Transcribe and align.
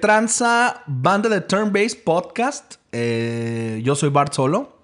¿Qué 0.00 0.06
tranza 0.06 0.82
banda 0.86 1.28
de 1.28 1.42
Turn 1.42 1.74
Based 1.74 2.04
Podcast? 2.04 2.76
Eh, 2.90 3.82
yo 3.84 3.94
soy 3.94 4.08
Bart 4.08 4.32
Solo 4.32 4.78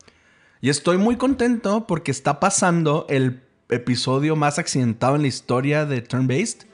y 0.60 0.68
estoy 0.68 0.98
muy 0.98 1.16
contento 1.16 1.86
porque 1.86 2.10
está 2.10 2.38
pasando 2.38 3.06
el 3.08 3.42
episodio 3.70 4.36
más 4.36 4.58
accidentado 4.58 5.16
en 5.16 5.22
la 5.22 5.28
historia 5.28 5.86
de 5.86 6.02
Turn 6.02 6.26
Based. 6.26 6.66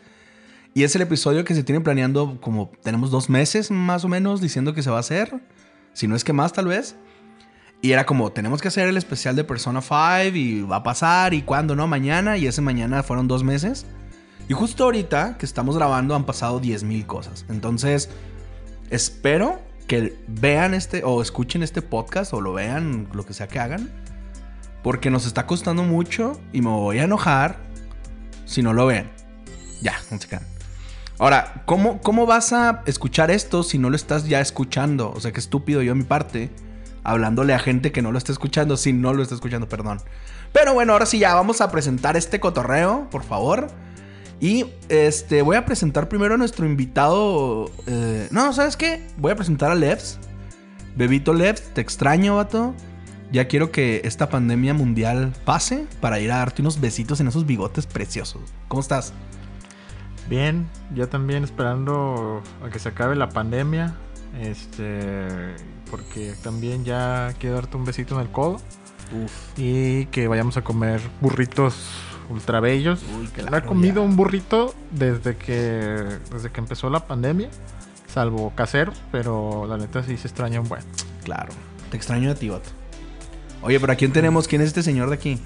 Y 0.75 0.83
es 0.83 0.97
el 0.97 1.03
episodio 1.03 1.45
que 1.45 1.55
se 1.55 1.63
tiene 1.63 1.83
planeando 1.83 2.41
como 2.41 2.73
tenemos 2.83 3.13
dos 3.13 3.31
meses 3.31 3.71
más 3.71 4.05
o 4.05 4.09
menos 4.09 4.41
diciendo 4.41 4.75
que 4.75 4.83
se 4.83 4.91
va 4.91 4.97
a 4.97 5.01
hacer. 5.01 5.41
Si 5.93 6.09
no 6.09 6.17
es 6.17 6.25
que 6.25 6.33
más 6.33 6.53
tal 6.53 6.67
vez. 6.67 6.97
Y 7.81 7.93
era 7.93 8.07
como, 8.07 8.33
tenemos 8.33 8.61
que 8.61 8.67
hacer 8.67 8.89
el 8.89 8.97
especial 8.97 9.37
de 9.37 9.45
Persona 9.45 9.83
5 9.83 10.37
y 10.37 10.63
va 10.63 10.77
a 10.79 10.83
pasar 10.83 11.33
y 11.33 11.43
cuándo, 11.43 11.77
¿no? 11.77 11.87
Mañana. 11.87 12.37
Y 12.39 12.49
ese 12.49 12.61
mañana 12.61 13.05
fueron 13.05 13.29
dos 13.29 13.45
meses. 13.45 13.87
Y 14.49 14.55
justo 14.55 14.83
ahorita 14.85 15.39
que 15.39 15.47
estamos 15.47 15.77
grabando 15.77 16.17
han 16.17 16.27
pasado 16.27 16.61
10.000 16.61 17.07
cosas. 17.07 17.47
Entonces, 17.49 18.11
espero 18.93 19.61
que 19.87 20.17
vean 20.29 20.75
este 20.75 21.03
o 21.05 21.21
escuchen 21.21 21.63
este 21.63 21.83
podcast 21.83 22.33
o 22.33 22.41
lo 22.41 22.53
vean, 22.53 23.09
lo 23.13 23.27
que 23.27 23.35
sea 23.35 23.49
que 23.49 23.59
hagan. 23.59 23.91
Porque 24.83 25.11
nos 25.11 25.27
está 25.27 25.47
costando 25.47 25.83
mucho 25.83 26.41
y 26.53 26.61
me 26.61 26.71
voy 26.71 26.99
a 26.99 27.05
enojar 27.05 27.57
si 28.45 28.63
no 28.63 28.73
lo 28.73 28.87
ven. 28.87 29.11
Ya, 29.81 29.95
no 30.11 30.19
se 30.19 30.29
quedan. 30.29 30.47
Ahora, 31.19 31.63
¿cómo, 31.67 32.01
¿cómo 32.01 32.27
vas 32.27 32.53
a 32.53 32.83
escuchar 32.87 33.31
esto 33.31 33.63
si 33.63 33.79
no 33.79 33.91
lo 33.91 33.97
estás 33.97 34.27
ya 34.27 34.41
escuchando? 34.41 35.13
O 35.13 35.21
sea, 35.21 35.33
qué 35.33 35.41
estúpido 35.41 35.83
yo 35.83 35.93
a 35.93 35.95
mi 35.95 36.05
parte, 36.05 36.51
hablándole 37.05 37.55
a 37.55 37.59
gente 37.59 37.93
que 37.93 38.03
no 38.03 38.13
lo 38.13 38.19
está 38.19 38.33
escuchando, 38.33 38.77
si 38.77 38.93
no 38.93 39.15
lo 39.15 39.23
está 39.23 39.35
escuchando, 39.35 39.69
perdón. 39.69 40.01
Pero 40.53 40.75
bueno, 40.75 40.93
ahora 40.93 41.07
sí 41.07 41.19
ya 41.19 41.35
vamos 41.35 41.61
a 41.61 41.71
presentar 41.71 42.17
este 42.17 42.41
cotorreo, 42.41 43.09
por 43.11 43.23
favor. 43.23 43.69
Y 44.43 44.67
este, 44.89 45.41
voy 45.41 45.55
a 45.55 45.65
presentar 45.65 46.09
primero 46.09 46.35
a 46.35 46.37
nuestro 46.37 46.67
invitado. 46.67 47.71
eh, 47.87 48.27
no, 48.33 48.53
¿sabes 48.53 48.77
qué? 48.77 49.07
Voy 49.17 49.31
a 49.31 49.37
presentar 49.37 49.71
a 49.71 49.77
Levs. 49.77 50.19
Bebito 50.97 51.33
Levs, 51.33 51.73
te 51.73 51.81
extraño, 51.81 52.35
vato. 52.35 52.75
Ya 53.31 53.47
quiero 53.47 53.71
que 53.71 54.03
esta 54.05 54.29
pandemia 54.29 54.75
mundial 54.75 55.33
pase 55.45 55.87
para 56.01 56.19
ir 56.19 56.33
a 56.33 56.39
darte 56.39 56.61
unos 56.61 56.81
besitos 56.81 57.21
en 57.21 57.29
esos 57.29 57.47
bigotes 57.47 57.87
preciosos. 57.87 58.43
¿Cómo 58.67 58.81
estás? 58.81 59.13
Bien, 60.29 60.69
ya 60.93 61.07
también 61.07 61.45
esperando 61.45 62.43
a 62.67 62.69
que 62.69 62.81
se 62.81 62.89
acabe 62.89 63.15
la 63.15 63.29
pandemia. 63.29 63.95
Este, 64.41 65.55
porque 65.89 66.35
también 66.43 66.85
ya 66.85 67.33
quiero 67.39 67.55
darte 67.55 67.77
un 67.77 67.85
besito 67.85 68.17
en 68.17 68.23
el 68.23 68.33
codo 68.33 68.55
Uf. 68.55 69.57
y 69.57 70.07
que 70.07 70.27
vayamos 70.27 70.57
a 70.57 70.65
comer 70.65 71.01
burritos 71.21 71.77
ultra 72.31 72.61
bellos. 72.61 73.03
Uy, 73.19 73.27
Que 73.29 73.43
no 73.43 73.49
claro, 73.49 73.65
he 73.65 73.69
comido 73.69 73.97
ya. 73.97 74.01
un 74.09 74.17
burrito 74.17 74.75
desde 74.91 75.37
que 75.37 75.57
desde 76.33 76.51
que 76.51 76.61
empezó 76.61 76.91
la 76.91 77.07
pandemia, 77.07 77.49
salvo 78.07 78.53
caseros, 78.55 79.01
pero 79.11 79.67
la 79.69 79.77
neta 79.77 80.03
sí 80.03 80.17
se 80.17 80.29
extraña 80.29 80.61
un 80.61 80.69
buen. 80.69 80.83
Claro. 81.25 81.53
Te 81.91 81.97
extraño 81.97 82.31
a 82.31 82.35
ti, 82.35 82.49
vato. 82.49 82.71
Oye, 83.63 83.79
pero 83.79 83.93
¿a 83.93 83.97
quién 83.97 84.13
tenemos? 84.13 84.49
¿Quién 84.49 84.61
es 84.63 84.69
este 84.69 84.83
señor 84.83 85.09
de 85.09 85.15
aquí? 85.15 85.39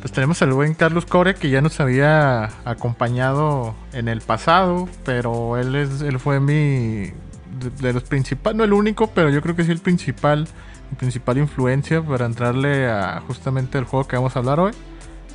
Pues 0.00 0.10
tenemos 0.12 0.42
al 0.42 0.52
buen 0.52 0.74
Carlos 0.74 1.06
Core 1.06 1.36
que 1.36 1.48
ya 1.48 1.60
nos 1.60 1.78
había 1.78 2.46
acompañado 2.64 3.74
en 3.92 4.08
el 4.08 4.20
pasado, 4.20 4.88
pero 5.04 5.56
él 5.58 5.76
es 5.76 6.00
él 6.00 6.18
fue 6.18 6.40
mi 6.40 7.12
de, 7.60 7.70
de 7.80 7.92
los 7.92 8.02
principales, 8.02 8.56
no 8.56 8.64
el 8.64 8.72
único, 8.72 9.08
pero 9.08 9.30
yo 9.30 9.40
creo 9.42 9.54
que 9.54 9.62
sí 9.62 9.70
el 9.70 9.78
principal, 9.78 10.48
mi 10.90 10.96
principal 10.96 11.38
influencia 11.38 12.02
para 12.02 12.26
entrarle 12.26 12.90
a 12.90 13.22
justamente 13.28 13.78
el 13.78 13.84
juego 13.84 14.08
que 14.08 14.16
vamos 14.16 14.34
a 14.34 14.40
hablar 14.40 14.58
hoy. 14.58 14.72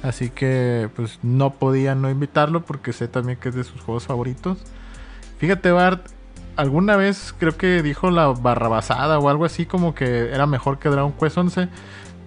Así 0.04 0.30
que 0.30 0.90
pues 0.96 1.20
no 1.24 1.54
podía 1.54 1.96
no 1.96 2.10
invitarlo 2.10 2.64
porque 2.64 2.94
sé 2.94 3.08
también 3.08 3.40
que 3.40 3.50
es 3.50 3.56
de 3.56 3.64
sus 3.64 3.82
juegos 3.82 4.06
favoritos. 4.06 4.60
Fíjate 5.40 5.72
Bart, 5.72 6.08
alguna 6.56 6.96
vez 6.96 7.34
creo 7.38 7.58
que 7.58 7.82
dijo 7.82 8.12
la 8.12 8.28
barrabasada 8.28 9.20
o 9.20 9.30
algo 9.30 9.46
así 9.46 9.66
como 9.66 9.96
que 9.96 10.32
era 10.34 10.46
mejor 10.46 10.80
que 10.80 10.90
Dragon 10.90 11.14
Quest 11.14 11.38
11. 11.38 11.70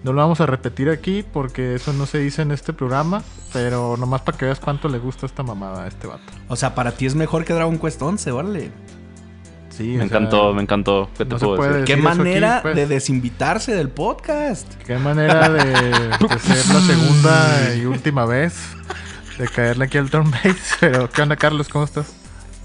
No 0.03 0.15
lo 0.15 0.23
vamos 0.23 0.41
a 0.41 0.47
repetir 0.47 0.89
aquí 0.89 1.23
porque 1.23 1.75
eso 1.75 1.93
no 1.93 2.07
se 2.07 2.19
dice 2.19 2.41
en 2.41 2.53
este 2.53 2.73
programa, 2.73 3.23
pero 3.53 3.97
nomás 3.99 4.23
para 4.23 4.39
que 4.39 4.47
veas 4.47 4.59
cuánto 4.59 4.89
le 4.89 4.99
gusta 4.99 5.27
esta 5.27 5.43
mamada 5.43 5.85
a 5.85 5.89
este 5.89 6.07
vato. 6.07 6.23
O 6.49 6.57
sea, 6.57 6.75
para 6.75 6.93
ti 6.93 7.05
es 7.05 7.15
mejor 7.15 7.45
que 7.45 7.53
Dragon 7.53 7.79
Quest 7.79 8.01
11, 8.01 8.33
órale. 8.33 8.71
Sí, 9.81 9.97
Me 9.97 10.05
encantó, 10.05 10.53
me 10.53 10.61
encantó. 10.61 11.09
¿Qué 11.17 11.25
te 11.25 11.37
no 11.37 11.38
puedo 11.38 11.62
decir? 11.62 11.85
Qué 11.87 11.97
manera 11.97 12.56
aquí, 12.56 12.62
pues. 12.65 12.77
de 12.77 12.87
desinvitarse 12.87 13.75
del 13.75 13.88
podcast. 13.88 14.71
Qué 14.85 14.99
manera 14.99 15.49
de, 15.49 15.65
de 15.65 16.38
ser 16.38 16.75
la 16.75 16.81
segunda 16.82 17.75
y 17.81 17.87
última 17.87 18.27
vez 18.27 18.77
de 19.38 19.49
caerle 19.49 19.87
aquí 19.87 19.97
al 19.97 20.11
turn 20.11 20.31
base. 20.31 20.59
Pero, 20.81 21.09
¿qué 21.09 21.23
onda, 21.23 21.35
Carlos? 21.35 21.71
¿Cómo 21.71 21.87
estás? 21.87 22.15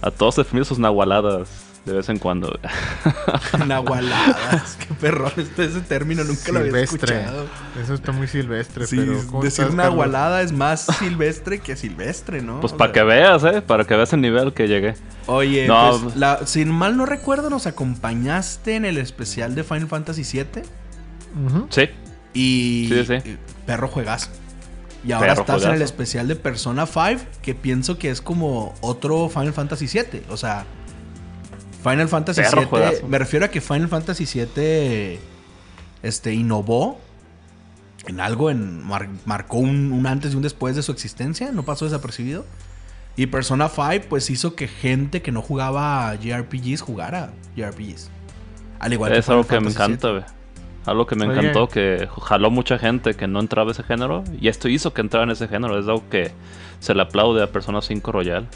A 0.01 0.11
todos 0.11 0.35
definidos 0.35 0.67
sus 0.67 0.77
nahualadas 0.77 1.64
de 1.85 1.93
vez 1.93 2.09
en 2.09 2.17
cuando. 2.19 2.57
Nahualadas. 3.67 4.77
Qué 4.77 4.93
perrón 4.95 5.31
este 5.37 5.65
ese 5.65 5.81
término, 5.81 6.23
nunca 6.23 6.51
lo 6.51 6.59
había 6.59 6.71
Silvestre. 6.71 7.15
escuchado. 7.17 7.45
Eso 7.81 7.93
está 7.93 8.11
muy 8.11 8.27
silvestre, 8.27 8.87
Sí, 8.87 8.97
pero 8.97 9.21
¿cómo 9.27 9.43
decir 9.43 9.73
nahualada 9.73 10.41
es 10.41 10.51
más 10.51 10.85
silvestre 10.99 11.59
que 11.59 11.75
silvestre, 11.75 12.41
¿no? 12.41 12.59
Pues 12.61 12.73
O 12.73 12.77
para 12.77 12.93
sea, 12.93 13.01
que 13.01 13.07
veas, 13.07 13.43
¿eh? 13.43 13.61
Para 13.61 13.83
que 13.85 13.95
veas 13.95 14.11
el 14.13 14.21
nivel 14.21 14.53
que 14.53 14.67
llegué. 14.67 14.95
Oye, 15.27 15.67
No, 15.67 15.99
pues, 16.01 16.15
la- 16.15 16.45
sin 16.45 16.69
mal 16.71 16.97
no 16.97 17.05
recuerdo, 17.05 17.49
nos 17.49 17.67
acompañaste 17.67 18.75
en 18.75 18.85
el 18.85 18.97
especial 18.97 19.55
de 19.55 19.63
Final 19.63 19.87
Fantasy 19.87 20.23
VII. 20.23 20.63
Sí. 21.69 21.89
y 22.33 22.89
Sí, 22.91 23.05
sí. 23.05 23.29
y 23.31 23.37
perro 23.65 23.87
juegas. 23.87 24.29
Y 25.03 25.11
ahora 25.11 25.35
Perro 25.35 25.41
estás 25.41 25.65
en 25.65 25.75
el 25.75 25.81
especial 25.83 26.27
de 26.27 26.35
Persona 26.35 26.87
5, 26.87 27.21
que 27.43 27.53
pienso 27.53 27.99
que 27.99 28.09
es 28.09 28.21
como 28.21 28.73
otro 28.81 29.29
Final 29.29 29.53
Fantasy 29.53 29.85
VII. 29.87 30.23
O 30.29 30.37
sea, 30.37 30.65
Final 31.89 32.07
Fantasy 32.07 32.41
Perro 32.41 32.61
VII. 32.61 32.69
juegazo. 32.69 33.07
Me 33.07 33.19
refiero 33.19 33.45
a 33.45 33.49
que 33.49 33.61
Final 33.61 33.87
Fantasy 33.87 34.25
VII 34.25 35.19
este, 36.03 36.33
innovó 36.33 36.99
en 38.07 38.19
algo, 38.19 38.49
en, 38.49 38.83
mar- 38.83 39.09
marcó 39.25 39.57
un, 39.57 39.91
un 39.91 40.05
antes 40.07 40.33
y 40.33 40.35
un 40.35 40.41
después 40.41 40.75
de 40.75 40.83
su 40.83 40.91
existencia, 40.91 41.51
no 41.51 41.63
pasó 41.63 41.85
desapercibido. 41.85 42.45
Y 43.17 43.27
Persona 43.27 43.69
5 43.69 44.05
pues 44.09 44.29
hizo 44.29 44.55
que 44.55 44.67
gente 44.67 45.21
que 45.21 45.31
no 45.31 45.41
jugaba 45.41 46.13
JRPGs 46.15 46.81
jugara 46.81 47.31
JRPGs. 47.55 48.09
Al 48.79 48.91
igual 48.93 49.13
Es 49.13 49.25
Final 49.25 49.39
algo 49.39 49.47
que 49.47 49.59
me 49.61 49.69
encanta, 49.69 50.09
güey. 50.11 50.23
Algo 50.85 51.07
que 51.07 51.15
me 51.15 51.25
Oye. 51.27 51.39
encantó, 51.39 51.67
que 51.67 52.07
jaló 52.21 52.51
mucha 52.51 52.77
gente 52.77 53.13
que 53.15 53.25
no 53.27 53.39
entraba 53.39 53.69
a 53.69 53.71
ese 53.71 53.83
género. 53.83 54.23
Y 54.39 54.49
esto 54.49 54.67
hizo 54.67 54.93
que 54.93 55.01
entrara 55.01 55.23
en 55.23 55.31
ese 55.31 55.47
género. 55.47 55.79
Es 55.79 55.87
algo 55.87 56.03
que 56.09 56.31
se 56.79 56.93
le 56.93 57.01
aplaude 57.01 57.41
a 57.41 57.47
Persona 57.51 57.81
5 57.81 58.11
Royal. 58.11 58.47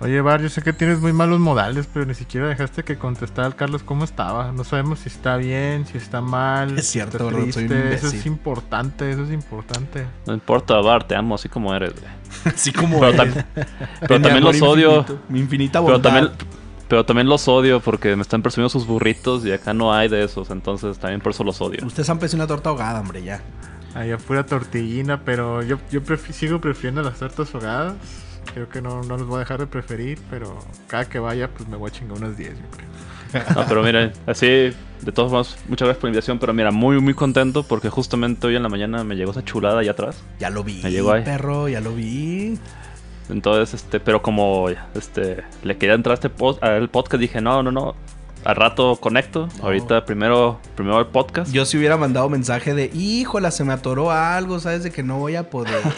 Oye, 0.00 0.20
Bar, 0.20 0.40
yo 0.40 0.48
sé 0.48 0.62
que 0.62 0.72
tienes 0.72 1.00
muy 1.00 1.12
malos 1.12 1.40
modales, 1.40 1.88
pero 1.92 2.06
ni 2.06 2.14
siquiera 2.14 2.46
dejaste 2.46 2.84
que 2.84 2.96
contestara 2.96 3.46
al 3.48 3.56
Carlos 3.56 3.82
cómo 3.82 4.04
estaba. 4.04 4.52
No 4.52 4.62
sabemos 4.62 5.00
si 5.00 5.08
está 5.08 5.36
bien, 5.36 5.86
si 5.86 5.98
está 5.98 6.20
mal. 6.20 6.78
Es 6.78 6.86
si 6.86 6.92
cierto, 6.92 7.16
está 7.16 7.24
gordo, 7.24 7.52
soy 7.52 7.64
un 7.64 7.68
triste. 7.68 7.94
Eso 7.94 8.06
es 8.06 8.24
importante, 8.26 9.10
eso 9.10 9.24
es 9.24 9.32
importante. 9.32 10.06
No 10.26 10.34
importa, 10.34 10.80
Bar, 10.80 11.02
te 11.08 11.16
amo 11.16 11.34
así 11.34 11.48
como 11.48 11.74
eres, 11.74 11.94
güey. 11.94 12.18
Así 12.54 12.72
como 12.72 13.00
Pero, 13.00 13.22
eres. 13.22 13.34
tam- 13.36 13.44
pero 14.00 14.20
también 14.20 14.44
los 14.44 14.60
odio. 14.62 14.98
infinito, 15.00 15.22
Mi 15.30 15.40
infinita 15.40 15.80
Pero 15.80 15.92
bondad. 15.94 16.10
también, 16.12 16.32
pero 16.86 17.04
también 17.04 17.26
los 17.28 17.48
odio 17.48 17.80
porque 17.80 18.14
me 18.14 18.22
están 18.22 18.42
presumiendo 18.42 18.68
sus 18.68 18.86
burritos 18.86 19.44
y 19.46 19.50
acá 19.52 19.72
no 19.74 19.92
hay 19.92 20.08
de 20.08 20.22
esos. 20.22 20.50
Entonces 20.50 20.98
también 20.98 21.20
por 21.20 21.32
eso 21.32 21.42
los 21.42 21.60
odio. 21.60 21.84
Ustedes 21.84 22.08
han 22.08 22.18
pedido 22.20 22.36
una 22.36 22.46
torta 22.46 22.68
ahogada, 22.70 23.00
hombre, 23.00 23.22
ya. 23.24 23.40
Ahí 23.94 24.14
pura 24.18 24.46
tortillina, 24.46 25.22
pero 25.24 25.62
yo, 25.62 25.78
yo 25.90 26.02
prefi- 26.04 26.32
sigo 26.32 26.60
prefiriendo 26.60 27.02
las 27.02 27.18
tortas 27.18 27.52
ahogadas. 27.54 27.94
Creo 28.54 28.68
que 28.68 28.80
no, 28.82 29.02
no 29.02 29.16
los 29.16 29.26
voy 29.26 29.36
a 29.36 29.40
dejar 29.40 29.60
de 29.60 29.66
preferir, 29.66 30.18
pero 30.30 30.58
cada 30.88 31.08
que 31.08 31.18
vaya, 31.18 31.48
pues 31.48 31.68
me 31.68 31.76
voy 31.76 31.90
a 31.90 31.92
chingar 31.92 32.18
unas 32.18 32.36
10, 32.36 32.50
yo 32.58 32.64
creo. 32.76 32.88
No, 33.54 33.66
pero 33.68 33.82
miren, 33.82 34.12
así, 34.26 34.46
de 34.46 35.12
todos 35.12 35.30
modos, 35.30 35.58
muchas 35.68 35.86
gracias 35.86 36.00
por 36.00 36.04
la 36.04 36.10
invitación. 36.10 36.38
Pero 36.38 36.54
mira, 36.54 36.70
muy, 36.70 36.98
muy 37.00 37.12
contento 37.14 37.62
porque 37.62 37.90
justamente 37.90 38.46
hoy 38.46 38.56
en 38.56 38.62
la 38.62 38.68
mañana 38.70 39.04
me 39.04 39.16
llegó 39.16 39.30
esa 39.32 39.44
chulada 39.44 39.80
allá 39.80 39.90
atrás. 39.92 40.22
Ya 40.40 40.48
lo 40.50 40.64
vi, 40.64 40.80
Me 40.82 40.90
llegó 40.90 41.12
ahí. 41.12 41.24
perro, 41.24 41.68
ya 41.68 41.80
lo 41.82 41.92
vi. 41.94 42.58
Entonces, 43.28 43.74
este, 43.74 44.00
pero 44.00 44.22
como 44.22 44.70
este, 44.94 45.44
le 45.62 45.76
quería 45.76 45.94
entrar 45.94 46.12
a 46.12 46.14
este 46.14 46.30
pod- 46.34 46.58
al 46.62 46.88
podcast, 46.88 47.20
dije, 47.20 47.40
no, 47.42 47.62
no, 47.62 47.70
no. 47.70 47.94
Al 48.44 48.56
rato 48.56 48.96
conecto. 48.96 49.48
No. 49.58 49.64
Ahorita 49.64 50.06
primero, 50.06 50.58
primero 50.74 50.98
el 50.98 51.06
podcast. 51.08 51.52
Yo 51.52 51.66
si 51.66 51.76
hubiera 51.76 51.98
mandado 51.98 52.30
mensaje 52.30 52.72
de, 52.72 52.86
híjola, 52.94 53.50
se 53.50 53.62
me 53.64 53.74
atoró 53.74 54.10
algo, 54.10 54.58
sabes 54.58 54.82
de 54.84 54.90
que 54.90 55.02
no 55.02 55.18
voy 55.18 55.36
a 55.36 55.50
poder. 55.50 55.82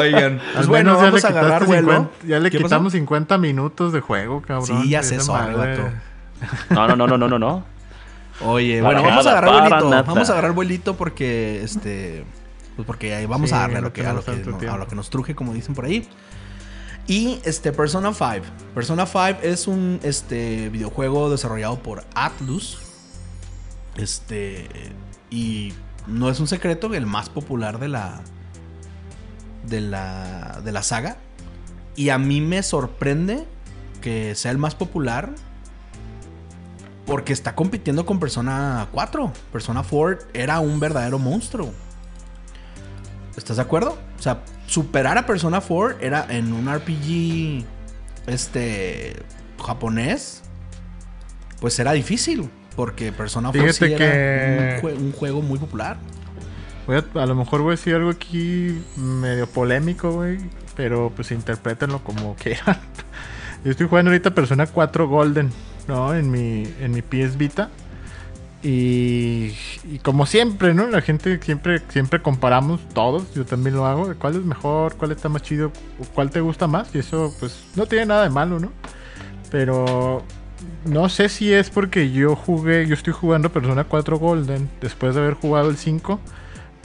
Oigan, 0.00 0.38
pues 0.38 0.56
Al 0.56 0.66
bueno, 0.66 0.96
vamos 0.96 1.22
le 1.22 1.28
a 1.28 1.30
agarrar 1.30 1.66
vuelo. 1.66 1.92
50 1.92 2.26
ya 2.26 2.38
le 2.40 2.50
quitamos 2.50 2.92
50 2.92 3.38
minutos 3.38 3.92
de 3.92 4.00
juego, 4.00 4.42
cabrón. 4.42 4.82
Sí, 4.82 4.90
ya 4.90 5.02
madre. 5.28 5.54
vato. 5.76 5.82
No, 6.70 6.88
no, 6.88 6.96
no, 6.96 7.06
no, 7.06 7.18
no, 7.18 7.28
no, 7.28 7.38
no. 7.38 7.64
Oye, 8.42 8.80
Para 8.82 9.00
bueno, 9.00 9.08
vamos 9.08 9.26
a 9.26 9.30
agarrar 9.32 9.52
vuelito. 9.68 9.90
nada. 9.90 10.02
Vamos 10.02 10.28
a 10.28 10.32
agarrar 10.32 10.52
vuelito 10.52 10.96
porque 10.96 11.62
este. 11.62 12.24
Pues 12.76 12.86
porque 12.86 13.14
ahí 13.14 13.26
vamos 13.26 13.50
Sí, 13.50 13.54
a 13.54 13.58
darle 13.60 13.78
a 13.78 13.80
lo, 13.82 13.92
que, 13.92 14.06
a, 14.06 14.12
lo 14.14 14.20
que, 14.20 14.26
tanto 14.32 14.50
no- 14.50 14.56
a 14.56 14.58
tiempo. 14.60 14.78
lo 14.78 14.86
que 14.88 14.96
nos 14.96 15.10
truje, 15.10 15.34
como 15.34 15.52
dicen 15.52 15.74
por 15.74 15.84
ahí. 15.84 16.08
Y 17.06 17.40
este, 17.44 17.72
Persona 17.72 18.12
5. 18.14 18.46
Persona 18.74 19.04
5 19.04 19.40
es 19.42 19.66
un 19.66 20.00
este, 20.02 20.68
videojuego 20.70 21.28
desarrollado 21.30 21.78
por 21.80 22.04
Atlus. 22.14 22.78
Este. 23.96 24.68
Y 25.30 25.72
no 26.06 26.30
es 26.30 26.40
un 26.40 26.46
secreto 26.46 26.88
que 26.90 26.96
el 26.96 27.06
más 27.06 27.28
popular 27.28 27.78
de 27.78 27.88
la. 27.88 28.20
De 29.66 29.80
la. 29.80 30.60
De 30.64 30.72
la 30.72 30.82
saga. 30.82 31.16
Y 31.96 32.10
a 32.10 32.18
mí 32.18 32.40
me 32.40 32.62
sorprende 32.62 33.44
que 34.00 34.34
sea 34.34 34.50
el 34.50 34.58
más 34.58 34.74
popular 34.74 35.30
porque 37.06 37.32
está 37.32 37.54
compitiendo 37.54 38.06
con 38.06 38.20
Persona 38.20 38.88
4. 38.92 39.32
Persona 39.52 39.82
4 39.88 40.28
era 40.32 40.60
un 40.60 40.78
verdadero 40.80 41.18
monstruo. 41.18 41.72
¿Estás 43.36 43.56
de 43.56 43.62
acuerdo? 43.62 43.98
O 44.18 44.22
sea, 44.22 44.42
superar 44.66 45.18
a 45.18 45.26
Persona 45.26 45.60
4 45.60 45.98
era 46.00 46.26
en 46.30 46.52
un 46.52 46.72
RPG 46.72 47.64
este 48.26 49.16
japonés 49.60 50.42
pues 51.60 51.78
era 51.78 51.92
difícil 51.92 52.48
porque 52.76 53.12
Persona 53.12 53.50
4 53.52 53.72
sí 53.72 53.84
era 53.92 54.80
un, 54.82 55.12
juego 55.12 55.42
muy 55.42 55.58
popular. 55.58 55.98
A, 56.96 57.26
lo 57.26 57.34
mejor 57.34 57.62
voy 57.62 57.68
a 57.68 57.70
decir 57.72 57.94
algo 57.94 58.10
aquí 58.10 58.82
medio 58.96 59.46
polémico, 59.46 60.12
güey, 60.12 60.38
pero 60.76 61.12
pues 61.14 61.30
interprétenlo 61.30 62.02
como 62.02 62.34
quieran. 62.42 62.78
Yo 63.64 63.70
estoy 63.70 63.88
jugando 63.88 64.10
ahorita 64.10 64.34
Persona 64.34 64.66
4 64.66 65.08
Golden, 65.08 65.50
¿no? 65.86 66.14
En 66.14 66.30
mi, 66.30 66.64
en 66.80 66.92
mi 66.92 67.02
PS 67.02 67.36
Vita. 67.36 67.70
Y, 68.62 69.52
como 70.02 70.26
siempre, 70.26 70.74
¿no? 70.74 70.86
La 70.88 71.00
gente 71.00 71.40
siempre, 71.42 71.80
siempre 71.88 72.20
comparamos 72.20 72.80
todos, 72.92 73.32
yo 73.34 73.46
también 73.46 73.74
lo 73.74 73.86
hago, 73.86 74.14
cuál 74.18 74.36
es 74.36 74.44
mejor, 74.44 74.96
cuál 74.96 75.12
está 75.12 75.30
más 75.30 75.42
chido, 75.42 75.72
cuál 76.14 76.30
te 76.30 76.42
gusta 76.42 76.66
más, 76.66 76.94
y 76.94 76.98
eso 76.98 77.34
pues 77.40 77.64
no 77.74 77.86
tiene 77.86 78.06
nada 78.06 78.24
de 78.24 78.30
malo, 78.30 78.60
¿no? 78.60 78.70
Pero 79.50 80.22
no 80.84 81.08
sé 81.08 81.30
si 81.30 81.52
es 81.52 81.70
porque 81.70 82.10
yo 82.10 82.36
jugué, 82.36 82.86
yo 82.86 82.94
estoy 82.94 83.14
jugando 83.14 83.50
Persona 83.50 83.84
4 83.84 84.18
Golden 84.18 84.68
después 84.82 85.14
de 85.14 85.22
haber 85.22 85.34
jugado 85.34 85.70
el 85.70 85.78
5, 85.78 86.20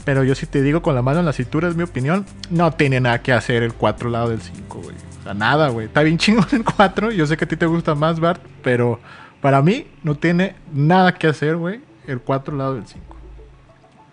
pero 0.06 0.22
yo 0.22 0.36
si 0.36 0.46
te 0.46 0.62
digo 0.62 0.82
con 0.82 0.94
la 0.94 1.02
mano 1.02 1.18
en 1.18 1.26
la 1.26 1.32
cintura 1.32 1.68
es 1.68 1.74
mi 1.74 1.82
opinión, 1.82 2.24
no 2.48 2.70
tiene 2.70 3.00
nada 3.00 3.22
que 3.22 3.32
hacer 3.32 3.64
el 3.64 3.74
4 3.74 4.08
lado 4.08 4.28
del 4.28 4.40
5, 4.40 4.80
güey. 4.80 4.94
O 4.94 5.22
sea, 5.24 5.34
nada, 5.34 5.68
güey. 5.68 5.86
Está 5.86 6.04
bien 6.04 6.16
chingón 6.18 6.46
el 6.52 6.62
4, 6.62 7.10
yo 7.10 7.26
sé 7.26 7.36
que 7.36 7.44
a 7.44 7.48
ti 7.48 7.56
te 7.56 7.66
gusta 7.66 7.96
más, 7.96 8.20
Bart, 8.20 8.40
pero 8.62 9.00
para 9.40 9.60
mí 9.62 9.88
no 10.04 10.14
tiene 10.14 10.54
nada 10.72 11.12
que 11.12 11.26
hacer, 11.26 11.56
güey, 11.56 11.80
el 12.06 12.20
4 12.20 12.56
lado 12.56 12.76
del 12.76 12.86
5. 12.86 13.04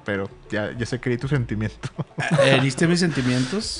Pero 0.04 0.32
ya, 0.50 0.76
ya 0.76 0.86
sé 0.88 1.00
que 1.00 1.16
tu 1.16 1.28
sentimiento. 1.28 1.90
¿Heriste 2.44 2.88
mis 2.88 3.00
sentimientos? 3.00 3.80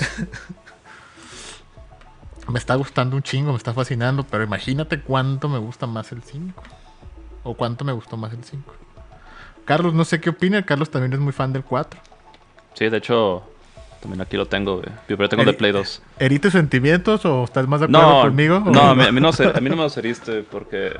me 2.48 2.60
está 2.60 2.76
gustando 2.76 3.16
un 3.16 3.24
chingo, 3.24 3.50
me 3.50 3.58
está 3.58 3.74
fascinando, 3.74 4.22
pero 4.22 4.44
imagínate 4.44 5.00
cuánto 5.00 5.48
me 5.48 5.58
gusta 5.58 5.88
más 5.88 6.12
el 6.12 6.22
5. 6.22 6.62
O 7.42 7.54
cuánto 7.54 7.84
me 7.84 7.92
gustó 7.92 8.16
más 8.16 8.32
el 8.32 8.44
5. 8.44 8.83
Carlos, 9.64 9.94
no 9.94 10.04
sé 10.04 10.20
qué 10.20 10.30
opina. 10.30 10.62
Carlos 10.64 10.90
también 10.90 11.12
es 11.12 11.18
muy 11.18 11.32
fan 11.32 11.52
del 11.52 11.64
4. 11.64 12.00
Sí, 12.74 12.88
de 12.88 12.96
hecho, 12.96 13.42
también 14.00 14.20
aquí 14.20 14.36
lo 14.36 14.46
tengo. 14.46 14.82
Yo 15.08 15.16
pero 15.16 15.28
tengo 15.28 15.44
de 15.44 15.52
Play 15.52 15.72
2. 15.72 16.02
¿Heriste 16.18 16.50
sentimientos 16.50 17.24
o 17.24 17.44
estás 17.44 17.66
más 17.66 17.80
de 17.80 17.86
acuerdo 17.86 18.22
conmigo? 18.22 18.60
No, 18.60 18.80
a 18.80 18.94
mí, 18.94 19.02
no, 19.20 19.28
a 19.28 19.60
mí 19.60 19.70
no 19.70 19.76
me 19.76 19.82
los 19.82 19.96
heriste 19.96 20.42
porque 20.42 20.92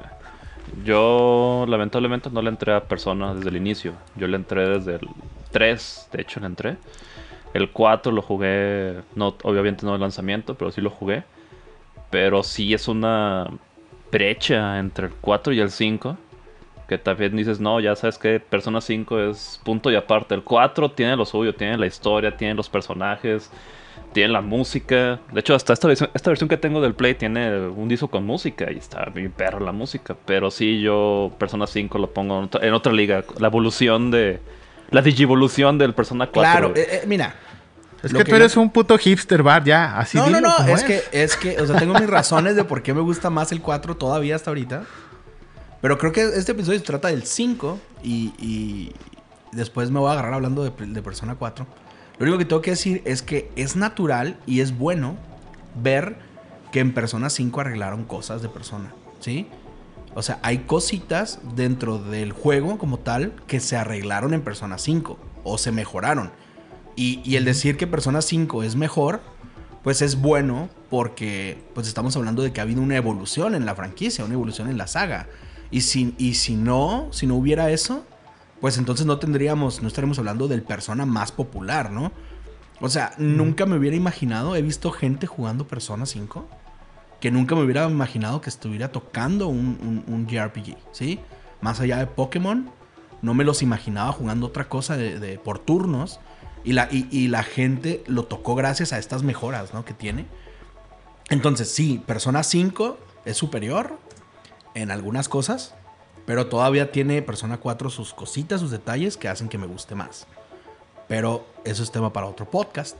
yo 0.84 1.66
lamentablemente 1.68 2.30
no 2.30 2.42
le 2.42 2.48
entré 2.48 2.74
a 2.74 2.84
Persona 2.84 3.34
desde 3.34 3.50
el 3.50 3.56
inicio. 3.56 3.92
Yo 4.16 4.26
le 4.26 4.36
entré 4.36 4.68
desde 4.68 4.94
el 4.94 5.08
3, 5.52 6.08
de 6.12 6.22
hecho 6.22 6.40
le 6.40 6.46
entré. 6.46 6.76
El 7.52 7.70
4 7.70 8.10
lo 8.10 8.22
jugué, 8.22 9.00
no, 9.14 9.36
obviamente 9.42 9.86
no 9.86 9.94
el 9.94 10.00
lanzamiento, 10.00 10.54
pero 10.54 10.72
sí 10.72 10.80
lo 10.80 10.90
jugué. 10.90 11.24
Pero 12.10 12.42
sí 12.42 12.74
es 12.74 12.88
una 12.88 13.48
brecha 14.10 14.78
entre 14.78 15.08
el 15.08 15.12
4 15.20 15.52
y 15.52 15.60
el 15.60 15.70
5. 15.70 16.16
Que 16.88 16.98
también 16.98 17.34
dices, 17.34 17.60
no, 17.60 17.80
ya 17.80 17.96
sabes 17.96 18.18
que 18.18 18.40
Persona 18.40 18.80
5 18.80 19.20
es 19.20 19.60
punto 19.64 19.90
y 19.90 19.96
aparte. 19.96 20.34
El 20.34 20.42
4 20.42 20.90
tiene 20.90 21.16
lo 21.16 21.24
suyo, 21.24 21.54
tiene 21.54 21.78
la 21.78 21.86
historia, 21.86 22.36
tiene 22.36 22.54
los 22.54 22.68
personajes, 22.68 23.50
tiene 24.12 24.32
la 24.32 24.42
música. 24.42 25.18
De 25.32 25.40
hecho, 25.40 25.54
hasta 25.54 25.72
esta 25.72 25.88
versión, 25.88 26.10
esta 26.12 26.30
versión 26.30 26.48
que 26.48 26.56
tengo 26.56 26.80
del 26.80 26.94
Play 26.94 27.14
tiene 27.14 27.68
un 27.68 27.88
disco 27.88 28.08
con 28.08 28.24
música 28.26 28.70
y 28.70 28.76
está 28.76 29.06
bien 29.06 29.32
perro 29.32 29.60
la 29.60 29.72
música. 29.72 30.14
Pero 30.26 30.50
sí, 30.50 30.80
yo 30.80 31.32
Persona 31.38 31.66
5 31.66 31.98
lo 31.98 32.10
pongo 32.12 32.48
en 32.60 32.74
otra, 32.74 32.92
liga. 32.92 33.24
La 33.38 33.48
evolución 33.48 34.10
de. 34.10 34.40
La 34.90 35.00
digivolución 35.00 35.78
del 35.78 35.94
Persona 35.94 36.26
4. 36.26 36.42
Claro, 36.42 36.76
eh, 36.76 37.00
eh, 37.02 37.06
mira, 37.06 37.34
es 38.04 38.12
que, 38.12 38.24
tú 38.24 38.34
eres 38.34 38.56
un 38.56 38.70
puto 38.70 38.98
hipster 38.98 39.42
bar, 39.42 39.64
ya, 39.64 39.98
así 39.98 40.18
No, 40.18 40.28
no, 40.28 40.40
no, 40.40 40.58
es, 40.66 40.84
que, 40.84 41.02
es 41.10 41.36
que, 41.36 41.58
o 41.58 41.66
sea, 41.66 41.78
tengo 41.78 41.94
mis 41.94 42.08
razones 42.08 42.54
de 42.54 42.62
por 42.62 42.82
qué 42.82 42.92
me 42.92 43.00
gusta 43.00 43.30
más 43.30 43.50
el 43.50 43.62
4 43.62 43.96
todavía 43.96 44.36
hasta 44.36 44.50
ahorita. 44.50 44.82
Pero 45.84 45.98
creo 45.98 46.12
que 46.12 46.22
este 46.22 46.52
episodio 46.52 46.78
se 46.78 46.84
trata 46.86 47.08
del 47.08 47.24
5 47.24 47.78
y, 48.02 48.90
después 49.52 49.90
me 49.90 50.00
voy 50.00 50.08
a 50.08 50.12
agarrar 50.12 50.32
hablando 50.32 50.64
de, 50.64 50.70
de, 50.70 51.02
Persona 51.02 51.34
4. 51.34 51.66
Lo 52.16 52.22
único 52.22 52.38
que 52.38 52.46
tengo 52.46 52.62
que 52.62 52.70
decir 52.70 53.02
es 53.04 53.20
que 53.20 53.50
es 53.54 53.76
natural 53.76 54.38
y 54.46 54.60
es 54.60 54.78
bueno 54.78 55.14
ver 55.82 56.16
que 56.72 56.80
en 56.80 56.94
Persona 56.94 57.28
5 57.28 57.60
arreglaron 57.60 58.04
cosas 58.04 58.40
de 58.40 58.48
Persona, 58.48 58.94
¿sí? 59.20 59.46
O 60.14 60.22
sea, 60.22 60.38
hay 60.40 60.60
cositas 60.60 61.40
dentro 61.54 61.98
del 61.98 62.32
juego 62.32 62.78
como 62.78 63.00
tal 63.00 63.34
que 63.46 63.60
se 63.60 63.76
arreglaron 63.76 64.32
en 64.32 64.40
Persona 64.40 64.78
5 64.78 65.18
o 65.44 65.58
se 65.58 65.70
mejoraron. 65.70 66.30
Y, 66.96 67.36
el 67.36 67.44
decir 67.44 67.76
que 67.76 67.86
Persona 67.86 68.22
5 68.22 68.62
es 68.62 68.74
mejor, 68.74 69.20
pues 69.82 70.00
es 70.00 70.18
bueno 70.18 70.70
porque 70.88 71.62
pues 71.74 71.88
estamos 71.88 72.16
hablando 72.16 72.42
de 72.42 72.54
que 72.54 72.60
ha 72.60 72.62
habido 72.62 72.80
una 72.80 72.96
evolución 72.96 73.54
en 73.54 73.66
la 73.66 73.74
franquicia, 73.74 74.24
una 74.24 74.32
evolución 74.32 74.70
en 74.70 74.78
la 74.78 74.86
saga. 74.86 75.28
Y 75.70 75.82
si, 75.82 76.14
y 76.18 76.34
si 76.34 76.56
no, 76.56 77.08
si 77.10 77.26
no 77.26 77.36
hubiera 77.36 77.70
eso, 77.70 78.04
pues 78.60 78.78
entonces 78.78 79.06
no 79.06 79.18
tendríamos, 79.18 79.82
no 79.82 79.88
estaríamos 79.88 80.18
hablando 80.18 80.48
del 80.48 80.62
Persona 80.62 81.06
más 81.06 81.32
popular, 81.32 81.90
¿no? 81.90 82.12
O 82.80 82.88
sea, 82.88 83.14
nunca 83.18 83.66
me 83.66 83.76
hubiera 83.76 83.96
imaginado, 83.96 84.56
he 84.56 84.62
visto 84.62 84.90
gente 84.90 85.26
jugando 85.26 85.66
Persona 85.66 86.06
5 86.06 86.48
que 87.20 87.30
nunca 87.30 87.54
me 87.54 87.62
hubiera 87.62 87.88
imaginado 87.88 88.42
que 88.42 88.50
estuviera 88.50 88.92
tocando 88.92 89.48
un, 89.48 90.04
un, 90.06 90.26
JRPG, 90.26 90.76
¿sí? 90.92 91.20
Más 91.62 91.80
allá 91.80 91.96
de 91.96 92.06
Pokémon, 92.06 92.70
no 93.22 93.32
me 93.32 93.44
los 93.44 93.62
imaginaba 93.62 94.12
jugando 94.12 94.46
otra 94.46 94.68
cosa 94.68 94.98
de 94.98 95.38
por 95.42 95.58
turnos 95.58 96.20
y 96.64 96.72
la, 96.72 96.88
y, 96.90 97.28
la 97.28 97.42
gente 97.42 98.02
lo 98.06 98.24
tocó 98.24 98.54
gracias 98.54 98.94
a 98.94 98.98
estas 98.98 99.22
mejoras 99.22 99.74
¿no? 99.74 99.84
que 99.84 99.92
tiene. 99.92 100.24
Entonces, 101.28 101.70
sí, 101.70 102.02
Persona 102.06 102.42
5 102.42 102.98
es 103.26 103.36
superior 103.36 103.98
en 104.74 104.90
algunas 104.90 105.28
cosas, 105.28 105.74
pero 106.26 106.46
todavía 106.46 106.92
tiene 106.92 107.22
Persona 107.22 107.58
4 107.58 107.90
sus 107.90 108.14
cositas, 108.14 108.60
sus 108.60 108.70
detalles 108.70 109.16
que 109.16 109.28
hacen 109.28 109.48
que 109.48 109.58
me 109.58 109.66
guste 109.66 109.94
más. 109.94 110.26
Pero 111.08 111.46
eso 111.64 111.82
es 111.82 111.90
tema 111.90 112.12
para 112.12 112.26
otro 112.26 112.48
podcast. 112.48 112.96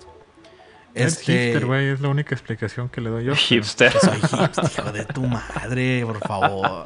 Es 0.94 1.18
este... 1.18 1.32
hipster, 1.32 1.66
güey, 1.66 1.88
es 1.88 2.00
la 2.00 2.08
única 2.08 2.34
explicación 2.34 2.88
que 2.88 3.00
le 3.00 3.10
doy 3.10 3.24
yo. 3.24 3.34
Hipster. 3.34 3.92
soy 4.00 4.20
hipster, 4.20 4.64
hijo 4.64 4.92
de 4.92 5.04
tu 5.06 5.22
madre, 5.22 6.04
por 6.06 6.18
favor. 6.18 6.84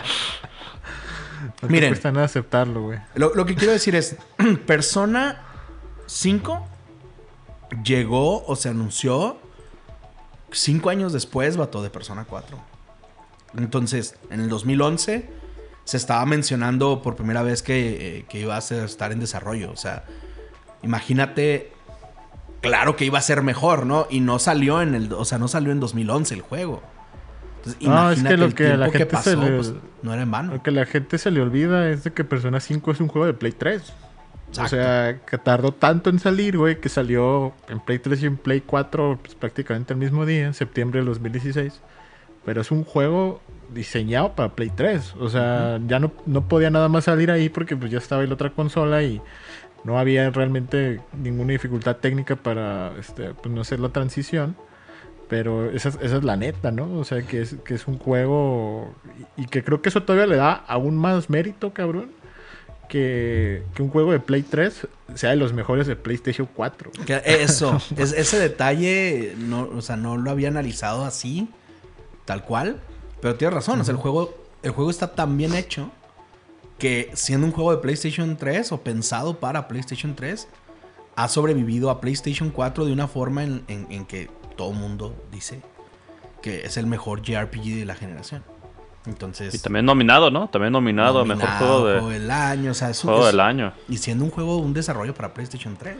No 1.62 1.68
Miren. 1.68 1.90
Cuesta 1.90 2.12
nada 2.12 2.26
aceptarlo, 2.26 2.82
güey. 2.82 2.98
Lo, 3.14 3.34
lo 3.34 3.44
que 3.44 3.54
quiero 3.54 3.72
decir 3.72 3.94
es, 3.94 4.16
Persona 4.66 5.42
5 6.06 6.66
llegó 7.84 8.44
o 8.46 8.56
se 8.56 8.68
anunció 8.68 9.38
cinco 10.50 10.90
años 10.90 11.12
después, 11.12 11.56
vato, 11.56 11.82
de 11.82 11.90
Persona 11.90 12.24
4. 12.24 12.58
Entonces, 13.56 14.16
en 14.30 14.40
el 14.40 14.48
2011 14.48 15.28
se 15.84 15.96
estaba 15.96 16.24
mencionando 16.26 17.00
por 17.00 17.16
primera 17.16 17.42
vez 17.42 17.62
que, 17.62 18.18
eh, 18.30 18.38
iba 18.38 18.56
a 18.56 18.58
estar 18.58 19.12
en 19.12 19.20
desarrollo. 19.20 19.70
O 19.72 19.76
sea, 19.76 20.04
imagínate, 20.82 21.72
claro 22.60 22.96
que 22.96 23.04
iba 23.04 23.18
a 23.18 23.22
ser 23.22 23.42
mejor, 23.42 23.86
¿no? 23.86 24.06
Y 24.10 24.20
no 24.20 24.38
salió 24.38 24.82
en 24.82 24.94
el, 24.94 25.12
o 25.12 25.24
sea, 25.24 25.38
no 25.38 25.48
salió 25.48 25.72
en 25.72 25.80
2011 25.80 26.34
el 26.34 26.42
juego. 26.42 26.82
Entonces, 27.56 27.82
no, 27.88 28.10
es 28.10 28.22
que 28.22 28.36
lo 28.36 28.54
que 28.54 28.76
la 28.76 28.90
gente 28.90 29.06
pasó, 29.06 29.40
pues, 29.40 29.72
no 30.02 30.12
era 30.12 30.22
en 30.22 30.30
vano. 30.30 30.52
Lo 30.52 30.62
que 30.62 30.70
la 30.70 30.84
gente 30.84 31.18
se 31.18 31.30
le 31.30 31.40
olvida 31.40 31.88
es 31.88 32.04
de 32.04 32.12
que 32.12 32.22
Persona 32.22 32.60
5 32.60 32.92
es 32.92 33.00
un 33.00 33.08
juego 33.08 33.26
de 33.26 33.34
Play 33.34 33.52
3. 33.52 33.82
O 34.50 34.68
sea, 34.68 35.20
que 35.26 35.38
tardó 35.38 35.72
tanto 35.72 36.10
en 36.10 36.18
salir, 36.18 36.56
güey, 36.56 36.80
que 36.80 36.88
salió 36.88 37.52
en 37.68 37.80
Play 37.80 37.98
3 37.98 38.22
y 38.22 38.26
en 38.26 38.36
Play 38.36 38.62
4 38.62 39.18
pues, 39.22 39.34
prácticamente 39.34 39.92
el 39.92 39.98
mismo 39.98 40.24
día, 40.24 40.46
en 40.46 40.54
septiembre 40.54 41.00
del 41.00 41.06
2016. 41.06 41.80
Pero 42.48 42.62
es 42.62 42.70
un 42.70 42.82
juego 42.82 43.42
diseñado 43.74 44.32
para 44.32 44.54
Play 44.54 44.70
3. 44.74 45.16
O 45.20 45.28
sea, 45.28 45.78
ya 45.86 45.98
no, 45.98 46.12
no 46.24 46.48
podía 46.48 46.70
nada 46.70 46.88
más 46.88 47.04
salir 47.04 47.30
ahí 47.30 47.50
porque 47.50 47.76
pues 47.76 47.90
ya 47.90 47.98
estaba 47.98 48.22
en 48.22 48.30
la 48.30 48.36
otra 48.36 48.54
consola 48.54 49.02
y 49.02 49.20
no 49.84 49.98
había 49.98 50.30
realmente 50.30 51.02
ninguna 51.12 51.52
dificultad 51.52 51.96
técnica 51.96 52.36
para 52.36 52.92
este, 52.98 53.34
pues, 53.34 53.54
no 53.54 53.60
hacer 53.60 53.80
la 53.80 53.90
transición. 53.90 54.56
Pero 55.28 55.70
esa, 55.70 55.90
esa, 55.90 56.16
es 56.16 56.24
la 56.24 56.38
neta, 56.38 56.70
¿no? 56.70 56.90
O 56.98 57.04
sea, 57.04 57.20
que 57.20 57.42
es, 57.42 57.56
que 57.66 57.74
es 57.74 57.86
un 57.86 57.98
juego 57.98 58.94
y 59.36 59.44
que 59.44 59.62
creo 59.62 59.82
que 59.82 59.90
eso 59.90 60.04
todavía 60.04 60.26
le 60.26 60.36
da 60.36 60.54
aún 60.54 60.96
más 60.96 61.28
mérito, 61.28 61.74
cabrón 61.74 62.12
que, 62.88 63.62
un 63.78 63.90
juego 63.90 64.12
de 64.12 64.20
Play 64.20 64.42
3 64.42 64.88
sea 65.14 65.30
de 65.30 65.36
los 65.36 65.52
mejores 65.52 65.86
de 65.86 65.96
PlayStation 65.96 66.48
4. 66.54 66.92
Eso, 67.24 67.78
es, 67.96 68.12
ese 68.12 68.38
detalle, 68.38 69.34
no, 69.36 69.68
o 69.76 69.82
sea, 69.82 69.96
no 69.96 70.16
lo 70.16 70.30
había 70.30 70.48
analizado 70.48 71.04
así, 71.04 71.48
tal 72.28 72.44
cual. 72.44 72.78
Pero 73.22 73.34
tienes 73.36 73.54
razón, 73.54 73.80
o 73.80 73.84
sea, 73.84 73.92
el 73.92 73.98
juego, 73.98 74.34
el 74.62 74.70
juego 74.72 74.90
está 74.90 75.14
tan 75.14 75.36
bien 75.38 75.54
hecho 75.54 75.90
que 76.78 77.10
siendo 77.14 77.46
un 77.46 77.52
juego 77.52 77.72
de 77.72 77.78
PlayStation 77.78 78.36
3 78.36 78.70
o 78.72 78.82
pensado 78.82 79.40
para 79.40 79.66
PlayStation 79.66 80.14
3, 80.14 80.46
ha 81.16 81.26
sobrevivido 81.28 81.88
a 81.90 82.00
PlayStation 82.02 82.50
4 82.50 82.84
de 82.84 82.92
una 82.92 83.08
forma 83.08 83.42
en, 83.44 84.04
que 84.06 84.30
todo 84.56 84.70
el 84.72 84.76
mundo 84.76 85.16
dice, 85.32 85.62
que 86.42 86.60
es 86.66 86.76
el 86.76 86.86
mejor 86.86 87.22
JRPG 87.22 87.78
de 87.78 87.84
la 87.86 87.94
generación. 87.94 88.44
Entonces. 89.06 89.54
Y 89.54 89.58
también 89.58 89.86
nominado, 89.86 90.30
¿no? 90.30 90.48
También 90.50 90.72
nominado, 90.72 91.20
a 91.20 91.24
mejor 91.24 91.48
juego 91.48 91.86
de. 91.86 91.92
Juego 91.94 92.10
del 92.10 92.30
año, 92.30 92.72
o 92.72 92.74
sea, 92.74 92.90
es 92.90 93.02
un- 93.02 93.08
Juego 93.10 93.24
es- 93.26 93.32
del 93.32 93.40
año. 93.40 93.72
Y 93.88 93.96
siendo 93.96 94.22
un 94.24 94.30
juego, 94.30 94.58
un 94.58 94.74
desarrollo 94.74 95.14
para 95.14 95.32
PlayStation 95.32 95.76
3. 95.78 95.96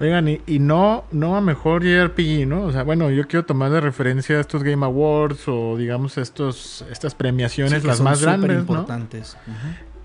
Oigan, 0.00 0.28
y, 0.28 0.40
y 0.46 0.58
no, 0.58 1.04
no 1.12 1.36
a 1.36 1.42
mejor 1.42 1.84
JRPG, 1.84 2.46
¿no? 2.46 2.62
O 2.64 2.72
sea, 2.72 2.84
bueno, 2.84 3.10
yo 3.10 3.28
quiero 3.28 3.44
tomar 3.44 3.70
de 3.70 3.82
referencia 3.82 4.40
estos 4.40 4.62
Game 4.62 4.84
Awards 4.84 5.46
o 5.46 5.76
digamos 5.76 6.16
estos, 6.16 6.84
estas 6.90 7.14
premiaciones, 7.14 7.82
Sí, 7.82 7.86
las 7.86 8.00
más 8.00 8.22
grandes, 8.22 8.50
¿no? 8.50 8.60
importantes. 8.60 9.36
Ujú. 9.46 9.56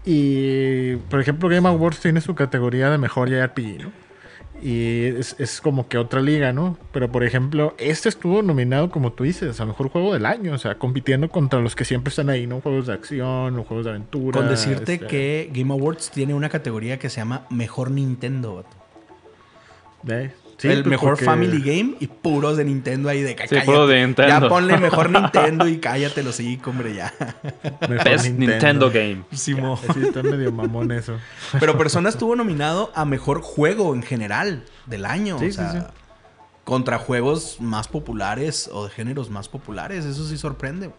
Y, 0.06 0.98
por 1.10 1.22
ejemplo, 1.22 1.48
Game 1.48 1.68
Awards 1.68 2.02
tiene 2.02 2.20
su 2.20 2.36
categoría 2.36 2.90
de 2.90 2.98
mejor 2.98 3.30
JRPG, 3.30 3.84
¿no? 3.84 4.06
Y 4.62 5.06
es, 5.06 5.36
es 5.40 5.62
como 5.62 5.88
que 5.88 5.98
otra 5.98 6.22
liga, 6.22 6.52
¿no? 6.52 6.78
Pero, 6.92 7.12
por 7.12 7.24
ejemplo, 7.24 7.74
este 7.78 8.10
estuvo 8.10 8.42
nominado, 8.42 8.90
como 8.90 9.14
tú 9.14 9.24
dices, 9.24 9.60
a 9.60 9.66
mejor 9.66 9.90
juego 9.90 10.14
del 10.14 10.26
año, 10.26 10.54
o 10.54 10.58
sea, 10.58 10.76
compitiendo 10.76 11.30
contra 11.30 11.60
los 11.60 11.76
que 11.76 11.86
siempre 11.86 12.10
están 12.10 12.30
ahí, 12.30 12.48
¿no? 12.48 12.62
Juegos 12.62 12.88
de 12.88 12.94
acción 12.94 13.64
juegos 13.64 13.86
de 13.86 13.92
aventura. 13.92 14.40
Con 14.40 14.50
decirte 14.50 14.96
este, 14.96 15.08
que 15.08 15.52
Game 15.54 15.74
Awards 15.74 16.12
tiene 16.12 16.34
una 16.34 16.50
categoría 16.50 17.00
que 17.00 17.10
se 17.10 17.18
llama 17.22 17.46
Mejor 17.50 17.92
Nintendo. 17.92 18.66
¿Eh? 20.08 20.34
Sí, 20.58 20.70
el 20.70 20.84
pues, 20.84 20.92
mejor 20.92 21.10
porque- 21.12 21.26
Family 21.26 21.60
Game 21.62 21.96
y 22.00 22.08
puros 22.08 22.56
de 22.56 22.64
Nintendo 22.64 23.10
ahí 23.10 23.22
de 23.22 23.30
Sí, 23.32 23.36
cállate. 23.36 23.66
puro 23.66 23.88
de 23.88 24.06
Nintendo. 24.06 24.40
Ya 24.42 24.48
ponle 24.50 24.78
mejor 24.78 25.10
Nintendo 25.22 25.68
y 25.68 25.80
cállate 25.80 26.24
los 26.24 26.36
hocico, 26.36 26.70
hombre, 26.70 26.96
ya. 26.96 27.14
mejor 27.90 28.04
Best 28.06 28.30
Nintendo, 28.30 28.90
Game. 28.90 29.24
Sí, 29.34 29.54
está 30.02 30.24
medio 30.24 30.54
mamón 30.54 30.92
eso. 30.94 31.18
Pero 31.60 31.78
Persona 31.78 32.08
estuvo 32.08 32.38
nominado 32.38 32.90
a 32.96 33.04
mejor 33.04 33.42
juego 33.42 33.94
en 33.94 34.02
general 34.02 34.64
del 34.86 35.06
año. 35.06 35.38
Sí, 35.40 35.46
o 35.46 35.50
sí, 35.50 35.54
sea, 35.58 35.72
sí. 35.74 35.80
contra 36.64 37.00
juegos 37.00 37.58
más 37.60 37.90
populares 37.90 38.70
o 38.72 38.86
de 38.86 38.92
géneros 38.92 39.30
más 39.30 39.50
populares. 39.50 40.06
Eso 40.06 40.26
sí 40.26 40.38
sorprende. 40.38 40.90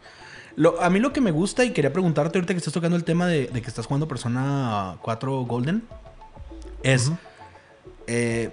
Lo- 0.55 0.83
a 0.83 0.91
mí 0.91 1.01
lo 1.01 1.15
que 1.15 1.23
me 1.23 1.31
gusta, 1.31 1.65
y 1.65 1.71
quería 1.73 1.95
preguntarte 1.95 2.37
ahorita 2.37 2.53
que 2.53 2.59
estás 2.59 2.75
tocando 2.75 2.97
el 2.99 3.05
tema 3.05 3.27
de, 3.27 3.47
de 3.47 3.63
que 3.63 3.69
estás 3.69 3.87
jugando 3.87 4.07
Persona 4.07 4.97
4 5.01 5.33
Golden, 5.45 5.83
es 6.83 7.11
eh, 8.07 8.51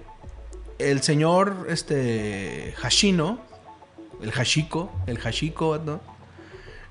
el 0.91 1.01
señor 1.01 1.67
este 1.69 2.73
Hashino, 2.77 3.39
el 4.21 4.31
Hashiko, 4.31 4.91
el 5.07 5.19
Hashiko, 5.19 5.79
¿no? 5.79 5.99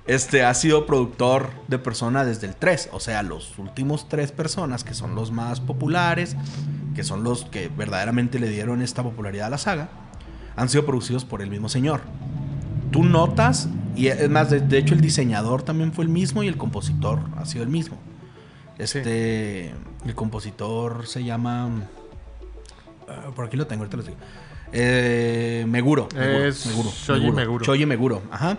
Este 0.06 0.44
ha 0.44 0.52
sido 0.54 0.84
productor 0.84 1.50
de 1.68 1.78
Persona 1.78 2.24
desde 2.24 2.48
el 2.48 2.56
3. 2.56 2.90
O 2.92 2.98
sea, 2.98 3.22
los 3.22 3.56
últimos 3.58 4.08
tres 4.08 4.32
personas 4.32 4.82
que 4.82 4.94
son 4.94 5.14
los 5.14 5.30
más 5.30 5.60
populares, 5.60 6.36
que 6.96 7.04
son 7.04 7.22
los 7.22 7.44
que 7.44 7.68
verdaderamente 7.68 8.40
le 8.40 8.48
dieron 8.48 8.82
esta 8.82 9.04
popularidad 9.04 9.46
a 9.46 9.50
la 9.50 9.58
saga, 9.58 9.90
han 10.56 10.68
sido 10.68 10.84
producidos 10.84 11.24
por 11.24 11.40
el 11.40 11.50
mismo 11.50 11.68
señor. 11.68 12.00
Tú 12.90 13.04
notas, 13.04 13.68
y 13.94 14.08
es 14.08 14.28
más, 14.28 14.50
de, 14.50 14.60
de 14.60 14.78
hecho 14.78 14.94
el 14.94 15.00
diseñador 15.00 15.62
también 15.62 15.92
fue 15.92 16.04
el 16.04 16.10
mismo 16.10 16.42
y 16.42 16.48
el 16.48 16.56
compositor 16.56 17.20
ha 17.36 17.46
sido 17.46 17.62
el 17.62 17.70
mismo. 17.70 17.96
Este, 18.78 19.72
el 20.04 20.14
compositor 20.14 21.06
se 21.06 21.22
llama... 21.22 21.70
ah, 23.08 23.30
por 23.34 23.44
aquí 23.46 23.56
lo 23.56 23.66
tengo, 23.66 23.82
ahorita 23.82 23.96
lo 23.96 24.02
digo. 24.02 24.16
Eh, 24.72 25.64
Meguro. 25.68 26.08
Meguro, 26.14 26.44
Es 26.46 26.66
Meguro, 26.66 26.90
Shoji 26.90 27.30
Meguro. 27.30 27.64
Shoji 27.64 27.86
Meguro, 27.86 28.22
ajá. 28.30 28.58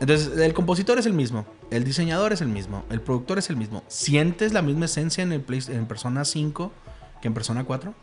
Entonces, 0.00 0.36
el 0.38 0.52
compositor 0.54 0.98
es 0.98 1.06
el 1.06 1.12
mismo, 1.12 1.46
el 1.70 1.84
diseñador 1.84 2.32
es 2.32 2.40
el 2.40 2.48
mismo, 2.48 2.84
el 2.90 3.00
productor 3.00 3.38
es 3.38 3.50
el 3.50 3.56
mismo. 3.56 3.84
¿Sientes 3.86 4.52
la 4.52 4.60
misma 4.62 4.86
esencia 4.86 5.22
en, 5.22 5.32
el 5.32 5.40
Play- 5.42 5.62
en 5.68 5.86
Persona 5.86 6.24
5 6.24 6.72
que 7.20 7.28
en 7.28 7.34
Persona 7.34 7.62
4? 7.64 7.94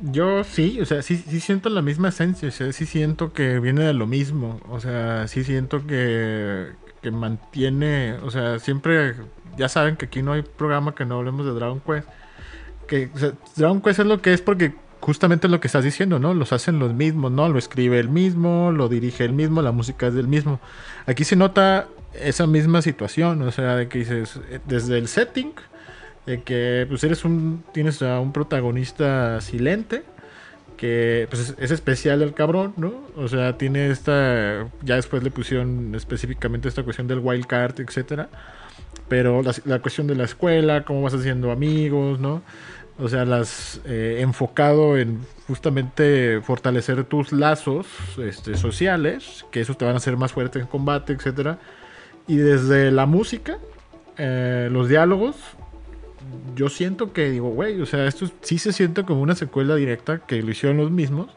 Yo 0.00 0.44
sí, 0.44 0.80
o 0.80 0.84
sea, 0.86 1.02
sí, 1.02 1.16
sí 1.16 1.40
siento 1.40 1.68
la 1.70 1.82
misma 1.82 2.10
esencia, 2.10 2.48
o 2.48 2.52
sea, 2.52 2.72
sí 2.72 2.86
siento 2.86 3.32
que 3.32 3.58
viene 3.58 3.82
de 3.82 3.94
lo 3.94 4.06
mismo, 4.06 4.60
o 4.68 4.78
sea, 4.78 5.26
sí 5.26 5.42
siento 5.42 5.84
que, 5.86 6.68
que 7.02 7.10
mantiene, 7.10 8.14
o 8.22 8.30
sea, 8.30 8.60
siempre, 8.60 9.14
ya 9.56 9.68
saben 9.68 9.96
que 9.96 10.06
aquí 10.06 10.22
no 10.22 10.32
hay 10.34 10.42
programa 10.42 10.94
que 10.94 11.04
no 11.04 11.16
hablemos 11.18 11.46
de 11.46 11.52
Dragon 11.52 11.80
Quest, 11.80 12.06
que 12.88 13.10
o 13.14 13.18
sea, 13.18 13.32
Dragon 13.54 13.80
Quest 13.80 14.00
es 14.00 14.06
lo 14.06 14.20
que 14.20 14.32
es 14.32 14.42
porque 14.42 14.74
justamente 15.00 15.48
lo 15.48 15.60
que 15.60 15.68
estás 15.68 15.84
diciendo, 15.84 16.18
¿no? 16.18 16.34
Los 16.34 16.52
hacen 16.52 16.78
los 16.78 16.92
mismos, 16.92 17.30
¿no? 17.30 17.48
Lo 17.48 17.58
escribe 17.58 17.98
el 17.98 18.08
mismo, 18.08 18.72
lo 18.72 18.88
dirige 18.88 19.24
el 19.24 19.32
mismo, 19.32 19.62
la 19.62 19.72
música 19.72 20.08
es 20.08 20.14
del 20.14 20.28
mismo. 20.28 20.60
Aquí 21.06 21.24
se 21.24 21.36
nota 21.36 21.88
esa 22.14 22.46
misma 22.46 22.82
situación, 22.82 23.42
o 23.42 23.52
sea, 23.52 23.76
de 23.76 23.88
que 23.88 24.00
dices, 24.00 24.40
eh, 24.50 24.60
desde 24.66 24.98
el 24.98 25.08
setting, 25.08 25.52
de 26.26 26.42
que 26.42 26.86
pues 26.88 27.04
eres 27.04 27.24
un 27.24 27.64
tienes 27.72 28.02
un 28.02 28.32
protagonista 28.32 29.40
silente 29.40 30.02
que 30.76 31.26
pues 31.30 31.50
es, 31.50 31.54
es 31.58 31.70
especial 31.70 32.22
el 32.22 32.34
cabrón, 32.34 32.74
¿no? 32.76 32.94
O 33.16 33.28
sea, 33.28 33.58
tiene 33.58 33.90
esta 33.90 34.68
ya 34.82 34.96
después 34.96 35.22
le 35.22 35.30
pusieron 35.30 35.94
específicamente 35.94 36.68
esta 36.68 36.82
cuestión 36.82 37.08
del 37.08 37.20
wild 37.20 37.46
card, 37.46 37.80
etcétera. 37.80 38.28
Pero 39.08 39.42
la, 39.42 39.54
la 39.64 39.80
cuestión 39.80 40.06
de 40.06 40.14
la 40.14 40.24
escuela, 40.24 40.84
cómo 40.84 41.02
vas 41.02 41.14
haciendo 41.14 41.50
amigos, 41.50 42.20
¿no? 42.20 42.42
O 42.98 43.08
sea, 43.08 43.24
las 43.24 43.80
eh, 43.84 44.18
enfocado 44.20 44.98
en 44.98 45.20
justamente 45.46 46.40
fortalecer 46.42 47.04
tus 47.04 47.32
lazos 47.32 47.86
este, 48.18 48.56
sociales, 48.56 49.46
que 49.52 49.60
esos 49.60 49.78
te 49.78 49.84
van 49.84 49.94
a 49.94 49.98
hacer 49.98 50.16
más 50.16 50.32
fuerte 50.32 50.58
en 50.58 50.66
combate, 50.66 51.12
etcétera. 51.12 51.58
Y 52.26 52.36
desde 52.36 52.90
la 52.90 53.06
música, 53.06 53.58
eh, 54.16 54.68
los 54.70 54.88
diálogos, 54.88 55.36
yo 56.56 56.68
siento 56.68 57.12
que 57.12 57.30
digo, 57.30 57.50
güey, 57.50 57.80
o 57.80 57.86
sea, 57.86 58.06
esto 58.06 58.28
sí 58.42 58.58
se 58.58 58.72
siente 58.72 59.04
como 59.04 59.22
una 59.22 59.36
secuela 59.36 59.76
directa 59.76 60.18
que 60.18 60.42
lo 60.42 60.50
hicieron 60.50 60.78
los 60.78 60.90
mismos. 60.90 61.30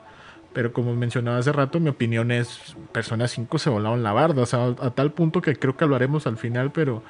Pero 0.54 0.74
como 0.74 0.94
mencionaba 0.96 1.38
hace 1.38 1.54
rato, 1.54 1.80
mi 1.80 1.90
opinión 1.90 2.30
es 2.30 2.76
Persona 2.92 3.28
5 3.28 3.58
se 3.58 3.70
volaron 3.70 4.04
la 4.04 4.12
barda. 4.12 4.42
O 4.42 4.46
sea, 4.46 4.66
a 4.66 4.92
tal 4.92 5.14
punto 5.14 5.42
que 5.42 5.56
creo 5.56 5.78
que 5.78 5.86
lo 5.86 5.96
haremos 5.96 6.28
al 6.28 6.38
final, 6.38 6.72
pero 6.72 7.04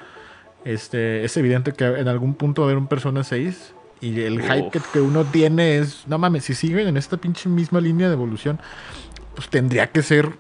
este, 0.64 1.24
es 1.24 1.36
evidente 1.38 1.72
que 1.72 1.86
en 1.86 2.08
algún 2.08 2.36
punto 2.36 2.62
va 2.62 2.68
a 2.68 2.70
haber 2.70 2.78
un 2.78 2.88
Persona 2.88 3.24
6. 3.24 3.74
Y 4.02 4.20
el 4.22 4.42
hype 4.42 4.82
que, 4.92 5.00
uno 5.00 5.24
tiene 5.26 5.78
es, 5.78 6.08
no 6.08 6.18
mames, 6.18 6.46
si 6.46 6.56
siguen 6.56 6.88
en 6.88 6.98
esta 6.98 7.18
pinche 7.18 7.48
misma 7.48 7.80
línea 7.80 8.08
de 8.08 8.14
evolución, 8.14 8.60
pues 9.36 9.48
tendría 9.48 9.92
que 9.92 10.02
ser 10.02 10.34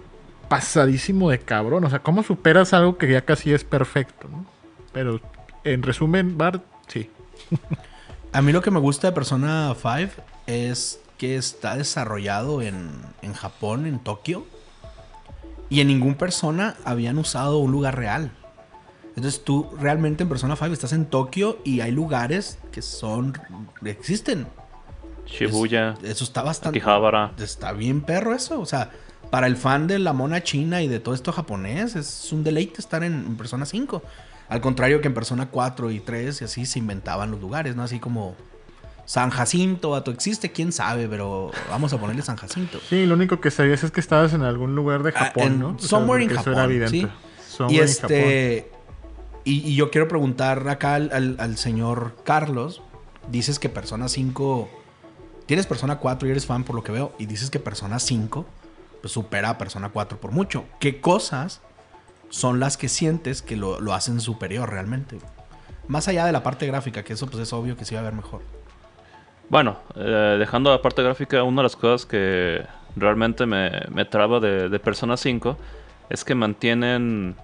pasadísimo 0.49 1.29
de 1.29 1.39
cabrón. 1.39 1.85
O 1.85 1.89
sea, 1.89 1.99
¿cómo 1.99 2.23
superas 2.23 2.73
algo 2.73 2.97
que 2.97 3.11
ya 3.11 3.21
casi 3.21 3.53
es 3.53 3.63
perfecto? 3.63 4.27
¿no? 4.29 4.45
Pero 4.91 5.21
en 5.63 5.83
resumen, 5.83 6.37
Bart, 6.39 6.63
sí. 6.87 7.09
A 8.33 8.41
mí 8.41 8.51
lo 8.51 8.61
que 8.61 8.71
me 8.71 8.79
gusta 8.79 9.07
de 9.07 9.13
Persona 9.13 9.75
5 9.75 10.23
es 10.47 10.99
que 11.17 11.35
está 11.35 11.75
desarrollado 11.75 12.61
en, 12.61 12.89
en 13.21 13.33
Japón, 13.33 13.85
en 13.85 13.99
Tokio. 13.99 14.47
Y 15.69 15.81
en 15.81 15.87
ningún 15.87 16.15
persona 16.15 16.75
habían 16.83 17.17
usado 17.17 17.59
un 17.59 17.71
lugar 17.71 17.95
real. 17.95 18.31
Entonces 19.21 19.43
tú 19.43 19.69
realmente 19.79 20.23
en 20.23 20.29
Persona 20.29 20.55
5 20.55 20.73
estás 20.73 20.93
en 20.93 21.05
Tokio 21.05 21.59
y 21.63 21.81
hay 21.81 21.91
lugares 21.91 22.57
que 22.71 22.81
son... 22.81 23.37
existen. 23.85 24.47
Shibuya, 25.27 25.93
Es- 26.01 26.09
eso 26.09 26.23
está 26.23 26.41
bastante... 26.41 26.79
Akihabara. 26.79 27.31
Está 27.37 27.71
bien 27.71 28.01
perro 28.01 28.33
eso. 28.33 28.59
O 28.59 28.65
sea, 28.65 28.89
para 29.29 29.45
el 29.45 29.57
fan 29.57 29.85
de 29.85 29.99
la 29.99 30.13
mona 30.13 30.41
china 30.41 30.81
y 30.81 30.87
de 30.87 30.99
todo 30.99 31.13
esto 31.13 31.31
japonés, 31.31 31.95
es 31.95 32.33
un 32.33 32.43
deleite 32.43 32.81
estar 32.81 33.03
en, 33.03 33.13
en 33.13 33.37
Persona 33.37 33.67
5. 33.67 34.01
Al 34.49 34.59
contrario 34.59 35.01
que 35.01 35.07
en 35.09 35.13
Persona 35.13 35.49
4 35.51 35.91
y 35.91 35.99
3 35.99 36.41
y 36.41 36.45
así 36.45 36.65
se 36.65 36.79
inventaban 36.79 37.29
los 37.29 37.39
lugares, 37.39 37.75
¿no? 37.75 37.83
Así 37.83 37.99
como 37.99 38.35
San 39.05 39.29
Jacinto, 39.29 39.91
vato, 39.91 40.09
existe, 40.09 40.51
quién 40.51 40.71
sabe, 40.71 41.07
pero 41.07 41.51
vamos 41.69 41.93
a 41.93 41.99
ponerle 41.99 42.23
San 42.23 42.37
Jacinto. 42.37 42.79
Sí, 42.89 43.05
lo 43.05 43.13
único 43.13 43.39
que 43.39 43.51
sabías 43.51 43.83
es 43.83 43.91
que 43.91 43.99
estabas 43.99 44.33
en 44.33 44.41
algún 44.41 44.73
lugar 44.75 45.03
de 45.03 45.11
Ah, 45.15 45.25
Japón, 45.25 45.43
en- 45.45 45.59
¿no? 45.59 45.69
O 45.75 45.77
sea, 45.79 45.89
somewhere 45.89 46.23
in 46.23 46.29
porque 46.29 46.41
eso 46.41 46.49
Japón, 46.49 46.53
era 46.53 46.63
evidente. 46.73 46.97
¿sí? 47.01 47.07
Somewhere 47.55 47.75
Y 47.75 47.77
in 47.77 47.83
este. 47.83 48.71
Y, 49.43 49.75
yo 49.75 49.89
quiero 49.89 50.07
preguntar 50.07 50.67
acá 50.69 50.95
al, 50.95 51.35
al- 51.39 51.57
señor 51.57 52.15
Carlos. 52.23 52.81
Dices 53.29 53.59
que 53.59 53.69
Persona 53.69 54.07
5. 54.07 54.69
Tienes 55.45 55.67
Persona 55.67 55.97
4 55.97 56.27
y 56.27 56.31
eres 56.31 56.45
fan 56.45 56.63
por 56.63 56.75
lo 56.75 56.83
que 56.83 56.91
veo. 56.91 57.13
Y 57.17 57.25
dices 57.25 57.49
que 57.49 57.59
Persona 57.59 57.99
5 57.99 58.45
pues, 59.01 59.13
supera 59.13 59.49
a 59.49 59.57
Persona 59.57 59.89
4 59.89 60.19
por 60.19 60.31
mucho. 60.31 60.65
¿Qué 60.79 61.01
cosas 61.01 61.61
son 62.29 62.59
las 62.59 62.77
que 62.77 62.87
sientes 62.87 63.41
que 63.41 63.57
lo, 63.57 63.93
hacen 63.93 64.19
superior 64.21 64.69
realmente? 64.69 65.19
Más 65.87 66.07
allá 66.07 66.25
de 66.25 66.31
la 66.31 66.43
parte 66.43 66.67
gráfica, 66.67 67.03
que 67.03 67.13
eso 67.13 67.27
pues 67.27 67.41
es 67.41 67.51
obvio 67.51 67.75
que 67.75 67.83
sí 67.85 67.95
va 67.95 68.01
a 68.01 68.03
ver 68.03 68.13
mejor. 68.13 68.41
Bueno, 69.49 69.77
eh, 69.95 70.37
dejando 70.39 70.69
la 70.71 70.81
parte 70.81 71.03
gráfica, 71.03 71.43
una 71.43 71.61
de 71.61 71.63
las 71.63 71.75
cosas 71.75 72.05
que 72.05 72.63
realmente 72.95 73.45
me, 73.45 73.71
me 73.89 74.05
traba 74.05 74.39
de, 74.39 74.69
de 74.69 74.79
Persona 74.79 75.17
5 75.17 75.57
es 76.09 76.23
que 76.23 76.35
mantienen, 76.35 77.35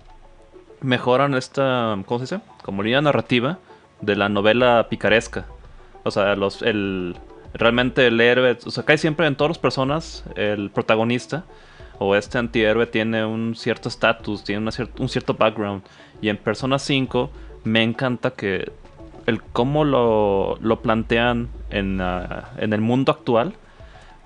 mejoran 0.81 1.34
esta, 1.36 1.98
¿cómo 2.05 2.19
se 2.25 2.36
dice? 2.36 2.46
Como 2.63 2.84
línea 2.84 3.02
narrativa 3.02 3.60
de 4.02 4.15
la 4.15 4.30
novela 4.30 4.88
picaresca. 4.89 5.45
O 6.04 6.12
sea, 6.12 6.36
los, 6.36 6.62
el, 6.62 7.15
realmente 7.54 8.08
el 8.08 8.19
héroe, 8.21 8.58
o 8.65 8.71
sea, 8.71 8.84
cae 8.84 8.97
siempre 8.97 9.28
en 9.28 9.36
todas 9.36 9.49
las 9.49 9.60
personas, 9.60 10.23
el 10.36 10.69
protagonista 10.69 11.45
o 11.99 12.15
este 12.15 12.38
antihéroe 12.38 12.86
tiene 12.86 13.25
un 13.25 13.56
cierto 13.56 13.89
estatus, 13.89 14.43
tiene 14.43 14.69
un 14.99 15.10
cierto 15.10 15.34
background. 15.34 15.84
Y 16.21 16.30
en 16.30 16.38
Persona 16.38 16.80
5 16.80 17.32
me 17.63 17.84
encanta 17.84 18.32
que 18.32 18.71
el 19.25 19.41
cómo 19.41 19.84
lo, 19.84 20.58
lo 20.62 20.82
plantean 20.82 21.49
en, 21.69 21.99
ah, 22.02 22.49
en 22.58 22.73
el 22.73 22.82
mundo 22.82 23.12
actual 23.12 23.54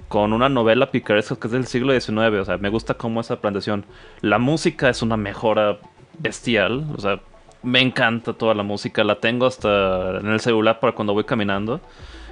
con 0.07 0.33
una 0.33 0.49
novela 0.49 0.91
picaresca 0.91 1.37
que 1.37 1.47
es 1.47 1.53
del 1.53 1.65
siglo 1.65 1.93
XIX. 1.93 2.17
O 2.39 2.45
sea, 2.45 2.57
me 2.57 2.69
gusta 2.69 2.95
cómo 2.95 3.21
esa 3.21 3.39
plantación. 3.39 3.85
La 4.19 4.39
música 4.39 4.89
es 4.89 5.01
una 5.01 5.15
mejora 5.15 5.79
bestial. 6.21 6.87
O 6.95 7.01
sea, 7.01 7.19
me 7.63 7.81
encanta 7.81 8.33
toda 8.33 8.53
la 8.53 8.63
música. 8.63 9.03
La 9.03 9.15
tengo 9.19 9.45
hasta 9.45 10.19
en 10.19 10.27
el 10.27 10.39
celular 10.39 10.79
para 10.79 10.93
cuando 10.93 11.13
voy 11.13 11.23
caminando. 11.23 11.81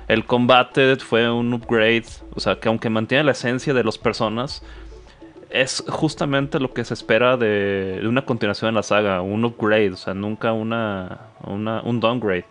El 0.07 0.25
combate 0.25 0.95
fue 0.97 1.29
un 1.29 1.53
upgrade. 1.53 2.05
O 2.35 2.39
sea, 2.39 2.59
que 2.59 2.67
aunque 2.67 2.89
mantiene 2.89 3.23
la 3.23 3.31
esencia 3.31 3.73
de 3.73 3.83
las 3.83 3.97
personas, 3.97 4.63
es 5.49 5.83
justamente 5.87 6.59
lo 6.59 6.73
que 6.73 6.83
se 6.83 6.93
espera 6.93 7.37
de, 7.37 8.01
una 8.03 8.25
continuación 8.25 8.69
en 8.69 8.75
la 8.75 8.83
saga. 8.83 9.21
Un 9.21 9.45
upgrade. 9.45 9.91
O 9.91 9.97
sea, 9.97 10.13
nunca 10.13 10.53
una, 10.53 11.27
una 11.45 11.81
un 11.81 11.99
downgrade. 11.99 12.45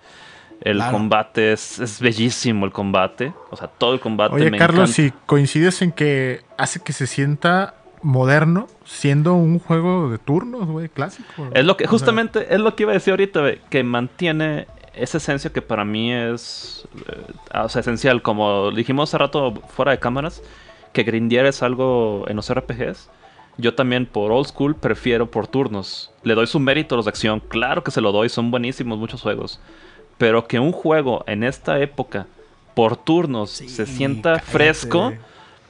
El 0.61 0.83
combate 0.91 1.53
es, 1.53 1.99
bellísimo, 2.01 2.67
el 2.67 2.73
combate. 2.73 3.33
O 3.51 3.57
sea, 3.57 3.69
todo 3.69 3.95
el 3.95 4.01
combate 4.01 4.35
Oye, 4.35 4.51
Carlos, 4.57 4.91
si 4.91 5.13
coincides 5.27 5.83
en 5.83 5.93
que 5.93 6.43
hace 6.57 6.81
que 6.81 6.93
se 6.93 7.07
sienta 7.07 7.75
moderno 8.03 8.67
siendo 8.85 9.35
un 9.35 9.59
juego 9.59 10.11
de 10.11 10.19
turnos, 10.19 10.67
güey, 10.67 10.89
clásico. 10.89 11.49
Es 11.53 11.65
lo 11.65 11.77
que, 11.77 11.87
justamente, 11.87 12.55
es 12.55 12.61
lo 12.61 12.75
que 12.75 12.85
iba 12.85 12.93
a 12.93 12.95
decir 12.95 13.13
ahorita, 13.13 13.41
güey, 13.41 13.61
que 13.71 13.83
mantiene 13.83 14.67
esa 14.95 15.19
esencia 15.19 15.53
que 15.53 15.63
para 15.63 15.85
mí 15.85 16.13
es 16.13 16.87
eh, 17.07 17.59
o 17.63 17.69
sea, 17.69 17.81
esencial. 17.81 18.23
Como 18.23 18.71
dijimos 18.71 19.11
hace 19.11 19.19
rato 19.19 19.55
fuera 19.69 19.93
de 19.93 19.99
cámaras, 19.99 20.43
que 20.93 21.03
grindear 21.03 21.47
es 21.47 21.63
algo 21.63 22.25
en 22.29 22.37
los 22.37 22.53
RPGs. 22.53 23.11
Yo 23.57 23.75
también 23.75 24.07
por 24.07 24.31
old 24.31 24.47
school 24.47 24.77
prefiero 24.77 25.31
por 25.31 25.49
turnos. 25.49 26.13
Le 26.23 26.35
doy 26.35 26.47
su 26.47 26.61
mérito 26.61 26.95
a 26.95 26.97
los 26.97 27.07
de 27.07 27.11
acción. 27.11 27.41
Claro 27.41 27.83
que 27.83 27.91
se 27.91 28.01
lo 28.01 28.13
doy, 28.13 28.29
son 28.29 28.51
buenísimos 28.51 28.99
muchos 28.99 29.21
juegos. 29.21 29.61
Pero 30.17 30.47
que 30.47 30.61
un 30.61 30.73
juego 30.73 31.25
en 31.27 31.43
esta 31.43 31.81
época, 31.81 32.27
por 32.75 32.97
turnos, 32.97 33.51
se 33.51 33.87
sienta 33.87 34.39
fresco. 34.39 35.13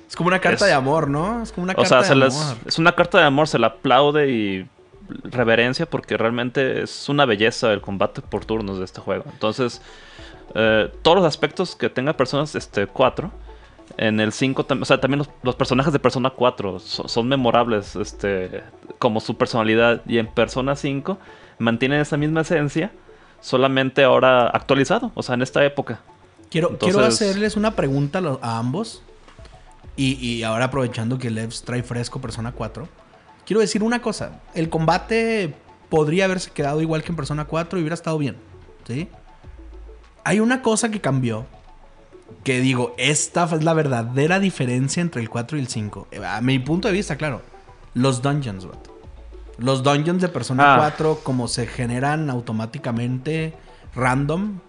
Es 0.08 0.16
como 0.16 0.28
una 0.28 0.40
carta 0.40 0.64
de 0.66 0.72
amor, 0.72 1.08
¿no? 1.08 1.42
Es 1.42 1.52
como 1.52 1.64
una 1.64 1.74
carta 1.74 2.02
de 2.02 2.24
amor. 2.24 2.56
es 2.66 2.78
una 2.78 2.92
carta 2.92 3.18
de 3.18 3.24
amor, 3.24 3.46
se 3.46 3.58
la 3.58 3.68
aplaude 3.68 4.30
y 4.30 4.68
reverencia 5.24 5.86
porque 5.86 6.16
realmente 6.16 6.82
es 6.82 7.08
una 7.08 7.24
belleza 7.24 7.72
el 7.72 7.80
combate 7.80 8.22
por 8.22 8.44
turnos 8.44 8.78
de 8.78 8.84
este 8.84 9.00
juego. 9.00 9.24
Entonces, 9.30 9.82
eh, 10.54 10.90
todos 11.02 11.18
los 11.18 11.26
aspectos 11.26 11.76
que 11.76 11.90
tenga 11.90 12.14
Personas 12.14 12.54
este, 12.54 12.86
4, 12.86 13.30
en 13.96 14.20
el 14.20 14.32
5, 14.32 14.66
o 14.80 14.84
sea, 14.84 15.00
también 15.00 15.26
los, 15.42 15.56
personajes 15.56 15.92
de 15.92 15.98
Persona 15.98 16.30
4 16.30 16.78
son, 16.78 17.08
son, 17.08 17.28
memorables, 17.28 17.96
este, 17.96 18.62
como 18.98 19.20
su 19.20 19.36
personalidad. 19.36 20.02
Y 20.06 20.18
en 20.18 20.26
Persona 20.26 20.76
5 20.76 21.18
mantienen 21.58 22.00
esa 22.00 22.16
misma 22.16 22.42
esencia 22.42 22.92
solamente 23.40 24.04
ahora 24.04 24.48
actualizado, 24.48 25.12
o 25.14 25.22
sea, 25.22 25.34
en 25.34 25.42
esta 25.42 25.64
época. 25.64 26.00
Quiero, 26.50 26.78
quiero 26.78 27.00
hacerles 27.00 27.56
una 27.56 27.72
pregunta 27.72 28.22
a 28.40 28.58
ambos. 28.58 29.02
Y, 30.00 30.44
ahora 30.44 30.66
aprovechando 30.66 31.18
que 31.18 31.28
Levs 31.28 31.64
trae 31.64 31.82
fresco 31.82 32.20
Persona 32.20 32.52
4. 32.52 32.88
Quiero 33.44 33.60
decir 33.60 33.82
una 33.82 34.00
cosa. 34.00 34.40
El 34.54 34.68
combate 34.68 35.56
podría 35.88 36.26
haberse 36.26 36.52
quedado 36.52 36.80
igual 36.80 37.02
que 37.02 37.10
en 37.10 37.16
Persona 37.16 37.46
4 37.46 37.78
y 37.78 37.82
hubiera 37.82 37.94
estado 37.94 38.16
bien. 38.16 38.36
¿Sí? 38.86 39.08
Hay 40.22 40.38
una 40.38 40.62
cosa 40.62 40.90
que 40.90 41.00
cambió. 41.00 41.46
Que 42.44 42.60
digo, 42.60 42.94
esta 42.96 43.44
es 43.52 43.64
la 43.64 43.74
verdadera 43.74 44.38
diferencia 44.38 45.00
entre 45.00 45.20
el 45.20 45.28
4 45.28 45.58
y 45.58 45.60
el 45.62 45.66
5. 45.66 46.06
A 46.24 46.40
mi 46.42 46.60
punto 46.60 46.86
de 46.86 46.94
vista, 46.94 47.16
claro. 47.16 47.42
Los 47.94 48.22
dungeons. 48.22 48.68
Los 49.56 49.82
dungeons 49.82 50.22
de 50.22 50.28
Persona 50.28 50.76
4, 50.78 51.18
ah. 51.18 51.24
como 51.24 51.48
se 51.48 51.66
generan 51.66 52.30
automáticamente 52.30 53.52
random, 53.96 54.60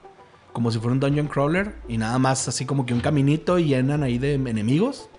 como 0.54 0.72
si 0.72 0.80
fuera 0.80 0.94
un 0.94 1.00
dungeon 1.00 1.28
crawler, 1.28 1.76
y 1.88 2.00
nada 2.00 2.18
más 2.18 2.48
así 2.48 2.66
como 2.66 2.88
que 2.88 2.96
un 2.96 3.02
caminito 3.02 3.60
y 3.60 3.66
llenan 3.66 4.02
ahí 4.02 4.18
de 4.18 4.34
enemigos, 4.34 5.10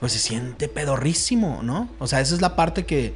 pues 0.00 0.12
se 0.12 0.18
siente 0.18 0.68
pedorrísimo, 0.68 1.60
¿no? 1.62 1.88
O 1.98 2.06
sea, 2.06 2.20
esa 2.20 2.34
es 2.34 2.40
la 2.40 2.56
parte 2.56 2.86
que, 2.86 3.14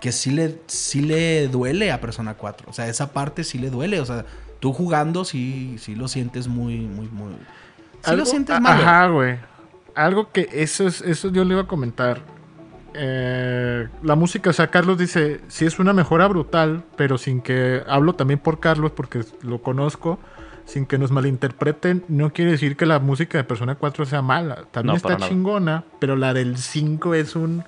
que 0.00 0.12
sí, 0.12 0.30
le, 0.30 0.60
sí 0.66 1.00
le 1.00 1.48
duele 1.48 1.90
a 1.90 2.00
Persona 2.00 2.34
4. 2.34 2.68
O 2.70 2.72
sea, 2.72 2.86
esa 2.86 3.12
parte 3.12 3.44
sí 3.44 3.58
le 3.58 3.70
duele. 3.70 3.98
O 4.00 4.04
sea, 4.04 4.26
tú 4.60 4.72
jugando 4.72 5.24
sí, 5.24 5.76
sí 5.78 5.94
lo 5.94 6.06
sientes 6.06 6.46
muy, 6.46 6.80
muy, 6.80 7.08
muy. 7.08 7.32
Sí 8.04 8.14
lo 8.14 8.26
sientes 8.26 8.60
mal. 8.60 8.80
Ajá, 8.80 9.08
güey. 9.08 9.36
Algo 9.94 10.30
que 10.30 10.48
eso 10.52 10.86
es, 10.86 11.00
eso 11.00 11.32
yo 11.32 11.44
le 11.44 11.54
iba 11.54 11.62
a 11.62 11.66
comentar 11.66 12.20
eh, 12.94 13.88
la 14.02 14.14
música, 14.14 14.50
o 14.50 14.52
sea, 14.52 14.68
Carlos 14.68 14.98
dice, 14.98 15.40
si 15.48 15.66
es 15.66 15.78
una 15.78 15.92
mejora 15.92 16.26
brutal, 16.26 16.84
pero 16.96 17.18
sin 17.18 17.40
que, 17.40 17.82
hablo 17.86 18.14
también 18.14 18.40
por 18.40 18.60
Carlos 18.60 18.92
porque 18.92 19.24
lo 19.42 19.62
conozco, 19.62 20.18
sin 20.68 20.84
que 20.84 20.98
nos 20.98 21.10
malinterpreten, 21.10 22.04
no 22.08 22.32
quiere 22.32 22.50
decir 22.52 22.76
que 22.76 22.84
la 22.84 22.98
música 22.98 23.38
de 23.38 23.44
Persona 23.44 23.74
4 23.76 24.04
sea 24.04 24.20
mala, 24.20 24.64
también 24.70 24.96
está 24.96 25.16
chingona, 25.16 25.84
pero 25.98 26.14
la 26.14 26.34
del 26.34 26.58
5 26.58 27.14
es 27.14 27.34
un... 27.34 27.64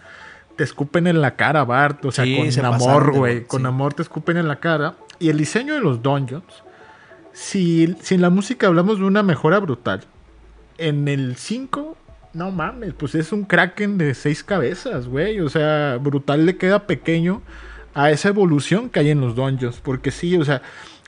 Te 0.56 0.64
escupen 0.64 1.06
en 1.06 1.22
la 1.22 1.36
cara, 1.36 1.64
Bart, 1.64 2.04
o 2.04 2.12
sea, 2.12 2.26
con 2.26 2.64
amor, 2.66 3.12
güey, 3.12 3.44
con 3.46 3.64
amor 3.64 3.94
te 3.94 4.02
escupen 4.02 4.36
en 4.36 4.46
la 4.46 4.56
cara. 4.56 4.96
Y 5.18 5.30
el 5.30 5.38
diseño 5.38 5.72
de 5.72 5.80
los 5.80 6.02
dungeons, 6.02 6.44
si, 7.32 7.96
si 8.02 8.16
en 8.16 8.20
la 8.20 8.28
música 8.28 8.66
hablamos 8.66 8.98
de 8.98 9.04
una 9.04 9.22
mejora 9.22 9.58
brutal, 9.58 10.02
en 10.76 11.08
el 11.08 11.36
5 11.36 11.96
no 12.32 12.50
mames, 12.50 12.92
pues 12.94 13.14
es 13.14 13.32
un 13.32 13.44
kraken 13.44 13.98
de 13.98 14.14
seis 14.14 14.44
cabezas, 14.44 15.08
güey. 15.08 15.40
O 15.40 15.48
sea, 15.48 15.98
brutal 16.00 16.46
le 16.46 16.56
queda 16.56 16.86
pequeño 16.86 17.42
a 17.94 18.10
esa 18.10 18.28
evolución 18.28 18.88
que 18.88 19.00
hay 19.00 19.10
en 19.10 19.20
los 19.20 19.34
dungeons. 19.34 19.80
Porque 19.80 20.10
sí, 20.10 20.36
o 20.36 20.44
sea, 20.44 20.62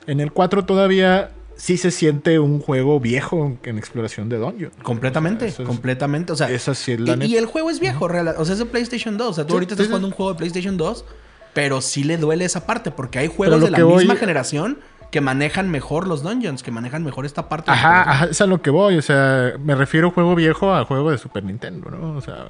en 0.07 0.19
el 0.19 0.31
4 0.31 0.65
todavía 0.65 1.29
sí 1.63 1.77
se 1.77 1.91
siente 1.91 2.39
un 2.39 2.59
juego 2.59 2.99
viejo 2.99 3.57
en 3.63 3.77
exploración 3.77 4.27
de 4.27 4.37
dungeons. 4.37 4.75
Completamente, 4.83 5.53
completamente. 5.63 6.33
O 6.33 6.35
sea, 6.35 6.49
esa 6.49 6.75
sí 6.75 6.91
es 6.91 6.99
la 6.99 7.15
y, 7.25 7.31
y, 7.31 7.37
el 7.37 7.45
juego 7.45 7.69
es 7.69 7.79
viejo, 7.79 8.09
real, 8.09 8.35
o 8.37 8.43
sea, 8.43 8.51
es 8.51 8.59
de 8.59 8.65
PlayStation 8.65 9.15
2. 9.17 9.29
O 9.29 9.33
sea, 9.33 9.47
tú 9.47 9.53
ahorita 9.53 9.75
estás 9.75 9.87
jugando 9.87 10.09
un 10.09 10.13
juego 10.13 10.33
de 10.33 10.37
PlayStation 10.39 10.75
2, 10.75 11.05
pero 11.53 11.79
sí 11.79 12.03
le 12.03 12.17
duele 12.17 12.43
esa 12.43 12.65
parte 12.65 12.91
porque 12.91 13.19
hay 13.19 13.29
juegos 13.29 13.61
de 13.61 13.71
la 13.71 13.77
misma 13.79 14.17
generación 14.17 14.79
que 15.09 15.21
manejan 15.21 15.71
mejor 15.71 16.05
los 16.05 16.21
dungeons, 16.21 16.63
que 16.63 16.71
manejan 16.71 17.01
mejor 17.01 17.25
esta 17.25 17.47
parte. 17.47 17.71
Ajá, 17.71 18.11
ajá, 18.11 18.25
es 18.25 18.41
a 18.41 18.45
lo 18.45 18.61
que 18.61 18.69
voy. 18.69 18.97
O 18.97 19.01
sea, 19.01 19.53
me 19.63 19.75
refiero 19.75 20.11
juego 20.11 20.35
viejo 20.35 20.73
a 20.73 20.83
juego 20.83 21.11
de 21.11 21.17
Super 21.17 21.45
Nintendo, 21.45 21.89
¿no? 21.89 22.17
O 22.17 22.21
sea. 22.21 22.47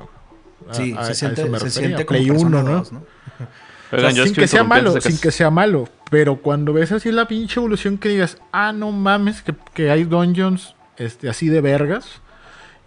sí, 0.72 0.96
se, 1.04 1.14
siente, 1.14 1.60
se 1.60 1.70
siente 1.70 2.08
como 2.08 2.18
Play 2.18 2.32
1, 2.32 2.64
¿no? 2.64 2.84
Sin 3.92 4.34
que 4.34 4.48
sea 4.48 4.64
malo, 4.64 5.00
sin 5.00 5.18
que 5.18 5.32
sea 5.32 5.50
malo. 5.50 5.88
Pero 6.10 6.38
cuando 6.38 6.74
ves 6.74 6.92
así 6.92 7.12
la 7.12 7.28
pinche 7.28 7.60
evolución 7.60 7.98
que 7.98 8.10
digas, 8.10 8.38
ah, 8.52 8.72
no 8.72 8.92
mames, 8.92 9.44
que, 9.74 9.90
hay 9.90 10.04
dungeons 10.04 10.76
este, 10.98 11.30
así 11.30 11.50
de 11.50 11.62
vergas. 11.62 12.22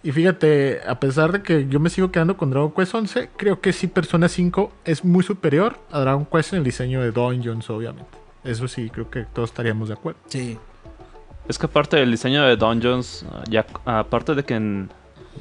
Y 0.03 0.11
fíjate, 0.11 0.79
a 0.87 0.99
pesar 0.99 1.31
de 1.31 1.41
que 1.41 1.67
yo 1.67 1.79
me 1.79 1.89
sigo 1.89 2.11
quedando 2.11 2.37
con 2.37 2.51
Dragon 2.51 2.71
Quest 2.71 2.95
11, 2.95 3.29
creo 3.35 3.59
que 3.59 3.73
sí 3.73 3.87
Persona 3.87 4.29
5 4.29 4.71
es 4.85 5.03
muy 5.03 5.23
superior 5.23 5.77
a 5.91 5.99
Dragon 5.99 6.25
Quest 6.25 6.53
en 6.53 6.59
el 6.59 6.63
diseño 6.63 7.01
de 7.01 7.11
dungeons, 7.11 7.69
obviamente. 7.69 8.09
Eso 8.43 8.67
sí, 8.67 8.89
creo 8.89 9.09
que 9.09 9.25
todos 9.25 9.49
estaríamos 9.49 9.89
de 9.89 9.95
acuerdo. 9.95 10.19
Sí. 10.27 10.57
Es 11.49 11.57
que 11.57 11.65
aparte 11.65 11.97
del 11.97 12.11
diseño 12.11 12.43
de 12.43 12.55
dungeons, 12.55 13.25
ya 13.49 13.65
aparte 13.85 14.35
de 14.35 14.43
que 14.43 14.55
en, 14.55 14.89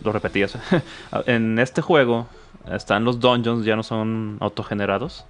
lo 0.03 0.13
repetías, 0.13 0.59
en 1.27 1.59
este 1.59 1.83
juego 1.83 2.27
están 2.71 3.05
los 3.05 3.21
dungeons, 3.21 3.65
ya 3.65 3.77
no 3.77 3.83
son 3.83 4.39
autogenerados. 4.41 5.25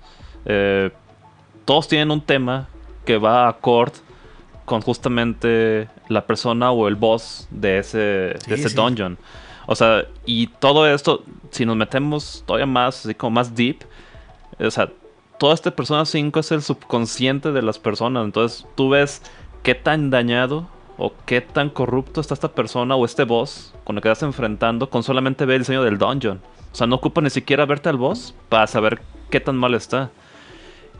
Eh, 0.44 0.90
todos 1.64 1.88
tienen 1.88 2.10
un 2.10 2.20
tema 2.20 2.68
que 3.04 3.18
va 3.18 3.46
a 3.46 3.48
acorde 3.48 3.94
con 4.64 4.80
justamente 4.80 5.88
la 6.08 6.26
persona 6.26 6.72
o 6.72 6.88
el 6.88 6.96
boss 6.96 7.46
de 7.50 7.78
ese, 7.78 7.98
de 7.98 8.54
ese 8.54 8.74
dungeon. 8.74 9.16
O 9.66 9.74
sea, 9.74 10.04
y 10.24 10.46
todo 10.46 10.86
esto, 10.86 11.22
si 11.50 11.64
nos 11.64 11.76
metemos 11.76 12.44
todavía 12.46 12.66
más, 12.66 13.04
así 13.04 13.14
como 13.14 13.32
más 13.32 13.54
deep, 13.54 13.84
o 14.58 14.70
sea, 14.70 14.90
toda 15.38 15.54
esta 15.54 15.70
persona 15.70 16.04
5 16.04 16.40
es 16.40 16.52
el 16.52 16.62
subconsciente 16.62 17.52
de 17.52 17.62
las 17.62 17.78
personas. 17.78 18.24
Entonces 18.24 18.66
tú 18.74 18.90
ves 18.90 19.22
qué 19.62 19.74
tan 19.74 20.10
dañado 20.10 20.68
o 20.98 21.12
qué 21.26 21.40
tan 21.40 21.70
corrupto 21.70 22.20
está 22.20 22.34
esta 22.34 22.52
persona 22.52 22.94
o 22.96 23.04
este 23.04 23.24
boss 23.24 23.74
con 23.84 23.96
el 23.96 24.02
que 24.02 24.10
estás 24.10 24.26
enfrentando 24.26 24.88
con 24.88 25.02
solamente 25.02 25.44
ver 25.44 25.56
el 25.56 25.62
diseño 25.62 25.82
del 25.82 25.98
dungeon. 25.98 26.40
O 26.76 26.78
sea, 26.78 26.86
no 26.86 26.96
ocupa 26.96 27.22
ni 27.22 27.30
siquiera 27.30 27.64
verte 27.64 27.88
al 27.88 27.96
boss 27.96 28.34
para 28.50 28.66
saber 28.66 29.00
qué 29.30 29.40
tan 29.40 29.56
mal 29.56 29.72
está. 29.72 30.10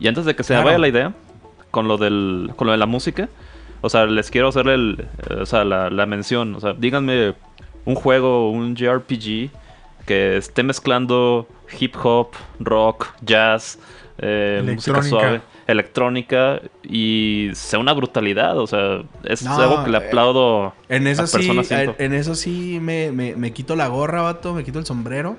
Y 0.00 0.08
antes 0.08 0.24
de 0.24 0.34
que 0.34 0.42
se 0.42 0.56
me 0.56 0.64
vaya 0.64 0.78
la 0.78 0.88
idea 0.88 1.12
con 1.70 1.86
lo, 1.86 1.98
del, 1.98 2.50
con 2.56 2.66
lo 2.66 2.72
de 2.72 2.78
la 2.78 2.86
música, 2.86 3.28
o 3.82 3.90
sea, 3.90 4.06
les 4.06 4.30
quiero 4.30 4.48
hacerle 4.48 4.72
el, 4.72 5.06
o 5.38 5.44
sea, 5.44 5.66
la, 5.66 5.90
la 5.90 6.06
mención. 6.06 6.54
O 6.54 6.60
sea, 6.60 6.72
díganme 6.72 7.34
un 7.84 7.94
juego, 7.94 8.50
un 8.50 8.74
JRPG 8.74 9.50
que 10.06 10.38
esté 10.38 10.62
mezclando 10.62 11.46
hip 11.78 11.94
hop, 12.02 12.30
rock, 12.58 13.08
jazz, 13.20 13.78
eh, 14.16 14.62
música 14.64 15.02
suave, 15.02 15.42
electrónica 15.66 16.62
y 16.84 17.50
sea 17.52 17.80
una 17.80 17.92
brutalidad. 17.92 18.56
O 18.56 18.66
sea, 18.66 19.02
es 19.24 19.46
algo 19.46 19.84
que 19.84 19.90
le 19.90 19.98
eh, 19.98 20.06
aplaudo 20.06 20.72
en 20.88 21.06
eso 21.06 21.26
sí, 21.26 21.50
En 21.98 22.14
eso 22.14 22.34
sí 22.34 22.78
me, 22.80 23.12
me, 23.12 23.52
quito 23.52 23.76
la 23.76 23.88
gorra, 23.88 24.22
vato, 24.22 24.54
me 24.54 24.64
quito 24.64 24.78
el 24.78 24.86
sombrero. 24.86 25.36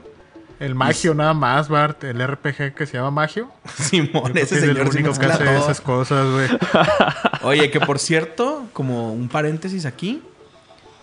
El 0.60 0.74
Magio 0.74 1.14
nada 1.14 1.34
más, 1.36 1.70
Bart, 1.70 2.04
el 2.04 2.26
RPG 2.26 2.74
que 2.74 2.86
se 2.88 2.98
llama 2.98 3.12
Magio. 3.12 3.50
Simón, 3.80 4.36
ese 4.38 4.60
señor 4.60 4.78
es 4.78 4.82
el 4.82 4.88
único 5.06 5.20
que 5.20 5.26
hace 5.28 5.56
esas 5.58 5.82
cosas, 5.82 6.26
güey. 6.32 6.48
Oye, 7.44 7.70
que 7.70 7.80
por 7.80 8.00
cierto, 8.00 8.66
como 8.74 9.14
un 9.14 9.30
paréntesis 9.30 9.86
aquí, 9.86 10.22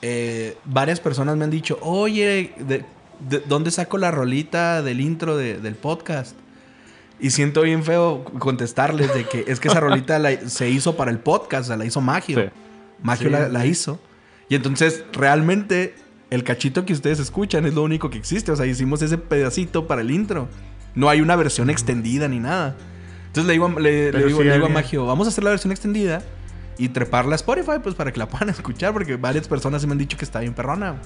eh, 0.02 0.56
varias 0.64 0.98
personas 1.00 1.36
me 1.36 1.44
han 1.44 1.50
dicho, 1.50 1.78
oye, 1.82 2.52
¿de 2.58 2.84
¿dónde 3.46 3.70
saco 3.70 3.96
la 3.96 4.10
rolita 4.10 4.82
del 4.82 5.00
intro 5.00 5.36
de- 5.36 5.58
del 5.58 5.76
podcast? 5.76 6.36
Y 7.20 7.30
siento 7.30 7.62
bien 7.62 7.84
feo 7.84 8.24
contestarles 8.40 9.14
de 9.14 9.24
que 9.24 9.44
es 9.46 9.60
que 9.60 9.68
esa 9.68 9.80
rolita 9.80 10.18
la- 10.18 10.48
se 10.48 10.68
hizo 10.68 10.96
para 10.96 11.10
el 11.12 11.20
podcast, 11.20 11.64
o 11.64 11.66
sea, 11.68 11.76
la 11.76 11.84
hizo 11.84 12.00
Magio. 12.00 12.38
Sí. 12.42 12.48
Magio 13.02 13.28
Sí, 13.30 13.36
la, 13.52 13.66
hizo. 13.66 14.00
Y 14.48 14.56
entonces, 14.56 15.04
realmente, 15.12 15.94
el 16.34 16.44
cachito 16.44 16.84
que 16.84 16.92
ustedes 16.92 17.18
escuchan 17.20 17.64
es 17.66 17.74
lo 17.74 17.82
único 17.82 18.10
que 18.10 18.18
existe. 18.18 18.52
O 18.52 18.56
sea, 18.56 18.66
hicimos 18.66 19.00
ese 19.02 19.18
pedacito 19.18 19.86
para 19.86 20.00
el 20.02 20.10
intro. 20.10 20.48
No 20.94 21.08
hay 21.08 21.20
una 21.20 21.36
versión 21.36 21.70
extendida 21.70 22.28
ni 22.28 22.38
nada. 22.40 22.76
Entonces 23.26 23.46
le 23.46 23.52
digo, 23.54 23.66
a- 23.66 23.80
le, 23.80 24.12
digo, 24.12 24.38
sí 24.40 24.44
le 24.44 24.54
digo 24.54 24.66
a 24.66 24.68
Magio, 24.68 25.06
vamos 25.06 25.26
a 25.26 25.30
hacer 25.30 25.42
la 25.44 25.50
versión 25.50 25.72
extendida 25.72 26.22
y 26.78 26.88
treparla 26.90 27.34
a 27.34 27.36
Spotify, 27.36 27.78
pues 27.82 27.94
para 27.94 28.12
que 28.12 28.18
la 28.18 28.28
puedan 28.30 28.48
escuchar, 28.50 28.92
porque 28.92 29.16
varias 29.16 29.48
personas 29.48 29.80
se 29.80 29.86
me 29.88 29.92
han 29.92 29.98
dicho 29.98 30.16
que 30.16 30.24
está 30.24 30.40
bien 30.40 30.54
perrona. 30.54 30.96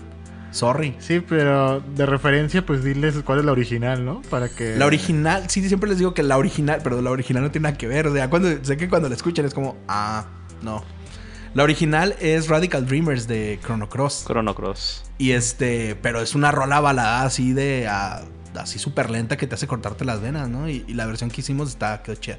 Sorry. 0.51 0.97
Sí, 0.99 1.21
pero 1.21 1.81
de 1.95 2.07
referencia, 2.07 2.65
pues 2.65 2.83
diles 2.83 3.17
cuál 3.25 3.41
es 3.41 3.45
la 3.45 3.53
original, 3.53 4.05
¿no? 4.05 4.23
Para 4.31 4.49
que. 4.49 4.77
La 4.77 4.87
original, 4.87 5.45
sí, 5.49 5.67
siempre 5.69 5.91
les 5.91 5.99
digo 5.99 6.15
que 6.15 6.23
la 6.23 6.39
original, 6.39 6.81
pero 6.83 7.01
la 7.03 7.11
original 7.11 7.43
no 7.43 7.51
tiene 7.51 7.65
nada 7.69 7.77
que 7.77 7.87
ver. 7.87 8.07
O 8.07 8.15
sea, 8.15 8.31
cuando, 8.31 8.49
sé 8.65 8.77
que 8.79 8.89
cuando 8.89 9.09
la 9.11 9.15
escuchan 9.15 9.45
es 9.45 9.53
como, 9.53 9.77
ah, 9.89 10.25
no. 10.63 10.83
La 11.55 11.63
original 11.63 12.15
es 12.21 12.49
Radical 12.49 12.87
Dreamers 12.87 13.27
de 13.27 13.59
Chrono 13.63 13.89
Cross. 13.89 14.25
Chrono 14.27 14.55
Cross. 14.55 15.05
Y 15.19 15.33
este, 15.33 15.97
pero 15.97 16.21
es 16.21 16.35
una 16.35 16.53
rola 16.53 16.81
balada 16.81 17.23
así 17.23 17.53
de, 17.53 17.89
así 17.89 18.79
súper 18.79 19.11
lenta 19.11 19.37
que 19.37 19.47
te 19.47 19.55
hace 19.55 19.67
cortarte 19.67 20.05
las 20.05 20.21
venas, 20.21 20.49
¿no? 20.49 20.69
Y, 20.69 20.85
y 20.87 20.95
la 20.95 21.07
versión 21.07 21.31
que 21.31 21.41
hicimos 21.41 21.71
está, 21.71 22.03
quedó 22.03 22.17
chida. 22.17 22.39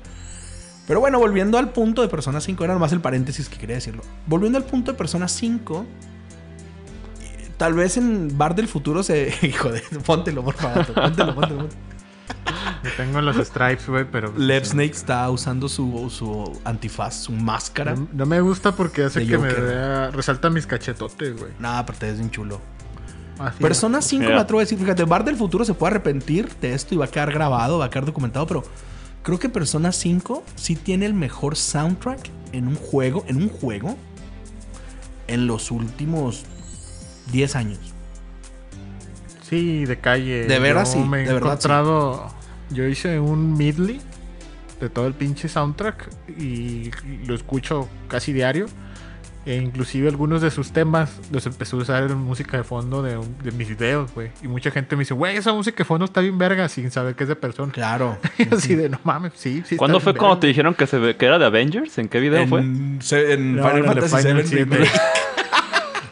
Pero 0.89 0.99
bueno, 1.01 1.19
volviendo 1.19 1.57
al 1.57 1.69
punto 1.69 2.01
de 2.01 2.07
Persona 2.07 2.41
5, 2.41 2.63
era 2.63 2.73
nomás 2.73 2.91
el 2.93 2.99
paréntesis 3.01 3.47
que 3.47 3.57
quería 3.57 3.75
decirlo. 3.75 4.01
Volviendo 4.25 4.57
al 4.57 4.63
punto 4.63 4.91
de 4.91 4.97
Persona 4.97 5.27
5, 5.27 5.85
eh, 7.21 7.49
tal 7.57 7.75
vez 7.75 7.97
en 7.97 8.35
Bar 8.37 8.55
del 8.55 8.67
Futuro 8.67 9.03
se... 9.03 9.31
Hijo 9.43 9.71
de... 9.71 9.81
Póntelo, 10.05 10.43
por 10.43 10.55
favor. 10.55 10.85
Póntelo, 10.87 11.35
póntelo. 11.35 11.35
póntelo. 11.35 11.69
Yo 12.83 12.89
tengo 12.97 13.21
los 13.21 13.35
stripes, 13.37 13.87
güey, 13.87 14.05
pero. 14.09 14.31
pues, 14.31 14.43
Lev 14.45 14.63
sí. 14.65 14.71
Snake 14.71 14.91
está 14.91 15.29
usando 15.29 15.67
su, 15.69 16.09
su 16.09 16.59
antifaz, 16.65 17.15
su 17.23 17.31
máscara. 17.31 17.95
No, 17.95 18.07
no 18.11 18.25
me 18.25 18.41
gusta 18.41 18.73
porque 18.75 19.03
hace 19.05 19.25
que 19.25 19.37
me 19.37 19.53
vea. 19.53 20.11
Resalta 20.11 20.49
mis 20.49 20.65
cachetotes, 20.67 21.37
güey. 21.39 21.51
Nada, 21.59 21.85
pero 21.85 21.97
te 21.97 22.05
ves 22.07 22.17
bien 22.17 22.31
chulo. 22.31 22.59
Así 23.39 23.61
Persona 23.63 24.01
5 24.01 24.21
Mira. 24.21 24.35
me 24.35 24.41
atrevo 24.41 24.59
a 24.59 24.63
decir, 24.63 24.77
fíjate, 24.77 25.03
Bar 25.05 25.23
del 25.23 25.37
futuro 25.37 25.63
se 25.63 25.73
puede 25.73 25.91
arrepentir 25.91 26.49
de 26.61 26.73
esto 26.73 26.93
y 26.93 26.97
va 26.97 27.05
a 27.05 27.07
quedar 27.07 27.31
grabado, 27.31 27.77
va 27.79 27.85
a 27.85 27.89
quedar 27.89 28.05
documentado, 28.05 28.45
pero 28.45 28.63
creo 29.23 29.39
que 29.39 29.47
Persona 29.47 29.93
5 29.93 30.43
sí 30.55 30.75
tiene 30.75 31.05
el 31.05 31.13
mejor 31.13 31.55
soundtrack 31.55 32.29
en 32.51 32.67
un 32.67 32.75
juego, 32.75 33.23
en 33.27 33.37
un 33.37 33.47
juego, 33.49 33.95
en 35.27 35.47
los 35.47 35.71
últimos 35.71 36.43
10 37.31 37.55
años. 37.55 37.79
Sí, 39.49 39.85
de 39.85 39.99
calle. 39.99 40.45
De 40.45 40.59
veras, 40.59 40.91
sí, 40.91 40.99
Me 40.99 41.23
he 41.23 41.27
de 41.27 41.33
verdad, 41.33 41.53
encontrado. 41.53 42.27
Yo 42.71 42.85
hice 42.87 43.19
un 43.19 43.57
medley 43.57 43.99
de 44.79 44.89
todo 44.89 45.07
el 45.07 45.13
pinche 45.13 45.47
soundtrack 45.49 46.09
y 46.37 46.91
lo 47.25 47.35
escucho 47.35 47.87
casi 48.07 48.33
diario. 48.33 48.67
E 49.45 49.55
inclusive 49.55 50.09
algunos 50.09 50.41
de 50.41 50.51
sus 50.51 50.71
temas 50.71 51.11
los 51.31 51.45
empecé 51.45 51.75
a 51.75 51.79
usar 51.79 52.03
en 52.11 52.17
música 52.17 52.57
de 52.57 52.63
fondo 52.63 53.01
de, 53.01 53.17
de 53.43 53.51
mis 53.53 53.69
videos, 53.69 54.13
güey. 54.13 54.29
Y 54.43 54.47
mucha 54.47 54.69
gente 54.69 54.95
me 54.95 55.01
dice, 55.01 55.13
güey, 55.13 55.37
esa 55.37 55.53
música 55.53 55.77
de 55.79 55.85
fondo 55.85 56.05
está 56.05 56.21
bien 56.21 56.37
verga 56.37 56.67
sin 56.69 56.91
saber 56.91 57.15
que 57.15 57.23
es 57.23 57.29
de 57.29 57.35
persona. 57.35 57.71
Claro. 57.71 58.17
Y 58.37 58.53
así 58.53 58.75
de, 58.75 58.89
no 58.89 58.99
mames, 59.03 59.31
sí, 59.35 59.63
sí. 59.65 59.75
¿Cuándo 59.77 59.97
está 59.97 60.03
fue 60.03 60.13
bien 60.13 60.19
cuando 60.19 60.35
verga". 60.35 60.41
te 60.41 60.47
dijeron 60.47 60.73
que, 60.75 60.85
se 60.87 61.15
que 61.15 61.25
era 61.25 61.39
de 61.39 61.45
Avengers? 61.45 61.97
¿En 61.97 62.09
qué 62.09 62.19
video 62.19 62.45
fue? 62.47 62.59
en, 62.59 62.99
se- 63.01 63.33
en 63.33 63.55
No, 63.55 63.67
Final 63.67 63.85
Fantasy 64.07 64.55
VII. 64.55 64.65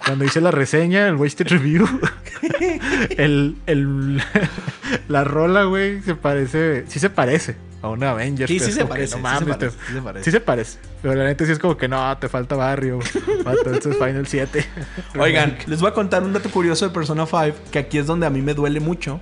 Cuando 0.07 0.25
hice 0.25 0.41
la 0.41 0.51
reseña, 0.51 1.07
el 1.07 1.15
Wasted 1.15 1.47
Review, 1.49 1.85
el, 3.17 3.55
el, 3.67 4.21
la 5.07 5.23
rola, 5.23 5.63
güey, 5.65 6.01
se 6.01 6.15
parece, 6.15 6.85
sí 6.87 6.99
se 6.99 7.09
parece 7.09 7.57
a 7.81 7.89
una 7.89 8.11
Avengers. 8.11 8.49
Sí, 8.49 8.59
sí 8.59 8.71
se 8.71 8.85
parece, 8.85 9.17
no 9.19 9.29
sí 9.29 9.35
se 9.37 9.45
mames, 9.45 9.57
parece, 9.57 9.77
te- 9.77 9.85
sí 9.87 9.93
se 9.93 10.01
parece. 10.01 10.23
sí 10.25 10.31
se 10.31 10.39
parece. 10.39 10.79
Pero 11.01 11.15
la 11.15 11.25
neta 11.25 11.45
sí 11.45 11.51
es 11.51 11.59
como 11.59 11.77
que 11.77 11.87
no, 11.87 12.17
te 12.17 12.29
falta 12.29 12.55
barrio. 12.55 12.99
Vato, 13.43 13.71
esto 13.71 13.91
es 13.91 13.97
Final 13.97 14.25
7. 14.25 14.65
Oigan, 15.19 15.57
les 15.67 15.79
voy 15.81 15.89
a 15.89 15.93
contar 15.93 16.23
un 16.23 16.33
dato 16.33 16.49
curioso 16.49 16.87
de 16.87 16.93
Persona 16.93 17.25
5, 17.25 17.55
que 17.71 17.79
aquí 17.79 17.97
es 17.97 18.07
donde 18.07 18.25
a 18.25 18.29
mí 18.29 18.41
me 18.41 18.53
duele 18.53 18.79
mucho. 18.79 19.19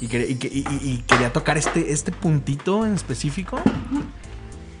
Y, 0.00 0.08
quería- 0.08 0.28
y 0.28 0.34
que- 0.36 0.48
y- 0.48 0.64
y- 0.68 0.90
y 0.92 1.04
quería 1.06 1.32
tocar 1.32 1.58
este, 1.58 1.92
este 1.92 2.10
puntito 2.12 2.86
en 2.86 2.94
específico. 2.94 3.60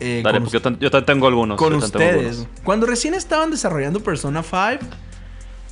Eh, 0.02 0.20
Dale, 0.22 0.40
porque 0.40 0.58
yo, 0.58 0.70
yo 0.78 0.90
también 0.90 1.06
tengo 1.06 1.26
algunos. 1.28 1.56
con 1.56 1.74
ustedes. 1.74 2.38
algunos. 2.38 2.62
Cuando 2.64 2.86
recién 2.86 3.14
estaban 3.14 3.50
desarrollando 3.50 4.00
Persona 4.00 4.42
5, 4.42 4.84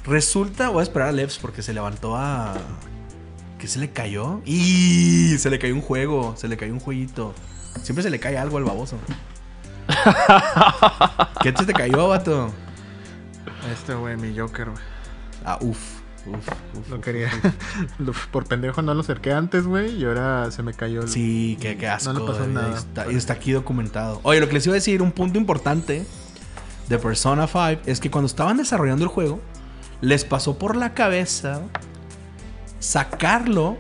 resulta, 0.05 0.69
voy 0.69 0.81
a 0.81 0.83
esperar 0.85 1.09
a 1.09 1.12
Levs 1.12 1.38
porque 1.38 1.62
se 1.62 1.73
levantó 1.73 2.16
a 2.16 2.55
¿qué 3.61 3.69
se 3.69 3.79
le 3.79 3.90
cayó? 3.90 4.40
Y 4.45 5.37
se 5.38 5.51
le 5.51 5.59
cayó 5.59 5.75
un 5.75 5.83
juego, 5.83 6.35
se 6.37 6.49
le 6.49 6.57
cayó 6.57 6.73
un 6.73 6.81
jueguito. 6.81 7.35
Siempre 7.83 8.03
se 8.03 8.11
le 8.11 8.19
cae 8.19 8.38
algo 8.38 8.57
al 8.57 8.64
baboso. 8.64 8.97
¿Qué 11.43 11.53
se 11.57 11.66
te 11.66 11.73
cayó, 11.73 12.09
vato? 12.09 12.51
Este, 13.73 13.95
güey, 13.95 14.16
mi 14.16 14.37
Joker, 14.37 14.71
güey. 14.71 14.83
Ah, 15.45 15.59
uf, 15.61 16.00
uf, 16.27 16.49
uf. 16.79 16.89
Lo 16.91 17.01
quería. 17.01 17.31
Por 18.31 18.47
pendejo 18.47 18.83
no 18.83 18.95
lo 18.95 19.01
acerqué 19.01 19.33
antes, 19.33 19.67
güey, 19.67 19.97
y 19.97 20.05
ahora 20.05 20.51
se 20.51 20.63
me 20.63 20.75
cayó 20.75 21.03
el. 21.03 21.09
Sí, 21.09 21.59
qué, 21.61 21.77
qué 21.77 21.89
asco. 21.89 22.13
No 22.13 22.21
le 22.21 22.27
pasó 22.27 22.47
nada. 22.47 22.77
Está, 22.77 23.11
y 23.11 23.17
está 23.17 23.35
aquí 23.35 23.53
documentado. 23.53 24.21
Oye, 24.23 24.41
lo 24.41 24.49
que 24.49 24.55
les 24.55 24.67
iba 24.67 24.75
a 24.75 24.77
decir, 24.77 25.03
un 25.03 25.13
punto 25.13 25.39
importante 25.39 26.07
de 26.89 26.99
Persona 26.99 27.47
5 27.47 27.83
es 27.87 28.01
que 28.01 28.11
cuando 28.11 28.27
estaban 28.27 28.57
desarrollando 28.57 29.05
el 29.05 29.11
juego, 29.11 29.41
les 30.01 30.25
pasó 30.25 30.59
por 30.59 30.77
la 30.77 30.95
cabeza 30.95 31.63
sacarlo 32.81 33.77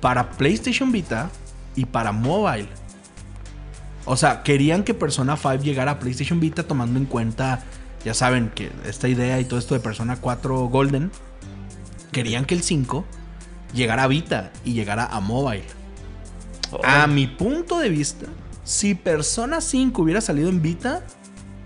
para 0.00 0.30
PlayStation 0.30 0.92
Vita 0.92 1.30
y 1.74 1.86
para 1.86 2.12
mobile. 2.12 2.68
O 4.04 4.16
sea, 4.16 4.42
querían 4.42 4.84
que 4.84 4.94
Persona 4.94 5.36
5 5.36 5.56
llegara 5.56 5.92
a 5.92 5.98
PlayStation 5.98 6.40
Vita 6.40 6.62
tomando 6.62 6.98
en 6.98 7.06
cuenta, 7.06 7.62
ya 8.04 8.14
saben, 8.14 8.50
que 8.50 8.70
esta 8.84 9.08
idea 9.08 9.40
y 9.40 9.44
todo 9.44 9.58
esto 9.58 9.74
de 9.74 9.80
Persona 9.80 10.16
4 10.20 10.68
Golden, 10.68 11.10
querían 12.18 12.46
que 12.46 12.54
el 12.56 12.62
5 12.62 13.04
llegara 13.72 14.02
a 14.02 14.08
Vita 14.08 14.50
y 14.64 14.72
llegara 14.72 15.06
a 15.06 15.20
mobile. 15.20 15.62
A 16.82 17.06
mi 17.06 17.28
punto 17.28 17.78
de 17.78 17.88
vista, 17.90 18.26
si 18.64 18.96
Persona 18.96 19.60
5 19.60 20.02
hubiera 20.02 20.20
salido 20.20 20.48
en 20.48 20.60
Vita, 20.60 21.04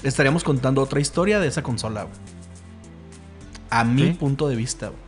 estaríamos 0.02 0.44
contando 0.44 0.82
otra 0.82 1.00
historia 1.00 1.40
de 1.40 1.48
esa 1.48 1.62
consola. 1.62 2.02
güey. 2.02 2.14
A 3.70 3.82
mi 3.84 4.12
punto 4.12 4.46
de 4.46 4.56
vista. 4.56 4.88
güey. 4.88 5.00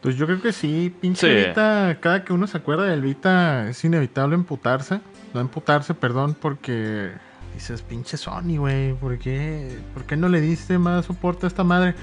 Pues 0.00 0.16
yo 0.16 0.24
creo 0.24 0.40
que 0.40 0.52
sí, 0.54 0.94
pinche 0.98 1.26
Sí. 1.28 1.48
Vita, 1.48 1.98
cada 2.00 2.24
que 2.24 2.32
uno 2.32 2.46
se 2.46 2.56
acuerda 2.56 2.84
del 2.84 3.02
Vita 3.02 3.68
es 3.68 3.84
inevitable 3.84 4.34
emputarse. 4.34 5.02
No 5.34 5.42
emputarse, 5.42 5.92
perdón, 5.92 6.34
porque 6.40 7.12
dices, 7.54 7.82
pinche 7.82 8.16
Sony, 8.16 8.56
güey, 8.58 8.94
¿por 8.94 9.18
qué, 9.18 9.78
¿por 9.94 10.04
qué 10.04 10.16
no 10.16 10.28
le 10.28 10.40
diste 10.40 10.78
más 10.78 11.06
soporte 11.06 11.46
a 11.46 11.48
esta 11.48 11.64
madre? 11.64 11.94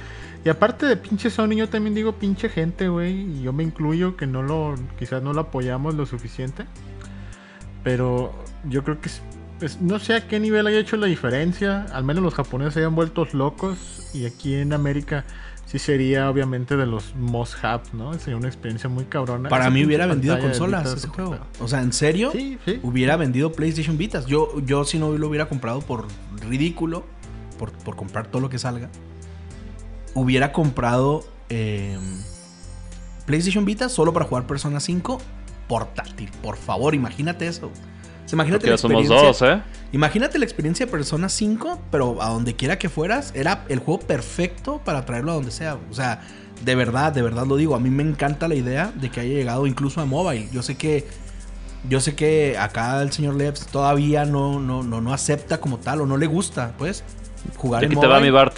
Y 0.45 0.49
aparte 0.49 0.85
de 0.85 0.95
pinche 0.97 1.29
Sony, 1.29 1.55
yo 1.55 1.67
también 1.69 1.95
digo 1.95 2.13
pinche 2.13 2.49
gente, 2.49 2.87
güey, 2.89 3.21
y 3.39 3.41
yo 3.41 3.53
me 3.53 3.63
incluyo 3.63 4.15
que 4.15 4.27
no 4.27 4.43
lo, 4.43 4.75
quizás 4.97 5.21
no 5.23 5.33
lo 5.33 5.41
apoyamos 5.41 5.95
lo 5.95 6.05
suficiente. 6.05 6.65
Pero 7.83 8.33
yo 8.65 8.83
creo 8.83 8.99
que 9.01 9.09
es- 9.61 9.81
no 9.81 9.99
sé 9.99 10.15
a 10.15 10.27
qué 10.27 10.39
nivel 10.39 10.67
haya 10.67 10.79
hecho 10.79 10.97
la 10.97 11.07
diferencia. 11.07 11.85
Al 11.93 12.03
menos 12.03 12.23
los 12.23 12.33
japoneses 12.33 12.73
se 12.75 12.79
hayan 12.81 12.95
vuelto 12.95 13.27
locos. 13.33 14.09
Y 14.13 14.25
aquí 14.25 14.55
en 14.55 14.73
América 14.73 15.25
sí 15.67 15.77
sería 15.79 16.29
obviamente 16.29 16.75
de 16.77 16.85
los 16.87 17.13
must 17.15 17.63
have, 17.63 17.83
¿no? 17.93 18.13
Sería 18.15 18.37
una 18.37 18.47
experiencia 18.47 18.89
muy 18.89 19.03
cabrona. 19.05 19.49
Para 19.49 19.65
Esa 19.65 19.71
mí 19.71 19.85
hubiera 19.85 20.07
vendido 20.07 20.39
consolas 20.39 20.91
ese 20.93 21.07
juego. 21.09 21.37
O 21.59 21.67
sea, 21.67 21.81
en 21.81 21.93
serio, 21.93 22.31
Sí, 22.31 22.57
sí. 22.65 22.79
hubiera 22.81 23.17
vendido 23.17 23.51
PlayStation 23.51 23.97
Vitas. 23.97 24.25
Yo, 24.25 24.59
yo 24.65 24.83
si 24.85 24.97
no 24.97 25.11
lo 25.15 25.27
hubiera 25.27 25.47
comprado 25.47 25.81
por 25.81 26.07
ridículo, 26.49 27.05
por, 27.59 27.71
por 27.73 27.95
comprar 27.97 28.27
todo 28.27 28.41
lo 28.41 28.49
que 28.49 28.57
salga, 28.57 28.89
hubiera 30.13 30.51
comprado 30.53 31.23
eh, 31.49 31.97
PlayStation 33.25 33.65
Vita 33.65 33.89
solo 33.89 34.13
para 34.13 34.25
jugar 34.25 34.47
Persona 34.47 34.79
5 34.79 35.19
portátil. 35.67 36.31
Por 36.41 36.55
favor, 36.55 36.95
imagínate 36.95 37.45
eso. 37.45 37.69
O 38.27 38.29
sea, 38.29 38.35
imagínate 38.35 38.59
Porque 38.59 38.69
la 38.71 38.75
ya 38.75 38.77
somos 38.77 39.01
experiencia- 39.01 39.27
dos, 39.27 39.41
¿eh? 39.41 39.61
Imagínate 39.93 40.37
la 40.37 40.43
experiencia 40.45 40.85
de 40.85 40.91
Persona 40.91 41.29
5, 41.29 41.81
pero 41.89 42.21
a 42.21 42.27
donde 42.29 42.55
quiera 42.55 42.77
que 42.77 42.89
fueras, 42.89 43.31
era 43.33 43.63
el 43.69 43.79
juego 43.79 44.01
perfecto 44.01 44.81
para 44.83 45.05
traerlo 45.05 45.31
a 45.31 45.35
donde 45.35 45.51
sea. 45.51 45.77
O 45.89 45.93
sea, 45.93 46.21
de 46.63 46.75
verdad, 46.75 47.13
de 47.13 47.21
verdad 47.21 47.45
lo 47.47 47.55
digo. 47.55 47.73
A 47.73 47.79
mí 47.79 47.89
me 47.89 48.03
encanta 48.03 48.47
la 48.49 48.55
idea 48.55 48.91
de 48.95 49.09
que 49.09 49.21
haya 49.21 49.33
llegado 49.33 49.65
incluso 49.65 50.01
a 50.01 50.05
mobile. 50.05 50.49
Yo 50.51 50.61
sé 50.61 50.75
que. 50.75 51.07
Yo 51.87 52.01
sé 52.01 52.15
que 52.15 52.57
acá 52.57 53.01
el 53.01 53.11
señor 53.13 53.35
Leps 53.35 53.67
todavía 53.67 54.25
no, 54.25 54.59
no, 54.59 54.83
no, 54.83 54.99
no 54.99 55.13
acepta 55.13 55.59
como 55.61 55.77
tal 55.77 56.01
o 56.01 56.05
no 56.05 56.17
le 56.17 56.25
gusta, 56.25 56.73
pues, 56.77 57.03
jugar 57.55 57.83
en 57.85 57.91
aquí 57.91 57.99
te 58.01 58.07
va 58.07 58.15
mobile. 58.15 58.31
mi 58.31 58.35
Bart. 58.35 58.57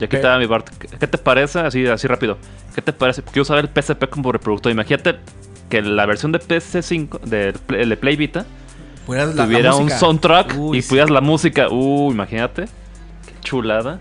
Y 0.00 0.04
aquí 0.04 0.08
Pero- 0.16 0.22
te 0.22 0.28
va 0.28 0.38
mi 0.38 0.46
Bart. 0.46 0.68
¿Qué 0.98 1.06
te 1.06 1.18
parece? 1.18 1.60
Así, 1.60 1.86
así 1.86 2.08
rápido. 2.08 2.38
¿Qué 2.74 2.82
te 2.82 2.92
parece? 2.92 3.22
Quiero 3.22 3.42
usar 3.42 3.58
el 3.58 3.68
PSP 3.68 4.08
como 4.08 4.32
reproductor. 4.32 4.72
Imagínate 4.72 5.16
que 5.68 5.80
la 5.82 6.06
versión 6.06 6.32
de 6.32 6.40
PS5, 6.40 7.20
de, 7.20 7.52
de 7.68 7.96
Play 7.96 8.16
Vita, 8.16 8.46
Pudieras 9.06 9.28
la- 9.30 9.34
la 9.34 9.44
tuviera 9.46 9.74
un 9.76 9.88
soundtrack 9.88 10.54
Uy, 10.58 10.78
y 10.78 10.82
sí. 10.82 10.88
pudieras 10.88 11.10
la 11.10 11.20
música. 11.20 11.68
Uh, 11.70 12.10
imagínate. 12.12 12.64
Qué 12.64 13.40
chulada. 13.40 14.00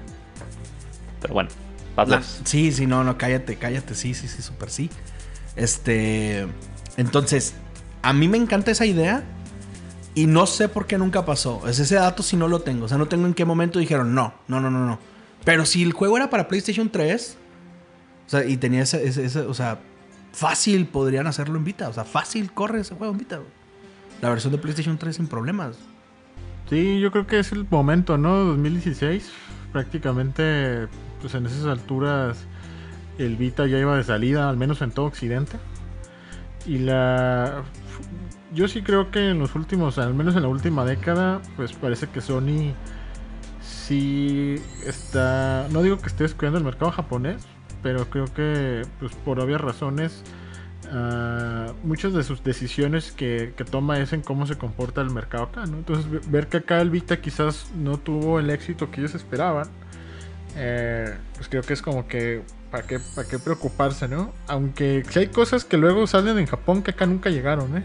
Pero 1.22 1.34
bueno. 1.34 1.50
Padres. 1.96 2.42
sí, 2.44 2.72
sí, 2.74 2.86
no, 2.88 3.04
no, 3.06 3.18
cállate, 3.18 3.56
cállate. 3.56 3.96
Sí, 3.96 4.14
sí, 4.14 4.28
sí, 4.28 4.42
súper 4.42 4.70
sí. 4.70 4.90
Este. 5.56 6.46
Entonces, 6.98 7.54
a 8.02 8.14
mí 8.14 8.28
me 8.28 8.38
encanta 8.38 8.72
esa 8.72 8.86
idea. 8.86 9.24
Y 10.14 10.28
no 10.28 10.46
sé 10.46 10.70
por 10.70 10.88
qué 10.88 10.98
nunca 10.98 11.26
pasó. 11.26 11.68
Es 11.68 11.78
ese 11.80 11.96
dato 11.96 12.24
si 12.24 12.38
no 12.38 12.48
lo 12.48 12.62
tengo. 12.62 12.86
O 12.86 12.88
sea, 12.88 12.98
no 12.98 13.08
tengo 13.08 13.28
en 13.28 13.34
qué 13.34 13.44
momento 13.44 13.80
dijeron 13.80 14.16
no, 14.16 14.34
no, 14.48 14.62
no, 14.62 14.72
no, 14.72 14.86
no. 14.86 14.98
Pero 15.44 15.66
si 15.66 15.84
el 15.84 15.92
juego 15.92 16.16
era 16.18 16.30
para 16.30 16.48
PlayStation 16.48 16.90
3. 16.90 17.38
O 18.26 18.30
sea, 18.30 18.46
y 18.46 18.56
tenía 18.58 18.82
ese, 18.84 19.06
ese- 19.06 19.26
ese- 19.26 19.42
o 19.42 19.54
sea, 19.54 19.80
fácil 20.32 20.88
podrían 20.88 21.28
hacerlo 21.28 21.58
en 21.58 21.66
Vita. 21.66 21.90
O 21.90 21.94
sea, 21.94 22.06
fácil 22.06 22.52
corre 22.54 22.80
ese 22.82 22.96
juego 22.96 23.12
en 23.14 23.20
Vita. 23.20 23.38
güey. 23.38 23.50
La 24.22 24.30
versión 24.30 24.52
de 24.52 24.60
PlayStation 24.60 24.98
3 24.98 25.16
sin 25.16 25.28
problemas. 25.28 25.78
Sí, 26.70 27.00
yo 27.00 27.12
creo 27.12 27.28
que 27.28 27.40
es 27.40 27.52
el 27.52 27.68
momento, 27.70 28.18
¿no? 28.18 28.36
2016. 28.46 29.32
Prácticamente, 29.72 30.88
pues 31.22 31.36
en 31.36 31.46
esas 31.46 31.66
alturas, 31.66 32.46
el 33.18 33.36
Vita 33.36 33.68
ya 33.68 33.78
iba 33.78 33.96
de 33.96 34.04
salida, 34.04 34.50
al 34.50 34.58
menos 34.58 34.82
en 34.82 34.92
todo 34.92 35.06
Occidente. 35.06 35.58
Y 36.66 36.80
la. 36.80 37.64
Yo 38.54 38.68
sí 38.68 38.82
creo 38.82 39.12
que 39.12 39.30
en 39.30 39.40
los 39.40 39.54
últimos, 39.56 39.98
al 39.98 40.14
menos 40.14 40.36
en 40.36 40.44
la 40.44 40.48
última 40.48 40.86
década, 40.86 41.42
pues 41.56 41.74
parece 41.74 42.08
que 42.08 42.22
Sony 42.22 42.74
sí 43.62 44.56
está. 44.86 45.68
No 45.72 45.84
digo 45.84 46.00
que 46.00 46.08
esté 46.08 46.24
descuidando 46.24 46.58
el 46.58 46.66
mercado 46.66 46.92
japonés, 46.92 47.46
pero 47.84 48.10
creo 48.10 48.26
que, 48.34 48.84
pues 49.00 49.14
por 49.14 49.40
obvias 49.40 49.62
razones, 49.62 50.24
ah, 50.92 51.74
muchas 51.84 52.14
de 52.14 52.24
sus 52.24 52.44
decisiones 52.44 53.12
que, 53.12 53.54
que 53.58 53.64
toma 53.64 54.00
es 54.00 54.14
en 54.14 54.22
cómo 54.22 54.46
se 54.48 54.58
comporta 54.58 55.02
el 55.02 55.10
mercado 55.10 55.44
acá, 55.46 55.66
¿no? 55.66 55.78
Entonces, 55.78 56.10
ve- 56.10 56.22
ver 56.28 56.48
que 56.48 56.58
acá 56.58 56.82
el 56.82 56.90
Vita 56.90 57.22
quizás 57.22 57.68
no 57.76 57.98
tuvo 57.98 58.40
el 58.40 58.50
éxito 58.50 58.92
que 58.92 59.02
ellos 59.02 59.16
esperaban, 59.16 59.68
eh, 60.56 61.14
pues 61.36 61.48
creo 61.50 61.62
que 61.64 61.74
es 61.74 61.82
como 61.82 62.08
que, 62.08 62.44
¿para 62.72 62.86
qué, 62.88 63.00
¿para 63.16 63.28
qué 63.28 63.40
preocuparse, 63.40 64.08
no? 64.08 64.32
Aunque 64.48 65.04
si 65.10 65.20
hay 65.20 65.28
cosas 65.28 65.66
que 65.66 65.78
luego 65.78 66.08
salen 66.08 66.38
en 66.38 66.46
Japón 66.46 66.82
que 66.82 66.92
acá 66.92 67.06
nunca 67.06 67.30
llegaron, 67.30 67.78
¿eh? 67.78 67.84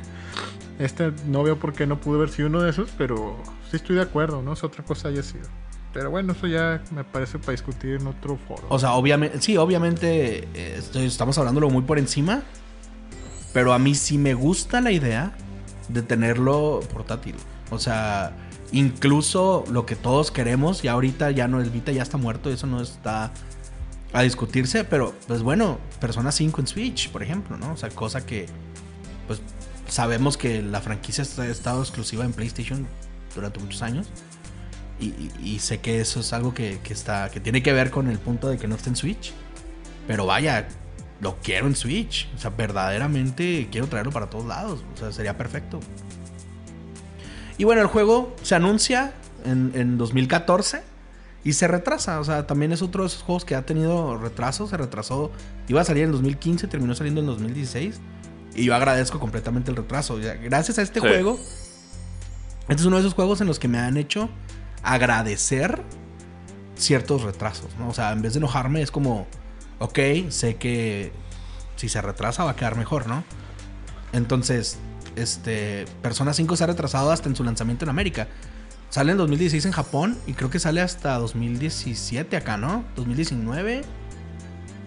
Este 0.78 1.12
no 1.26 1.42
veo 1.42 1.58
por 1.58 1.74
qué 1.74 1.86
no 1.86 2.00
pudo 2.00 2.16
haber 2.18 2.30
sido 2.30 2.48
uno 2.48 2.62
de 2.62 2.70
esos, 2.70 2.90
pero 2.96 3.36
sí 3.70 3.76
estoy 3.76 3.96
de 3.96 4.02
acuerdo, 4.02 4.40
¿no? 4.42 4.52
Es 4.54 4.64
otra 4.64 4.82
cosa 4.84 5.08
haya 5.08 5.22
sido. 5.22 5.44
Pero 5.92 6.08
bueno, 6.10 6.32
eso 6.32 6.46
ya 6.46 6.80
me 6.94 7.02
parece 7.04 7.38
para 7.40 7.50
discutir 7.50 7.96
en 8.00 8.06
otro 8.06 8.38
foro. 8.48 8.62
O 8.68 8.78
sea, 8.78 8.92
obviamente, 8.92 9.40
sí, 9.42 9.56
obviamente 9.56 10.48
eh, 10.54 10.80
estamos 10.94 11.36
hablándolo 11.36 11.68
muy 11.68 11.82
por 11.82 11.98
encima. 11.98 12.42
Pero 13.52 13.72
a 13.72 13.78
mí 13.78 13.94
sí 13.94 14.18
me 14.18 14.34
gusta 14.34 14.80
la 14.80 14.92
idea 14.92 15.32
de 15.88 16.02
tenerlo 16.02 16.80
portátil. 16.92 17.34
O 17.70 17.78
sea, 17.78 18.32
incluso 18.72 19.64
lo 19.70 19.86
que 19.86 19.96
todos 19.96 20.30
queremos, 20.30 20.82
ya 20.82 20.92
ahorita 20.92 21.30
ya 21.32 21.48
no, 21.48 21.60
el 21.60 21.70
Vita 21.70 21.92
ya 21.92 22.02
está 22.02 22.16
muerto, 22.16 22.50
eso 22.50 22.66
no 22.66 22.80
está 22.80 23.32
a 24.12 24.22
discutirse. 24.22 24.84
Pero, 24.84 25.14
pues 25.26 25.42
bueno, 25.42 25.78
Persona 26.00 26.30
5 26.32 26.60
en 26.60 26.66
Switch, 26.66 27.10
por 27.10 27.22
ejemplo, 27.22 27.56
¿no? 27.56 27.72
O 27.72 27.76
sea, 27.76 27.88
cosa 27.90 28.24
que, 28.24 28.46
pues 29.26 29.40
sabemos 29.88 30.36
que 30.36 30.62
la 30.62 30.80
franquicia 30.80 31.24
ha 31.38 31.46
estado 31.46 31.80
exclusiva 31.80 32.24
en 32.24 32.32
PlayStation 32.32 32.86
durante 33.34 33.58
muchos 33.60 33.82
años. 33.82 34.08
Y, 35.00 35.06
y- 35.06 35.32
y 35.42 35.58
sé 35.60 35.78
que 35.80 36.00
eso 36.00 36.20
es 36.20 36.32
algo 36.32 36.52
que, 36.54 36.78
que 36.84 36.92
está, 36.92 37.30
que 37.30 37.40
tiene 37.40 37.62
que 37.62 37.72
ver 37.72 37.90
con 37.90 38.08
el 38.08 38.18
punto 38.18 38.48
de 38.48 38.58
que 38.58 38.68
no 38.68 38.74
esté 38.76 38.90
en 38.90 38.96
Switch. 38.96 39.32
Pero 40.06 40.26
vaya, 40.26 40.68
lo 41.20 41.36
quiero 41.42 41.66
en 41.66 41.76
Switch. 41.76 42.28
O 42.36 42.38
sea, 42.38 42.50
verdaderamente 42.50 43.68
quiero 43.70 43.86
traerlo 43.88 44.12
para 44.12 44.28
todos 44.30 44.46
lados. 44.46 44.84
O 44.94 44.96
sea, 44.96 45.12
sería 45.12 45.36
perfecto. 45.36 45.80
Y 47.58 47.64
bueno, 47.64 47.82
el 47.82 47.88
juego 47.88 48.34
se 48.42 48.54
anuncia 48.54 49.12
en, 49.44 49.72
en 49.74 49.98
2014 49.98 50.82
y 51.44 51.52
se 51.52 51.68
retrasa. 51.68 52.20
O 52.20 52.24
sea, 52.24 52.46
también 52.46 52.72
es 52.72 52.80
otro 52.82 53.02
de 53.02 53.08
esos 53.08 53.22
juegos 53.22 53.44
que 53.44 53.54
ha 53.54 53.62
tenido 53.66 54.16
retrasos. 54.18 54.70
Se 54.70 54.76
retrasó. 54.76 55.30
Iba 55.68 55.82
a 55.82 55.84
salir 55.84 56.04
en 56.04 56.12
2015, 56.12 56.66
terminó 56.68 56.94
saliendo 56.94 57.20
en 57.20 57.26
2016. 57.26 58.00
Y 58.54 58.64
yo 58.64 58.74
agradezco 58.74 59.20
completamente 59.20 59.70
el 59.70 59.76
retraso. 59.76 60.18
Gracias 60.42 60.78
a 60.78 60.82
este 60.82 61.00
Sí. 61.00 61.06
juego. 61.06 61.38
Este 62.62 62.82
es 62.82 62.84
uno 62.86 62.96
de 62.96 63.02
esos 63.02 63.14
juegos 63.14 63.40
en 63.40 63.46
los 63.46 63.58
que 63.58 63.68
me 63.68 63.78
han 63.78 63.96
hecho 63.96 64.28
agradecer 64.82 65.82
ciertos 66.76 67.22
retrasos, 67.22 67.68
¿no? 67.78 67.88
O 67.88 67.94
sea, 67.94 68.12
en 68.12 68.22
vez 68.22 68.32
de 68.34 68.38
enojarme 68.38 68.80
es 68.80 68.90
como, 68.90 69.26
ok, 69.80 69.98
sé 70.28 70.54
que 70.56 71.10
si 71.76 71.88
se 71.88 72.00
retrasa 72.00 72.44
va 72.44 72.52
a 72.52 72.56
quedar 72.56 72.76
mejor, 72.76 73.08
¿no? 73.08 73.24
Entonces, 74.12 74.78
este, 75.16 75.84
Persona 76.02 76.32
5 76.32 76.56
se 76.56 76.64
ha 76.64 76.66
retrasado 76.68 77.10
hasta 77.10 77.28
en 77.28 77.34
su 77.36 77.42
lanzamiento 77.44 77.84
en 77.84 77.88
América. 77.88 78.28
Sale 78.90 79.12
en 79.12 79.18
2016 79.18 79.66
en 79.66 79.72
Japón 79.72 80.18
y 80.26 80.32
creo 80.34 80.50
que 80.50 80.58
sale 80.58 80.80
hasta 80.80 81.16
2017 81.18 82.36
acá, 82.36 82.56
¿no? 82.56 82.84
2019. 82.96 83.82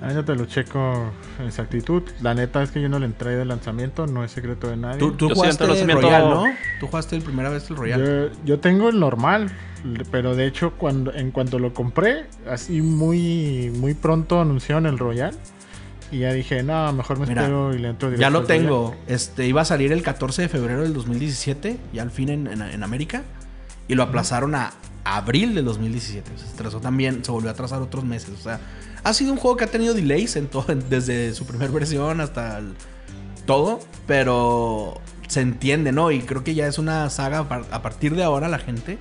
Ahí 0.01 0.13
ya 0.13 0.23
te 0.25 0.35
lo 0.35 0.45
checo 0.45 1.13
en 1.39 1.45
exactitud. 1.45 2.03
La 2.21 2.33
neta 2.33 2.61
es 2.61 2.71
que 2.71 2.81
yo 2.81 2.89
no 2.89 2.99
le 2.99 3.05
entré 3.05 3.37
de 3.37 3.45
lanzamiento, 3.45 4.05
no 4.05 4.25
es 4.25 4.31
secreto 4.31 4.67
de 4.69 4.75
nadie. 4.75 4.99
Tú, 4.99 5.29
jugaste 5.33 5.63
el 5.63 5.69
lanzamiento- 5.69 6.01
Royal, 6.01 6.29
¿no? 6.29 6.43
Tú 6.81 6.87
jugaste 6.87 7.15
el 7.15 7.21
primera 7.21 7.49
vez 7.49 7.69
el 7.69 7.77
Royal. 7.77 8.05
Yo, 8.33 8.39
yo 8.43 8.59
tengo 8.59 8.89
el 8.89 8.99
normal, 8.99 9.49
pero 10.11 10.35
de 10.35 10.47
hecho 10.47 10.71
cuando 10.77 11.13
en 11.13 11.31
cuanto 11.31 11.59
lo 11.59 11.73
compré, 11.73 12.25
así 12.49 12.81
muy 12.81 13.71
muy 13.75 13.93
pronto 13.93 14.39
anunciaron 14.41 14.85
el 14.85 14.97
Royal 14.97 15.35
y 16.11 16.19
ya 16.19 16.31
dije, 16.33 16.61
no, 16.63 16.93
mejor 16.93 17.17
me 17.19 17.25
Mira, 17.27 17.41
espero 17.41 17.73
y 17.73 17.79
le 17.79 17.89
entro 17.89 18.09
directo 18.09 18.21
Ya 18.21 18.29
lo 18.29 18.39
al 18.39 18.47
Royal". 18.47 18.61
tengo. 18.61 18.95
Este, 19.07 19.47
iba 19.47 19.61
a 19.61 19.65
salir 19.65 19.91
el 19.91 20.03
14 20.03 20.43
de 20.43 20.49
febrero 20.49 20.83
del 20.83 20.93
2017, 20.93 21.77
ya 21.91 22.03
al 22.03 22.11
fin 22.11 22.29
en, 22.29 22.47
en- 22.47 22.61
en 22.61 22.83
América. 22.83 23.23
Y 23.87 23.95
lo 23.95 24.03
aplazaron 24.03 24.53
a 24.55 24.73
abril 25.05 25.55
del 25.55 25.65
2017. 25.65 26.31
O 26.33 26.37
sea, 26.37 26.47
se 26.47 26.53
atrasó 26.53 26.79
también, 26.79 27.25
se 27.25 27.31
volvió 27.31 27.49
a 27.49 27.53
atrasar 27.53 27.81
otros 27.81 28.05
meses. 28.05 28.29
O 28.39 28.41
sea, 28.41 28.59
ha 29.03 29.13
sido 29.13 29.31
un 29.33 29.37
juego 29.39 29.57
que 29.57 29.63
ha 29.65 29.67
tenido 29.71 29.93
delays 29.95 30.35
en 30.35 30.47
todo, 30.47 30.65
desde 30.89 31.33
su 31.33 31.45
primera 31.47 31.71
versión 31.71 32.21
hasta 32.21 32.59
el- 32.59 32.73
todo. 33.47 33.79
Pero 34.05 35.01
se 35.27 35.41
entiende, 35.41 35.91
¿no? 35.91 36.11
Y 36.11 36.19
creo 36.21 36.43
que 36.43 36.53
ya 36.53 36.67
es 36.67 36.77
una 36.77 37.09
saga 37.09 37.39
a 37.71 37.81
partir 37.81 38.15
de 38.15 38.23
ahora 38.23 38.47
la 38.49 38.59
gente. 38.59 38.99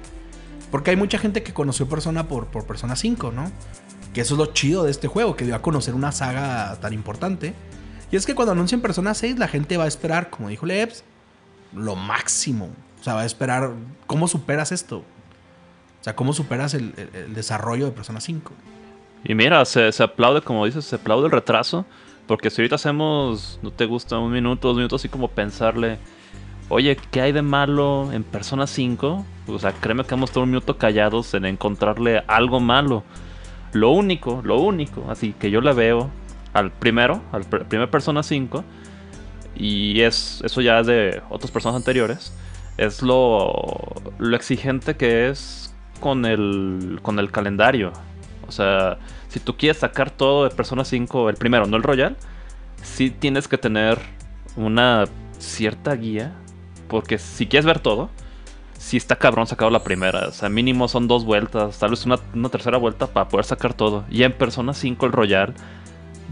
Porque 0.72 0.90
hay 0.90 0.96
mucha 0.96 1.18
gente 1.18 1.44
que 1.44 1.52
conoció 1.54 1.88
Persona 1.88 2.26
por, 2.26 2.46
por 2.46 2.66
Persona 2.66 2.96
5, 2.96 3.30
¿no? 3.30 3.52
Que 4.12 4.22
eso 4.22 4.34
es 4.34 4.38
lo 4.38 4.46
chido 4.46 4.82
de 4.82 4.90
este 4.90 5.06
juego, 5.06 5.36
que 5.36 5.44
dio 5.44 5.54
a 5.54 5.62
conocer 5.62 5.94
una 5.94 6.10
saga 6.10 6.76
tan 6.80 6.92
importante. 6.92 7.54
Y 8.10 8.16
es 8.16 8.26
que 8.26 8.34
cuando 8.34 8.50
anuncien 8.50 8.80
Persona 8.80 9.14
6, 9.14 9.38
la 9.38 9.46
gente 9.46 9.76
va 9.76 9.84
a 9.84 9.88
esperar, 9.88 10.30
como 10.30 10.48
dijo 10.48 10.66
Lebs, 10.66 11.04
lo 11.72 11.94
máximo. 11.94 12.70
O 13.00 13.04
sea, 13.04 13.14
va 13.14 13.20
a 13.20 13.26
esperar 13.26 13.72
cómo 14.06 14.26
superas 14.26 14.72
esto. 14.72 14.98
O 14.98 16.04
sea, 16.04 16.16
cómo 16.16 16.32
superas 16.32 16.74
el, 16.74 16.94
desarrollo 17.34 17.84
de 17.84 17.92
Persona 17.92 18.20
5. 18.20 18.52
Y 19.24 19.34
mira, 19.34 19.64
se 19.64 20.02
aplaude, 20.02 20.40
como 20.40 20.66
dices, 20.66 20.84
se 20.84 20.96
aplaude 20.96 21.26
el 21.26 21.32
retraso. 21.32 21.86
Porque 22.26 22.50
si 22.50 22.62
ahorita 22.62 22.76
hacemos, 22.76 23.60
no 23.62 23.70
te 23.70 23.84
gusta, 23.84 24.18
un 24.18 24.32
minuto, 24.32 24.68
dos 24.68 24.76
minutos, 24.76 25.00
así 25.02 25.08
como 25.08 25.28
pensarle, 25.28 25.98
oye, 26.72 26.96
¿qué 27.10 27.20
hay 27.20 27.32
de 27.32 27.42
malo 27.42 28.10
en 28.12 28.24
Persona 28.24 28.66
5? 28.66 29.24
O 29.46 29.58
sea, 29.58 29.72
créeme 29.72 30.04
que 30.04 30.14
vamos 30.14 30.30
todo 30.32 30.44
un 30.44 30.50
minuto 30.50 30.78
callados 30.78 31.34
en 31.34 31.44
encontrarle 31.44 32.22
algo 32.26 32.60
malo. 32.60 33.04
Lo 33.72 33.90
único, 33.90 34.40
lo 34.44 34.58
único, 34.60 35.04
así 35.10 35.34
que 35.38 35.50
yo 35.50 35.60
le 35.60 35.72
veo 35.72 36.10
al 36.52 36.70
primero, 36.70 37.22
al 37.32 37.48
pr- 37.48 37.64
primer 37.66 37.90
Persona 37.90 38.22
5, 38.22 38.64
y 39.56 40.00
es 40.00 40.42
eso 40.44 40.60
ya 40.60 40.80
es 40.80 40.86
de 40.86 41.22
otras 41.30 41.50
personas 41.50 41.76
anteriores, 41.76 42.32
es 42.78 43.02
lo, 43.02 43.52
lo 44.18 44.36
exigente 44.36 44.96
que 44.96 45.28
es 45.28 45.74
con 46.00 46.24
el, 46.26 46.98
con 47.02 47.18
el 47.18 47.30
calendario. 47.30 47.92
O 48.48 48.52
sea, 48.52 48.98
si 49.28 49.40
tú 49.40 49.56
quieres 49.56 49.78
sacar 49.78 50.10
todo 50.10 50.44
de 50.44 50.50
Persona 50.50 50.84
5, 50.84 51.30
el 51.30 51.36
primero, 51.36 51.66
no 51.66 51.76
el 51.76 51.82
Royal, 51.82 52.16
sí 52.82 53.10
tienes 53.10 53.48
que 53.48 53.56
tener 53.58 53.98
una 54.56 55.04
cierta 55.38 55.94
guía. 55.94 56.32
Porque 56.92 57.16
si 57.16 57.46
quieres 57.46 57.64
ver 57.64 57.80
todo, 57.80 58.10
sí 58.76 58.98
está 58.98 59.16
cabrón 59.16 59.46
sacado 59.46 59.70
la 59.70 59.82
primera. 59.82 60.28
O 60.28 60.32
sea, 60.32 60.50
mínimo 60.50 60.88
son 60.88 61.08
dos 61.08 61.24
vueltas, 61.24 61.78
tal 61.78 61.88
vez 61.88 62.04
una, 62.04 62.18
una 62.34 62.50
tercera 62.50 62.76
vuelta 62.76 63.06
para 63.06 63.28
poder 63.30 63.46
sacar 63.46 63.72
todo. 63.72 64.04
Y 64.10 64.24
en 64.24 64.32
Persona 64.32 64.74
5, 64.74 65.06
el 65.06 65.12
Royal, 65.12 65.54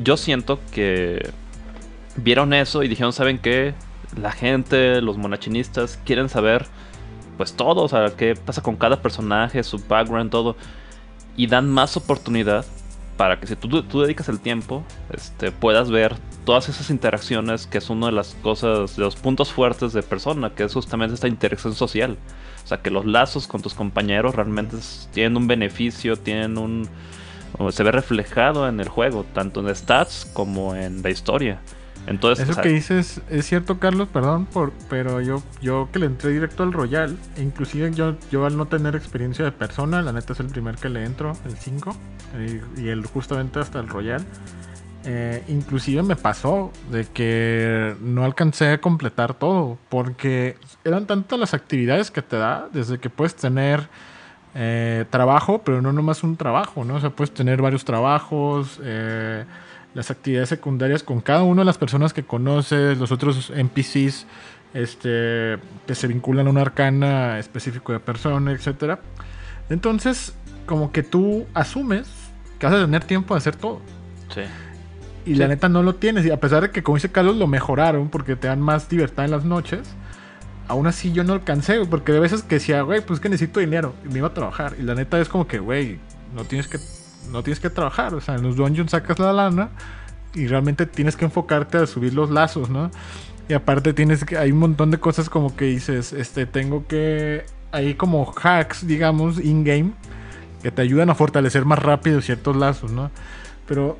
yo 0.03 0.18
siento 0.18 0.61
que 0.70 1.31
vieron 2.16 2.53
eso 2.53 2.83
y 2.83 2.88
dijeron, 2.88 3.14
¿saben 3.14 3.38
qué? 3.38 3.73
La 4.20 4.33
gente, 4.33 5.01
los 5.01 5.16
monachinistas 5.16 5.99
quieren 6.05 6.29
saber 6.29 6.66
pues 7.38 7.55
todo, 7.55 7.85
o 7.85 7.88
sea, 7.88 8.11
qué 8.14 8.35
pasa 8.35 8.62
con 8.62 8.77
cada 8.77 9.01
personaje, 9.01 9.62
su 9.62 9.79
background, 9.88 10.31
todo. 10.31 10.57
Y 11.38 11.46
dan 11.46 11.70
más 11.70 11.96
oportunidad 11.96 12.66
para 13.16 13.40
que 13.40 13.46
si 13.46 13.57
tú, 13.57 13.83
tú 13.83 14.03
dedicas 14.03 14.29
el 14.29 14.40
tiempo, 14.40 14.85
este, 15.11 15.53
puedas 15.53 15.90
ver 15.90 16.16
todas 16.44 16.68
esas 16.68 16.90
interacciones, 16.90 17.66
que 17.66 17.79
es 17.79 17.90
una 17.90 18.07
de 18.07 18.12
las 18.12 18.35
cosas, 18.42 18.96
de 18.96 19.03
los 19.03 19.16
puntos 19.16 19.53
fuertes 19.53 19.92
de 19.92 20.03
persona, 20.03 20.50
que 20.55 20.64
es 20.64 20.72
justamente 20.72 21.14
esta 21.14 21.29
interacción 21.29 21.74
social. 21.74 22.16
O 22.64 22.66
sea, 22.66 22.83
que 22.83 22.90
los 22.90 23.05
lazos 23.07 23.46
con 23.46 23.62
tus 23.62 23.74
compañeros 23.74 24.35
realmente 24.35 24.76
tienen 25.12 25.37
un 25.37 25.46
beneficio, 25.46 26.16
tienen 26.16 26.59
un... 26.59 26.88
se 27.70 27.83
ve 27.83 27.92
reflejado 27.92 28.68
en 28.68 28.81
el 28.81 28.88
juego, 28.88 29.24
tanto 29.33 29.61
en 29.61 29.74
stats 29.74 30.29
como 30.33 30.74
en 30.74 31.03
la 31.03 31.11
historia. 31.11 31.61
Entonces, 32.07 32.44
Eso 32.44 32.53
o 32.53 32.55
sea, 32.55 32.62
que 32.62 32.70
dices 32.70 33.20
es 33.29 33.46
cierto, 33.46 33.79
Carlos, 33.79 34.09
perdón, 34.09 34.46
por, 34.46 34.72
pero 34.88 35.20
yo, 35.20 35.42
yo 35.61 35.88
que 35.92 35.98
le 35.98 36.07
entré 36.07 36.31
directo 36.31 36.62
al 36.62 36.72
Royal, 36.72 37.16
e 37.37 37.42
inclusive 37.42 37.92
yo, 37.92 38.16
yo 38.31 38.46
al 38.46 38.57
no 38.57 38.66
tener 38.66 38.96
experiencia 38.96 39.44
de 39.44 39.53
persona, 39.53 40.00
la 40.00 40.12
neta 40.12 40.33
es 40.33 40.40
el 40.40 40.46
primer 40.46 40.76
que 40.76 40.88
le 40.88 41.05
entro, 41.05 41.37
el 41.44 41.57
5, 41.57 41.96
y, 42.76 42.81
y 42.81 42.88
el 42.88 43.05
justamente 43.07 43.59
hasta 43.59 43.81
el 43.81 43.88
Royal. 43.88 44.24
Eh, 45.04 45.42
inclusive 45.48 46.02
me 46.02 46.14
pasó 46.14 46.72
de 46.90 47.06
que 47.06 47.96
no 48.00 48.24
alcancé 48.24 48.68
a 48.68 48.80
completar 48.80 49.34
todo, 49.34 49.78
porque 49.88 50.56
eran 50.84 51.06
tantas 51.06 51.38
las 51.38 51.54
actividades 51.54 52.10
que 52.10 52.20
te 52.20 52.36
da, 52.36 52.68
desde 52.72 52.98
que 52.98 53.08
puedes 53.08 53.34
tener 53.34 53.88
eh, 54.54 55.06
trabajo, 55.08 55.62
pero 55.64 55.80
no 55.80 55.92
nomás 55.92 56.22
un 56.22 56.36
trabajo, 56.36 56.84
¿no? 56.84 56.96
O 56.96 57.00
sea, 57.00 57.10
puedes 57.10 57.32
tener 57.32 57.62
varios 57.62 57.84
trabajos, 57.84 58.78
eh, 58.82 59.44
las 59.94 60.10
actividades 60.10 60.50
secundarias 60.50 61.02
con 61.02 61.20
cada 61.20 61.44
una 61.44 61.62
de 61.62 61.66
las 61.66 61.78
personas 61.78 62.12
que 62.12 62.24
conoces, 62.24 62.98
los 62.98 63.10
otros 63.10 63.50
NPCs 63.50 64.26
este, 64.74 65.58
que 65.86 65.94
se 65.94 66.06
vinculan 66.08 66.46
a 66.46 66.50
una 66.50 66.60
arcana 66.60 67.38
específico 67.38 67.92
de 67.92 68.00
persona, 68.00 68.52
etcétera. 68.52 69.00
Entonces, 69.70 70.34
como 70.66 70.92
que 70.92 71.02
tú 71.02 71.46
asumes 71.54 72.08
que 72.58 72.66
vas 72.66 72.74
a 72.74 72.84
tener 72.84 73.04
tiempo 73.04 73.32
de 73.34 73.38
hacer 73.38 73.56
todo. 73.56 73.80
sí. 74.34 74.42
Y 75.26 75.35
la 75.35 75.48
neta 75.48 75.68
no 75.68 75.83
lo 75.83 75.94
tienes. 75.96 76.24
Y 76.24 76.30
a 76.30 76.40
pesar 76.40 76.62
de 76.62 76.70
que, 76.70 76.83
como 76.83 76.96
dice 76.96 77.11
Carlos, 77.11 77.37
lo 77.37 77.46
mejoraron 77.46 78.09
porque 78.09 78.37
te 78.37 78.48
dan 78.48 78.61
más 78.61 78.90
libertad 78.90 79.24
en 79.24 79.30
las 79.30 79.44
noches. 79.44 79.80
Aún 80.68 80.87
así 80.87 81.12
yo 81.12 81.24
no 81.24 81.33
alcancé, 81.33 81.85
porque 81.87 82.12
de 82.12 82.20
veces 82.20 82.42
que 82.42 82.56
decía, 82.56 82.83
güey, 82.83 83.00
pues 83.04 83.20
que 83.20 83.28
necesito 83.28 83.61
dinero. 83.61 83.94
Y 84.04 84.09
me 84.09 84.18
iba 84.18 84.28
a 84.28 84.35
trabajar. 84.35 84.76
Y 84.78 84.83
la 84.83 84.94
neta 84.94 85.20
es 85.20 85.28
como 85.28 85.46
que, 85.46 85.59
güey, 85.59 85.98
no 86.35 86.44
tienes 86.44 86.68
que, 86.68 86.78
no 87.30 87.42
tienes 87.42 87.61
que 87.61 87.70
trabajar. 87.70 88.14
O 88.14 88.20
sea, 88.20 88.37
en 88.37 88.42
los 88.42 88.56
dungeons 88.56 88.92
sacas 88.92 89.18
la 89.18 89.33
lana 89.33 89.70
y 90.35 90.46
realmente 90.46 90.87
tienes 90.87 91.16
que 91.16 91.24
enfocarte 91.24 91.78
a 91.78 91.87
subir 91.87 92.14
los 92.14 92.30
lazos, 92.30 92.70
¿no? 92.70 92.90
Y 93.48 93.52
aparte 93.52 93.92
tienes 93.92 94.24
que, 94.24 94.38
hay 94.38 94.52
un 94.52 94.59
montón 94.59 94.90
de 94.90 94.98
cosas 94.98 95.28
como 95.28 95.56
que 95.56 95.64
dices, 95.64 96.12
este, 96.12 96.46
tengo 96.46 96.87
que, 96.87 97.44
hay 97.72 97.94
como 97.94 98.33
hacks, 98.33 98.87
digamos, 98.87 99.40
in-game, 99.40 99.92
que 100.62 100.70
te 100.70 100.83
ayudan 100.83 101.11
a 101.11 101.14
fortalecer 101.14 101.64
más 101.64 101.80
rápido 101.80 102.20
ciertos 102.20 102.56
lazos, 102.56 102.92
¿no? 102.92 103.11
Pero 103.66 103.98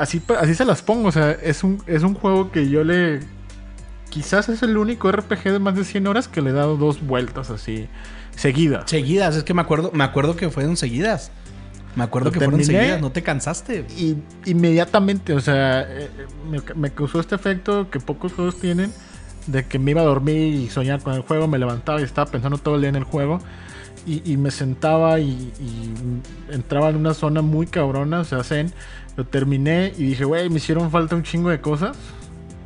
así, 0.00 0.22
así 0.38 0.54
se 0.54 0.64
las 0.64 0.82
pongo, 0.82 1.08
o 1.08 1.12
sea, 1.12 1.32
es 1.32 1.62
un, 1.62 1.82
es 1.86 2.02
un 2.02 2.14
juego 2.14 2.50
que 2.50 2.68
yo 2.68 2.84
le... 2.84 3.20
Quizás 4.08 4.48
es 4.48 4.62
el 4.62 4.76
único 4.76 5.12
RPG 5.12 5.44
de 5.44 5.58
más 5.60 5.76
de 5.76 5.84
100 5.84 6.06
horas 6.08 6.26
que 6.26 6.42
le 6.42 6.50
he 6.50 6.52
dado 6.52 6.76
dos 6.76 7.06
vueltas 7.06 7.50
así, 7.50 7.88
seguidas. 8.34 8.90
Seguidas, 8.90 9.36
es 9.36 9.44
que 9.44 9.54
me 9.54 9.62
acuerdo, 9.62 9.92
me 9.94 10.02
acuerdo 10.02 10.34
que 10.34 10.50
fueron 10.50 10.76
seguidas. 10.76 11.30
Me 11.94 12.04
acuerdo 12.04 12.28
Lo 12.28 12.32
que 12.32 12.40
fueron 12.40 12.64
seguidas, 12.64 13.00
no 13.00 13.12
te 13.12 13.22
cansaste. 13.22 13.84
Y 13.96 14.16
inmediatamente, 14.46 15.32
o 15.32 15.40
sea, 15.40 15.82
eh, 15.82 16.08
me, 16.50 16.60
me 16.74 16.90
causó 16.90 17.20
este 17.20 17.36
efecto 17.36 17.88
que 17.90 18.00
pocos 18.00 18.32
juegos 18.32 18.58
tienen, 18.58 18.92
de 19.46 19.64
que 19.66 19.78
me 19.78 19.92
iba 19.92 20.00
a 20.00 20.04
dormir 20.04 20.54
y 20.54 20.70
soñar 20.70 21.00
con 21.02 21.14
el 21.14 21.22
juego, 21.22 21.46
me 21.46 21.58
levantaba 21.58 22.00
y 22.00 22.04
estaba 22.04 22.30
pensando 22.30 22.58
todo 22.58 22.76
el 22.76 22.80
día 22.80 22.90
en 22.90 22.96
el 22.96 23.04
juego, 23.04 23.40
y, 24.06 24.32
y 24.32 24.36
me 24.36 24.50
sentaba 24.50 25.20
y, 25.20 25.52
y 25.60 26.52
entraba 26.52 26.88
en 26.88 26.96
una 26.96 27.14
zona 27.14 27.42
muy 27.42 27.66
cabrona, 27.66 28.20
o 28.20 28.24
sea, 28.24 28.42
zen, 28.44 28.72
lo 29.16 29.26
terminé 29.26 29.92
y 29.96 30.04
dije, 30.04 30.24
güey, 30.24 30.48
me 30.48 30.56
hicieron 30.56 30.90
falta 30.90 31.16
un 31.16 31.22
chingo 31.22 31.50
de 31.50 31.60
cosas. 31.60 31.96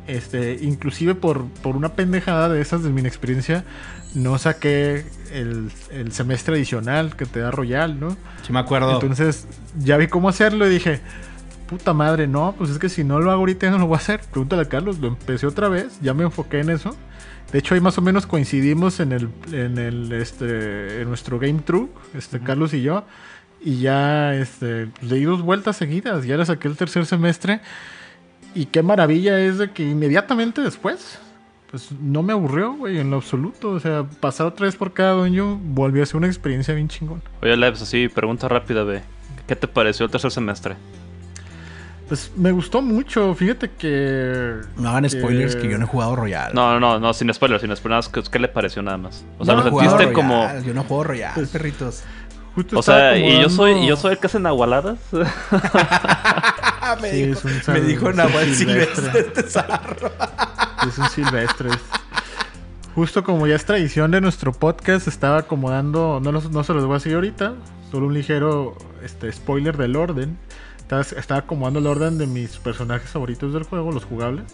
Este, 0.07 0.59
inclusive 0.61 1.15
por, 1.15 1.45
por 1.63 1.75
una 1.75 1.93
pendejada 1.93 2.47
de 2.47 2.61
esas 2.61 2.83
de 2.83 2.91
mi 2.91 3.01
inexperiencia, 3.01 3.63
no 4.13 4.37
saqué 4.37 5.03
el, 5.33 5.71
el 5.89 6.11
semestre 6.11 6.53
adicional 6.55 7.15
que 7.15 7.25
te 7.25 7.39
da 7.39 7.49
Royal, 7.49 7.99
¿no? 7.99 8.15
Sí, 8.43 8.53
me 8.53 8.59
acuerdo. 8.59 8.93
Entonces 8.93 9.47
ya 9.79 9.97
vi 9.97 10.07
cómo 10.07 10.29
hacerlo 10.29 10.67
y 10.67 10.69
dije, 10.69 11.01
puta 11.67 11.93
madre, 11.93 12.27
no, 12.27 12.53
pues 12.55 12.69
es 12.69 12.77
que 12.77 12.87
si 12.89 13.03
no 13.03 13.19
lo 13.19 13.31
hago 13.31 13.39
ahorita 13.39 13.69
no 13.71 13.79
lo 13.79 13.87
voy 13.87 13.95
a 13.95 13.97
hacer. 13.97 14.21
Pregúntale 14.31 14.61
a 14.61 14.65
Carlos, 14.65 14.99
lo 14.99 15.07
empecé 15.07 15.47
otra 15.47 15.69
vez, 15.69 15.99
ya 16.01 16.13
me 16.13 16.23
enfoqué 16.23 16.59
en 16.59 16.69
eso. 16.69 16.95
De 17.51 17.59
hecho, 17.59 17.75
ahí 17.75 17.81
más 17.81 17.97
o 17.97 18.01
menos 18.01 18.25
coincidimos 18.25 18.99
en 18.99 19.11
el, 19.11 19.29
en 19.51 19.77
el, 19.77 20.11
este, 20.11 21.01
en 21.01 21.07
nuestro 21.07 21.39
game 21.39 21.61
true, 21.63 21.89
este, 22.13 22.39
Carlos 22.39 22.73
y 22.73 22.81
yo. 22.81 23.05
Y 23.61 23.79
ya, 23.79 24.35
este, 24.35 24.89
le 25.01 25.15
di 25.15 25.23
dos 25.23 25.41
vueltas 25.41 25.77
seguidas, 25.77 26.25
ya 26.25 26.37
le 26.37 26.45
saqué 26.45 26.67
el 26.67 26.75
tercer 26.75 27.05
semestre. 27.05 27.61
Y 28.53 28.65
qué 28.65 28.83
maravilla 28.83 29.39
es 29.39 29.57
de 29.57 29.71
que 29.71 29.83
inmediatamente 29.83 30.61
después, 30.61 31.19
pues 31.71 31.91
no 31.91 32.23
me 32.23 32.33
aburrió, 32.33 32.73
güey, 32.73 32.99
en 32.99 33.09
lo 33.09 33.17
absoluto. 33.17 33.71
O 33.71 33.79
sea, 33.79 34.03
pasar 34.19 34.47
otra 34.47 34.65
vez 34.65 34.75
por 34.75 34.93
cada 34.93 35.13
dueño 35.13 35.57
volvió 35.57 36.03
a 36.03 36.05
ser 36.05 36.17
una 36.17 36.27
experiencia 36.27 36.73
bien 36.73 36.87
chingón. 36.87 37.21
Oye, 37.41 37.55
Leves, 37.57 37.81
así, 37.81 38.07
pregunta 38.07 38.47
rápida, 38.47 38.83
ve. 38.83 39.01
¿Qué 39.47 39.55
te 39.55 39.67
pareció 39.67 40.05
el 40.05 40.11
tercer 40.11 40.31
semestre? 40.31 40.75
Pues 42.07 42.31
me 42.35 42.51
gustó 42.51 42.81
mucho, 42.83 43.33
fíjate 43.33 43.71
que... 43.71 44.57
No 44.77 44.89
hagan 44.89 45.09
spoilers 45.09 45.55
que- 45.55 45.63
que 45.63 45.69
yo 45.71 45.77
no 45.79 45.85
he 45.85 45.87
jugado 45.87 46.15
Royal. 46.15 46.53
No, 46.53 46.73
no, 46.73 46.79
no, 46.79 46.99
no, 46.99 47.13
sin 47.13 47.33
spoilers, 47.33 47.61
sin 47.63 47.75
spoilers. 47.75 48.09
¿Qué, 48.09 48.21
qué 48.29 48.37
le 48.37 48.47
pareció 48.47 48.83
nada 48.83 48.97
más? 48.97 49.23
O 49.39 49.45
sea, 49.45 49.55
No, 49.55 49.61
lo 49.63 49.69
sentiste 49.69 49.97
Royal, 49.97 50.13
como. 50.13 50.47
Yo 50.63 50.73
no 50.75 50.83
juego 50.83 51.03
Royal, 51.03 51.31
Pues- 51.33 51.49
perritos. 51.49 52.03
Justo 52.53 52.79
O 52.79 52.81
sea, 52.81 53.17
y 53.17 53.41
yo 53.41 53.49
soy, 53.49 53.71
y 53.73 53.87
yo 53.87 53.97
soy 53.97 54.13
el 54.13 54.17
que 54.19 54.27
hace 54.27 54.39
nahualadas. 54.39 54.97
Ah, 56.87 56.95
me 57.01 57.09
Sí, 57.09 57.23
dijo, 57.23 57.39
es 57.49 57.67
un 57.67 57.73
me 57.73 57.81
dijo 57.81 58.13
Nahual 58.13 58.47
un 58.49 58.53
Silvestre 58.55 58.95
silvestre. 59.11 59.19
este 59.41 59.43
zarro. 59.49 60.11
Es 60.87 60.97
un 60.99 61.09
silvestre. 61.09 61.69
es- 61.69 61.79
Justo 62.93 63.23
como 63.23 63.47
ya 63.47 63.55
es 63.55 63.65
tradición 63.65 64.11
de 64.11 64.21
nuestro 64.21 64.51
podcast, 64.53 65.07
estaba 65.07 65.39
acomodando, 65.39 66.19
no, 66.23 66.31
los- 66.31 66.51
no 66.51 66.63
se 66.63 66.73
los 66.73 66.83
voy 66.85 66.93
a 66.93 66.97
decir 66.97 67.15
ahorita, 67.15 67.55
solo 67.91 68.05
un 68.05 68.13
ligero 68.13 68.77
este, 69.03 69.31
spoiler 69.31 69.77
del 69.77 69.95
orden. 69.95 70.37
Estaba, 70.85 71.01
estaba 71.01 71.39
acomodando 71.39 71.79
el 71.79 71.87
orden 71.87 72.19
de 72.19 72.27
mis 72.27 72.57
personajes 72.57 73.09
favoritos 73.09 73.53
del 73.53 73.63
juego, 73.63 73.91
los 73.91 74.05
jugables. 74.05 74.45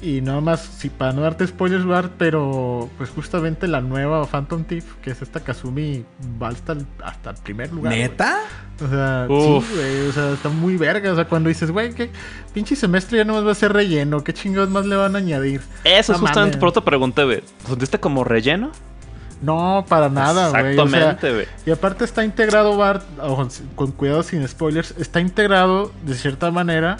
Y 0.00 0.20
nada 0.20 0.40
más, 0.40 0.60
sí, 0.60 0.90
para 0.90 1.12
no 1.12 1.22
darte 1.22 1.46
spoilers, 1.46 1.84
Bart, 1.84 2.12
pero 2.18 2.88
pues 2.98 3.10
justamente 3.10 3.66
la 3.66 3.80
nueva 3.80 4.24
Phantom 4.26 4.64
Thief, 4.64 4.84
que 5.02 5.10
es 5.10 5.22
esta 5.22 5.40
Kazumi, 5.40 6.04
va 6.40 6.48
hasta 6.48 6.74
el, 6.74 6.86
hasta 7.02 7.30
el 7.30 7.36
primer 7.38 7.72
lugar. 7.72 7.92
¿Neta? 7.92 8.38
O 8.84 8.88
sea, 8.88 9.26
Uf. 9.28 9.66
sí, 9.66 9.74
güey. 9.74 10.08
O 10.08 10.12
sea, 10.12 10.32
está 10.32 10.50
muy 10.50 10.76
verga. 10.76 11.10
O 11.10 11.16
sea, 11.16 11.24
cuando 11.24 11.48
dices, 11.48 11.70
güey, 11.72 11.92
que 11.94 12.10
pinche 12.54 12.76
semestre 12.76 13.18
ya 13.18 13.24
nomás 13.24 13.44
va 13.44 13.52
a 13.52 13.56
ser 13.56 13.72
relleno. 13.72 14.22
¿Qué 14.22 14.32
chingados 14.32 14.70
más 14.70 14.86
le 14.86 14.94
van 14.94 15.16
a 15.16 15.18
añadir? 15.18 15.62
Eso 15.82 16.12
es 16.12 16.20
No 16.20 16.26
justamente 16.26 16.58
por 16.58 16.68
eso 16.68 16.80
te 16.80 16.84
pregunté, 16.86 17.24
güey. 17.24 17.40
¿Te 17.40 17.66
sentiste 17.66 17.98
como 17.98 18.22
relleno? 18.22 18.70
No, 19.40 19.84
para 19.88 20.08
nada, 20.08 20.50
güey. 20.50 20.78
O 20.78 20.88
sea, 20.88 20.98
Exactamente, 20.98 21.32
güey. 21.32 21.46
y 21.66 21.70
aparte 21.70 22.04
está 22.04 22.24
integrado, 22.24 22.76
Bart, 22.76 23.04
con 23.76 23.92
cuidado 23.92 24.22
sin 24.22 24.46
spoilers, 24.46 24.94
está 24.98 25.20
integrado 25.20 25.92
de 26.04 26.14
cierta 26.14 26.50
manera 26.50 26.96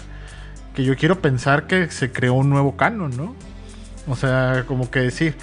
que 0.73 0.83
yo 0.83 0.95
quiero 0.95 1.19
pensar 1.21 1.67
que 1.67 1.89
se 1.91 2.11
creó 2.11 2.35
un 2.35 2.49
nuevo 2.49 2.77
canon, 2.77 3.15
¿no? 3.17 3.35
O 4.07 4.15
sea, 4.15 4.63
como 4.67 4.89
que 4.89 4.99
decir, 5.01 5.35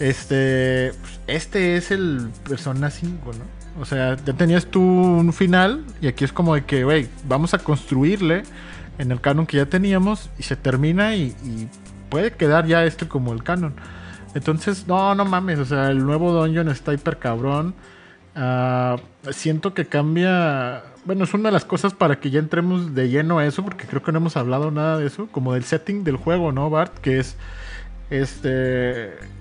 este, 0.00 0.92
este 1.26 1.76
es 1.76 1.90
el 1.90 2.30
Persona 2.48 2.90
5, 2.90 3.30
¿no? 3.32 3.80
O 3.80 3.84
sea, 3.84 4.16
ya 4.16 4.32
tenías 4.32 4.66
tú 4.66 4.80
un 4.80 5.32
final 5.32 5.84
y 6.00 6.06
aquí 6.06 6.24
es 6.24 6.32
como 6.32 6.54
de 6.54 6.64
que, 6.64 6.84
güey, 6.84 7.08
vamos 7.26 7.54
a 7.54 7.58
construirle 7.58 8.42
en 8.98 9.10
el 9.10 9.20
canon 9.20 9.46
que 9.46 9.56
ya 9.56 9.66
teníamos 9.66 10.30
y 10.38 10.44
se 10.44 10.56
termina 10.56 11.16
y, 11.16 11.34
y 11.44 11.68
puede 12.08 12.32
quedar 12.32 12.66
ya 12.66 12.84
este 12.84 13.08
como 13.08 13.32
el 13.32 13.42
canon. 13.42 13.74
Entonces, 14.34 14.86
no, 14.88 15.14
no 15.14 15.24
mames, 15.24 15.58
o 15.60 15.64
sea, 15.64 15.90
el 15.90 16.04
nuevo 16.04 16.32
dungeon 16.32 16.68
está 16.68 16.92
hiper 16.92 17.18
cabrón. 17.18 17.74
Ah, 18.34 18.96
siento 19.30 19.74
que 19.74 19.86
cambia. 19.86 20.82
Bueno, 21.04 21.24
es 21.24 21.34
una 21.34 21.48
de 21.50 21.52
las 21.52 21.64
cosas 21.64 21.94
para 21.94 22.18
que 22.18 22.30
ya 22.30 22.40
entremos 22.40 22.94
de 22.94 23.08
lleno 23.08 23.38
a 23.38 23.46
eso, 23.46 23.62
porque 23.62 23.86
creo 23.86 24.02
que 24.02 24.10
no 24.12 24.18
hemos 24.18 24.36
hablado 24.36 24.70
nada 24.70 24.98
de 24.98 25.06
eso, 25.06 25.28
como 25.30 25.54
del 25.54 25.64
setting 25.64 26.02
del 26.04 26.16
juego, 26.16 26.50
¿no, 26.52 26.68
Bart? 26.70 26.98
Que 26.98 27.18
es. 27.20 27.36
Este. 28.10 28.48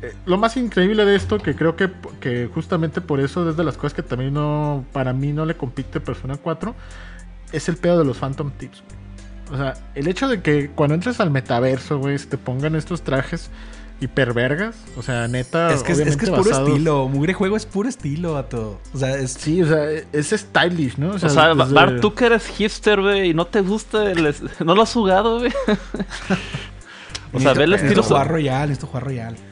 eh, 0.01 0.13
Lo 0.25 0.37
más 0.37 0.57
increíble 0.57 1.05
de 1.05 1.15
esto, 1.15 1.39
que 1.39 1.55
creo 1.55 1.75
que, 1.75 1.89
que 2.19 2.49
justamente 2.53 3.01
por 3.01 3.19
eso 3.19 3.49
es 3.49 3.57
de 3.57 3.63
las 3.63 3.77
cosas 3.77 3.93
que 3.93 4.03
también 4.03 4.33
no. 4.33 4.85
Para 4.93 5.13
mí 5.13 5.33
no 5.33 5.45
le 5.45 5.55
compite 5.55 5.99
Persona 5.99 6.37
4, 6.37 6.75
es 7.51 7.67
el 7.69 7.77
pedo 7.77 7.99
de 7.99 8.05
los 8.05 8.17
Phantom 8.17 8.51
Tips. 8.51 8.83
O 9.51 9.57
sea, 9.57 9.73
el 9.95 10.07
hecho 10.07 10.27
de 10.27 10.41
que 10.41 10.69
cuando 10.69 10.95
entres 10.95 11.19
al 11.19 11.31
metaverso, 11.31 11.99
güey, 11.99 12.17
te 12.17 12.37
pongan 12.37 12.75
estos 12.75 13.01
trajes 13.03 13.49
hipervergas. 14.01 14.75
O 14.97 15.01
sea, 15.01 15.27
neta. 15.27 15.71
Es 15.73 15.83
que 15.83 15.93
es, 15.93 16.17
que 16.17 16.25
es 16.25 16.29
puro 16.31 16.43
basados- 16.43 16.69
estilo. 16.69 17.07
Mugre 17.07 17.33
juego 17.33 17.55
es 17.57 17.65
puro 17.65 17.87
estilo, 17.89 18.33
vato. 18.33 18.79
O 18.93 18.97
sea, 18.97 19.15
es. 19.15 19.31
Sí, 19.33 19.61
o 19.61 19.67
sea, 19.67 19.85
es 20.11 20.29
stylish, 20.31 20.97
¿no? 20.97 21.11
O 21.11 21.19
sea, 21.19 21.53
desde- 21.53 21.73
Bart, 21.73 21.99
tú 22.01 22.13
que 22.13 22.25
eres 22.25 22.45
hipster, 22.47 23.01
güey, 23.01 23.29
y 23.29 23.33
no 23.33 23.45
te 23.45 23.61
gusta 23.61 24.11
el... 24.11 24.35
No 24.65 24.75
lo 24.75 24.81
has 24.83 24.93
jugado, 24.93 25.39
güey. 25.39 25.51
o 27.33 27.39
sea, 27.39 27.53
ve 27.53 27.63
el 27.63 27.73
estilo... 27.73 28.03
jugar 28.03 28.27
Royal, 28.29 28.61
necesito 28.69 28.87
jugar 28.87 29.03
Royal. 29.05 29.35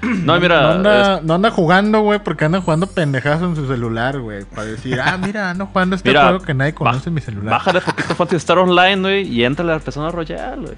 No, 0.00 0.38
mira... 0.38 0.60
no, 0.62 0.68
anda, 0.68 1.16
es- 1.16 1.24
no 1.24 1.34
anda 1.34 1.50
jugando, 1.50 2.00
güey, 2.02 2.20
porque 2.22 2.44
anda 2.44 2.60
jugando 2.60 2.86
pendejazo 2.86 3.46
en 3.46 3.56
su 3.56 3.66
celular, 3.66 4.20
güey. 4.20 4.44
Para 4.44 4.64
decir, 4.64 5.00
ah, 5.00 5.18
mira, 5.22 5.50
ando 5.50 5.66
jugando 5.66 5.96
este 5.96 6.08
Mira, 6.10 6.28
juego 6.28 6.44
que 6.44 6.54
nadie 6.54 6.72
conoce 6.74 7.08
en 7.08 7.14
mi 7.14 7.20
celular. 7.20 7.50
Bájale 7.54 7.80
poquito 7.80 8.14
Fantasy 8.14 8.36
Star 8.36 8.58
Online, 8.58 9.00
güey, 9.00 9.26
y 9.28 9.44
entra 9.44 9.64
a 9.64 9.68
la 9.68 9.78
persona 9.80 10.10
Royal, 10.10 10.60
güey. 10.60 10.74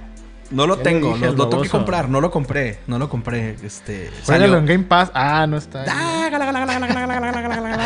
No 0.51 0.67
lo 0.67 0.79
tengo, 0.79 1.17
lo, 1.17 1.33
lo 1.33 1.49
tengo 1.49 1.63
que 1.63 1.69
comprar, 1.69 2.09
no 2.09 2.21
lo 2.21 2.31
compré, 2.33 2.81
no 2.89 2.99
lo 2.99 3.09
compré. 3.09 3.57
Este, 3.63 4.11
en 4.29 4.67
Game 4.67 4.85
Pass. 4.85 5.13
Ah, 5.15 5.47
no 5.49 5.57
está. 5.57 5.85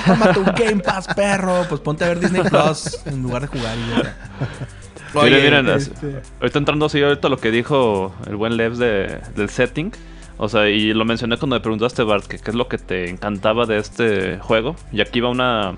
Toma 0.06 0.32
tu 0.32 0.44
Game 0.44 0.82
Pass, 0.82 1.06
perro. 1.14 1.66
Pues 1.68 1.80
ponte 1.82 2.04
a 2.04 2.08
ver 2.08 2.20
Disney 2.20 2.42
Plus 2.42 3.00
en 3.04 3.22
lugar 3.22 3.42
de 3.42 3.48
jugar. 3.48 3.76
Y 3.76 5.18
Oye, 5.18 5.42
miren, 5.42 5.68
este... 5.68 6.22
ahorita 6.40 6.58
entrando 6.58 6.86
así 6.86 7.02
ahorita 7.02 7.28
lo 7.28 7.36
que 7.36 7.50
dijo 7.50 8.14
el 8.26 8.36
buen 8.36 8.56
Levs 8.56 8.78
de, 8.78 9.20
del 9.36 9.50
setting. 9.50 9.92
O 10.38 10.48
sea, 10.48 10.68
y 10.68 10.94
lo 10.94 11.04
mencioné 11.04 11.36
cuando 11.36 11.56
me 11.56 11.60
preguntaste, 11.60 12.02
Bart, 12.02 12.24
que 12.24 12.38
qué 12.38 12.50
es 12.50 12.56
lo 12.56 12.66
que 12.66 12.78
te 12.78 13.10
encantaba 13.10 13.66
de 13.66 13.76
este 13.78 14.38
juego. 14.38 14.74
Y 14.90 15.02
aquí 15.02 15.20
va 15.20 15.28
una 15.28 15.74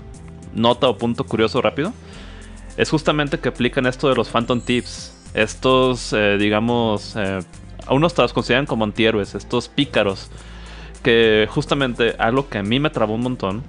nota 0.53 0.87
o 0.87 0.97
punto 0.97 1.25
curioso 1.25 1.61
rápido. 1.61 1.93
Es 2.77 2.89
justamente 2.89 3.39
que 3.39 3.49
aplican 3.49 3.85
esto 3.85 4.07
de 4.07 4.15
los 4.15 4.29
Phantom 4.29 4.61
Tips 4.61 5.13
estos, 5.37 6.13
eh, 6.13 6.37
digamos, 6.39 7.15
eh, 7.15 7.41
a 7.85 7.93
unos 7.93 8.17
los 8.17 8.33
consideran 8.33 8.65
como 8.65 8.83
antihéroes, 8.83 9.35
estos 9.35 9.69
pícaros. 9.69 10.31
Que 11.03 11.47
justamente 11.47 12.15
algo 12.17 12.49
que 12.49 12.57
a 12.57 12.63
mí 12.63 12.79
me 12.79 12.89
trabó 12.89 13.13
un 13.13 13.21
montón 13.21 13.63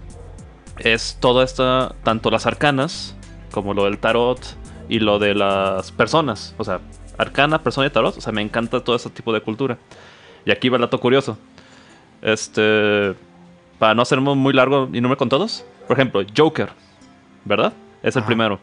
es 0.78 1.18
toda 1.20 1.44
esta, 1.44 1.94
tanto 2.04 2.30
las 2.30 2.46
arcanas 2.46 3.14
como 3.50 3.74
lo 3.74 3.84
del 3.84 3.98
tarot 3.98 4.40
y 4.88 5.00
lo 5.00 5.18
de 5.18 5.34
las 5.34 5.92
personas. 5.92 6.54
O 6.56 6.64
sea, 6.64 6.80
arcana, 7.18 7.62
persona 7.62 7.86
y 7.86 7.90
tarot. 7.90 8.16
O 8.16 8.20
sea, 8.22 8.32
me 8.32 8.40
encanta 8.40 8.82
todo 8.82 8.96
ese 8.96 9.10
tipo 9.10 9.34
de 9.34 9.42
cultura. 9.42 9.76
Y 10.46 10.50
aquí 10.50 10.70
va 10.70 10.76
el 10.76 10.80
dato 10.80 10.98
curioso. 10.98 11.36
Este, 12.22 13.14
para 13.78 13.94
no 13.94 14.00
hacerme 14.00 14.34
muy 14.34 14.54
largo 14.54 14.88
y 14.90 15.02
no 15.02 15.10
me 15.10 15.16
con 15.16 15.28
todos. 15.28 15.66
Por 15.86 15.98
ejemplo, 15.98 16.22
Joker, 16.34 16.70
¿verdad? 17.44 17.74
Es 18.02 18.16
el 18.16 18.20
Ajá. 18.20 18.26
primero. 18.26 18.58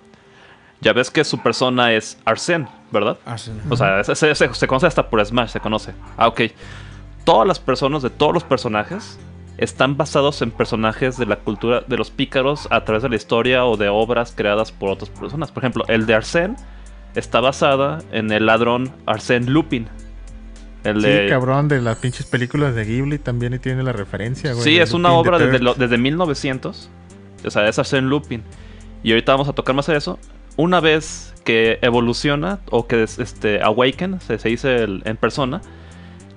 Ya 0.81 0.91
ves 0.91 1.11
que 1.11 1.23
su 1.23 1.37
persona 1.37 1.93
es 1.93 2.17
Arsène, 2.25 2.67
¿verdad? 2.95 3.17
Arsenal. 3.25 3.61
O 3.69 3.77
sea, 3.77 4.03
se, 4.03 4.15
se- 4.15 4.35
se- 4.53 4.67
conoce 4.67 4.87
hasta 4.87 5.07
por 5.09 5.23
Smash, 5.23 5.49
se 5.49 5.59
conoce. 5.59 5.93
Ah, 6.17 6.27
ok. 6.27 6.41
Todas 7.23 7.47
las 7.47 7.59
personas 7.59 8.01
de 8.01 8.09
todos 8.09 8.33
los 8.33 8.43
personajes 8.43 9.19
están 9.57 9.95
basados 9.97 10.41
en 10.41 10.49
personajes 10.51 11.17
de 11.17 11.25
la 11.27 11.35
cultura 11.37 11.81
de 11.87 11.97
los 11.97 12.09
pícaros 12.11 12.67
a 12.71 12.83
través 12.83 13.03
de 13.03 13.09
la 13.09 13.15
historia 13.15 13.65
o 13.65 13.77
de 13.77 13.87
obras 13.89 14.33
creadas 14.35 14.71
por 14.71 14.89
otras 14.89 15.09
personas. 15.09 15.51
Por 15.51 15.63
ejemplo, 15.63 15.83
el 15.87 16.05
de 16.07 16.15
Arsène 16.15 16.55
está 17.15 17.39
basada 17.39 17.99
en 18.11 18.31
el 18.31 18.45
ladrón 18.47 18.91
Arsène 19.05 19.45
Lupin. 19.47 19.87
El 20.83 21.01
Sí, 21.01 21.07
de... 21.07 21.27
cabrón, 21.29 21.67
de 21.67 21.81
las 21.81 21.97
pinches 21.97 22.25
películas 22.25 22.75
de 22.75 22.85
Ghibli 22.85 23.17
también 23.17 23.57
tiene 23.59 23.81
la 23.81 23.91
referencia, 23.93 24.51
güey. 24.53 24.63
Sí, 24.63 24.77
es 24.77 24.93
una 24.93 25.09
Lupin 25.09 25.19
obra 25.27 25.37
the 25.39 25.45
desde, 25.45 25.59
lo- 25.59 25.73
desde 25.73 25.97
1900. 25.97 26.89
O 27.45 27.49
sea, 27.49 27.67
es 27.67 27.79
Arsène 27.79 28.07
Lupin. 28.07 28.43
Y 29.03 29.11
ahorita 29.11 29.31
vamos 29.31 29.47
a 29.47 29.53
tocar 29.53 29.73
más 29.75 29.87
de 29.87 29.95
eso. 29.97 30.19
Una 30.57 30.79
vez 30.79 31.33
que 31.45 31.79
evoluciona 31.81 32.59
o 32.71 32.87
que 32.87 33.03
es- 33.03 33.19
este, 33.19 33.61
awaken, 33.63 34.19
se, 34.19 34.37
se 34.37 34.49
dice 34.49 34.83
en 34.83 35.15
persona, 35.17 35.61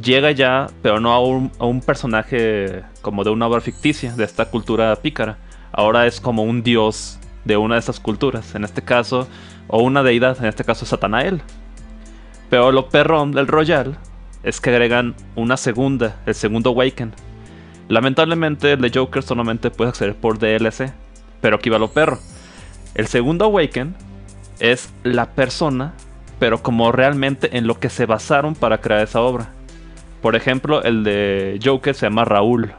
llega 0.00 0.30
ya, 0.30 0.68
pero 0.82 1.00
no 1.00 1.12
a 1.12 1.18
un, 1.20 1.50
a 1.59 1.64
un 1.64 1.80
personaje 1.80 2.82
como 3.02 3.24
de 3.24 3.30
una 3.30 3.48
obra 3.48 3.61
ficticia, 3.61 4.12
de 4.14 4.22
esta 4.24 4.44
cultura 4.50 4.94
pícara. 4.96 5.38
Ahora 5.72 6.06
es 6.06 6.20
como 6.20 6.44
un 6.44 6.62
dios 6.62 7.18
de 7.44 7.56
una 7.56 7.74
de 7.74 7.80
estas 7.80 7.98
culturas, 7.98 8.54
en 8.54 8.62
este 8.64 8.82
caso, 8.82 9.26
o 9.66 9.82
una 9.82 10.02
deidad, 10.04 10.38
en 10.38 10.46
este 10.46 10.62
caso 10.64 10.86
Satanael. 10.86 11.40
Pero 12.50 12.70
lo 12.72 12.88
perrón 12.88 13.32
del 13.32 13.46
Royal 13.46 13.98
es 14.42 14.61
que 14.61 14.70
agregan 14.70 15.14
una 15.34 15.56
segunda, 15.56 16.16
el 16.26 16.34
segundo 16.34 16.70
Awaken. 16.70 17.12
Lamentablemente 17.88 18.72
el 18.72 18.80
de 18.80 18.90
Joker 18.94 19.22
solamente 19.22 19.70
puede 19.70 19.90
acceder 19.90 20.14
por 20.14 20.38
DLC, 20.38 20.92
pero 21.40 21.56
aquí 21.56 21.70
va 21.70 21.78
lo 21.78 21.90
perro. 21.90 22.18
El 22.94 23.06
segundo 23.06 23.46
Awaken 23.46 23.94
es 24.61 24.90
la 25.04 25.26
persona, 25.30 25.92
pero 26.38 26.62
como 26.62 26.92
realmente 26.92 27.56
en 27.59 27.66
lo 27.66 27.78
que 27.80 27.88
se 27.90 28.06
basaron 28.06 28.54
para 28.54 28.78
crear 28.80 29.02
esa 29.02 29.20
obra. 29.20 29.48
Por 30.22 30.34
ejemplo, 30.36 30.82
el 30.82 31.04
de 31.04 31.59
Joker 31.64 31.94
se 31.94 32.06
llama 32.06 32.24
Raúl. 32.24 32.72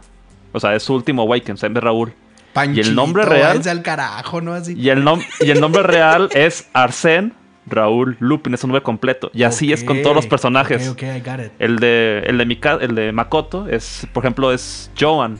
O 0.51 0.59
sea, 0.59 0.75
es 0.75 0.83
su 0.83 0.93
último 0.93 1.21
Awaken, 1.23 1.57
se 1.57 1.67
llama 1.67 1.79
Raúl. 1.79 2.13
Panchito, 2.53 2.87
y 2.87 2.89
el 2.89 2.95
nombre 2.95 3.23
real- 3.25 3.49
váyanse 3.49 3.69
al 3.69 3.81
carajo, 3.83 4.41
¿no? 4.41 4.53
Así. 4.53 4.73
Y 4.77 4.89
el, 4.89 5.03
nom- 5.05 5.23
y 5.39 5.51
el 5.51 5.61
nombre 5.61 5.83
real 5.83 6.29
es 6.33 6.67
Arsène 6.73 7.31
Raúl 7.67 8.17
Lupin, 8.19 8.53
es 8.55 8.63
un 8.63 8.69
nombre 8.69 8.81
completo. 8.81 9.29
Y 9.33 9.43
así 9.43 9.71
es 9.71 9.83
con 9.83 10.01
todos 10.01 10.15
los 10.15 10.25
personajes. 10.25 10.89
Ok, 10.89 10.97
ok, 10.97 11.03
I 11.17 11.19
got 11.19 11.39
it. 11.45 11.51
El 11.59 11.77
de, 11.77 12.23
el 12.25 12.37
de, 12.39 12.45
Mika- 12.47 12.79
el 12.81 12.95
de 12.95 13.11
Makoto 13.11 13.67
es, 13.67 14.07
por 14.11 14.23
ejemplo, 14.23 14.51
es 14.51 14.89
Joan. 14.99 15.37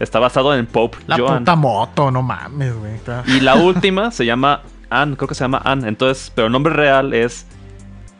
Está 0.00 0.18
basado 0.18 0.54
en 0.56 0.64
Pope 0.66 0.96
La 1.06 1.18
Joan. 1.18 1.40
puta 1.40 1.54
moto, 1.56 2.10
no 2.10 2.22
mames, 2.22 2.74
güey. 2.74 2.92
Y 3.26 3.40
la 3.40 3.56
última 3.56 4.10
se 4.10 4.24
llama 4.24 4.62
Anne, 4.90 5.16
creo 5.16 5.28
que 5.28 5.34
se 5.34 5.44
llama 5.44 5.62
Anne. 5.64 5.88
Entonces, 5.88 6.30
pero 6.34 6.46
el 6.46 6.52
nombre 6.52 6.72
real 6.74 7.14
es 7.14 7.46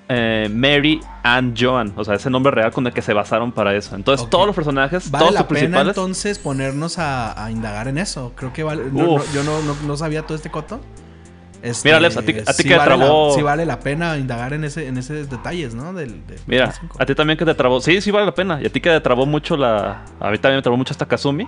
eh, 0.09 0.49
Mary 0.53 1.01
Ann 1.23 1.55
Joan. 1.59 1.93
O 1.97 2.05
sea, 2.05 2.15
ese 2.15 2.31
nombre 2.31 2.51
real 2.53 2.73
con 2.73 2.87
el 2.87 2.93
que 2.93 3.03
se 3.03 3.13
basaron 3.13 3.53
para 3.53 3.75
eso. 3.75 3.95
Entonces, 3.97 4.29
todos 4.31 4.47
los 4.47 4.55
personajes, 4.57 5.11
Vale 5.11 5.23
todos 5.25 5.35
la 5.35 5.47
pena 5.47 5.61
principales. 5.61 5.89
entonces 5.97 6.39
ponernos 6.39 6.99
a, 6.99 7.45
a 7.45 7.51
indagar 7.51 7.89
en 7.89 7.99
eso. 7.99 8.33
Creo 8.37 8.53
que 8.53 8.63
vale. 8.63 8.85
no- 8.93 9.19
no- 9.19 9.25
yo 9.33 9.45
no, 9.45 9.61
no- 9.63 9.77
no 9.87 9.97
sabía 9.97 10.23
todo 10.23 10.37
este 10.37 10.51
coto. 10.51 10.81
Este, 11.63 11.89
Mira, 11.89 11.99
Alex, 11.99 12.17
a 12.17 12.23
ti- 12.23 12.37
a 12.39 12.53
ti 12.55 12.63
que 12.63 12.71
te 12.71 12.77
vale 12.77 12.95
trabó- 12.97 13.29
La, 13.29 13.35
sí 13.35 13.43
vale 13.43 13.67
la 13.67 13.81
pena 13.81 14.17
indagar 14.17 14.55
en 14.55 14.65
ese 14.65 14.87
en 14.89 14.97
esos 14.97 15.29
detalles, 15.29 15.75
¿no? 15.75 15.93
Del, 15.93 16.27
de 16.27 16.39
Mira, 16.47 16.67
Persona 16.69 16.89
5. 16.93 17.03
a 17.03 17.05
ti 17.07 17.15
también 17.15 17.39
que 17.39 17.45
te 17.45 17.55
trabó. 17.55 17.81
Sí, 17.83 18.01
sí 18.01 18.11
vale 18.11 18.25
la 18.25 18.35
pena. 18.35 18.59
Y 18.63 18.67
a 18.67 18.73
ti 18.73 18.81
que 18.81 18.89
te 18.89 19.01
trabó 19.03 19.27
mucho 19.27 19.59
la. 19.59 20.05
A 20.19 20.31
mí 20.31 20.39
también 20.39 20.57
me 20.57 20.63
trabó 20.63 20.79
mucho 20.79 20.93
esta 20.95 21.05
Kazumi. 21.07 21.47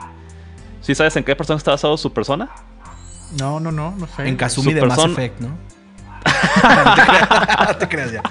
¿Sí 0.83 0.95
sabes 0.95 1.17
en 1.17 1.25
qué 1.25 1.35
persona 1.35 1.57
está 1.57 1.71
basado 1.71 1.97
su 1.97 2.13
persona? 2.13 2.51
No, 3.39 3.61
no, 3.61 3.73
no, 3.73 3.95
no 3.97 4.07
sé. 4.07 4.29
En 4.29 4.37
Kazumi 4.37 4.73
de 4.75 4.81
Mass 4.83 4.97
persona- 4.97 5.13
Effect, 5.13 5.41
¿no? 5.41 5.49
no 7.69 7.77
te 7.77 7.89
creas 7.89 8.13
ya. 8.13 8.23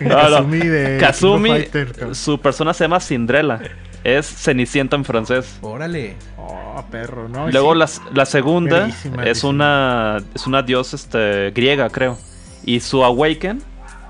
En 0.00 0.08
No, 0.08 0.16
no. 0.16 0.30
Kazumi 0.36 0.58
de 0.58 0.98
Kazumi, 0.98 1.48
Fighter, 1.50 2.14
su 2.14 2.40
persona 2.40 2.74
se 2.74 2.84
llama 2.84 3.00
Cinderella. 3.00 3.60
Es 4.04 4.26
Cenicienta 4.26 4.96
en 4.96 5.04
francés. 5.04 5.58
Órale. 5.62 6.14
Oh, 6.38 6.84
perro, 6.90 7.28
¿no? 7.28 7.48
Luego 7.50 7.72
Sí. 7.86 8.00
la, 8.04 8.14
la 8.14 8.26
segunda 8.26 8.88
es 9.24 9.42
una 9.44 10.18
es 10.34 10.46
una 10.46 10.62
diosa 10.62 10.96
este, 10.96 11.50
griega, 11.50 11.88
creo. 11.90 12.16
Y 12.64 12.80
su 12.80 13.02
Awaken 13.04 13.62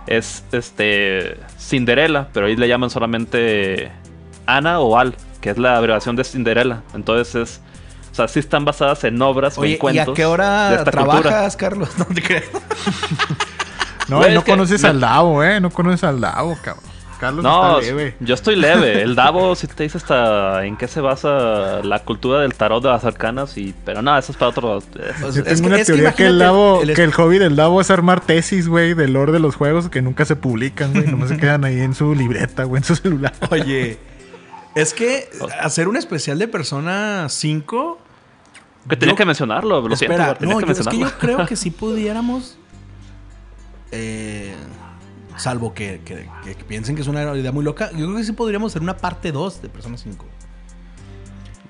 es 0.07 0.45
este 0.53 1.39
Cinderella, 1.59 2.29
pero 2.33 2.47
ahí 2.47 2.57
le 2.57 2.69
llaman 2.69 2.91
solamente 2.91 3.91
Ana 4.47 4.81
o 4.81 4.99
Al, 4.99 5.15
que 5.41 5.51
es 5.51 5.59
la 5.59 5.77
abreviación 5.79 6.15
de 6.17 6.25
Cinderella. 6.25 6.83
Entonces 6.95 7.35
es 7.35 7.61
sea, 8.17 8.29
sí 8.29 8.39
están 8.41 8.64
basadas 8.64 9.05
en 9.05 9.21
obras 9.23 9.57
o 9.59 9.61
Oye, 9.61 9.71
en 9.73 9.77
¿y 9.77 9.79
cuentos. 9.79 10.09
a 10.09 10.14
qué 10.14 10.25
hora 10.27 10.85
trabajas, 10.85 11.57
cultura. 11.57 11.57
Carlos? 11.57 11.91
No 11.99 12.05
te 12.07 12.23
creas. 12.23 12.45
No, 14.09 14.19
Güey, 14.19 14.35
no 14.35 14.45
que 14.45 14.53
conoces 14.53 14.85
al 14.85 15.01
Davo, 15.01 15.43
eh. 15.43 15.61
No 15.61 15.71
conoces 15.71 16.05
al 16.05 16.21
Davo, 16.21 16.57
cabrón. 16.62 16.85
Carlos 17.19 17.43
No, 17.43 17.81
está 17.81 17.93
leve. 17.93 18.14
yo 18.21 18.35
estoy 18.35 18.55
leve. 18.55 19.03
El 19.03 19.14
Davo 19.17 19.55
sí 19.57 19.67
te 19.67 19.83
dice 19.85 19.97
hasta 19.99 20.64
en 20.64 20.77
qué 20.77 20.87
se 20.87 21.01
basa 21.01 21.81
la 21.83 22.01
cultura 22.05 22.41
del 22.43 22.55
tarot 22.55 22.83
de 22.83 22.91
las 22.91 23.05
arcanas, 23.05 23.57
y 23.59 23.75
pero 23.85 24.03
no, 24.03 24.17
eso 24.17 24.31
es 24.33 24.39
para 24.39 24.51
otro. 24.51 24.77
O 24.77 24.81
Yo 24.81 25.27
es 25.29 25.35
tengo 25.43 25.61
que- 25.62 25.67
una 25.67 25.77
es 25.79 25.81
que 25.81 25.85
teoría 25.87 26.12
que, 26.12 26.27
el 26.27 26.39
Davo, 26.39 26.83
el- 26.83 26.95
que 26.95 27.03
el 27.03 27.12
hobby 27.14 27.39
del 27.39 27.57
Davo 27.57 27.81
es 27.81 27.91
armar 27.91 28.21
tesis, 28.21 28.69
güey, 28.69 28.95
del 28.95 29.14
lore 29.14 29.33
de 29.33 29.41
los 29.41 29.57
juegos 29.57 29.89
que 29.89 30.03
nunca 30.03 30.25
se 30.25 30.37
publican, 30.37 30.93
güey. 30.93 31.07
Nomás 31.09 31.31
se 31.31 31.37
quedan 31.39 31.64
ahí 31.64 31.81
en 31.81 31.95
su 31.95 32.14
libreta, 32.14 32.62
güey, 32.64 32.81
en 32.81 32.85
su 32.85 32.95
celular. 32.97 33.33
Oye, 33.51 33.99
es 34.77 34.93
que 34.95 35.29
hacer 35.61 35.89
un 35.89 35.97
especial 35.97 36.39
de 36.39 36.47
Persona 36.49 37.27
5. 37.29 37.99
Que 38.89 38.97
tenía 38.97 39.12
yo- 39.14 39.16
que 39.16 39.24
mencionarlo, 39.24 39.80
lo 39.89 39.97
siento, 39.97 40.14
Espera, 40.14 40.34
tenía 40.39 40.55
no, 40.55 40.61
que 40.61 40.66
yo, 40.66 40.72
es 40.72 40.78
que 40.78 40.84
mencionarlo. 40.84 41.16
yo 41.16 41.18
creo 41.18 41.47
que 41.47 41.57
sí 41.57 41.70
pudiéramos. 41.70 42.57
eh, 43.93 44.55
salvo 45.37 45.74
que, 45.74 46.01
que- 46.05 46.28
que 46.45 46.64
piensen 46.64 46.95
que 46.97 47.03
es 47.03 47.09
una 47.09 47.22
idea 47.37 47.53
muy 47.53 47.64
loca. 47.64 47.91
Yo 47.93 48.07
creo 48.07 48.16
que 48.16 48.24
sí 48.24 48.32
podríamos 48.32 48.72
hacer 48.72 48.82
una 48.82 48.97
parte 48.97 49.32
2 49.32 49.62
de 49.62 49.68
Persona 49.68 49.97
5. 49.99 50.24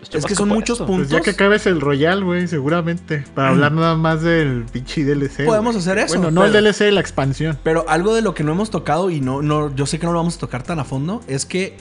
Estoy 0.02 0.20
es 0.20 0.26
que 0.26 0.34
son 0.36 0.48
muchos 0.50 0.78
puntos. 0.78 0.96
Pues 0.98 1.08
ya 1.10 1.20
que 1.20 1.30
acabes 1.30 1.66
el 1.66 1.80
Royal, 1.80 2.22
güey, 2.22 2.46
seguramente. 2.46 3.24
Para 3.34 3.48
hablar 3.48 3.72
nada 3.72 3.96
más 3.96 4.22
del 4.22 4.64
pinche 4.70 5.04
DLC. 5.04 5.44
Podemos 5.44 5.74
hacer 5.74 5.98
eso, 5.98 6.14
Bueno, 6.14 6.30
no 6.30 6.42
pero- 6.42 6.58
el 6.58 6.64
DLC, 6.64 6.92
la 6.92 7.00
expansión. 7.00 7.58
Pero 7.64 7.84
algo 7.88 8.14
de 8.14 8.22
lo 8.22 8.32
que 8.34 8.44
no 8.44 8.52
hemos 8.52 8.70
tocado 8.70 9.10
y 9.10 9.20
no, 9.20 9.42
no, 9.42 9.74
yo 9.74 9.84
sé 9.84 9.98
que 9.98 10.06
no 10.06 10.12
lo 10.12 10.18
vamos 10.18 10.36
a 10.36 10.38
tocar 10.38 10.62
tan 10.62 10.78
a 10.78 10.84
fondo, 10.84 11.22
es 11.26 11.44
que 11.44 11.76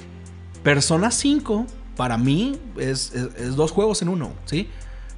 Persona 0.63 1.11
5, 1.11 1.67
para 1.95 2.17
mí, 2.17 2.57
es, 2.77 3.13
es- 3.13 3.35
es 3.35 3.55
dos 3.55 3.71
juegos 3.71 4.01
en 4.01 4.09
uno, 4.09 4.33
¿sí? 4.45 4.69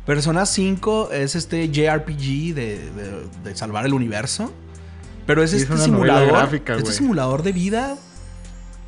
Persona 0.07 0.45
5 0.47 1.11
es 1.11 1.35
este 1.35 1.69
JRPG 1.69 2.55
de, 2.55 2.89
de- 2.91 3.27
de 3.43 3.55
salvar 3.55 3.85
el 3.85 3.93
universo. 3.93 4.51
Pero 5.27 5.43
es 5.43 5.51
este 5.53 5.77
simulador. 5.77 6.29
gráfica, 6.29 6.75
este 6.75 6.93
simulador 6.93 7.43
de 7.43 7.51
vida. 7.51 7.97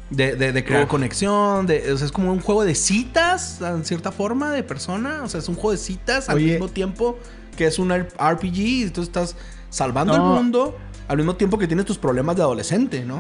De, 0.10 0.36
de- 0.36 0.54
de 0.54 0.64
crear 0.66 0.84
Uf. 0.86 0.90
conexión. 0.90 1.68
De, 1.68 1.92
o 1.92 1.98
sea, 1.98 2.06
es 2.08 2.12
como 2.14 2.32
un 2.32 2.40
juego 2.40 2.64
de 2.64 2.74
citas, 2.74 3.60
en 3.62 3.86
cierta 3.86 4.12
forma, 4.12 4.52
de 4.52 4.64
persona. 4.64 5.22
O 5.24 5.30
sea, 5.30 5.40
es 5.42 5.50
un 5.50 5.56
juego 5.56 5.72
de 5.72 5.78
citas 5.78 6.30
al 6.30 6.38
Oye. 6.38 6.52
mismo 6.54 6.70
tiempo 6.70 7.20
que 7.58 7.68
es 7.68 7.78
un 7.78 7.92
RPG. 7.94 8.58
Y 8.58 8.90
tú 8.90 9.02
estás 9.04 9.36
salvando 9.70 10.18
No. 10.18 10.24
el 10.38 10.42
mundo 10.42 10.78
al 11.10 11.18
mismo 11.18 11.36
tiempo 11.36 11.58
que 11.58 11.68
tienes 11.68 11.86
tus 11.86 11.98
problemas 11.98 12.38
de 12.38 12.44
adolescente, 12.44 13.04
¿no? 13.04 13.20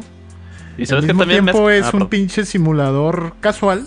Y 0.78 0.84
Al 0.84 0.88
sabes 0.88 1.06
que 1.06 1.14
también 1.14 1.43
tiempo 1.45 1.70
es 1.70 1.86
ah, 1.86 1.91
un 1.93 2.08
pinche 2.08 2.45
simulador 2.45 3.34
casual 3.41 3.86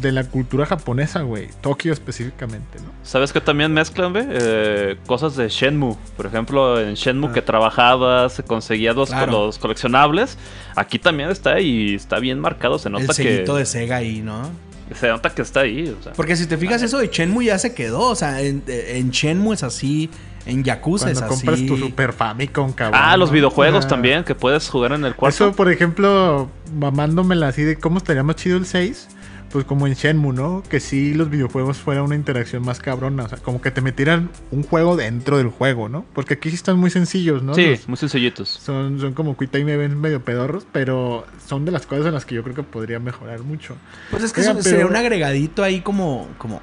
de 0.00 0.10
la 0.12 0.24
cultura 0.24 0.66
japonesa, 0.66 1.20
güey. 1.22 1.48
Tokio 1.60 1.92
específicamente, 1.92 2.78
¿no? 2.80 2.90
¿Sabes 3.04 3.32
que 3.32 3.40
también 3.40 3.72
mezclan, 3.72 4.12
ve? 4.12 4.26
Eh, 4.28 4.96
cosas 5.06 5.36
de 5.36 5.48
Shenmue. 5.48 5.96
Por 6.16 6.26
ejemplo, 6.26 6.80
en 6.80 6.94
Shenmue 6.94 7.30
Ah. 7.30 7.32
que 7.32 7.42
trabajabas, 7.42 8.32
se 8.34 8.42
conseguía 8.42 8.92
los, 8.92 9.10
Claro. 9.10 9.32
los 9.32 9.58
coleccionables. 9.58 10.38
Aquí 10.74 10.98
también 10.98 11.30
está 11.30 11.60
y 11.60 11.94
está 11.94 12.18
bien 12.18 12.40
marcado. 12.40 12.78
Se 12.78 12.88
El 12.88 12.94
nota 12.94 13.14
que. 13.14 13.44
de 13.44 13.66
Sega 13.66 13.96
ahí, 13.96 14.20
¿no? 14.22 14.50
Se 14.94 15.08
nota 15.08 15.30
que 15.30 15.42
está 15.42 15.60
ahí. 15.60 15.94
O 15.98 16.02
sea. 16.02 16.12
Porque 16.14 16.36
si 16.36 16.46
te 16.46 16.56
fijas, 16.58 16.82
eso 16.82 16.98
de 16.98 17.08
Shenmue 17.08 17.44
ya 17.46 17.58
se 17.58 17.74
quedó. 17.74 18.00
O 18.02 18.14
sea, 18.16 18.40
en, 18.42 18.62
en 18.66 19.10
Shenmue 19.10 19.54
es 19.54 19.62
así. 19.62 20.10
En 20.46 20.62
Yakuza 20.62 21.06
Cuando 21.06 21.20
es 21.20 21.26
compras 21.26 21.54
así. 21.56 21.66
tu 21.66 21.76
Super 21.76 22.12
Famicom, 22.12 22.72
cabrón. 22.72 23.00
Ah, 23.02 23.16
los 23.16 23.32
videojuegos 23.32 23.88
también, 23.88 24.22
que 24.22 24.36
puedes 24.36 24.68
jugar 24.68 24.92
en 24.92 25.04
el 25.04 25.16
cuarto. 25.16 25.46
Eso, 25.48 25.56
por 25.56 25.72
ejemplo, 25.72 26.48
mamándomela 26.78 27.48
así 27.48 27.62
de 27.62 27.76
cómo 27.76 27.98
estaría 27.98 28.22
más 28.22 28.36
chido 28.36 28.56
el 28.56 28.64
6. 28.64 29.08
Pues 29.52 29.64
como 29.64 29.86
en 29.86 29.94
Shenmue, 29.94 30.34
¿no? 30.34 30.62
Que 30.68 30.80
sí 30.80 31.14
los 31.14 31.30
videojuegos 31.30 31.78
fuera 31.78 32.02
una 32.02 32.14
interacción 32.14 32.62
más 32.64 32.80
cabrona. 32.80 33.24
O 33.24 33.28
sea, 33.28 33.38
como 33.38 33.60
que 33.62 33.70
te 33.70 33.80
metieran 33.80 34.28
un 34.50 34.62
juego 34.64 34.96
dentro 34.96 35.38
del 35.38 35.48
juego, 35.48 35.88
¿no? 35.88 36.04
Porque 36.14 36.34
aquí 36.34 36.50
sí 36.50 36.56
están 36.56 36.78
muy 36.78 36.90
sencillos, 36.90 37.42
¿no? 37.42 37.54
sí, 37.54 37.66
Los- 37.70 37.88
muy 37.88 37.96
sencillitos. 37.96 38.48
son, 38.48 39.00
son 39.00 39.14
como 39.14 39.36
Quick 39.36 39.50
Time 39.52 39.72
Events 39.72 39.96
medio 39.96 40.22
pedorros, 40.24 40.66
pero 40.72 41.24
son 41.46 41.64
de 41.64 41.70
las 41.72 41.86
cosas 41.86 42.06
en 42.06 42.14
las 42.14 42.24
que 42.26 42.34
yo 42.34 42.42
creo 42.42 42.54
que 42.56 42.62
podría 42.64 42.98
mejorar 42.98 43.40
mucho. 43.44 43.76
Pues 44.10 44.24
es 44.24 44.32
que 44.32 44.40
Oiga, 44.40 44.50
eso 44.52 44.60
pero- 44.62 44.70
sería 44.70 44.86
un 44.86 44.96
agregadito 44.96 45.62
ahí 45.62 45.80
como. 45.80 46.28
como 46.38 46.60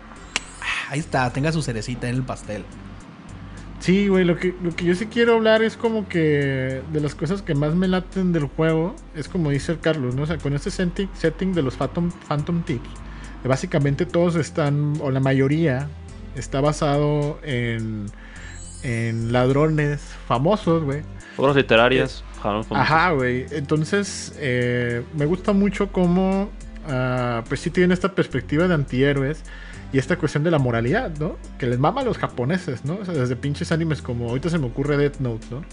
ah, 0.62 0.92
ahí 0.92 1.00
está, 1.00 1.32
tenga 1.32 1.52
su 1.52 1.62
cerecita 1.64 2.10
en 2.10 2.16
el 2.16 2.24
pastel. 2.24 2.64
Sí, 3.84 4.08
güey, 4.08 4.24
lo 4.24 4.38
que, 4.38 4.56
lo 4.64 4.74
que 4.74 4.86
yo 4.86 4.96
sí 4.96 5.08
quiero 5.08 5.34
hablar 5.34 5.62
es 5.62 5.76
como 5.76 6.08
que 6.08 6.82
de 6.94 7.02
las 7.02 7.16
cosas 7.16 7.42
que 7.42 7.54
más 7.54 7.76
me 7.76 7.90
laten 7.90 8.32
del 8.32 8.46
juego, 8.46 8.96
es 9.14 9.28
como 9.28 9.50
dice 9.50 9.74
el 9.74 9.82
Carlos, 9.82 10.16
¿no? 10.16 10.22
O 10.22 10.26
sea, 10.26 10.38
con 10.38 10.54
este 10.54 10.72
setting, 10.72 11.10
setting 11.14 11.54
de 11.54 11.64
los 11.64 11.76
Phantom, 11.76 12.10
Phantom 12.30 12.64
Tick, 12.64 12.82
básicamente 13.44 14.06
todos 14.06 14.38
están, 14.38 14.94
o 15.02 15.12
la 15.12 15.20
mayoría, 15.20 15.90
está 16.38 16.62
basado 16.62 17.42
en, 17.44 18.06
en 18.84 19.34
ladrones 19.34 20.00
famosos, 20.30 20.82
güey. 20.86 21.02
Obras 21.36 21.58
literarias. 21.58 22.24
Jalaron 22.42 22.64
famosas. 22.64 22.90
Ajá, 22.90 23.12
güey. 23.12 23.48
Entonces, 23.52 24.34
eh, 24.40 25.04
me 25.14 25.26
gusta 25.26 25.52
mucho 25.52 25.92
cómo, 25.92 26.50
ah, 26.88 27.44
pues 27.50 27.60
sí 27.60 27.70
tienen 27.70 27.92
esta 27.92 28.16
perspectiva 28.16 28.66
de 28.70 28.76
antihéroes 28.76 29.44
y 29.94 30.00
esta 30.00 30.18
cuestión 30.18 30.44
de 30.44 30.50
la 30.50 30.58
moralidad, 30.58 31.16
¿no? 31.20 31.38
Que 31.60 31.68
les 31.68 31.78
mama 31.78 32.02
a 32.02 32.04
los 32.04 32.18
japoneses, 32.18 32.84
¿no? 32.84 32.96
O 32.96 33.06
sea, 33.06 33.14
desde 33.14 33.36
pinches 33.36 33.72
animes 33.72 34.02
como 34.02 34.28
ahorita 34.28 34.50
se 34.50 34.58
me 34.58 34.66
ocurre 34.66 34.98
Death 34.98 35.20
Note, 35.20 35.46
¿no? 35.52 35.64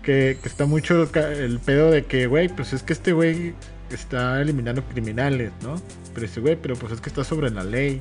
Que, 0.00 0.38
está 0.44 0.64
mucho 0.64 1.02
el, 1.02 1.58
pedo 1.58 1.90
de 1.90 2.04
que, 2.04 2.28
güey, 2.28 2.48
pues 2.48 2.72
es 2.72 2.84
que 2.84 2.92
este 2.92 3.12
güey 3.12 3.54
está 3.90 4.40
eliminando 4.40 4.84
criminales, 4.84 5.50
¿no? 5.60 5.74
Pero 6.14 6.24
este 6.24 6.40
güey, 6.40 6.54
pero 6.54 6.76
pues 6.76 6.92
es 6.92 7.00
que 7.00 7.08
está 7.08 7.24
sobre 7.24 7.50
la 7.50 7.64
ley. 7.64 8.00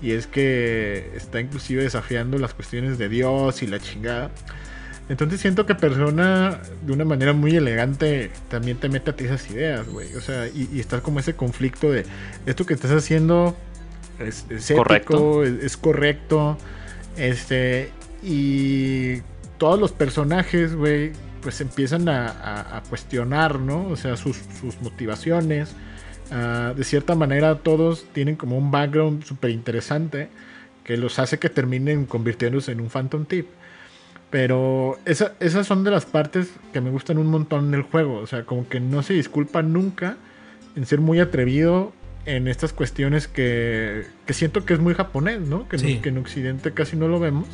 Y 0.00 0.12
es 0.12 0.28
que 0.28 1.10
está 1.16 1.40
inclusive 1.40 1.82
desafiando 1.82 2.38
las 2.38 2.54
cuestiones 2.54 2.96
de 2.96 3.08
Dios 3.08 3.64
y 3.64 3.66
la 3.66 3.80
chingada. 3.80 4.30
Entonces 5.08 5.40
siento 5.40 5.66
que 5.66 5.74
Persona, 5.74 6.60
de 6.86 6.92
una 6.92 7.04
manera 7.04 7.32
muy 7.32 7.56
elegante, 7.56 8.30
también 8.48 8.76
te 8.76 8.88
mete 8.88 9.10
a 9.10 9.16
ti 9.16 9.24
esas 9.24 9.50
ideas, 9.50 9.88
güey. 9.88 10.14
O 10.14 10.20
sea, 10.20 10.46
y, 10.46 10.68
y 10.72 10.78
está 10.78 11.00
como 11.00 11.18
ese 11.18 11.34
conflicto 11.34 11.90
de 11.90 12.06
esto 12.46 12.64
que 12.64 12.74
estás 12.74 12.92
haciendo 12.92 13.56
es, 14.18 14.46
es 14.50 14.70
ético, 14.70 14.82
Correcto. 14.84 15.44
Es, 15.44 15.64
es 15.64 15.76
correcto. 15.76 16.58
Este, 17.16 17.90
y 18.22 19.18
todos 19.58 19.78
los 19.78 19.92
personajes, 19.92 20.74
güey, 20.74 21.12
pues 21.42 21.60
empiezan 21.60 22.08
a, 22.08 22.28
a- 22.28 22.76
a 22.78 22.82
cuestionar, 22.82 23.58
¿no? 23.60 23.88
O 23.88 23.96
sea, 23.96 24.16
sus, 24.16 24.38
sus 24.60 24.80
motivaciones. 24.80 25.74
Ah, 26.32 26.72
de 26.76 26.84
cierta 26.84 27.14
manera, 27.14 27.56
todos 27.58 28.06
tienen 28.12 28.36
como 28.36 28.56
un 28.56 28.70
background 28.70 29.24
súper 29.24 29.50
interesante 29.50 30.28
que 30.82 30.96
los 30.96 31.18
hace 31.18 31.38
que 31.38 31.48
terminen 31.50 32.06
convirtiéndose 32.06 32.72
en 32.72 32.80
un 32.80 32.88
Phantom 32.88 33.24
Tip. 33.26 33.46
Pero 34.30 34.98
esa- 35.04 35.34
esas 35.40 35.66
son 35.66 35.84
de 35.84 35.90
las 35.90 36.06
partes 36.06 36.48
que 36.72 36.80
me 36.80 36.90
gustan 36.90 37.18
un 37.18 37.26
montón 37.28 37.70
del 37.70 37.82
juego. 37.82 38.16
O 38.18 38.26
sea, 38.26 38.44
como 38.44 38.68
que 38.68 38.80
no 38.80 39.02
se 39.02 39.14
disculpa 39.14 39.62
nunca 39.62 40.16
en 40.76 40.86
ser 40.86 41.00
muy 41.00 41.20
atrevido 41.20 41.92
en 42.26 42.48
estas 42.48 42.72
cuestiones 42.72 43.28
que, 43.28 44.06
que 44.26 44.32
siento 44.32 44.64
que 44.64 44.74
es 44.74 44.80
muy 44.80 44.94
japonés, 44.94 45.40
¿no? 45.40 45.68
Que, 45.68 45.76
no- 45.76 45.82
Sí. 45.82 45.98
que 45.98 46.08
en 46.08 46.18
Occidente 46.18 46.72
casi 46.72 46.96
no 46.96 47.08
lo 47.08 47.20
vemos. 47.20 47.46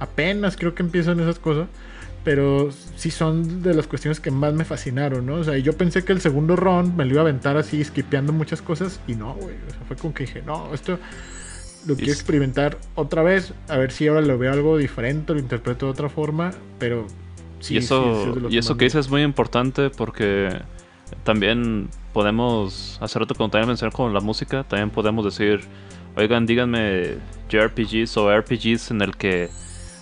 Apenas 0.00 0.56
creo 0.56 0.74
que 0.74 0.82
empiezan 0.82 1.20
esas 1.20 1.38
cosas. 1.38 1.68
Pero 2.24 2.70
sí 2.96 3.10
son 3.10 3.62
de 3.62 3.72
las 3.74 3.86
cuestiones 3.86 4.20
que 4.20 4.30
más 4.30 4.52
me 4.52 4.64
fascinaron, 4.64 5.24
¿no? 5.24 5.36
O 5.36 5.44
sea, 5.44 5.56
yo 5.56 5.72
pensé 5.74 6.04
que 6.04 6.12
el 6.12 6.20
segundo 6.20 6.56
round 6.56 6.94
me 6.94 7.04
lo 7.06 7.12
iba 7.12 7.20
a 7.20 7.22
aventar 7.22 7.56
así, 7.56 7.82
skipeando 7.82 8.32
muchas 8.32 8.60
cosas. 8.60 9.00
Y 9.06 9.14
no, 9.14 9.34
güey. 9.34 9.54
O 9.66 9.70
sea, 9.70 9.80
fue 9.86 9.96
como 9.96 10.12
que 10.12 10.24
dije, 10.24 10.42
no, 10.44 10.74
esto 10.74 10.98
lo 11.86 11.94
quiero 11.94 12.12
Es- 12.12 12.18
experimentar 12.18 12.76
otra 12.96 13.22
vez. 13.22 13.54
A 13.68 13.78
ver 13.78 13.92
si 13.92 14.08
ahora 14.08 14.20
lo 14.20 14.36
veo 14.36 14.52
algo 14.52 14.76
diferente, 14.76 15.32
lo 15.32 15.38
interpreto 15.38 15.86
de 15.86 15.92
otra 15.92 16.08
forma. 16.10 16.50
Pero 16.78 17.06
sí, 17.60 17.76
y 17.76 17.78
sí, 17.80 17.84
eso, 17.86 18.02
sí 18.24 18.28
es 18.30 18.34
de 18.34 18.40
los 18.42 18.52
y 18.52 18.58
eso 18.58 18.76
que 18.76 18.84
dices 18.86 19.06
es 19.06 19.10
muy 19.10 19.22
importante 19.22 19.88
porque 19.88 20.50
también 21.24 21.88
podemos, 22.18 22.98
hace 23.00 23.16
rato 23.16 23.36
cuando 23.36 23.56
también 23.56 23.90
con 23.92 24.12
la 24.12 24.18
música, 24.18 24.64
también 24.64 24.90
podemos 24.90 25.24
decir, 25.24 25.60
oigan, 26.16 26.46
díganme 26.46 27.18
JRPGs 27.48 28.16
o 28.16 28.36
RPGs 28.36 28.90
en 28.90 29.02
el 29.02 29.16
que 29.16 29.50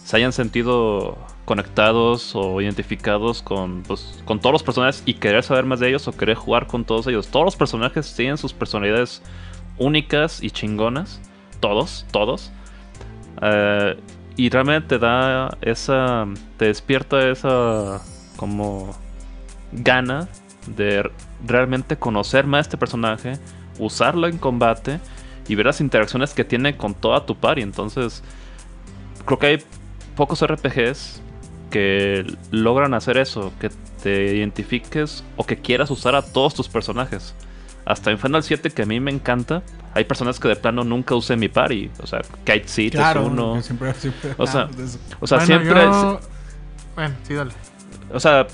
se 0.03 0.17
hayan 0.17 0.33
sentido 0.33 1.19
conectados 1.45 2.35
o 2.35 2.62
identificados 2.62 3.43
con, 3.43 3.83
pues, 3.83 4.23
con 4.25 4.41
todos 4.41 4.55
los 4.55 4.62
personajes 4.62 5.03
y 5.05 5.12
querer 5.12 5.43
saber 5.43 5.67
más 5.67 5.79
de 5.79 5.91
ellos 5.91 6.09
o 6.09 6.12
querer 6.12 6.37
jugar 6.37 6.67
con 6.67 6.87
todos 6.87 7.07
ellos. 7.07 7.29
Todos 7.29 7.45
los 7.45 7.57
personajes 7.57 8.17
tienen 8.17 8.39
sus 8.39 8.55
personalidades 8.55 9.21
únicas 9.77 10.43
y 10.43 10.51
chingonas. 10.51 11.21
Todos, 11.61 12.07
todos. 12.12 12.51
Eh, 13.43 13.95
y 14.37 14.49
realmente 14.49 14.89
te 14.89 14.99
da 14.99 15.55
esa. 15.61 16.27
Te 16.57 16.64
despierta 16.64 17.29
esa. 17.29 18.01
Como. 18.39 18.97
Gana 19.73 20.29
de 20.67 21.11
realmente 21.45 21.97
conocer 21.97 22.47
más 22.47 22.59
a 22.59 22.61
este 22.62 22.76
personaje, 22.76 23.39
usarlo 23.78 24.26
en 24.26 24.39
combate 24.39 25.01
y 25.49 25.55
ver 25.55 25.66
las 25.66 25.80
interacciones 25.80 26.34
que 26.34 26.45
tiene 26.45 26.76
con 26.76 26.95
toda 26.95 27.26
tu 27.26 27.37
party. 27.37 27.62
Entonces, 27.62 28.22
creo 29.24 29.39
que 29.39 29.47
hay 29.47 29.62
pocos 30.16 30.45
RPGs 30.47 31.20
que 31.70 32.24
logran 32.51 32.95
hacer 32.95 33.18
eso, 33.18 33.53
que 33.61 33.70
te 34.03 34.37
identifiques 34.37 35.24
o 35.37 35.45
que 35.45 35.57
quieras 35.57 35.91
usar 35.91 36.14
a 36.14 36.22
todos 36.22 36.55
tus 36.55 36.68
personajes. 36.68 37.34
Hasta 37.84 38.11
en 38.11 38.18
Final 38.18 38.43
7, 38.43 38.70
que 38.70 38.82
a 38.82 38.87
mí 38.87 38.99
me 38.99 39.11
encanta, 39.12 39.62
hay 39.95 40.05
personas 40.05 40.41
que 40.41 40.49
de 40.49 40.57
plano 40.57 40.82
nunca 40.84 41.14
usé 41.14 41.37
mi 41.37 41.49
party. 41.49 41.91
O 42.03 42.07
sea, 42.07 42.20
Kite 42.45 42.66
Seat 42.68 42.93
Claro, 42.93 43.22
es 43.22 43.26
uno. 43.28 43.62
siempre, 43.62 43.95
siempre 43.95 44.34
O 44.39 44.47
sea, 44.47 44.64
de 44.66 44.84
eso. 44.84 44.99
O 45.20 45.26
sea, 45.26 45.39
Bueno, 45.39 45.47
siempre. 45.47 45.82
yo- 45.84 46.20
Bueno, 46.97 47.14
sí, 47.22 47.34
dale. 47.34 47.53
O 48.12 48.18
sea, 48.18 48.47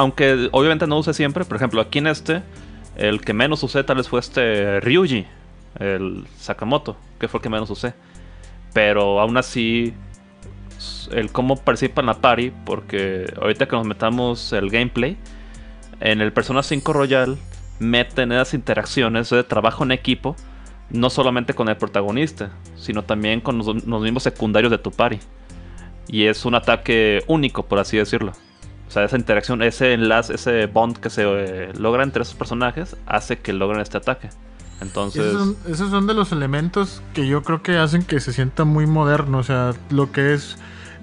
aunque 0.00 0.48
obviamente 0.52 0.86
no 0.86 0.98
use 0.98 1.12
siempre, 1.12 1.44
por 1.44 1.58
ejemplo, 1.58 1.78
aquí 1.78 1.98
en 1.98 2.06
este, 2.06 2.42
el 2.96 3.20
que 3.20 3.34
menos 3.34 3.62
usé 3.62 3.84
tal 3.84 3.98
vez 3.98 4.08
fue 4.08 4.18
este 4.18 4.80
Ryuji, 4.80 5.26
el 5.78 6.24
Sakamoto, 6.38 6.96
que 7.18 7.28
fue 7.28 7.36
el 7.36 7.42
que 7.42 7.50
menos 7.50 7.68
usé. 7.68 7.92
Pero 8.72 9.20
aún 9.20 9.36
así, 9.36 9.92
el 11.12 11.30
cómo 11.30 11.56
participa 11.56 12.00
en 12.00 12.06
la 12.06 12.14
party, 12.14 12.50
porque 12.64 13.30
ahorita 13.38 13.68
que 13.68 13.76
nos 13.76 13.86
metamos 13.86 14.54
el 14.54 14.70
gameplay, 14.70 15.18
en 16.00 16.22
el 16.22 16.32
Persona 16.32 16.62
5 16.62 16.94
Royal 16.94 17.36
meten 17.78 18.32
esas 18.32 18.54
interacciones 18.54 19.28
de 19.28 19.44
trabajo 19.44 19.84
en 19.84 19.92
equipo, 19.92 20.34
no 20.88 21.10
solamente 21.10 21.52
con 21.52 21.68
el 21.68 21.76
protagonista, 21.76 22.52
sino 22.74 23.04
también 23.04 23.42
con 23.42 23.58
los, 23.58 23.66
los 23.66 24.02
mismos 24.02 24.22
secundarios 24.22 24.70
de 24.70 24.78
tu 24.78 24.92
party. 24.92 25.18
Y 26.08 26.24
es 26.24 26.46
un 26.46 26.54
ataque 26.54 27.22
único, 27.26 27.66
por 27.66 27.78
así 27.78 27.98
decirlo. 27.98 28.32
O 28.90 28.92
sea, 28.92 29.04
esa 29.04 29.16
interacción, 29.16 29.62
ese 29.62 29.92
enlace, 29.92 30.34
ese 30.34 30.66
bond 30.66 30.96
que 30.96 31.10
se 31.10 31.22
eh, 31.24 31.72
logra 31.78 32.02
entre 32.02 32.22
esos 32.22 32.34
personajes 32.34 32.96
hace 33.06 33.38
que 33.38 33.52
logren 33.52 33.80
este 33.80 33.98
ataque. 33.98 34.30
Entonces, 34.80 35.26
Esos 35.26 35.38
son, 35.38 35.56
esos 35.72 35.90
son 35.90 36.08
de 36.08 36.14
los 36.14 36.32
elementos 36.32 37.00
que 37.14 37.28
yo 37.28 37.44
creo 37.44 37.62
que 37.62 37.76
hacen 37.76 38.02
que 38.02 38.18
se 38.18 38.32
sienta 38.32 38.64
muy 38.64 38.86
moderno. 38.86 39.38
O 39.38 39.42
sea, 39.44 39.74
lo 39.90 40.10
que 40.10 40.34
es. 40.34 40.56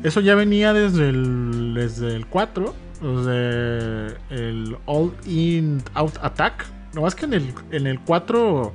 Eso 0.04 0.20
ya 0.20 0.36
venía 0.36 0.74
desde 0.74 1.08
el, 1.08 1.76
desde 1.76 2.14
el 2.14 2.26
4. 2.26 2.76
Desde 3.02 4.18
el 4.32 4.78
All 4.86 5.14
In 5.26 5.82
Out 5.94 6.18
Attack. 6.22 6.66
No 6.94 7.04
más 7.04 7.16
que 7.16 7.24
en 7.24 7.36
el, 7.36 7.54
en 7.72 7.88
el 7.88 8.02
4 8.02 8.74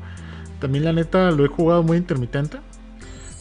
también 0.59 0.85
la 0.85 0.95
neta 0.95 1.33
lo 1.33 1.45
he 1.45 1.49
jugado 1.49 1.83
muy 1.83 1.99
intermitente. 1.99 2.61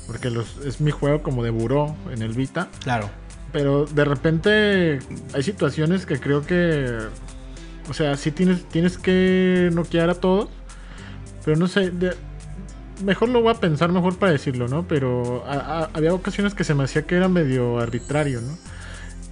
Porque 0.06 0.30
los, 0.30 0.58
es 0.66 0.82
mi 0.82 0.92
juego 0.92 1.24
como 1.24 1.46
de 1.46 1.52
buró 1.52 1.96
en 2.12 2.24
el 2.24 2.34
Vita. 2.34 2.68
Claro. 2.84 3.10
Pero 3.52 3.86
de 3.86 4.06
repente 4.06 5.00
hay 5.34 5.44
situaciones 5.44 6.06
que 6.06 6.20
creo 6.20 6.46
que. 6.46 6.98
O 7.90 7.94
sea, 7.94 8.16
sí 8.16 8.32
tienes, 8.32 8.64
tienes 8.70 8.98
que 8.98 9.70
noquear 9.74 10.10
a 10.10 10.16
todos. 10.16 10.50
Pero 11.44 11.58
no 11.58 11.68
sé. 11.68 11.90
de- 11.92 12.14
mejor 13.04 13.30
lo 13.30 13.42
voy 13.42 13.52
a 13.52 13.60
pensar 13.60 13.92
mejor 13.92 14.18
para 14.18 14.32
decirlo, 14.32 14.68
¿no? 14.68 14.88
Pero 14.88 15.44
a- 15.48 15.56
a- 15.84 15.90
había 15.94 16.14
ocasiones 16.14 16.54
que 16.54 16.64
se 16.64 16.76
me 16.76 16.84
hacía 16.84 17.02
que 17.02 17.16
era 17.16 17.28
medio 17.28 17.80
arbitrario, 17.80 18.42
¿no? 18.42 18.56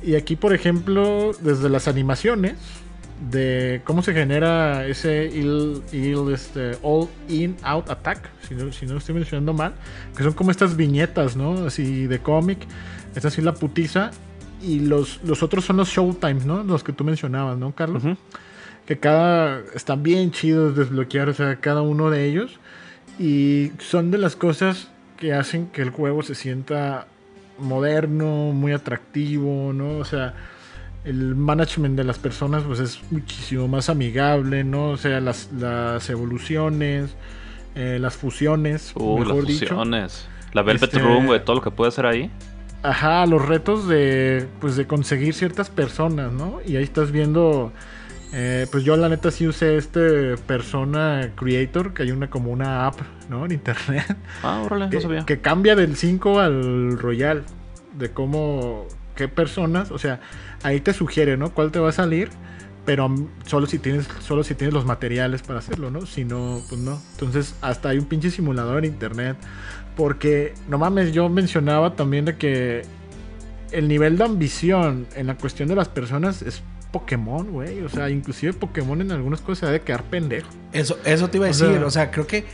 Y 0.02 0.16
aquí, 0.16 0.36
por 0.36 0.54
ejemplo, 0.54 1.32
desde 1.42 1.70
las 1.70 1.88
animaciones 1.88 2.56
de 3.30 3.82
cómo 3.84 4.02
se 4.02 4.14
genera 4.14 4.88
ese 4.88 5.26
ill, 5.32 5.84
ill, 5.92 6.34
este, 6.34 6.78
all 6.82 7.10
in 7.28 7.58
out 7.64 7.90
attack, 7.92 8.30
si 8.48 8.56
no, 8.56 8.72
si 8.72 8.86
no 8.88 8.98
estoy 8.98 9.14
mencionando 9.16 9.54
mal, 9.54 9.74
que 10.18 10.24
son 10.24 10.32
como 10.34 10.52
estas 10.52 10.76
viñetas, 10.78 11.36
¿no? 11.36 11.66
Así 11.66 12.08
de 12.08 12.20
cómic, 12.20 12.60
esta 13.16 13.28
así 13.30 13.42
la 13.42 13.54
putiza, 13.54 14.12
y 14.62 14.80
los, 14.82 15.20
los 15.24 15.42
otros 15.44 15.64
son 15.66 15.78
los 15.78 15.90
showtimes, 15.90 16.46
¿no? 16.46 16.64
Los 16.64 16.84
que 16.84 16.92
tú 16.94 17.04
mencionabas, 17.04 17.58
¿no, 17.58 17.74
Carlos? 17.74 18.04
que 18.86 18.98
cada 18.98 19.62
están 19.76 20.02
bien 20.02 20.32
chidos 20.32 20.76
desbloquear, 20.76 21.30
o 21.30 21.34
sea, 21.34 21.58
cada 21.58 21.84
uno 21.84 22.10
de 22.10 22.26
ellos. 22.26 22.60
Y 23.20 23.72
son 23.78 24.10
de 24.10 24.18
las 24.18 24.36
cosas 24.36 24.90
que 25.18 25.34
hacen 25.34 25.68
que 25.68 25.82
el 25.84 25.92
juego 25.92 26.24
se 26.24 26.34
sienta 26.34 27.06
moderno, 27.60 28.52
muy 28.54 28.72
atractivo, 28.72 29.74
¿no? 29.74 29.98
O 30.00 30.06
sea, 30.06 30.34
el 31.06 31.36
management 31.36 31.98
de 31.98 32.04
las 32.04 32.18
personas 32.18 32.64
pues 32.64 32.80
es 32.80 33.00
muchísimo 33.12 33.68
más 33.68 33.90
amigable, 33.90 34.64
¿no? 34.64 34.90
O 34.90 34.98
sea, 34.98 35.20
las, 35.20 35.50
las 35.52 36.10
evoluciones, 36.10 37.12
eh, 37.76 37.98
las 38.02 38.16
fusiones, 38.16 38.92
Uh, 38.96 39.20
mejor 39.20 39.36
las 39.36 39.46
dicho. 39.48 39.68
fusiones. 39.68 40.28
La 40.54 40.62
Velvet 40.64 40.84
Este- 40.92 41.00
Room, 41.00 41.28
güey, 41.28 41.44
todo 41.44 41.58
lo 41.58 41.62
que 41.62 41.72
puede 41.72 41.90
hacer 41.90 42.06
ahí. 42.08 42.32
Ajá, 42.82 43.26
los 43.26 43.46
retos 43.46 43.88
de 43.88 44.48
pues 44.62 44.76
de 44.76 44.88
conseguir 44.88 45.34
ciertas 45.34 45.70
personas, 45.70 46.32
¿no? 46.32 46.60
Y 46.66 46.78
ahí 46.78 46.84
estás 46.84 47.12
viendo 47.12 47.74
eh, 48.32 48.68
pues 48.72 48.84
yo 48.84 48.96
la 48.96 49.10
neta 49.10 49.32
sí 49.32 49.48
usé 49.48 49.78
este 49.78 50.38
persona 50.38 51.32
creator, 51.36 51.94
que 51.94 52.04
hay 52.04 52.12
una 52.12 52.30
como 52.30 52.52
una 52.52 52.86
app, 52.86 53.00
¿no? 53.30 53.46
En 53.46 53.54
internet. 53.54 54.16
Ah, 54.44 54.62
órale, 54.66 54.86
no 54.86 54.92
que, 54.92 55.02
sabía. 55.02 55.26
que 55.26 55.42
cambia 55.42 55.76
del 55.76 55.96
5 55.96 56.40
al 56.40 56.98
Royal. 56.98 57.44
De 57.94 58.12
cómo, 58.12 58.86
qué 59.16 59.28
personas, 59.28 59.92
o 59.92 59.98
sea, 59.98 60.22
ahí 60.64 60.80
te 60.80 60.94
sugiere, 60.94 61.38
¿no? 61.38 61.54
Cuál 61.54 61.72
te 61.72 61.80
va 61.80 61.90
a 61.90 61.92
salir, 61.92 62.30
pero 62.86 63.14
solo 63.46 63.66
si 63.66 63.80
tienes, 63.80 64.08
solo 64.20 64.44
si 64.44 64.54
tienes 64.54 64.74
los 64.74 64.86
materiales 64.86 65.42
para 65.42 65.60
hacerlo, 65.60 65.90
¿no? 65.90 66.06
Si 66.06 66.24
no, 66.24 66.62
pues 66.70 66.80
no. 66.80 67.02
Entonces, 67.14 67.56
hasta 67.62 67.90
hay 67.90 67.98
un 67.98 68.06
pinche 68.06 68.30
simulador 68.30 68.86
en 68.86 68.86
internet. 68.86 69.38
Porque, 69.96 70.54
no 70.68 70.78
mames, 70.78 71.12
yo 71.12 71.28
mencionaba 71.30 71.96
también 71.96 72.26
de 72.26 72.38
que 72.38 72.84
el 73.72 73.88
nivel 73.88 74.18
de 74.18 74.24
ambición 74.24 75.08
en 75.16 75.28
la 75.28 75.36
cuestión 75.36 75.68
de 75.70 75.76
las 75.76 75.88
personas 75.90 76.42
es 76.42 76.62
Pokémon, 76.92 77.52
güey. 77.52 77.82
O 77.82 77.90
sea, 77.90 78.10
inclusive 78.10 78.54
Pokémon 78.54 79.00
en 79.02 79.12
algunas 79.12 79.42
cosas 79.42 79.60
se 79.60 79.66
ha 79.68 79.70
de 79.72 79.82
quedar 79.82 80.04
pendejo. 80.04 80.50
Eso, 80.72 80.98
eso 81.06 81.30
te 81.30 81.38
iba 81.38 81.46
a 81.48 81.50
O 81.50 81.54
decir. 81.54 81.68
sea- 81.68 81.86
o 81.86 81.92
sea, 81.92 82.12
creo 82.12 82.26
que 82.28 82.46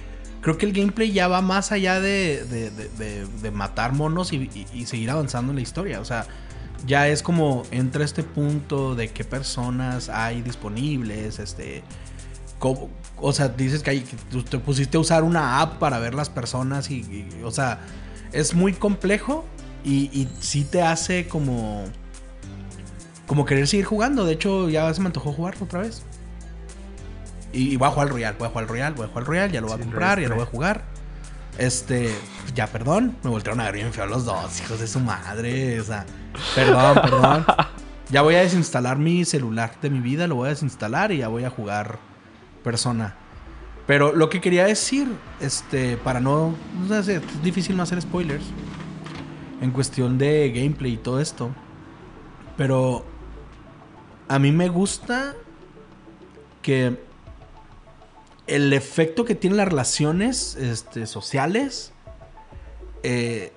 creo 0.41 0.57
que 0.59 0.65
el 0.67 0.73
gameplay 0.73 1.11
ya 1.11 1.27
va 1.27 1.41
más 1.41 1.71
allá 1.71 1.99
de, 1.99 2.43
de- 2.45 2.69
de- 2.69 2.89
de- 2.89 3.25
de 3.41 3.51
matar 3.51 3.93
monos 3.93 4.31
y, 4.33 4.49
y- 4.53 4.67
y 4.73 4.85
seguir 4.85 5.09
avanzando 5.09 5.51
en 5.51 5.55
la 5.55 5.61
historia. 5.63 5.99
O 6.01 6.05
sea, 6.05 6.27
ya 6.85 7.07
es 7.07 7.23
como 7.23 7.63
entra 7.71 8.03
este 8.05 8.21
punto 8.21 8.93
de 8.95 9.07
qué 9.07 9.23
personas 9.23 10.09
hay 10.09 10.41
disponibles, 10.41 11.39
este. 11.39 11.81
cómo- 12.59 12.89
o 13.17 13.31
sea, 13.33 13.47
dices 13.49 13.81
que, 13.83 13.89
hay, 13.91 14.01
que 14.01 14.15
tú 14.29 14.43
te 14.43 14.57
pusiste 14.59 14.97
a 14.97 14.99
usar 14.99 15.23
una 15.23 15.61
app 15.61 15.79
para 15.79 15.99
ver 15.99 16.13
las 16.13 16.29
personas 16.29 16.89
y, 16.91 16.95
y- 17.01 17.43
o 17.43 17.51
sea, 17.51 17.79
es 18.31 18.53
muy 18.53 18.73
complejo 18.73 19.45
y, 19.83 20.09
y 20.13 20.27
sí 20.39 20.63
te 20.65 20.81
hace 20.81 21.27
como 21.27 21.85
como 23.27 23.45
querer 23.45 23.67
seguir 23.67 23.85
jugando. 23.85 24.25
De 24.25 24.33
hecho, 24.33 24.69
ya 24.69 24.93
se 24.93 25.01
me 25.01 25.07
antojó 25.07 25.31
jugar 25.33 25.55
otra 25.59 25.81
vez. 25.81 26.03
Y, 27.53 27.69
y 27.73 27.77
voy 27.77 27.87
a 27.87 27.91
jugar 27.91 28.07
al 28.07 28.13
Royal, 28.13 28.35
voy 28.37 28.45
a 28.47 28.49
jugar 28.49 28.63
al 28.65 28.69
Royal, 28.69 28.93
voy 28.93 29.05
a 29.05 29.07
jugar 29.07 29.21
al 29.23 29.25
Royal, 29.27 29.51
ya 29.51 29.61
lo 29.61 29.67
voy 29.67 29.75
a 29.75 29.79
comprar, 29.79 30.19
ya 30.19 30.27
lo 30.29 30.35
voy 30.35 30.43
a 30.43 30.47
jugar. 30.47 30.83
Este, 31.57 32.13
ya 32.53 32.67
perdón, 32.67 33.15
me 33.23 33.29
voltearon 33.29 33.61
a 33.61 33.65
ver 33.65 33.75
bien 33.75 33.93
feo 33.93 34.05
los 34.07 34.25
dos, 34.25 34.59
hijos 34.61 34.79
de 34.79 34.87
su 34.87 34.99
madre. 34.99 35.79
O 35.79 35.83
sea, 35.83 36.05
perdón, 36.53 36.99
perdón. 37.01 37.45
Ya 38.11 38.21
voy 38.21 38.35
a 38.35 38.41
desinstalar 38.41 38.99
mi 38.99 39.25
celular 39.25 39.71
de 39.81 39.89
mi 39.89 39.99
vida, 39.99 40.27
lo 40.27 40.35
voy 40.35 40.45
a 40.45 40.49
desinstalar 40.49 41.11
y 41.11 41.17
ya 41.17 41.27
voy 41.27 41.43
a 41.43 41.49
jugar 41.49 41.97
persona. 42.65 43.15
Pero 43.87 44.13
lo 44.13 44.29
que 44.29 44.41
quería 44.41 44.65
decir, 44.65 45.07
este, 45.39 45.95
para 45.97 46.19
no, 46.19 46.55
no 46.89 47.03
sé, 47.03 47.17
es 47.17 47.43
difícil 47.43 47.77
no 47.77 47.83
hacer 47.83 48.01
spoilers 48.01 48.43
en 49.61 49.71
cuestión 49.71 50.17
de 50.17 50.51
gameplay 50.51 50.93
y 50.93 50.97
todo 50.97 51.21
esto. 51.21 51.51
Pero 52.57 53.05
a 54.27 54.39
mí 54.39 54.51
me 54.51 54.67
gusta 54.69 55.35
que 56.63 56.99
el 58.47 58.73
efecto 58.73 59.23
que 59.23 59.35
tienen 59.35 59.57
las 59.57 59.67
relaciones 59.67 60.55
este, 60.55 61.05
sociales 61.05 61.93
eh, 63.03 63.53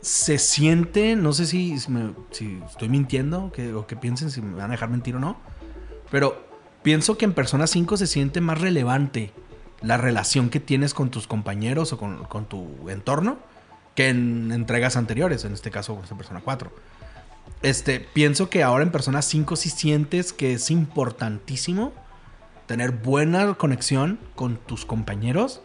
se 0.00 0.38
siente, 0.38 1.16
no 1.16 1.34
sé 1.34 1.44
si, 1.44 1.78
si 1.78 2.60
estoy 2.66 2.88
mintiendo 2.88 3.52
que, 3.52 3.74
o 3.74 3.86
que 3.86 3.96
piensen 3.96 4.30
si 4.30 4.40
me 4.40 4.54
van 4.54 4.70
a 4.70 4.72
dejar 4.72 4.88
mentir 4.88 5.16
o 5.16 5.20
no, 5.20 5.36
pero 6.10 6.49
pienso 6.82 7.18
que 7.18 7.24
en 7.24 7.32
Persona 7.32 7.66
5 7.66 7.96
se 7.96 8.06
siente 8.06 8.40
más 8.40 8.60
relevante 8.60 9.32
la 9.82 9.96
relación 9.96 10.50
que 10.50 10.60
tienes 10.60 10.94
con 10.94 11.10
tus 11.10 11.26
compañeros 11.26 11.92
o 11.92 11.98
con, 11.98 12.46
tu 12.46 12.88
entorno 12.88 13.38
que 13.94 14.08
en 14.08 14.52
entregas 14.52 14.96
anteriores, 14.96 15.44
en 15.44 15.52
este 15.52 15.70
caso 15.70 16.00
en 16.10 16.16
Persona 16.16 16.40
4. 16.44 16.70
Este, 17.62 18.00
pienso 18.00 18.48
que 18.48 18.62
ahora 18.62 18.84
en 18.84 18.92
Persona 18.92 19.22
5 19.22 19.56
sí 19.56 19.70
sientes 19.70 20.32
que 20.32 20.54
es 20.54 20.70
importantísimo 20.70 21.92
tener 22.66 22.92
buena 22.92 23.54
conexión 23.54 24.20
con 24.36 24.56
tus 24.56 24.84
compañeros. 24.84 25.62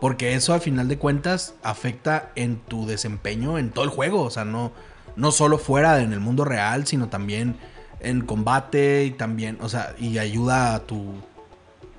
Porque 0.00 0.34
eso 0.34 0.52
al 0.52 0.60
final 0.60 0.88
de 0.88 0.98
cuentas 0.98 1.54
afecta 1.62 2.30
en 2.34 2.58
tu 2.58 2.86
desempeño 2.86 3.56
en 3.56 3.70
todo 3.70 3.84
el 3.84 3.90
juego. 3.90 4.22
O 4.22 4.30
sea, 4.30 4.44
no, 4.44 4.72
no 5.16 5.32
solo 5.32 5.56
fuera 5.56 6.02
en 6.02 6.12
el 6.12 6.20
mundo 6.20 6.44
real, 6.44 6.86
sino 6.86 7.08
también 7.08 7.56
en 8.00 8.20
combate 8.22 9.04
y 9.04 9.10
también, 9.10 9.58
o 9.60 9.68
sea, 9.68 9.94
y 9.98 10.18
ayuda 10.18 10.74
a 10.74 10.80
tu 10.80 11.14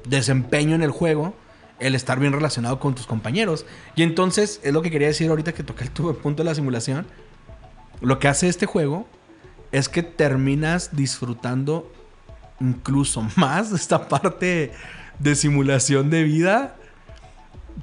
desempeño 0.05 0.75
en 0.75 0.83
el 0.83 0.91
juego 0.91 1.33
el 1.79 1.93
estar 1.95 2.19
bien 2.19 2.33
relacionado 2.33 2.79
con 2.79 2.95
tus 2.95 3.05
compañeros. 3.05 3.65
Y 3.95 4.03
entonces, 4.03 4.59
es 4.63 4.73
lo 4.73 4.81
que 4.81 4.89
quería 4.89 5.07
decir 5.07 5.29
ahorita 5.29 5.53
que 5.53 5.63
toqué 5.63 5.83
el 5.83 5.91
punto 5.91 6.43
de 6.43 6.49
la 6.49 6.55
simulación. 6.55 7.05
Lo 8.01 8.17
que 8.19 8.27
hace 8.27 8.47
este 8.47 8.65
juego 8.65 9.07
es 9.71 9.89
que 9.89 10.01
terminas 10.03 10.95
disfrutando 10.95 11.91
incluso 12.59 13.21
más 13.35 13.71
esta 13.71 14.07
parte 14.07 14.71
de 15.19 15.35
simulación 15.35 16.09
de 16.09 16.23
vida 16.23 16.75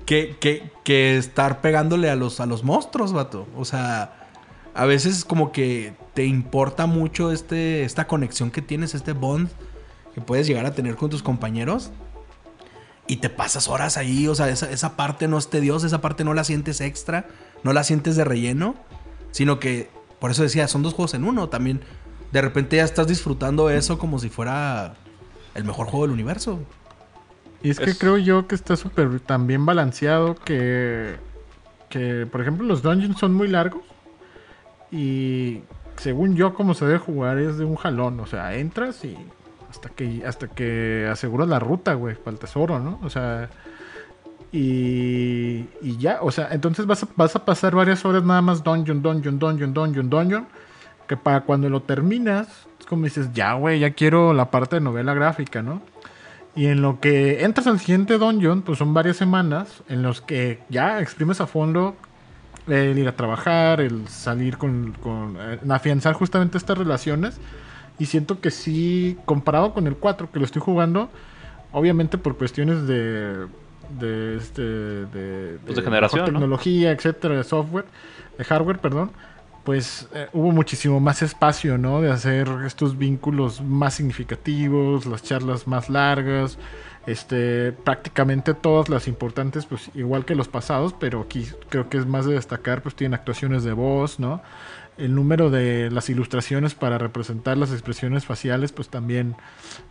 que, 0.07 0.37
que- 0.41 0.71
que 0.85 1.17
estar 1.17 1.61
pegándole 1.61 2.11
a 2.11 2.17
los, 2.17 2.41
a 2.41 2.47
los 2.47 2.65
monstruos, 2.65 3.12
vato. 3.12 3.47
O 3.57 3.65
sea, 3.65 4.24
a 4.75 4.85
veces 4.87 5.25
como 5.25 5.53
que 5.53 5.95
te 6.14 6.27
importa 6.27 6.87
mucho 6.87 7.31
este, 7.33 7.85
esta 7.85 8.07
conexión 8.07 8.51
que 8.51 8.62
tienes, 8.62 8.95
este 8.95 9.12
bond 9.12 9.49
que 10.14 10.20
puedes 10.20 10.47
llegar 10.47 10.66
a 10.66 10.72
tener 10.75 10.97
con 10.97 11.11
tus 11.11 11.22
compañeros. 11.22 11.91
Y 13.07 13.16
te 13.16 13.29
pasas 13.29 13.68
horas 13.68 13.99
ahí, 13.99 14.29
o 14.29 14.35
sea, 14.35 14.49
esa, 14.49 14.70
esa 14.70 14.97
parte 14.97 15.29
no 15.29 15.37
es 15.37 15.49
tediosa, 15.51 15.87
esa 15.87 16.01
parte 16.01 16.25
no 16.25 16.33
la 16.33 16.43
sientes 16.43 16.81
extra, 16.81 17.27
no 17.62 17.72
la 17.75 17.85
sientes 17.85 18.16
de 18.16 18.25
relleno, 18.25 18.77
sino 19.31 19.61
que, 19.61 19.91
por 20.20 20.31
eso 20.31 20.43
decía, 20.43 20.68
son 20.68 20.83
dos 20.83 20.95
juegos 20.95 21.12
en 21.12 21.25
uno. 21.25 21.51
También, 21.51 21.83
de 22.33 22.41
repente 22.41 22.77
ya 22.77 22.85
estás 22.85 23.07
disfrutando 23.07 23.68
eso 23.68 23.99
como 23.99 24.18
si 24.18 24.31
fuera 24.31 24.95
el 25.55 25.64
mejor 25.64 25.87
juego 25.89 26.07
del 26.07 26.12
universo. 26.14 26.61
Y 27.62 27.70
es 27.70 27.79
que 27.79 27.91
Es- 27.91 27.99
creo 27.99 28.16
yo 28.16 28.47
que 28.49 28.55
está 28.55 28.75
súper 28.77 29.20
tan 29.20 29.47
bien 29.47 29.66
balanceado 29.66 30.35
que, 30.35 31.16
que, 31.91 32.27
por 32.31 32.41
ejemplo, 32.41 32.66
los 32.66 32.83
dungeons 32.83 33.18
son 33.18 33.35
muy 33.35 33.49
largos. 33.49 33.83
Y 34.95 35.62
según 35.97 36.36
yo, 36.36 36.55
como 36.55 36.72
se 36.72 36.86
debe 36.86 36.99
jugar 36.99 37.38
es 37.38 37.59
de 37.59 37.64
un 37.64 37.74
jalón. 37.74 38.20
O 38.20 38.26
sea, 38.26 38.55
entras 38.55 39.05
y 39.05 39.16
hasta 39.68 39.88
que, 39.88 40.24
hasta 40.24 40.47
que 40.47 41.09
aseguras 41.11 41.49
la 41.49 41.59
ruta, 41.59 41.95
güey, 41.95 42.14
para 42.14 42.34
el 42.34 42.38
tesoro, 42.38 42.78
¿no? 42.78 43.01
O 43.03 43.11
sea, 43.11 43.51
y, 44.53 45.66
y 45.82 45.97
ya, 45.99 46.18
o 46.22 46.30
sea, 46.30 46.51
entonces 46.53 46.86
vas 46.86 47.03
a, 47.03 47.09
vas 47.16 47.34
a 47.34 47.45
pasar 47.45 47.74
varias 47.74 48.05
horas 48.05 48.22
nada 48.22 48.40
más 48.40 48.62
dungeon, 48.62 49.03
dungeon, 49.03 49.40
dungeon, 49.40 49.74
dungeon, 49.74 50.09
dungeon. 50.09 50.47
Que 51.09 51.16
para 51.16 51.40
cuando 51.40 51.68
lo 51.68 51.82
terminas, 51.82 52.47
es 52.78 52.86
como 52.86 53.05
dices, 53.05 53.32
ya, 53.34 53.55
güey, 53.55 53.80
ya 53.80 53.90
quiero 53.95 54.32
la 54.32 54.51
parte 54.53 54.76
de 54.76 54.80
novela 54.80 55.12
gráfica, 55.12 55.61
¿no? 55.61 55.82
Y 56.55 56.66
en 56.66 56.82
lo 56.82 57.01
que 57.01 57.42
entras 57.42 57.66
al 57.66 57.80
siguiente 57.80 58.16
dungeon, 58.16 58.62
pues 58.62 58.78
son 58.78 58.95
varias 58.95 59.16
semanas 59.16 59.82
en 59.88 60.03
los 60.03 60.20
que 60.20 60.61
ya 60.68 61.01
exprimes 61.01 61.40
a 61.40 61.49
fondo 61.49 61.97
el 62.67 62.99
ir 62.99 63.09
a 63.09 63.17
trabajar, 63.17 63.81
el 63.81 64.09
salir 64.09 64.59
con, 64.59 64.93
con 65.03 65.37
afianzar 65.71 66.15
justamente 66.15 66.59
estas 66.59 66.79
relaciones. 66.79 67.39
Y 67.99 68.07
siento 68.07 68.41
que 68.41 68.51
sí, 68.51 69.19
comparado 69.25 69.73
con 69.73 69.87
el 69.87 69.97
4 69.97 70.31
que 70.33 70.39
lo 70.39 70.45
estoy 70.45 70.62
jugando, 70.62 71.11
obviamente 71.73 72.19
por 72.19 72.37
cuestiones 72.37 72.87
de 72.87 73.47
de 73.99 74.37
este 74.37 74.62
de, 74.62 75.59
Pues 75.65 75.77
de 75.77 75.83
generación, 75.83 76.21
mejor 76.21 76.33
¿no? 76.33 76.39
tecnología, 76.39 76.91
etcétera, 76.91 77.37
de 77.37 77.45
software, 77.45 77.85
de 78.39 78.45
hardware, 78.45 78.79
perdón, 78.79 79.11
pues 79.65 80.09
eh, 80.15 80.29
hubo 80.33 80.53
muchísimo 80.53 81.01
más 81.01 81.23
espacio, 81.23 81.79
¿no? 81.79 82.01
De 82.01 82.11
hacer 82.11 82.49
estos 82.67 82.99
vínculos 82.99 83.61
más 83.61 83.95
significativos, 83.95 85.07
las 85.07 85.23
charlas 85.23 85.67
más 85.67 85.89
largas, 85.89 86.59
este, 87.07 87.72
prácticamente 87.72 88.55
todas 88.55 88.88
las 88.88 89.09
importantes, 89.09 89.66
pues 89.66 89.90
igual 89.94 90.24
que 90.24 90.34
los 90.34 90.48
pasados, 90.48 90.94
pero 90.98 91.20
aquí 91.20 91.46
creo 91.68 91.88
que 91.88 91.98
es 91.98 92.07
más 92.07 92.26
de 92.26 92.34
destacar, 92.34 92.82
pues 92.82 92.94
tienen 92.94 93.14
actuaciones 93.14 93.64
de 93.64 93.72
voz, 93.72 94.18
¿no? 94.18 94.42
El 94.96 95.14
número 95.14 95.50
de 95.50 95.90
las 95.90 96.09
ilustraciones 96.09 96.74
para 96.74 96.98
representar 96.98 97.59
las 97.59 97.72
expresiones 97.72 98.24
faciales, 98.24 98.72
pues 98.72 98.88
también 98.88 99.36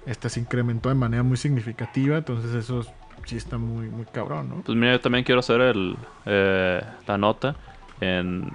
este, 0.06 0.30
se 0.30 0.40
incrementó 0.40 0.90
de 0.90 0.96
manera 0.96 1.24
muy 1.24 1.38
significativa, 1.38 2.18
entonces 2.18 2.54
eso 2.56 2.86
sí 3.26 3.38
está 3.38 3.58
muy, 3.58 3.90
muy 3.90 4.06
cabrón, 4.06 4.50
¿no? 4.50 4.56
Pues 4.62 4.78
mira, 4.78 4.94
yo 4.94 5.02
también 5.02 5.24
quiero 5.24 5.40
hacer 5.40 5.62
el, 5.62 5.98
eh, 6.26 6.82
la 7.06 7.18
nota 7.18 7.56
en 8.02 8.50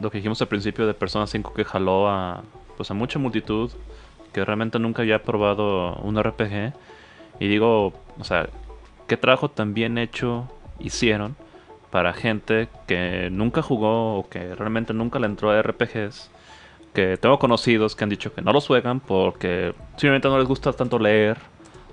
lo 0.00 0.10
que 0.10 0.18
dijimos 0.18 0.40
al 0.42 0.48
principio 0.48 0.86
de 0.86 0.94
Persona 0.94 1.26
5 1.26 1.54
que 1.54 1.64
jaló 1.64 2.08
a, 2.08 2.42
pues 2.76 2.90
a 2.90 2.94
mucha 2.94 3.18
multitud 3.18 3.70
que 4.32 4.44
realmente 4.44 4.78
nunca 4.78 5.02
había 5.02 5.22
probado 5.22 5.94
un 5.96 6.20
RPG. 6.22 6.72
Y 7.40 7.48
digo, 7.48 7.94
o 8.18 8.24
sea, 8.24 8.48
qué 9.08 9.16
trabajo 9.16 9.50
tan 9.50 9.74
bien 9.74 9.98
hecho 9.98 10.48
hicieron 10.78 11.34
para 11.90 12.12
gente 12.12 12.68
que 12.86 13.28
nunca 13.32 13.62
jugó 13.62 14.18
o 14.18 14.28
que 14.28 14.54
realmente 14.54 14.94
nunca 14.94 15.18
le 15.18 15.26
entró 15.26 15.50
a 15.50 15.60
RPGs. 15.60 16.30
Que 16.94 17.16
tengo 17.16 17.38
conocidos 17.38 17.96
que 17.96 18.04
han 18.04 18.10
dicho 18.10 18.32
que 18.34 18.42
no 18.42 18.52
los 18.52 18.66
juegan 18.66 19.00
porque 19.00 19.74
simplemente 19.96 20.28
no 20.28 20.38
les 20.38 20.46
gusta 20.46 20.72
tanto 20.72 20.98
leer, 20.98 21.38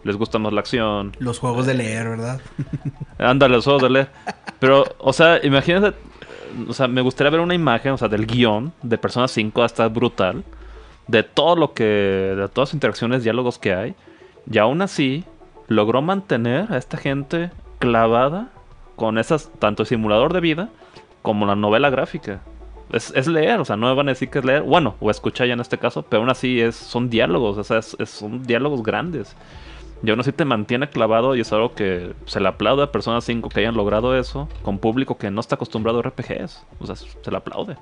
les 0.04 0.16
gusta 0.16 0.38
más 0.38 0.54
la 0.54 0.60
acción. 0.60 1.16
Los 1.20 1.40
juegos 1.40 1.66
de 1.66 1.76
leer, 1.76 2.10
¿verdad? 2.10 2.42
Ándale, 3.18 3.56
los 3.56 3.64
juegos 3.64 3.84
de 3.84 3.90
leer. 3.90 4.10
Pero, 4.60 4.86
o 4.98 5.14
sea, 5.14 5.40
imagínate, 5.44 5.96
o 6.68 6.74
sea, 6.74 6.88
me 6.88 7.02
gustaría 7.02 7.32
ver 7.32 7.42
una 7.42 7.54
imagen, 7.54 7.94
o 7.94 7.98
sea, 7.98 8.08
del 8.08 8.26
guion 8.26 8.74
de 8.82 8.98
Persona 8.98 9.28
5 9.28 9.64
hasta 9.64 9.88
brutal, 9.88 10.44
de 11.08 11.24
todo 11.24 11.56
lo 11.56 11.74
que, 11.74 11.84
de 11.84 12.48
todas 12.50 12.70
las 12.70 12.74
interacciones, 12.74 13.24
diálogos 13.24 13.60
que 13.60 13.74
hay, 13.74 13.96
y 14.50 14.58
aún 14.58 14.82
así 14.82 15.24
logró 15.68 16.02
mantener 16.02 16.72
a 16.72 16.78
esta 16.78 16.98
gente 16.98 17.52
clavada 17.80 18.50
con 18.96 19.18
esas, 19.18 19.52
tanto 19.60 19.84
el 19.84 19.88
simulador 19.88 20.34
de 20.34 20.42
vida 20.42 20.70
como 21.22 21.46
la 21.46 21.56
novela 21.56 21.90
gráfica. 21.90 22.42
Es, 22.92 23.28
leer, 23.28 23.60
o 23.60 23.66
sea, 23.66 23.76
no 23.76 23.88
me 23.88 23.94
van 23.94 24.08
a 24.08 24.12
decir 24.12 24.30
que 24.30 24.40
es 24.40 24.46
leer, 24.46 24.62
bueno, 24.62 24.96
o 25.02 25.12
escuchar 25.12 25.48
ya 25.48 25.54
en 25.54 25.60
este 25.60 25.78
caso, 25.78 26.04
pero 26.04 26.22
aún 26.22 26.30
así 26.30 26.62
es, 26.62 26.76
son 26.76 27.10
diálogos, 27.10 27.58
o 27.58 27.64
sea, 27.64 27.82
son 27.82 28.44
diálogos 28.44 28.82
grandes. 28.82 29.36
Y 30.04 30.10
aún 30.10 30.20
así 30.20 30.32
te 30.32 30.46
mantiene 30.46 30.90
clavado 30.90 31.36
y 31.36 31.42
es 31.42 31.52
algo 31.52 31.74
que 31.74 32.14
se 32.26 32.40
le 32.40 32.48
aplaude 32.48 32.84
a 32.84 32.92
Persona 32.92 33.20
5 33.20 33.50
que 33.50 33.60
hayan 33.60 33.76
logrado 33.76 34.18
eso 34.18 34.48
con 34.62 34.78
público 34.78 35.18
que 35.18 35.32
no 35.32 35.42
está 35.42 35.56
acostumbrado 35.56 36.00
a 36.00 36.04
RPGs. 36.04 36.64
O 36.80 36.86
sea, 36.86 36.96
se 36.96 37.32
le 37.32 37.38
aplaude. 37.38 37.78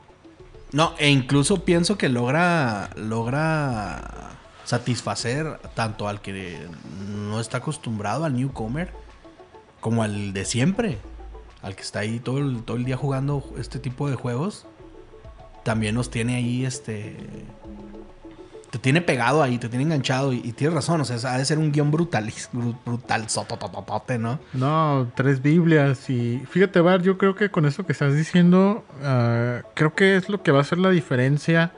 No, 0.71 0.93
e 0.97 1.09
incluso 1.09 1.63
pienso 1.63 1.97
que 1.97 2.09
logra, 2.09 2.89
logra 2.95 4.24
satisfacer 4.65 5.59
tanto 5.75 6.07
al 6.07 6.21
que 6.21 6.67
no 7.15 7.39
está 7.39 7.57
acostumbrado 7.59 8.25
al 8.25 8.35
newcomer 8.35 8.91
como 9.79 10.03
al 10.03 10.33
de 10.33 10.45
siempre, 10.45 10.97
al 11.61 11.75
que 11.75 11.83
está 11.83 11.99
ahí 11.99 12.19
todo 12.19 12.39
el, 12.39 12.63
todo 12.63 12.75
el 12.75 12.85
día 12.85 12.97
jugando 12.97 13.43
este 13.57 13.79
tipo 13.79 14.09
de 14.09 14.15
juegos. 14.15 14.65
También 15.63 15.95
nos 15.95 16.09
tiene 16.11 16.35
ahí 16.35 16.65
este 16.65 17.15
te 18.75 18.79
tiene 18.79 18.99
pegado 18.99 19.41
ahí, 19.41 19.57
te 19.57 19.69
tiene 19.69 19.85
enganchado 19.85 20.33
y, 20.33 20.51
tienes 20.51 20.73
razón, 20.73 20.99
o 20.99 21.05
sea, 21.05 21.33
ha 21.33 21.37
de 21.37 21.45
ser 21.45 21.59
un 21.59 21.71
guion 21.71 21.91
brutal, 21.91 22.29
brutal, 22.85 23.29
sotototote, 23.29 24.17
¿no? 24.17 24.37
No, 24.51 25.09
tres 25.15 25.41
Biblias 25.41 26.09
y 26.09 26.43
fíjate, 26.49 26.81
Bar, 26.81 27.01
yo 27.01 27.17
creo 27.17 27.35
que 27.35 27.49
con 27.49 27.65
eso 27.65 27.85
que 27.85 27.93
estás 27.93 28.13
diciendo, 28.13 28.83
ah, 29.01 29.61
creo 29.75 29.95
que 29.95 30.17
es 30.17 30.27
lo 30.27 30.43
que 30.43 30.51
va 30.51 30.57
a 30.57 30.61
hacer 30.61 30.77
la 30.77 30.89
diferencia 30.89 31.71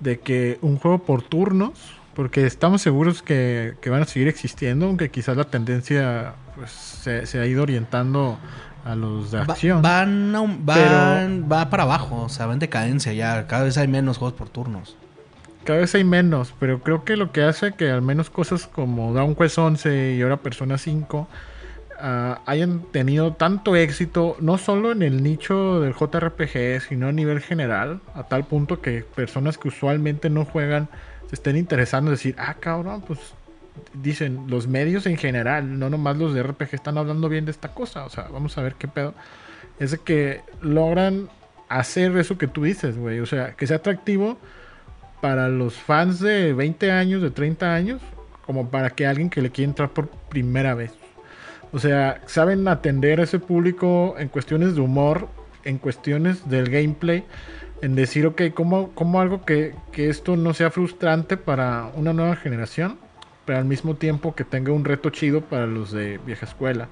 de 0.00 0.18
que 0.18 0.58
un 0.62 0.78
juego 0.78 1.00
por 1.00 1.20
turnos, 1.20 1.94
porque 2.14 2.46
estamos 2.46 2.82
seguros 2.82 3.22
que, 3.22 3.74
van 3.86 4.02
a 4.02 4.04
seguir 4.06 4.28
existiendo, 4.28 4.86
aunque 4.86 5.10
quizás 5.10 5.36
la 5.36 5.44
tendencia 5.44 6.34
pues, 6.54 6.70
se, 6.70 7.38
ha 7.38 7.46
ido 7.46 7.62
orientando 7.62 8.38
a 8.84 8.94
los 8.94 9.30
de 9.30 9.40
acción. 9.40 9.82
van, 9.82 10.32
van, 10.64 11.48
va 11.50 11.70
para 11.70 11.84
abajo, 11.84 12.22
o 12.22 12.28
sea, 12.28 12.46
va 12.46 12.52
en 12.52 12.58
decadencia 12.58 13.12
ya, 13.12 13.46
cada 13.46 13.64
vez 13.64 13.76
hay 13.78 13.88
menos 13.88 14.18
juegos 14.18 14.36
por 14.36 14.48
turnos. 14.48 14.96
Cada 15.64 15.80
vez 15.80 15.94
hay 15.94 16.04
menos, 16.04 16.54
pero 16.58 16.82
creo 16.82 17.04
que 17.04 17.16
lo 17.16 17.32
que 17.32 17.42
hace 17.42 17.72
que 17.72 17.90
al 17.90 18.02
menos 18.02 18.28
cosas 18.28 18.66
como 18.66 19.14
Dragon 19.14 19.34
Quest 19.34 19.56
11 19.56 20.14
y 20.14 20.20
ahora 20.20 20.36
Persona 20.36 20.76
5 20.76 21.26
ah, 21.98 22.42
hayan 22.44 22.82
tenido 22.92 23.32
tanto 23.32 23.74
éxito, 23.74 24.36
no 24.40 24.58
solo 24.58 24.92
en 24.92 25.02
el 25.02 25.22
nicho 25.22 25.80
del 25.80 25.94
JRPG, 25.94 26.82
sino 26.86 27.08
a 27.08 27.12
nivel 27.12 27.40
general, 27.40 28.02
a 28.14 28.24
tal 28.24 28.44
punto 28.44 28.82
que 28.82 29.06
personas 29.14 29.56
que 29.56 29.68
usualmente 29.68 30.28
no 30.28 30.44
juegan 30.44 30.90
se 31.28 31.34
estén 31.34 31.56
interesando 31.56 32.10
en 32.10 32.16
decir, 32.16 32.34
ah, 32.38 32.54
cabrón, 32.54 33.02
pues 33.06 33.18
dicen, 33.92 34.46
los 34.48 34.66
medios 34.66 35.06
en 35.06 35.16
general, 35.16 35.78
no 35.78 35.90
nomás 35.90 36.16
los 36.16 36.34
de 36.34 36.42
RPG, 36.42 36.74
están 36.74 36.98
hablando 36.98 37.28
bien 37.28 37.44
de 37.44 37.50
esta 37.50 37.68
cosa, 37.68 38.04
o 38.04 38.10
sea, 38.10 38.28
vamos 38.32 38.56
a 38.58 38.62
ver 38.62 38.74
qué 38.74 38.88
pedo. 38.88 39.14
Es 39.78 39.90
de 39.90 39.98
que 39.98 40.40
logran 40.60 41.28
hacer 41.68 42.16
eso 42.16 42.38
que 42.38 42.46
tú 42.46 42.64
dices, 42.64 42.96
güey, 42.96 43.20
o 43.20 43.26
sea, 43.26 43.52
que 43.52 43.66
sea 43.66 43.78
atractivo 43.78 44.38
para 45.20 45.48
los 45.48 45.74
fans 45.74 46.20
de 46.20 46.52
20 46.52 46.92
años, 46.92 47.22
de 47.22 47.30
30 47.30 47.74
años, 47.74 48.02
como 48.46 48.70
para 48.70 48.90
que 48.90 49.06
alguien 49.06 49.30
que 49.30 49.40
le 49.40 49.50
quiera 49.50 49.70
entrar 49.70 49.90
por 49.90 50.08
primera 50.08 50.74
vez. 50.74 50.92
O 51.72 51.78
sea, 51.78 52.20
saben 52.26 52.68
atender 52.68 53.20
a 53.20 53.24
ese 53.24 53.38
público 53.38 54.14
en 54.18 54.28
cuestiones 54.28 54.74
de 54.74 54.80
humor, 54.80 55.28
en 55.64 55.78
cuestiones 55.78 56.48
del 56.48 56.70
gameplay, 56.70 57.24
en 57.84 57.94
decir, 57.94 58.26
ok, 58.26 58.42
¿cómo, 58.54 58.92
cómo 58.94 59.20
algo 59.20 59.44
que, 59.44 59.74
que, 59.92 60.08
esto 60.08 60.36
no 60.36 60.54
sea 60.54 60.70
frustrante 60.70 61.36
para 61.36 61.90
una 61.94 62.14
nueva 62.14 62.34
generación, 62.34 62.96
pero 63.44 63.58
al 63.58 63.66
mismo 63.66 63.96
tiempo 63.96 64.34
que 64.34 64.42
tenga 64.42 64.72
un 64.72 64.86
reto 64.86 65.10
chido 65.10 65.42
para 65.42 65.66
los 65.66 65.92
de 65.92 66.18
vieja 66.24 66.46
escuela? 66.46 66.88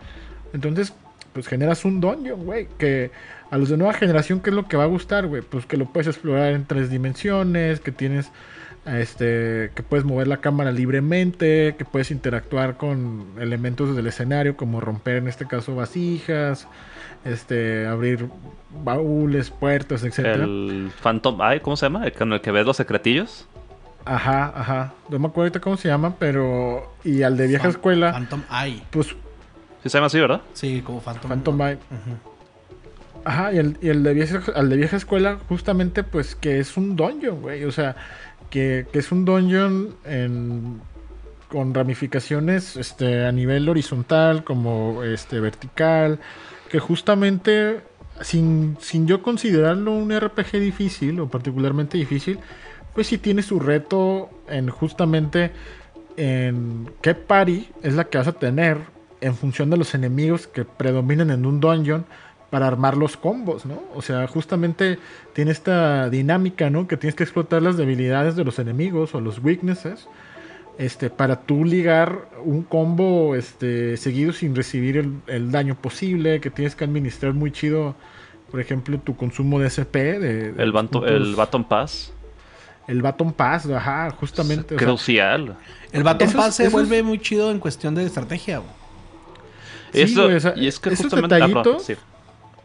Entonces, 0.52 0.92
pues 1.32 1.48
generas 1.48 1.86
un 1.86 2.02
dungeon, 2.02 2.44
güey, 2.44 2.68
que 2.76 3.10
a 3.50 3.56
los 3.56 3.70
de 3.70 3.78
nueva 3.78 3.94
generación, 3.94 4.40
¿qué 4.40 4.50
es 4.50 4.56
lo 4.56 4.68
que 4.68 4.76
va 4.76 4.84
a 4.84 4.86
gustar, 4.86 5.26
güey? 5.26 5.40
Pues 5.40 5.64
que 5.64 5.78
lo 5.78 5.86
puedes 5.86 6.08
explorar 6.08 6.52
en 6.52 6.66
tres 6.66 6.90
dimensiones, 6.90 7.80
que 7.80 7.90
tienes, 7.90 8.30
este, 8.84 9.70
que 9.74 9.82
puedes 9.82 10.04
mover 10.04 10.28
la 10.28 10.42
cámara 10.42 10.72
libremente, 10.72 11.74
que 11.78 11.86
puedes 11.86 12.10
interactuar 12.10 12.76
con 12.76 13.28
elementos 13.40 13.96
del 13.96 14.08
escenario, 14.08 14.58
como 14.58 14.82
romper 14.82 15.16
en 15.16 15.28
este 15.28 15.46
caso 15.46 15.74
vasijas, 15.74 16.68
este, 17.24 17.86
abrir 17.86 18.28
baúles, 18.84 19.50
puertas, 19.50 20.02
etc. 20.04 20.18
El 20.18 20.90
Phantom 21.02 21.40
Eye, 21.40 21.60
¿cómo 21.60 21.76
se 21.76 21.86
llama? 21.86 22.10
con 22.10 22.32
el 22.32 22.40
que 22.40 22.50
ves 22.50 22.66
los 22.66 22.76
secretillos. 22.76 23.46
Ajá, 24.04 24.52
ajá. 24.54 24.94
No 25.08 25.18
me 25.18 25.28
acuerdo 25.28 25.42
ahorita 25.42 25.60
cómo 25.60 25.76
se 25.76 25.88
llama, 25.88 26.16
pero. 26.18 26.92
Y 27.04 27.22
al 27.22 27.36
de 27.36 27.46
vieja 27.46 27.68
escuela. 27.68 28.12
Phantom 28.12 28.42
Eye. 28.50 28.82
Pues. 28.90 29.08
Sí 29.82 29.88
se 29.88 29.98
llama 29.98 30.06
así, 30.06 30.20
¿verdad? 30.20 30.40
Sí, 30.52 30.82
como 30.82 31.00
Phantom, 31.00 31.28
Phantom 31.28 31.60
Eye. 31.62 31.78
Ajá, 33.24 33.52
y 33.52 33.58
el, 33.58 34.02
de 34.02 34.14
vieja, 34.14 34.40
al 34.54 34.68
de 34.68 34.76
vieja 34.76 34.96
escuela, 34.96 35.38
justamente, 35.48 36.02
pues 36.02 36.34
que 36.34 36.58
es 36.58 36.76
un 36.76 36.96
dungeon, 36.96 37.40
güey. 37.40 37.64
O 37.64 37.72
sea, 37.72 37.96
que, 38.50 38.86
es 38.92 39.12
un 39.12 39.24
dungeon 39.24 39.94
con 41.48 41.74
ramificaciones 41.74 42.76
este, 42.76 43.26
a 43.26 43.32
nivel 43.32 43.68
horizontal, 43.68 44.42
como 44.44 45.02
este, 45.02 45.40
vertical. 45.40 46.18
Que 46.72 46.80
justamente, 46.80 47.82
sin, 48.22 48.78
sin 48.80 49.06
yo 49.06 49.22
considerarlo 49.22 49.92
un 49.92 50.10
RPG 50.18 50.58
difícil 50.58 51.20
o 51.20 51.28
particularmente 51.28 51.98
difícil, 51.98 52.40
pues 52.94 53.06
sí 53.06 53.18
tiene 53.18 53.42
su 53.42 53.60
reto 53.60 54.30
en 54.48 54.70
justamente 54.70 55.52
en 56.16 56.90
qué 57.02 57.14
party 57.14 57.68
es 57.82 57.92
la 57.94 58.04
que 58.04 58.16
vas 58.16 58.28
a 58.28 58.32
tener 58.32 58.78
en 59.20 59.34
función 59.36 59.68
de 59.68 59.76
los 59.76 59.94
enemigos 59.94 60.46
que 60.46 60.64
predominan 60.64 61.30
en 61.30 61.44
un 61.46 61.60
dungeon 61.60 62.06
para 62.50 62.66
armar 62.66 62.96
los 62.96 63.16
combos, 63.16 63.64
¿no? 63.64 63.82
O 63.94 64.02
sea, 64.02 64.26
justamente 64.26 64.98
tiene 65.32 65.50
esta 65.50 66.10
dinámica, 66.10 66.70
¿no? 66.70 66.86
Que 66.86 66.96
tienes 66.96 67.14
que 67.14 67.22
explotar 67.22 67.62
las 67.62 67.76
debilidades 67.76 68.34
de 68.34 68.44
los 68.44 68.58
enemigos 68.58 69.14
o 69.14 69.20
los 69.20 69.38
weaknesses, 69.38 70.08
este, 70.78 71.10
para 71.10 71.40
tú 71.42 71.64
ligar 71.64 72.28
un 72.44 72.62
combo, 72.62 73.34
este, 73.34 73.96
seguido 73.96 74.32
sin 74.32 74.54
recibir 74.54 75.08
el, 75.26 75.50
daño 75.50 75.74
posible, 75.74 76.40
que 76.40 76.50
tienes 76.50 76.74
que 76.74 76.84
administrar 76.84 77.34
muy 77.34 77.52
chido, 77.52 77.94
por 78.50 78.60
ejemplo, 78.60 78.98
tu 78.98 79.16
consumo 79.16 79.58
de 79.60 79.66
SP, 79.70 80.18
de, 80.18 80.48
el, 80.50 80.72
el 81.04 81.34
Baton 81.34 81.64
Pass. 81.64 82.12
El 82.88 83.00
Baton 83.00 83.32
Pass, 83.32 83.66
ajá, 83.66 84.10
justamente. 84.10 84.76
crucial. 84.76 85.56
el 85.92 86.02
Baton 86.02 86.32
Pass 86.32 86.56
se 86.56 86.68
vuelve 86.68 87.02
muy 87.02 87.18
chido 87.18 87.50
en 87.50 87.58
cuestión 87.58 87.94
de 87.94 88.04
estrategia. 88.04 88.62
Eso, 89.92 90.30
y 90.56 90.66
es 90.66 90.78
que 90.80 90.96
justamente... 90.96 91.36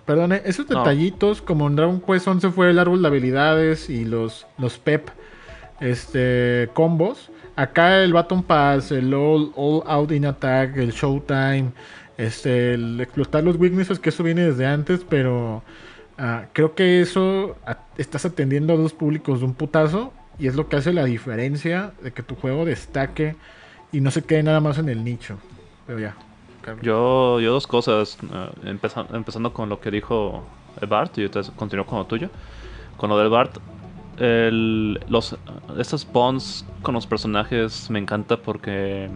Perdone, 0.05 0.41
esos 0.45 0.66
detallitos, 0.66 1.41
como 1.41 1.68
en 1.68 1.76
Dragon 1.76 1.99
Quest 1.99 2.30
11 2.30 2.51
fue 2.51 2.70
el 2.70 2.80
árbol 2.80 3.01
de 3.01 3.10
habilidades 3.10 3.89
y 3.89 4.05
los, 4.05 4.47
los 4.58 4.78
PEP 4.78 5.10
este, 5.82 6.70
combos. 6.74 7.30
Acá 7.58 8.03
el 8.03 8.14
Baton 8.14 8.43
Pass, 8.43 8.91
el 8.91 9.12
All, 9.16 9.51
Out 9.55 10.12
in 10.12 10.26
Attack, 10.26 10.78
el 10.78 10.91
Showtime, 10.91 11.72
este, 12.16 12.76
el 12.76 13.01
explotar 13.01 13.43
los 13.43 13.58
weaknesses, 13.58 13.99
que 13.99 14.10
eso 14.10 14.22
viene 14.22 14.43
desde 14.43 14.68
antes, 14.68 15.03
pero 15.03 15.64
ah, 16.20 16.45
creo 16.53 16.76
que 16.76 17.01
eso 17.01 17.58
estás 17.97 18.26
atendiendo 18.26 18.74
a 18.74 18.78
dos 18.78 18.93
públicos 18.93 19.39
de 19.39 19.47
un 19.47 19.55
putazo 19.55 20.14
y 20.38 20.45
es 20.45 20.55
lo 20.55 20.70
que 20.70 20.76
hace 20.76 20.93
la 20.93 21.05
diferencia 21.05 21.93
de 22.03 22.12
que 22.14 22.22
tu 22.22 22.36
juego 22.36 22.64
destaque 22.64 23.36
y 23.91 24.01
no 24.01 24.12
se 24.12 24.24
quede 24.24 24.43
nada 24.43 24.60
más 24.60 24.78
en 24.78 24.89
el 24.89 25.03
nicho. 25.03 25.39
Pero 25.88 25.99
ya. 25.99 26.16
Yo, 26.84 27.39
yo 27.39 27.53
dos 27.53 27.66
cosas, 27.66 28.20
eh, 28.22 28.78
empezando, 29.14 29.51
con 29.51 29.68
lo 29.68 29.80
que 29.80 29.89
dijo 29.89 30.43
Bart, 30.88 31.18
y 31.18 31.28
yo 31.28 31.30
continúo 31.55 31.88
con 31.88 31.97
lo 31.97 32.05
tuyo. 32.05 32.30
Con 32.97 33.10
lo 33.10 33.18
del 33.18 33.30
Bart, 33.30 33.58
el, 34.18 34.99
los, 35.07 35.38
estos 35.78 36.07
bonds 36.11 36.65
con 36.82 36.93
los 36.93 37.05
personajes 37.07 37.89
me 37.89 37.99
encanta 37.99 38.38
porque 38.38 39.09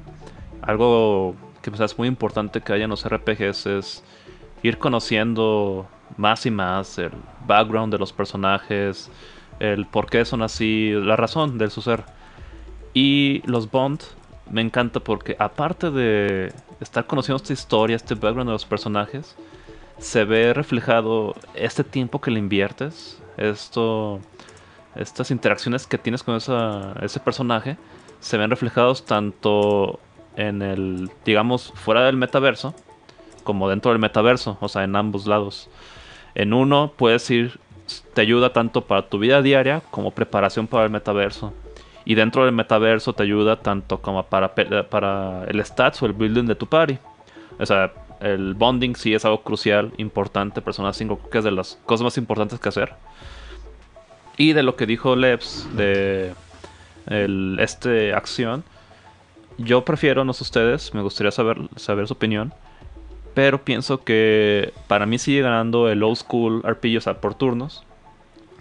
algo 0.61 1.35
que 1.61 1.71
pues, 1.71 1.81
es 1.81 1.97
muy 1.97 2.07
importante 2.07 2.61
que 2.61 2.73
haya 2.73 2.85
en 2.85 2.89
los 2.89 3.07
RPGs 3.07 3.65
es 3.65 4.03
ir 4.63 4.77
conociendo 4.77 5.87
más 6.17 6.45
y 6.45 6.51
más 6.51 6.97
el 6.97 7.11
background 7.47 7.91
de 7.91 7.99
los 7.99 8.13
personajes, 8.13 9.09
el 9.59 9.85
por 9.85 10.09
qué 10.09 10.25
son 10.25 10.41
así, 10.41 10.91
la 10.93 11.15
razón 11.15 11.57
de 11.57 11.69
su 11.69 11.81
ser. 11.81 12.03
Y 12.93 13.41
los 13.45 13.69
Bond 13.71 14.01
me 14.49 14.61
encanta 14.61 14.99
porque 14.99 15.35
aparte 15.39 15.91
de 15.91 16.53
estar 16.79 17.05
conociendo 17.07 17.37
esta 17.37 17.53
historia, 17.53 17.95
este 17.95 18.15
background 18.15 18.49
de 18.49 18.53
los 18.53 18.65
personajes, 18.65 19.35
se 19.97 20.25
ve 20.25 20.53
reflejado 20.53 21.35
este 21.53 21.83
tiempo 21.83 22.19
que 22.19 22.31
le 22.31 22.39
inviertes, 22.39 23.21
esto, 23.37 24.19
estas 24.95 25.31
interacciones 25.31 25.87
que 25.87 25.97
tienes 25.97 26.23
con 26.23 26.35
ese 26.35 27.19
personaje, 27.19 27.77
se 28.19 28.37
ven 28.37 28.49
reflejados 28.49 29.05
tanto 29.05 29.99
en 30.35 30.61
el, 30.61 31.09
digamos, 31.25 31.73
fuera 31.75 32.05
del 32.05 32.17
metaverso, 32.17 32.73
como 33.43 33.69
dentro 33.69 33.91
del 33.91 33.99
metaverso, 33.99 34.57
o 34.61 34.69
sea, 34.69 34.83
en 34.83 34.95
ambos 34.95 35.27
lados. 35.27 35.69
En 36.35 36.53
uno 36.53 36.93
puedes 36.95 37.29
ir, 37.29 37.59
te 38.13 38.21
ayuda 38.21 38.53
tanto 38.53 38.81
para 38.81 39.09
tu 39.09 39.19
vida 39.19 39.41
diaria 39.41 39.81
como 39.91 40.11
preparación 40.11 40.67
para 40.67 40.85
el 40.85 40.91
metaverso. 40.91 41.53
Y 42.05 42.15
dentro 42.15 42.45
del 42.45 42.53
metaverso 42.53 43.13
te 43.13 43.23
ayuda 43.23 43.57
tanto 43.57 44.01
como 44.01 44.23
para, 44.23 44.53
para 44.55 45.43
el 45.45 45.63
stats 45.63 46.01
o 46.01 46.05
el 46.05 46.13
building 46.13 46.45
de 46.45 46.55
tu 46.55 46.67
party. 46.67 46.97
O 47.59 47.65
sea, 47.65 47.91
el 48.21 48.53
bonding 48.53 48.95
sí 48.95 49.13
es 49.13 49.25
algo 49.25 49.41
crucial, 49.41 49.91
importante, 49.97 50.61
Persona 50.61 50.93
5 50.93 51.29
que 51.29 51.39
es 51.39 51.43
de 51.43 51.51
las 51.51 51.79
cosas 51.85 52.03
más 52.03 52.17
importantes 52.17 52.59
que 52.59 52.69
hacer. 52.69 52.93
Y 54.41 54.53
de 54.53 54.63
lo 54.63 54.75
que 54.75 54.87
dijo 54.87 55.15
Leps 55.15 55.69
de 55.77 56.33
el, 57.05 57.59
este 57.59 58.11
acción, 58.11 58.63
yo 59.59 59.85
prefiero, 59.85 60.25
no 60.25 60.33
sé 60.33 60.41
ustedes, 60.41 60.95
me 60.95 61.03
gustaría 61.03 61.29
saber, 61.29 61.59
saber 61.75 62.07
su 62.07 62.13
opinión. 62.13 62.51
Pero 63.35 63.63
pienso 63.63 64.03
que 64.03 64.73
para 64.87 65.05
mí 65.05 65.19
sigue 65.19 65.43
ganando 65.43 65.91
el 65.91 66.01
old 66.01 66.17
school 66.17 66.63
RPG, 66.63 66.97
o 66.97 67.01
sea, 67.01 67.21
por 67.21 67.35
turnos. 67.35 67.83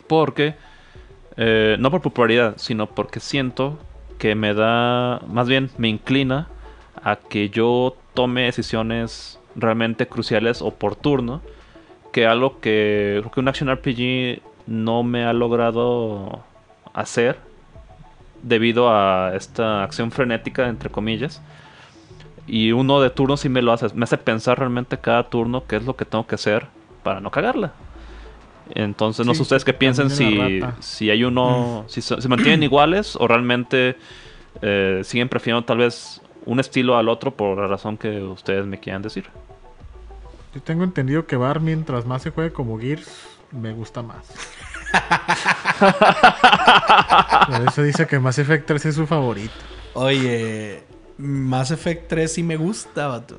Porque, 0.06 0.54
eh, 1.38 1.76
no 1.78 1.90
por 1.90 2.02
popularidad, 2.02 2.56
sino 2.58 2.86
porque 2.86 3.18
siento 3.18 3.78
que 4.18 4.34
me 4.34 4.52
da, 4.52 5.22
más 5.28 5.48
bien 5.48 5.70
me 5.78 5.88
inclina 5.88 6.48
a 7.02 7.16
que 7.16 7.48
yo 7.48 7.96
tome 8.12 8.42
decisiones 8.42 9.40
realmente 9.56 10.06
cruciales 10.08 10.60
o 10.60 10.72
por 10.72 10.94
turno. 10.94 11.40
Que 12.12 12.26
algo 12.26 12.60
que 12.60 13.16
creo 13.20 13.30
que 13.30 13.40
un 13.40 13.48
action 13.48 13.74
RPG 13.74 14.49
no 14.70 15.02
me 15.02 15.24
ha 15.24 15.32
logrado 15.32 16.44
hacer 16.94 17.36
debido 18.42 18.88
a 18.88 19.32
esta 19.34 19.82
acción 19.82 20.12
frenética, 20.12 20.68
entre 20.68 20.88
comillas. 20.90 21.42
Y 22.46 22.70
uno 22.70 23.00
de 23.00 23.10
turno 23.10 23.36
sí 23.36 23.48
me 23.48 23.62
lo 23.62 23.72
hace, 23.72 23.92
me 23.94 24.04
hace 24.04 24.16
pensar 24.16 24.58
realmente 24.60 24.96
cada 24.96 25.28
turno 25.28 25.64
qué 25.66 25.76
es 25.76 25.84
lo 25.84 25.96
que 25.96 26.04
tengo 26.04 26.24
que 26.26 26.36
hacer 26.36 26.68
para 27.02 27.20
no 27.20 27.32
cagarla. 27.32 27.72
Entonces, 28.72 29.26
no 29.26 29.34
sé 29.34 29.42
ustedes 29.42 29.64
qué 29.64 29.74
piensen 29.74 30.08
si, 30.08 30.60
si 30.78 31.10
hay 31.10 31.24
uno, 31.24 31.82
mm. 31.82 31.90
si 31.90 32.00
se, 32.00 32.28
mantienen 32.28 32.62
iguales 32.62 33.16
o 33.16 33.26
realmente 33.26 33.96
eh, 34.62 35.00
siguen 35.02 35.28
prefiriendo 35.28 35.64
tal 35.64 35.78
vez 35.78 36.22
un 36.46 36.60
estilo 36.60 36.96
al 36.96 37.08
otro 37.08 37.32
por 37.32 37.58
la 37.58 37.66
razón 37.66 37.98
que 37.98 38.22
ustedes 38.22 38.64
me 38.66 38.78
quieran 38.78 39.02
decir. 39.02 39.24
Yo 40.54 40.62
tengo 40.62 40.84
entendido 40.84 41.26
que 41.26 41.34
Bar, 41.34 41.58
mientras 41.60 42.06
más 42.06 42.22
se 42.22 42.30
juegue 42.30 42.52
como 42.52 42.78
Gears, 42.78 43.39
me 43.52 43.72
gusta 43.72 44.02
más. 44.02 44.26
Por 47.46 47.68
eso 47.68 47.82
dice 47.82 48.06
que 48.06 48.18
Mass 48.18 48.38
Effect 48.38 48.66
3 48.66 48.86
es 48.86 48.94
su 48.94 49.06
favorito. 49.06 49.54
Oye, 49.94 50.82
Mass 51.18 51.70
Effect 51.70 52.08
3 52.08 52.32
sí 52.32 52.42
me 52.42 52.56
gusta, 52.56 53.06
vato. 53.08 53.38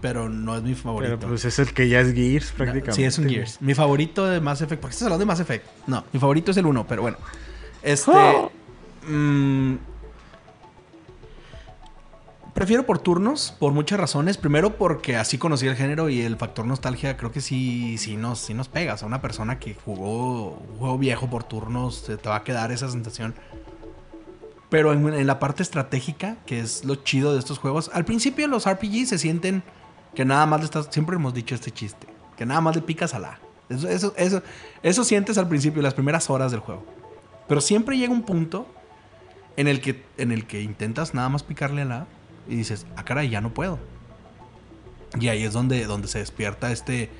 Pero 0.00 0.28
no 0.28 0.56
es 0.56 0.62
mi 0.62 0.74
favorito. 0.74 1.16
Pero 1.18 1.28
pues 1.28 1.44
es 1.44 1.58
el 1.58 1.72
que 1.74 1.88
ya 1.88 2.00
es 2.00 2.14
Gears 2.14 2.52
prácticamente. 2.52 2.92
sí, 2.92 3.04
es 3.04 3.18
un 3.18 3.28
Gears. 3.28 3.60
Mi 3.60 3.74
favorito 3.74 4.26
de 4.26 4.40
Mass 4.40 4.60
Effect. 4.60 4.80
¿Por 4.80 4.90
qué 4.90 4.92
estás 4.92 5.06
hablando 5.06 5.22
de 5.24 5.26
Mass 5.26 5.40
Effect? 5.40 5.66
No, 5.86 6.04
mi 6.12 6.20
favorito 6.20 6.52
es 6.52 6.56
el 6.56 6.66
1, 6.66 6.86
pero 6.86 7.02
bueno. 7.02 7.18
Este. 7.82 8.10
Oh. 8.12 8.52
Mmm, 9.08 9.74
Prefiero 12.58 12.84
por 12.84 12.98
turnos, 12.98 13.54
por 13.60 13.72
muchas 13.72 14.00
razones. 14.00 14.36
Primero 14.36 14.78
porque 14.78 15.14
así 15.14 15.38
conocí 15.38 15.68
el 15.68 15.76
género 15.76 16.08
y 16.08 16.22
el 16.22 16.36
factor 16.36 16.66
nostalgia 16.66 17.16
creo 17.16 17.30
que 17.30 17.40
sí, 17.40 17.98
sí, 17.98 18.16
nos, 18.16 18.40
sí 18.40 18.52
nos 18.52 18.66
pega. 18.66 18.96
O 19.00 19.06
una 19.06 19.22
persona 19.22 19.60
que 19.60 19.76
jugó 19.76 20.54
un 20.54 20.76
juego 20.76 20.98
viejo 20.98 21.30
por 21.30 21.44
turnos, 21.44 22.02
te 22.02 22.28
va 22.28 22.34
a 22.34 22.42
quedar 22.42 22.72
esa 22.72 22.88
sensación. 22.90 23.36
Pero 24.70 24.92
en, 24.92 25.24
la 25.24 25.38
parte 25.38 25.62
estratégica, 25.62 26.38
que 26.46 26.58
es 26.58 26.84
lo 26.84 26.96
chido 26.96 27.32
de 27.32 27.38
estos 27.38 27.60
juegos, 27.60 27.92
al 27.94 28.04
principio 28.04 28.48
los 28.48 28.68
RPG 28.68 29.06
se 29.06 29.18
sienten 29.18 29.62
que 30.16 30.24
nada 30.24 30.44
más 30.44 30.58
le 30.58 30.64
estás... 30.64 30.88
Siempre 30.90 31.14
hemos 31.14 31.34
dicho 31.34 31.54
este 31.54 31.70
chiste, 31.70 32.08
que 32.36 32.44
nada 32.44 32.60
más 32.60 32.74
le 32.74 32.82
picas 32.82 33.14
a 33.14 33.20
la... 33.20 33.38
Eso, 33.68 33.88
eso, 33.88 34.14
eso, 34.16 34.42
eso 34.82 35.04
sientes 35.04 35.38
al 35.38 35.48
principio, 35.48 35.80
las 35.80 35.94
primeras 35.94 36.28
horas 36.28 36.50
del 36.50 36.58
juego. 36.58 36.84
Pero 37.46 37.60
siempre 37.60 37.96
llega 37.96 38.12
un 38.12 38.22
punto 38.22 38.66
en 39.56 39.68
el 39.68 39.80
que, 39.80 40.02
en 40.16 40.32
el 40.32 40.44
que 40.44 40.60
intentas 40.60 41.14
nada 41.14 41.28
más 41.28 41.44
picarle 41.44 41.82
a 41.82 41.84
la 41.84 42.06
y 42.48 42.56
dices, 42.56 42.86
ah, 42.96 43.04
caray, 43.04 43.28
ya 43.28 43.40
no 43.40 43.52
puedo. 43.52 43.78
Y 45.20 45.28
ahí 45.28 45.44
es 45.44 45.52
donde, 45.52 45.84
donde 45.86 46.08
se 46.08 46.18
despierta 46.18 46.72
este, 46.72 47.10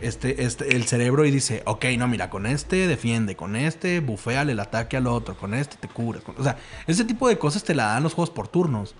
este, 0.00 0.44
este, 0.44 0.76
el 0.76 0.84
cerebro 0.84 1.24
y 1.24 1.30
dice, 1.30 1.62
ok, 1.66 1.84
no, 1.98 2.08
mira, 2.08 2.30
con 2.30 2.46
este 2.46 2.86
defiende, 2.86 3.36
con 3.36 3.56
este 3.56 4.00
buféale 4.00 4.52
el 4.52 4.60
ataque 4.60 4.96
al 4.96 5.06
otro, 5.06 5.36
con 5.36 5.54
este 5.54 5.76
te 5.76 5.88
curas. 5.88 6.22
o 6.36 6.42
sea, 6.42 6.56
ese 6.86 7.04
tipo 7.04 7.28
de 7.28 7.38
cosas 7.38 7.64
te 7.64 7.74
la 7.74 7.86
dan 7.86 8.02
los 8.02 8.14
juegos 8.14 8.30
por 8.30 8.48
turnos. 8.48 8.94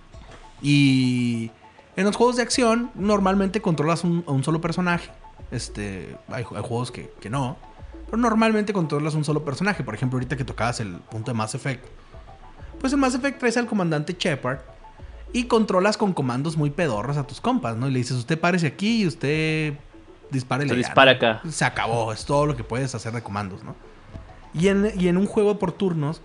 Y 0.61 1.49
en 1.95 2.05
los 2.05 2.15
juegos 2.15 2.35
de 2.35 2.43
acción, 2.43 2.91
normalmente 2.93 3.61
controlas 3.61 4.03
un, 4.03 4.23
a 4.27 4.31
un 4.31 4.43
solo 4.43 4.61
personaje. 4.61 5.09
Este, 5.49 6.15
hay, 6.29 6.43
juegos 6.43 6.91
que, 6.91 7.11
que, 7.19 7.29
no. 7.29 7.57
Pero 8.05 8.17
normalmente 8.17 8.71
controlas 8.71 9.15
un 9.15 9.25
solo 9.25 9.43
personaje. 9.43 9.83
Por 9.83 9.95
ejemplo, 9.95 10.17
ahorita 10.17 10.37
que 10.37 10.45
tocabas 10.45 10.79
el 10.79 10.97
punto 10.97 11.31
de 11.31 11.37
Mass 11.37 11.55
Effect. 11.55 11.85
Pues 12.79 12.93
en 12.93 12.99
Mass 12.99 13.15
Effect 13.15 13.39
traes 13.39 13.57
al 13.57 13.65
comandante 13.65 14.15
Shepard 14.17 14.59
y 15.33 15.45
controlas 15.45 15.97
con 15.97 16.13
comandos 16.13 16.57
muy 16.57 16.69
pedorros 16.69 17.17
a 17.17 17.25
tus 17.25 17.41
compas, 17.41 17.77
¿no? 17.77 17.87
Y 17.87 17.91
le 17.91 17.99
dices, 17.99 18.17
usted 18.17 18.39
párese 18.39 18.67
aquí 18.67 19.03
y 19.03 19.07
usted 19.07 19.73
dispare 20.29 20.67
Se 20.67 20.75
dispara 20.75 21.11
acá. 21.11 21.41
Se 21.49 21.65
acabó, 21.65 22.11
es 22.13 22.25
todo 22.25 22.45
lo 22.45 22.55
que 22.55 22.63
puedes 22.63 22.93
hacer 22.95 23.13
de 23.13 23.21
comandos, 23.21 23.63
¿no? 23.63 23.75
Y 24.53 24.67
en, 24.67 24.91
y 24.97 25.07
en 25.07 25.17
un 25.17 25.27
juego 25.27 25.59
por 25.59 25.71
turnos, 25.71 26.21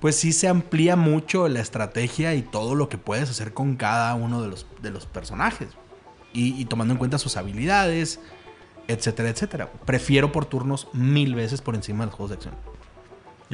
pues 0.00 0.16
sí 0.16 0.32
se 0.32 0.48
amplía 0.48 0.96
mucho 0.96 1.48
la 1.48 1.60
estrategia 1.60 2.34
y 2.34 2.42
todo 2.42 2.74
lo 2.74 2.88
que 2.88 2.98
puedes 2.98 3.30
hacer 3.30 3.52
con 3.52 3.76
cada 3.76 4.14
uno 4.14 4.42
de 4.42 4.48
los, 4.48 4.66
de 4.82 4.90
los 4.90 5.06
personajes. 5.06 5.68
Y, 6.32 6.60
y 6.60 6.64
tomando 6.66 6.92
en 6.94 6.98
cuenta 6.98 7.18
sus 7.18 7.36
habilidades, 7.36 8.20
etcétera, 8.86 9.30
etcétera. 9.30 9.72
Prefiero 9.84 10.30
por 10.30 10.46
turnos 10.46 10.88
mil 10.92 11.34
veces 11.34 11.60
por 11.60 11.74
encima 11.74 12.00
de 12.00 12.06
los 12.06 12.14
juegos 12.14 12.30
de 12.30 12.36
acción. 12.36 12.54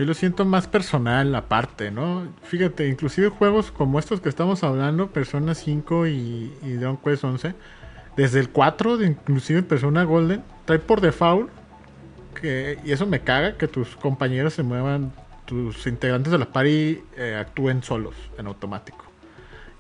Yo 0.01 0.07
lo 0.07 0.14
siento 0.14 0.46
más 0.46 0.66
personal 0.66 1.34
aparte, 1.34 1.90
¿no? 1.90 2.26
Fíjate, 2.42 2.88
inclusive 2.88 3.28
juegos 3.28 3.70
como 3.70 3.98
estos 3.98 4.22
que 4.22 4.30
estamos 4.30 4.64
hablando, 4.64 5.09
Persona 5.09 5.55
5 5.55 6.07
y, 6.07 6.55
y 6.62 6.72
Dragon 6.72 6.96
Quest 6.96 7.22
11, 7.22 7.55
desde 8.16 8.40
el 8.40 8.48
4, 8.48 8.96
de 8.96 9.09
inclusive 9.09 9.62
Persona 9.62 10.05
Golden, 10.05 10.42
trae 10.64 10.78
por 10.78 11.03
default 11.03 11.51
que, 12.34 12.78
y 12.82 12.92
eso 12.92 13.07
me 13.07 13.20
caga, 13.20 13.59
que 13.59 13.68
tus 13.68 13.94
compañeros 13.94 14.55
se 14.55 14.62
muevan, 14.62 15.12
tus 15.44 15.86
integrantes 15.86 16.32
de 16.32 16.38
la 16.38 16.46
party 16.46 17.03
eh, 17.18 17.36
actúen 17.38 17.82
solos, 17.82 18.14
en 18.38 18.46
automático. 18.46 19.05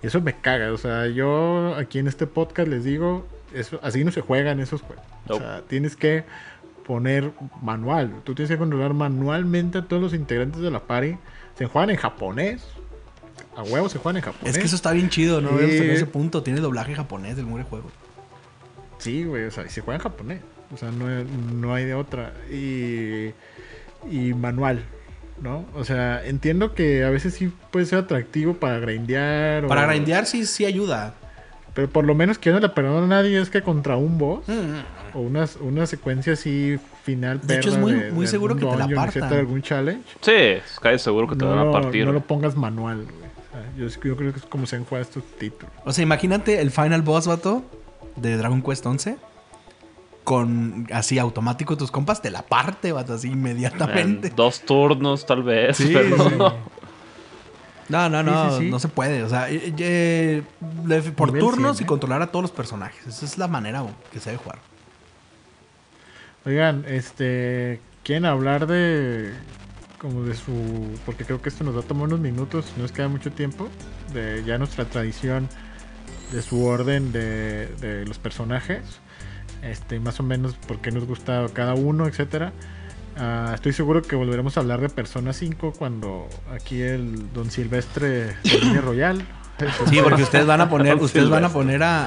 Y 0.02 0.08
eso 0.08 0.20
me 0.20 0.34
caga, 0.34 0.70
o 0.70 0.76
sea, 0.76 1.06
yo 1.06 1.74
aquí 1.76 1.98
en 1.98 2.08
este 2.08 2.26
podcast 2.26 2.68
les 2.68 2.84
digo, 2.84 3.26
eso, 3.54 3.80
así 3.82 4.04
no 4.04 4.12
se 4.12 4.20
juegan 4.20 4.60
esos 4.60 4.82
juegos. 4.82 5.06
O 5.28 5.38
sea, 5.38 5.62
tienes 5.66 5.96
que 5.96 6.24
poner 6.90 7.30
manual. 7.62 8.20
Tú 8.24 8.34
tienes 8.34 8.50
que 8.50 8.58
controlar 8.58 8.94
manualmente 8.94 9.78
a 9.78 9.82
todos 9.82 10.02
los 10.02 10.12
integrantes 10.12 10.60
de 10.60 10.72
la 10.72 10.80
party. 10.80 11.14
Se 11.56 11.66
juegan 11.66 11.90
en 11.90 11.96
japonés. 11.96 12.66
A 13.54 13.62
huevo 13.62 13.88
se 13.88 13.98
juegan 13.98 14.16
en 14.16 14.24
japonés. 14.24 14.56
Es 14.56 14.58
que 14.58 14.66
eso 14.66 14.74
está 14.74 14.90
bien 14.90 15.08
chido, 15.08 15.40
¿no? 15.40 15.60
En 15.60 15.88
ese 15.88 16.06
punto 16.06 16.42
tiene 16.42 16.58
doblaje 16.58 16.96
japonés 16.96 17.36
del 17.36 17.46
mure 17.46 17.62
juego. 17.62 17.92
Sí, 18.98 19.22
güey, 19.22 19.44
o 19.44 19.52
sea, 19.52 19.66
y 19.66 19.68
se 19.68 19.82
juega 19.82 19.98
en 19.98 20.02
japonés. 20.02 20.40
O 20.74 20.76
sea, 20.76 20.90
no, 20.90 21.72
hay 21.72 21.84
de 21.84 21.94
otra. 21.94 22.32
Y, 22.50 23.34
y 24.10 24.34
manual, 24.34 24.82
¿no? 25.40 25.66
O 25.76 25.84
sea, 25.84 26.26
entiendo 26.26 26.74
que 26.74 27.04
a 27.04 27.10
veces 27.10 27.34
sí 27.34 27.52
puede 27.70 27.86
ser 27.86 28.00
atractivo 28.00 28.54
para 28.54 28.80
grindear. 28.80 29.68
Para 29.68 29.86
grindear 29.86 30.26
sí, 30.26 30.44
sí 30.44 30.64
ayuda. 30.64 31.14
Pero 31.74 31.88
por 31.88 32.04
lo 32.04 32.14
menos 32.14 32.38
que 32.38 32.50
no 32.50 32.58
le 32.58 32.68
perdona 32.68 33.04
a 33.04 33.06
nadie 33.22 33.40
es 33.40 33.50
que 33.50 33.62
contra 33.62 33.96
un 33.96 34.18
boss 34.18 34.48
mm. 34.48 35.16
o 35.16 35.20
una, 35.20 35.46
una 35.60 35.86
secuencia 35.86 36.32
así 36.32 36.78
final 37.04 37.40
de 37.42 37.56
hecho 37.56 37.70
es 37.70 37.78
muy, 37.78 38.10
muy 38.12 38.26
seguro 38.26 38.56
que 38.56 38.66
te 38.66 38.76
la 38.76 38.88
partan. 38.88 39.32
algún 39.32 39.62
challenge. 39.62 40.04
Sí 40.20 40.32
es 40.32 40.78
casi 40.80 40.98
seguro 40.98 41.28
que 41.28 41.36
te 41.36 41.44
van 41.44 41.58
a 41.58 41.70
partir. 41.70 42.04
no 42.06 42.12
lo 42.12 42.20
pongas 42.20 42.56
manual 42.56 43.06
yo, 43.76 43.88
yo, 43.88 44.16
creo 44.16 44.32
que 44.32 44.38
es 44.38 44.46
como 44.46 44.66
se 44.66 44.76
han 44.76 44.84
jugado 44.84 45.02
estos 45.02 45.24
títulos. 45.38 45.72
O 45.84 45.92
sea 45.92 46.02
imagínate 46.02 46.60
el 46.60 46.70
final 46.70 47.02
boss 47.02 47.26
vato 47.26 47.64
de 48.16 48.36
Dragon 48.36 48.62
Quest 48.62 48.86
11 48.86 49.16
con 50.24 50.86
así 50.92 51.18
automático 51.18 51.76
tus 51.76 51.90
compas 51.90 52.22
te 52.22 52.30
la 52.30 52.42
parte 52.42 52.92
vato 52.92 53.14
así 53.14 53.28
inmediatamente. 53.28 54.30
Dos 54.30 54.60
turnos 54.60 55.26
tal 55.26 55.42
vez 55.42 55.76
sí, 55.76 55.92
pero... 55.92 56.56
No, 57.90 58.08
no, 58.08 58.22
no, 58.22 58.60
no 58.60 58.78
se 58.78 58.88
puede. 58.88 59.22
O 59.22 59.28
sea, 59.28 59.48
por 61.16 61.36
turnos 61.38 61.80
y 61.80 61.84
controlar 61.84 62.22
a 62.22 62.28
todos 62.28 62.42
los 62.44 62.52
personajes. 62.52 63.06
Esa 63.06 63.24
es 63.24 63.36
la 63.36 63.48
manera 63.48 63.84
que 64.12 64.20
se 64.20 64.30
debe 64.30 64.42
jugar. 64.42 64.58
Oigan, 66.46 66.84
este, 66.88 67.80
¿quieren 68.02 68.24
hablar 68.24 68.66
de 68.66 69.34
como 69.98 70.22
de 70.22 70.34
su, 70.34 70.98
porque 71.04 71.26
creo 71.26 71.42
que 71.42 71.50
esto 71.50 71.62
nos 71.62 71.76
va 71.76 71.80
a 71.80 71.82
tomar 71.82 72.04
unos 72.04 72.20
minutos, 72.20 72.72
no 72.76 72.84
nos 72.84 72.92
queda 72.92 73.08
mucho 73.08 73.30
tiempo, 73.30 73.68
de 74.14 74.42
ya 74.44 74.56
nuestra 74.56 74.86
tradición 74.86 75.46
de 76.32 76.40
su 76.40 76.64
orden 76.64 77.12
de, 77.12 77.66
de 77.80 78.06
los 78.06 78.18
personajes. 78.18 78.80
este, 79.62 80.00
más 80.00 80.18
o 80.20 80.22
menos 80.22 80.54
por 80.54 80.80
qué 80.80 80.90
nos 80.90 81.04
gusta 81.04 81.46
cada 81.52 81.74
uno, 81.74 82.06
etcétera. 82.06 82.52
Ah, 83.22 83.52
estoy 83.54 83.74
seguro 83.74 84.00
que 84.00 84.16
volveremos 84.16 84.56
a 84.56 84.60
hablar 84.60 84.80
de 84.80 84.88
Persona 84.88 85.34
5 85.34 85.74
cuando 85.78 86.26
aquí 86.54 86.80
el 86.80 87.30
Don 87.34 87.50
Silvestre 87.50 88.34
de 88.42 88.80
Royal. 88.82 89.22
Sí, 89.90 89.98
porque 90.02 90.22
ustedes 90.22 90.46
van 90.46 90.62
a 90.62 90.70
poner, 90.70 90.96
ustedes 90.96 91.28
van 91.28 91.44
a 91.44 91.50
poner 91.50 91.82
a, 91.82 92.06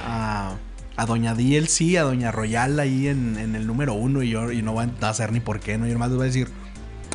a, 0.49 0.57
a 0.95 1.05
Doña 1.05 1.35
DLC, 1.35 1.97
a 1.99 2.01
Doña 2.01 2.31
Royal 2.31 2.79
ahí 2.79 3.07
en, 3.07 3.37
en 3.37 3.55
el 3.55 3.67
número 3.67 3.93
uno 3.93 4.23
y 4.23 4.31
yo 4.31 4.51
y 4.51 4.63
no 4.63 4.73
van 4.73 4.95
a 5.01 5.09
hacer 5.09 5.31
ni 5.31 5.39
por 5.39 5.59
qué, 5.59 5.77
¿no? 5.77 5.85
Yo 5.85 5.93
nomás 5.93 6.09
les 6.09 6.17
voy 6.17 6.23
a 6.23 6.27
decir, 6.27 6.47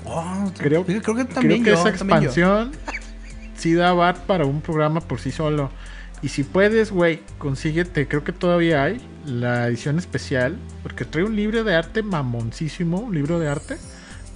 oh, 0.05 0.49
creo, 0.57 0.84
creo 0.86 1.03
que 1.16 1.24
también 1.24 1.64
creo 1.64 1.74
que 1.74 1.82
yo, 1.82 1.88
esa 1.88 1.88
expansión 1.88 2.70
sí 3.57 3.74
da 3.74 3.92
bar 3.94 4.14
para 4.28 4.44
un 4.44 4.61
programa 4.61 5.01
por 5.01 5.18
sí 5.18 5.32
solo. 5.32 5.72
Y 6.22 6.28
si 6.28 6.44
puedes, 6.44 6.92
güey, 6.92 7.20
consíguete, 7.38 8.07
creo 8.07 8.22
que 8.22 8.32
todavía 8.32 8.84
hay 8.84 9.01
la 9.29 9.66
edición 9.68 9.99
especial, 9.99 10.57
porque 10.83 11.05
trae 11.05 11.24
un 11.24 11.37
libro 11.37 11.64
de 11.64 11.74
arte 11.74 12.03
mamoncísimo, 12.03 12.99
un 12.99 13.14
libro 13.14 13.39
de 13.39 13.49
arte. 13.49 13.79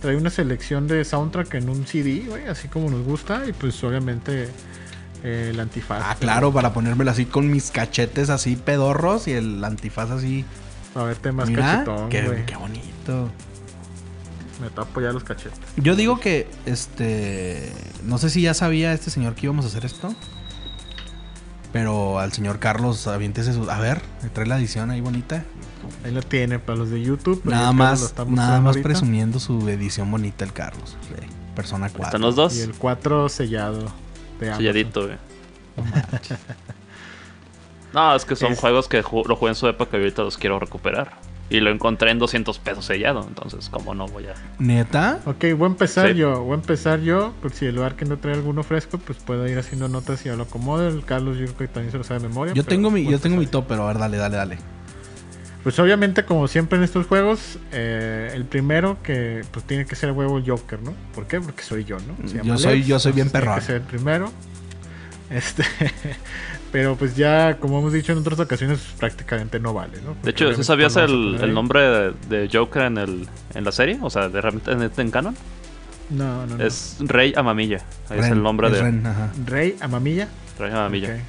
Trae 0.01 0.16
una 0.16 0.30
selección 0.30 0.88
de 0.88 1.05
soundtrack 1.05 1.55
en 1.55 1.68
un 1.68 1.86
CD, 1.86 2.24
güey, 2.28 2.47
así 2.47 2.68
como 2.68 2.90
nos 2.90 3.05
gusta. 3.05 3.45
Y 3.49 3.53
pues 3.53 3.82
obviamente 3.84 4.49
eh, 5.22 5.51
el 5.51 5.61
antifaz. 5.61 6.03
Ah, 6.05 6.16
claro, 6.18 6.53
para 6.53 6.72
ponérmelo 6.72 7.11
así 7.11 7.24
con 7.24 7.51
mis 7.51 7.70
cachetes 7.70 8.28
así 8.28 8.57
pedorros 8.57 9.28
y 9.28 9.32
el 9.32 9.64
antifaz 9.64 10.11
así. 10.11 10.45
Para 10.93 11.07
verte 11.07 11.32
más 11.32 11.49
Mira, 11.49 11.84
cachetón, 11.84 12.09
qué 12.09 12.57
bonito. 12.57 13.30
Me 14.61 14.70
tapo 14.70 15.01
ya 15.01 15.12
los 15.12 15.24
cachetes. 15.24 15.59
Yo 15.76 15.97
digo 15.97 16.20
que, 16.20 16.47
este, 16.66 17.72
no 18.05 18.18
sé 18.18 18.30
si 18.30 18.43
ya 18.43 18.55
sabía 18.55 18.93
este 18.93 19.11
señor 19.11 19.34
que 19.34 19.47
íbamos 19.47 19.64
a 19.64 19.68
hacer 19.68 19.84
esto. 19.84 20.14
Pero 21.73 22.18
al 22.18 22.33
señor 22.33 22.59
Carlos, 22.59 23.07
aviéntese 23.07 23.53
su... 23.55 23.70
A 23.70 23.79
ver, 23.81 24.03
me 24.23 24.29
trae 24.29 24.47
la 24.47 24.59
edición 24.59 24.91
ahí 24.91 25.01
bonita. 25.01 25.43
Ahí 26.05 26.12
lo 26.12 26.20
tiene 26.23 26.59
para 26.59 26.79
los 26.79 26.91
de 26.91 27.03
YouTube. 27.03 27.41
pero 27.45 27.57
Nada 27.57 27.73
más, 27.73 28.03
está 28.03 28.25
nada 28.27 28.61
más 28.61 28.70
ahorita. 28.77 28.89
presumiendo 28.89 29.41
su 29.41 29.66
edición 29.68 30.11
bonita 30.11 30.45
el 30.45 30.53
Carlos. 30.53 30.97
Sí, 31.09 31.14
Persona 31.57 31.89
4. 31.89 32.05
Están 32.07 32.20
los 32.20 32.37
dos. 32.37 32.57
Y 32.57 32.61
el 32.61 32.75
4 32.75 33.29
sellado. 33.31 33.91
De. 34.39 34.55
Selladito, 34.55 35.07
güey. 35.07 35.16
No, 37.93 38.14
es 38.14 38.25
que 38.25 38.37
son 38.37 38.53
Es- 38.53 38.59
juegos 38.61 38.89
que 38.89 39.03
ju- 39.05 39.27
lo 39.27 39.37
jugué 39.37 39.51
en 39.51 39.55
su 39.55 39.68
época 39.68 39.97
y 39.97 40.01
ahorita 40.01 40.23
los 40.23 40.39
quiero 40.39 40.59
recuperar. 40.59 41.12
Y 41.53 41.61
lo 41.61 41.70
encontré 41.70 42.11
en 42.11 42.18
200 42.18 42.59
pesos 42.61 42.84
sellado, 42.86 43.24
entonces, 43.28 43.68
¿cómo 43.68 43.94
no 43.94 44.07
voy 44.07 44.26
a...? 44.26 44.34
¿Neta? 44.59 45.20
Ok, 45.26 45.44
voy 45.57 45.64
a 45.64 45.66
empezar 45.66 46.09
Sí. 46.11 46.14
yo. 46.16 46.40
Voy 46.42 46.53
a 46.53 46.55
empezar 46.55 47.00
yo. 47.00 47.32
Por 47.42 47.53
si 47.53 47.66
el 47.66 47.74
lugar 47.74 47.94
que 47.94 48.05
no 48.07 48.16
trae 48.18 48.34
alguno 48.34 48.62
fresco, 48.62 48.98
pues 48.98 49.18
puedo 49.18 49.46
ir 49.46 49.59
haciendo 49.59 49.88
notas 49.88 50.22
y 50.24 50.30
ya 50.30 50.34
lo 50.36 50.44
acomodo. 50.44 50.88
El 50.88 51.05
Carlos, 51.05 51.36
yo 51.38 51.44
creo 51.46 51.57
que 51.59 51.68
también 51.68 51.92
se 51.92 51.98
lo 51.98 52.05
sabe 52.05 52.20
de 52.20 52.28
memoria. 52.28 52.55
Yo 52.55 52.64
tengo 52.64 52.90
mi, 52.90 53.05
yo 53.05 53.18
tengo 53.20 53.36
mi 53.36 53.46
top, 53.46 53.66
pero 53.68 53.84
a 53.84 53.88
ver, 53.88 53.98
dale, 53.98 54.16
dale, 54.16 54.36
dale. 54.36 54.59
Pues 55.62 55.78
obviamente, 55.78 56.24
como 56.24 56.48
siempre 56.48 56.76
en 56.78 56.84
estos 56.84 57.07
juegos, 57.07 57.59
eh, 57.70 58.32
el 58.34 58.44
primero 58.46 58.98
que 59.03 59.42
pues 59.53 59.64
tiene 59.64 59.86
que 59.86 59.94
ser 59.94 60.09
el 60.09 60.16
huevo 60.16 60.40
Joker, 60.44 60.80
¿no? 60.82 60.92
¿Por 61.14 61.26
qué? 61.28 61.40
Porque 61.40 61.62
soy 61.62 61.84
yo, 61.84 61.98
¿no? 62.00 62.28
Se 62.28 62.42
Yo 62.44 62.59
soy- 62.59 62.78
Lex, 62.78 62.86
yo 62.88 62.98
soy 62.98 63.12
bien 63.12 63.28
entonces 63.28 63.30
tiene 63.30 63.44
perrón. 63.44 63.55
que 63.61 63.64
ser 63.66 63.74
el 63.76 63.82
primero. 63.82 64.32
Este, 65.30 65.62
pero 66.73 66.97
pues 66.97 67.14
ya, 67.14 67.59
como 67.61 67.79
hemos 67.79 67.93
dicho 67.93 68.12
en 68.12 68.18
otras 68.18 68.41
ocasiones, 68.41 68.79
pues, 68.79 68.99
prácticamente 68.99 69.61
no 69.61 69.75
vale, 69.75 69.99
¿no? 69.99 70.14
Porque 70.14 70.25
De 70.25 70.31
hecho, 70.31 70.45
¿sí 70.47 70.73
obviamente 70.73 70.95
sabías 70.95 70.97
el, 70.97 71.39
el 71.41 71.55
nombre 71.55 72.14
de, 72.29 72.49
Joker 72.51 72.83
en, 72.83 72.99
el, 72.99 73.29
en 73.55 73.64
la 73.64 73.73
serie? 73.73 73.99
O 74.01 74.09
sea, 74.09 74.29
de, 74.31 74.41
realmente 74.41 74.73
en, 74.73 74.91
en 74.97 75.11
canon. 75.11 75.37
No, 76.09 76.47
no, 76.47 76.57
no. 76.57 76.64
Es 76.64 76.97
Rey 77.01 77.35
Amamilla. 77.37 77.85
Ahí 78.09 78.20
es 78.20 78.27
el 78.27 78.43
nombre 78.43 78.68
es 78.68 78.75
de 78.75 78.83
Ren, 78.83 79.07
ajá. 79.07 79.33
Rey 79.47 79.77
Amamilla. 79.81 80.29
Rey 80.59 80.70
Amamilla. 80.70 81.14
Ok. 81.14 81.20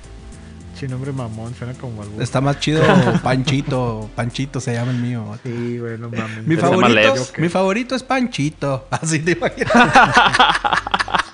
Sí, 0.75 0.87
nombre 0.87 1.11
mamón, 1.11 1.53
suena 1.53 1.73
como 1.73 2.01
algo. 2.01 2.21
Está 2.21 2.41
más 2.41 2.59
chido 2.59 2.81
Panchito. 3.23 4.09
Panchito 4.15 4.59
se 4.59 4.73
llama 4.73 4.91
el 4.91 4.97
mío. 4.97 5.37
Sí, 5.43 5.77
güey, 5.77 5.97
no 5.97 6.09
mames. 6.09 6.47
Mi 6.47 6.55
favorito, 6.55 7.15
mi 7.37 7.49
favorito 7.49 7.95
es 7.95 8.03
Panchito. 8.03 8.87
Así 8.91 9.19
te 9.19 9.31
imaginas. 9.31 9.71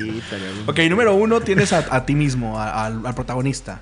Sí, 0.00 0.18
estaría 0.18 0.48
ok, 0.66 0.78
número 0.90 1.14
uno, 1.14 1.40
tienes 1.40 1.72
a, 1.72 1.86
a 1.94 2.06
ti 2.06 2.14
mismo, 2.14 2.58
a- 2.58 2.86
al, 2.86 3.04
al 3.06 3.14
protagonista. 3.14 3.80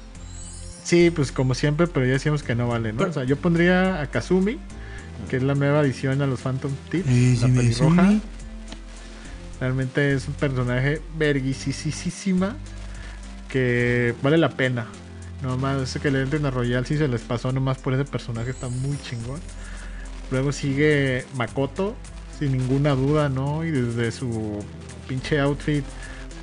Sí, 0.85 1.11
pues 1.11 1.31
como 1.33 1.55
siempre, 1.55 1.87
pero 1.87 2.07
ya 2.07 2.13
decíamos 2.13 2.43
que 2.43 2.55
no 2.55 2.69
vale, 2.69 2.93
¿no? 2.93 2.99
Pero- 2.99 3.11
o 3.11 3.15
sea, 3.15 3.25
yo 3.25 3.37
pondría 3.37 4.01
a 4.01 4.07
Kazumi, 4.09 4.59
que 5.29 5.37
es 5.37 5.43
la 5.43 5.55
nueva 5.55 5.81
adición 5.81 6.21
a 6.23 6.27
los 6.27 6.41
Phantom 6.41 6.73
Tips, 6.91 7.07
Eh, 7.09 7.39
la 7.41 7.49
pelirroja. 7.49 8.13
Realmente 9.61 10.15
es 10.15 10.27
un 10.27 10.35
personaje 10.35 11.03
verguisísima 11.19 12.57
que 13.49 14.15
vale 14.23 14.39
la 14.39 14.49
pena. 14.51 14.87
Nomás 15.43 15.81
ese 15.83 16.01
que 16.01 16.11
le 16.11 16.23
entren 16.23 16.45
a 16.47 16.51
Royal 16.51 16.87
si 16.87 16.97
se 16.97 17.09
les 17.09 17.21
pasó 17.23 17.53
nomás 17.53 17.79
por 17.79 17.93
ese 17.95 18.05
personaje 18.05 18.51
está 18.51 18.69
muy 18.69 18.97
chingón. 19.03 19.41
Luego 20.31 20.53
sigue 20.53 21.25
Makoto, 21.37 21.95
sin 22.39 22.53
ninguna 22.53 22.91
duda, 22.95 23.29
¿no? 23.29 23.65
Y 23.65 23.71
desde 23.71 24.13
su 24.13 24.65
pinche 25.09 25.41
outfit 25.41 25.85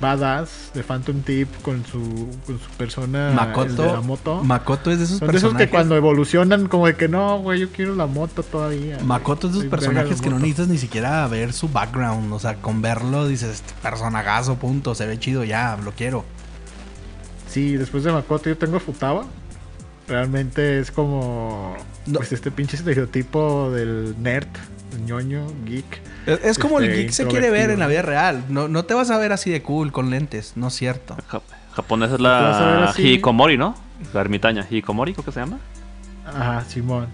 badass 0.00 0.70
de 0.74 0.82
Phantom 0.82 1.20
Tip 1.22 1.48
con 1.62 1.84
su, 1.84 2.28
con 2.46 2.58
su 2.58 2.68
persona 2.76 3.30
el 3.30 3.30
de 3.30 3.36
la 3.36 3.46
Makoto, 3.46 4.02
moto. 4.02 4.44
Makoto 4.44 4.90
es 4.90 4.98
de 4.98 5.04
esos 5.04 5.18
Son 5.18 5.28
de 5.28 5.36
esos 5.36 5.42
personajes. 5.50 5.66
que 5.66 5.70
cuando 5.70 5.96
evolucionan 5.96 6.68
como 6.68 6.86
de 6.86 6.96
que 6.96 7.08
no, 7.08 7.38
güey, 7.40 7.60
yo 7.60 7.68
quiero 7.70 7.94
la 7.94 8.06
moto 8.06 8.42
todavía. 8.42 8.98
Makoto 9.04 9.48
es 9.48 9.54
de 9.54 9.58
esos 9.60 9.70
personajes 9.70 10.20
que 10.20 10.30
no 10.30 10.36
necesitas 10.38 10.68
ni 10.68 10.78
siquiera 10.78 11.26
ver 11.28 11.52
su 11.52 11.68
background. 11.68 12.32
O 12.32 12.38
sea, 12.38 12.56
con 12.56 12.80
verlo 12.82 13.26
dices, 13.26 13.50
este 13.56 13.72
personagazo, 13.82 14.56
punto. 14.56 14.94
Se 14.94 15.06
ve 15.06 15.18
chido, 15.18 15.44
ya, 15.44 15.76
lo 15.84 15.92
quiero. 15.92 16.24
Sí, 17.48 17.76
después 17.76 18.04
de 18.04 18.12
Makoto 18.12 18.48
yo 18.50 18.56
tengo 18.58 18.78
Futaba. 18.80 19.24
Realmente 20.06 20.78
es 20.80 20.90
como 20.90 21.76
No. 22.06 22.18
pues 22.18 22.32
este 22.32 22.50
pinche 22.50 22.76
estereotipo 22.76 23.70
del 23.70 24.14
nerd, 24.22 24.46
ñoño, 25.04 25.46
geek. 25.64 26.00
Es, 26.26 26.44
es 26.44 26.58
como 26.58 26.78
el 26.78 26.86
Este, 26.86 26.96
geek 27.02 27.10
se 27.10 27.26
quiere 27.26 27.50
ver 27.50 27.70
en 27.70 27.78
la 27.78 27.86
vida 27.86 28.02
real. 28.02 28.44
No, 28.48 28.68
no 28.68 28.84
te 28.84 28.94
vas 28.94 29.10
a 29.10 29.18
ver 29.18 29.32
así 29.32 29.50
de 29.50 29.62
cool 29.62 29.92
con 29.92 30.10
lentes, 30.10 30.52
no 30.56 30.68
es 30.68 30.74
cierto. 30.74 31.16
Ja- 31.28 31.42
japonés 31.72 32.12
es 32.12 32.20
la 32.20 32.90
así. 32.90 33.02
Hikikomori, 33.02 33.56
¿no? 33.56 33.74
La 34.14 34.20
ermitaña. 34.20 34.62
Hikikomori, 34.68 35.12
creo 35.12 35.24
que 35.24 35.32
se 35.32 35.40
llama. 35.40 35.58
Ajá, 36.26 36.64
Simón. 36.68 37.06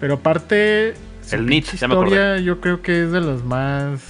Pero 0.00 0.14
aparte 0.14 0.94
El 1.30 1.46
Nit, 1.46 1.64
pinche 1.64 1.76
ya 1.78 1.88
me 1.88 1.94
historia 1.94 2.38
yo 2.38 2.60
creo 2.60 2.82
que 2.82 3.04
es 3.04 3.12
de 3.12 3.20
las 3.20 3.42
más 3.44 4.00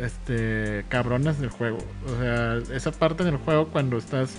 este 0.00 0.84
cabronas 0.88 1.40
del 1.40 1.50
juego. 1.50 1.78
O 2.06 2.20
sea, 2.20 2.58
esa 2.74 2.92
parte 2.92 3.24
del 3.24 3.36
juego 3.36 3.68
cuando 3.68 3.96
estás 3.96 4.30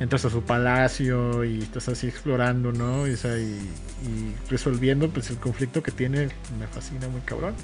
entras 0.00 0.24
a 0.24 0.30
su 0.30 0.42
palacio 0.42 1.44
y 1.44 1.60
estás 1.62 1.88
así 1.88 2.06
explorando, 2.06 2.72
¿no? 2.72 3.06
Y, 3.06 3.14
resolviendo 4.50 5.08
pues 5.08 5.30
el 5.30 5.36
conflicto 5.38 5.82
que 5.82 5.90
tiene 5.90 6.28
me 6.58 6.66
fascina 6.66 7.08
muy 7.08 7.20
cabrón. 7.22 7.54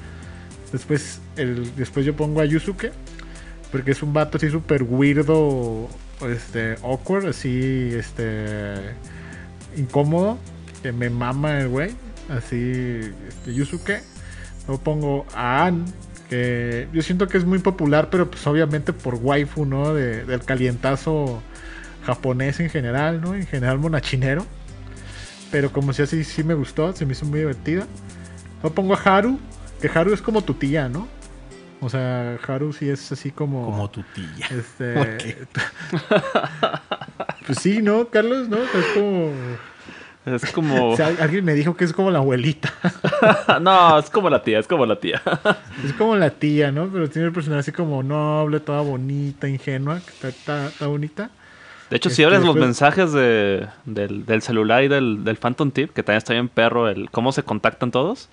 Después 0.72 1.20
el 1.36 1.74
después 1.76 2.06
yo 2.06 2.16
pongo 2.16 2.40
a 2.40 2.44
Yusuke 2.46 2.92
porque 3.70 3.90
es 3.92 4.02
un 4.02 4.12
vato 4.12 4.38
así 4.38 4.50
súper 4.50 4.82
weirdo, 4.82 5.88
este 6.28 6.76
awkward, 6.82 7.26
así 7.26 7.90
este 7.94 8.74
incómodo 9.76 10.38
que 10.82 10.92
me 10.92 11.10
mama 11.10 11.58
el 11.60 11.68
güey. 11.68 11.90
Así, 12.28 13.00
este, 13.28 13.54
Yusuke. 13.54 14.02
Luego 14.66 14.82
pongo 14.82 15.26
a 15.34 15.66
Ann, 15.66 15.84
que 16.30 16.88
yo 16.92 17.02
siento 17.02 17.26
que 17.28 17.36
es 17.36 17.44
muy 17.44 17.58
popular, 17.58 18.08
pero 18.10 18.30
pues 18.30 18.46
obviamente 18.46 18.92
por 18.92 19.16
waifu, 19.16 19.64
¿no? 19.66 19.92
De- 19.92 20.24
del 20.24 20.40
calientazo 20.44 21.42
japonés 22.04 22.60
en 22.60 22.70
general, 22.70 23.20
¿no? 23.20 23.34
En 23.34 23.46
general 23.46 23.78
monachinero. 23.78 24.46
Pero 25.50 25.70
como 25.72 25.92
si 25.92 26.02
así 26.02 26.24
sí 26.24 26.42
me 26.44 26.54
gustó, 26.54 26.92
se 26.94 27.04
me 27.06 27.12
hizo 27.12 27.26
muy 27.26 27.40
divertida. 27.40 27.86
Luego 28.62 28.74
pongo 28.74 28.94
a 28.94 28.98
Haru, 28.98 29.38
que 29.80 29.88
Haru 29.88 30.12
es 30.14 30.22
como 30.22 30.42
tu 30.42 30.54
tía, 30.54 30.88
¿no? 30.88 31.08
O 31.80 31.88
sea, 31.90 32.38
Haru 32.46 32.72
sí 32.72 32.88
es 32.88 33.10
así 33.12 33.30
como... 33.32 33.64
Como 33.66 33.90
tu 33.90 34.02
tía. 34.14 34.46
Este... 34.50 34.94
¿Por 34.94 35.16
qué? 35.18 35.36
pues 37.46 37.58
sí, 37.58 37.82
¿no, 37.82 38.08
Carlos? 38.08 38.48
¿No? 38.48 38.58
Es 38.58 38.86
como... 38.94 39.30
Es 40.24 40.52
como... 40.52 40.90
O 40.92 40.96
sea, 40.96 41.08
alguien 41.20 41.44
me 41.44 41.54
dijo 41.54 41.76
que 41.76 41.84
es 41.84 41.92
como 41.92 42.10
la 42.10 42.18
abuelita. 42.20 42.72
no, 43.60 43.98
es 43.98 44.08
como 44.10 44.30
la 44.30 44.42
tía, 44.42 44.58
es 44.60 44.68
como 44.68 44.86
la 44.86 44.96
tía. 45.00 45.20
Es 45.84 45.92
como 45.94 46.14
la 46.16 46.30
tía, 46.30 46.70
¿no? 46.70 46.86
Pero 46.88 47.10
tiene 47.10 47.26
el 47.28 47.34
personaje 47.34 47.60
así 47.60 47.72
como 47.72 48.02
noble, 48.02 48.60
toda 48.60 48.80
bonita, 48.82 49.48
ingenua, 49.48 49.98
está- 50.22 50.68
está 50.68 50.86
bonita. 50.86 51.30
De 51.92 51.96
hecho, 51.98 52.08
Este, 52.08 52.16
si 52.16 52.24
abres 52.24 52.38
los 52.40 52.54
después- 52.54 52.64
mensajes 52.64 53.12
de, 53.12 53.66
del, 53.84 54.24
del 54.24 54.40
celular 54.40 54.82
y 54.82 54.88
del, 54.88 55.24
del 55.24 55.36
Phantom 55.36 55.70
Tip, 55.70 55.92
que 55.92 56.02
también 56.02 56.18
está 56.18 56.32
bien 56.32 56.48
perro, 56.48 56.88
el 56.88 57.10
cómo 57.10 57.32
se 57.32 57.42
contactan 57.42 57.90
todos, 57.90 58.30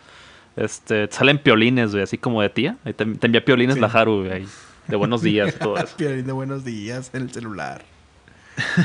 este, 0.55 1.10
te 1.10 1.14
salen 1.16 1.39
piolines, 1.39 1.91
güey, 1.91 2.03
así 2.03 2.18
como 2.18 2.41
de 2.41 2.49
tía. 2.49 2.78
Ahí 2.86 2.93
te, 2.93 3.05
te 3.05 3.28
envía 3.28 3.43
piolines 3.43 3.76
Sí. 3.76 3.82
la 3.82 3.88
Haru, 3.88 4.20
güey, 4.20 4.32
ahí, 4.32 4.47
de 4.88 4.95
buenos 4.95 5.22
días 5.22 5.53
y 5.55 5.60
todo 5.60 5.76
eso. 5.78 5.95
Piolín 5.97 6.26
de 6.26 6.32
buenos 6.32 6.64
días 6.64 7.10
en 7.14 7.24
el 7.24 7.32
celular. 7.34 7.84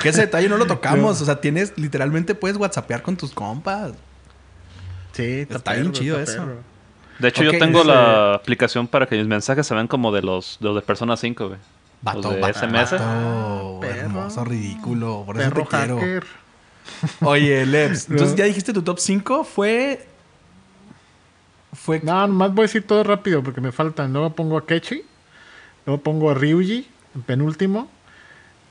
Que 0.03 0.09
ese 0.09 0.23
detalle 0.23 0.49
no 0.49 0.57
lo 0.57 0.67
tocamos. 0.67 1.21
O 1.23 1.25
sea, 1.25 1.41
tienes, 1.41 1.73
literalmente 1.77 2.35
puedes 2.35 2.57
whatsappear 2.57 3.03
con 3.03 3.17
tus 3.17 3.31
compas. 3.33 3.93
Sí, 5.13 5.47
Está 5.49 5.75
bien 5.75 5.93
chido 5.93 6.19
está 6.19 6.33
eso. 6.33 6.43
perro. 6.45 6.57
De 7.21 7.29
hecho, 7.29 7.45
yo 7.45 7.53
tengo 7.53 7.79
ese- 7.83 7.89
la 7.89 8.35
aplicación 8.35 8.89
para 8.89 9.07
que 9.07 9.17
mis 9.17 9.29
mensajes 9.29 9.65
se 9.67 9.73
vean 9.75 9.87
como 9.87 10.11
de 10.11 10.23
los, 10.23 10.59
de 10.61 10.67
los 10.67 10.75
de 10.75 10.83
Persona 10.83 11.17
5, 11.17 11.47
güey. 11.47 11.59
Los 12.13 12.23
de 12.35 12.41
vato, 12.41 12.59
SMS. 12.59 12.91
vato, 12.93 13.05
Perro. 13.87 14.01
hermoso, 14.01 14.45
ridículo. 14.45 15.23
Por 15.27 15.41
eso 15.41 15.51
Perro 15.51 15.67
te 15.67 15.77
quiero. 15.77 16.27
Oye, 17.21 17.67
Lebs, 17.67 18.09
entonces 18.11 18.37
ya 18.37 18.45
dijiste 18.45 18.73
tu 18.73 18.83
top 18.83 18.99
5 18.99 19.45
fue. 19.45 20.07
Fue. 21.73 22.01
No, 22.03 22.27
nomás 22.27 22.55
voy 22.55 22.65
a 22.65 22.67
decir 22.67 22.87
todo 22.87 23.03
rápido 23.03 23.43
porque 23.43 23.61
me 23.61 23.73
faltan. 23.73 24.13
Luego 24.13 24.35
pongo 24.35 24.59
a 24.59 24.67
Kechi. 24.67 25.03
Luego 25.87 26.03
pongo 26.03 26.31
a 26.31 26.35
Ryuji, 26.35 26.87
en 27.15 27.23
penúltimo. 27.23 27.89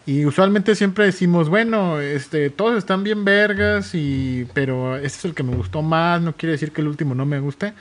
Y 0.06 0.26
usualmente 0.26 0.76
siempre 0.76 1.06
decimos, 1.06 1.48
bueno, 1.48 2.02
este, 2.02 2.50
todos 2.50 2.78
están 2.78 3.04
bien 3.04 3.24
vergas, 3.24 3.92
y, 3.94 4.48
pero 4.54 4.98
este 4.98 5.20
es 5.20 5.26
el 5.26 5.34
que 5.34 5.44
me 5.44 5.56
gustó 5.56 5.82
más. 5.82 6.22
No 6.22 6.34
quiere 6.34 6.54
decir 6.54 6.72
que 6.72 6.82
el 6.82 6.88
último 6.88 7.16
no 7.16 7.26
me 7.26 7.40
guste. 7.40 7.74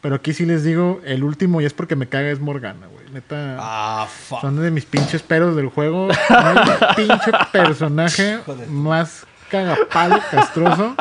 Pero 0.00 0.16
aquí 0.16 0.32
sí 0.32 0.44
les 0.44 0.64
digo, 0.64 1.00
el 1.04 1.22
último, 1.22 1.60
y 1.60 1.64
es 1.64 1.74
porque 1.74 1.96
me 1.96 2.08
caga, 2.08 2.30
es 2.30 2.40
Morgana, 2.40 2.86
güey. 2.86 2.97
Neta. 3.12 3.56
Ah, 3.58 4.06
fuck. 4.06 4.40
Son 4.40 4.60
de 4.60 4.70
mis 4.70 4.84
pinches 4.84 5.22
peros 5.22 5.56
del 5.56 5.68
juego. 5.68 6.08
No 6.08 6.36
hay 6.36 6.56
un 6.56 6.94
pinche 6.96 7.30
personaje 7.52 8.38
más 8.68 9.26
cagapalo, 9.50 10.20
castroso, 10.30 10.94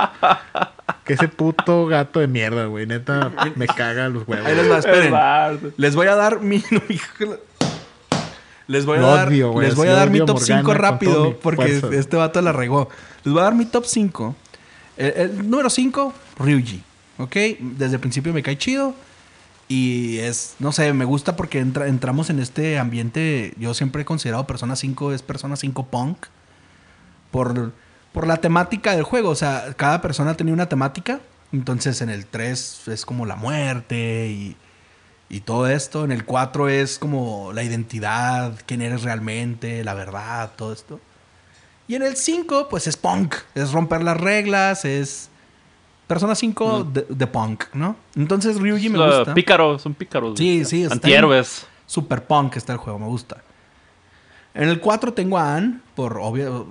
que 1.04 1.14
ese 1.14 1.28
puto 1.28 1.86
gato 1.88 2.20
de 2.20 2.28
mierda, 2.28 2.66
güey. 2.66 2.86
Neta, 2.88 3.32
me 3.56 3.68
caga 3.68 4.08
los 4.10 4.28
huevos. 4.28 4.46
Ahí 4.48 4.56
les 4.56 4.72
va, 4.72 4.78
esperen. 4.80 5.74
Les 5.78 5.96
voy 5.96 6.08
a 6.08 6.16
dar 6.16 6.40
mi. 6.42 6.64
Les 8.68 8.86
voy 8.86 8.98
a 8.98 9.02
Lo 9.02 9.16
dar, 9.16 9.28
odio, 9.30 9.62
les 9.62 9.76
voy 9.76 9.88
a 9.88 9.94
dar 9.94 10.10
mi 10.10 10.20
top 10.20 10.40
Morgana 10.40 10.46
5 10.46 10.64
con 10.64 10.76
toda 10.78 10.90
rápido 10.92 11.40
porque 11.40 11.80
fuerza. 11.80 12.00
este 12.00 12.18
vato 12.18 12.42
la 12.42 12.52
regó. 12.52 12.90
Les 13.24 13.34
voy 13.34 13.42
a 13.42 13.46
dar 13.46 13.56
mi 13.56 13.66
top 13.66 13.86
5. 13.86 14.36
El, 14.98 15.14
el 15.16 15.50
número 15.50 15.70
5, 15.70 16.14
Ryuji. 16.40 16.84
¿Ok? 17.20 17.36
Desde 17.60 17.96
el 17.96 18.00
principio 18.00 18.34
me 18.34 18.44
cae 18.44 18.58
chido. 18.58 18.94
Y 19.70 20.20
es, 20.20 20.56
no 20.60 20.72
sé, 20.72 20.94
me 20.94 21.04
gusta 21.06 21.36
porque 21.36 21.60
entra- 21.62 21.88
entramos 21.88 22.30
en 22.30 22.40
este 22.40 22.80
ambiente. 22.80 23.54
Yo 23.58 23.74
siempre 23.74 24.04
he 24.04 24.06
considerado 24.06 24.48
Persona 24.48 24.76
5 24.76 25.12
es 25.14 25.22
Persona 25.22 25.56
5 25.58 25.88
Punk. 25.88 26.28
Por, 27.32 27.74
por 28.14 28.28
la 28.28 28.38
temática 28.38 28.94
del 28.96 29.04
juego. 29.04 29.30
O 29.30 29.36
sea, 29.36 29.74
cada 29.76 30.02
persona 30.02 30.36
tenía 30.36 30.54
una 30.54 30.70
temática. 30.70 31.20
Entonces 31.52 32.02
en 32.02 32.10
el 32.10 32.26
3 32.26 32.88
es 32.88 33.06
como 33.06 33.26
la 33.26 33.36
muerte 33.36 34.28
y, 34.30 34.56
y 35.30 35.42
todo 35.42 35.68
esto. 35.68 36.06
En 36.06 36.12
el 36.14 36.24
4 36.26 36.70
es 36.70 36.98
como 36.98 37.52
la 37.54 37.64
identidad, 37.64 38.54
quién 38.66 38.82
eres 38.82 39.04
realmente, 39.04 39.84
la 39.84 39.94
verdad, 39.94 40.52
todo 40.56 40.72
esto. 40.72 41.00
Y 41.90 41.96
en 41.96 42.04
el 42.04 42.16
5, 42.16 42.68
pues 42.70 42.88
es 42.88 42.96
punk. 42.98 43.36
Es 43.56 43.72
romper 43.72 44.04
las 44.04 44.18
reglas, 44.18 44.86
es. 44.86 45.30
Persona 46.08 46.36
5 46.36 46.86
de, 46.86 47.06
de 47.10 47.28
punk, 47.28 47.66
¿no? 47.74 47.96
Entonces 48.16 48.58
Ryuji 48.60 48.90
me 48.90 49.00
Uh, 49.00 49.06
gusta. 49.18 49.34
Pícaros, 49.34 49.82
son 49.82 49.94
pícaros. 49.94 50.38
Sí, 50.38 50.64
sí, 50.66 50.84
está 50.84 50.96
Antihéroes. 50.96 51.68
Super 51.86 52.26
punk 52.26 52.56
está 52.56 52.74
el 52.74 52.80
juego, 52.80 52.98
me 53.00 53.08
gusta. 53.08 53.44
En 54.54 54.70
el 54.70 54.80
4 54.80 55.14
tengo 55.14 55.38
a 55.38 55.56
Anne, 55.56 55.80
por 55.96 56.18
obvio. 56.18 56.68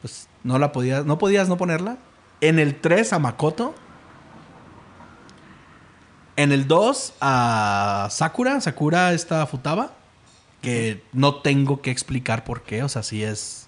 Pues 0.00 0.28
no 0.42 0.58
la 0.58 0.72
podías, 0.72 1.04
no 1.04 1.18
podías 1.18 1.48
no 1.48 1.56
ponerla. 1.56 1.98
En 2.40 2.58
el 2.58 2.74
3 2.80 3.12
a 3.12 3.18
Makoto. 3.18 3.74
En 6.36 6.50
el 6.52 6.66
2 6.66 7.14
a 7.20 8.08
Sakura. 8.10 8.60
Sakura 8.60 9.12
está 9.12 9.46
Futaba. 9.46 9.92
Que 10.62 11.02
no 11.12 11.36
tengo 11.36 11.82
que 11.82 11.90
explicar 11.90 12.44
por 12.44 12.62
qué. 12.62 12.82
O 12.82 12.88
sea, 12.88 13.02
sí 13.02 13.22
es. 13.22 13.61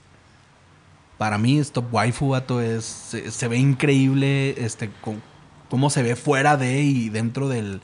Para 1.24 1.38
mí, 1.38 1.58
es 1.58 1.72
top 1.72 1.86
waifu, 1.90 2.28
vato. 2.28 2.60
Es, 2.60 2.84
se, 2.84 3.30
se 3.30 3.48
ve 3.48 3.56
increíble. 3.56 4.62
Este. 4.62 4.90
con- 5.00 5.22
cómo 5.70 5.88
se 5.88 6.02
ve 6.02 6.16
fuera 6.16 6.58
de 6.58 6.82
y 6.82 7.08
dentro 7.08 7.48
del 7.48 7.80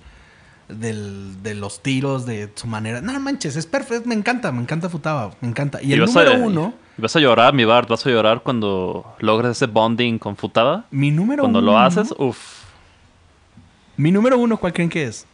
del, 0.69 1.43
de 1.43 1.55
los 1.55 1.83
tiros, 1.83 2.27
de 2.27 2.51
su 2.55 2.67
manera. 2.67 3.01
No 3.01 3.19
manches, 3.19 3.57
es 3.57 3.65
perfecto. 3.65 4.07
Me 4.07 4.15
encanta, 4.15 4.53
me 4.53 4.61
encanta 4.61 4.91
Futaba. 4.91 5.31
Me 5.41 5.49
encanta. 5.49 5.83
Y 5.83 5.95
el 5.95 6.01
número 6.01 6.33
a, 6.33 6.35
uno, 6.35 6.75
y 6.99 7.01
vas 7.01 7.17
a 7.17 7.21
llorar, 7.21 7.55
mi 7.55 7.65
Bart. 7.65 7.89
Vas 7.89 8.05
a 8.07 8.11
llorar 8.11 8.43
cuando 8.43 9.07
logres 9.21 9.53
ese 9.53 9.65
bonding 9.67 10.19
con 10.19 10.37
Futada. 10.37 10.85
mi 10.91 11.11
número 11.11 11.43
Cuando 11.45 11.61
uno. 11.61 11.71
lo 11.73 11.79
haces, 11.79 12.15
uff. 12.19 12.65
Mi 13.97 14.13
número 14.13 14.37
uno, 14.39 14.59
¿cuál 14.59 14.75
creen 14.75 14.91
que 14.91 15.05
es? 15.05 15.27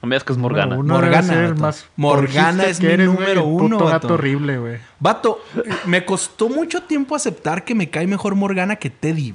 No 0.00 0.08
me 0.08 0.14
digas 0.14 0.24
que 0.24 0.32
es 0.32 0.38
Morgana. 0.38 0.76
Morgana, 0.76 1.48
vato. 1.48 1.60
más 1.60 1.86
Morgana 1.96 2.64
es 2.64 2.78
que 2.78 2.86
mi 2.86 2.92
eres, 2.92 3.06
número 3.06 3.44
uno, 3.44 3.76
Puto 3.78 3.84
vato. 3.86 4.06
gato 4.08 4.14
horrible, 4.14 4.58
güey. 4.58 4.78
Vato, 5.00 5.42
me 5.86 6.04
costó 6.04 6.48
mucho 6.48 6.82
tiempo 6.84 7.16
aceptar 7.16 7.64
que 7.64 7.74
me 7.74 7.90
cae 7.90 8.06
mejor 8.06 8.36
Morgana 8.36 8.76
que 8.76 8.90
Teddy. 8.90 9.34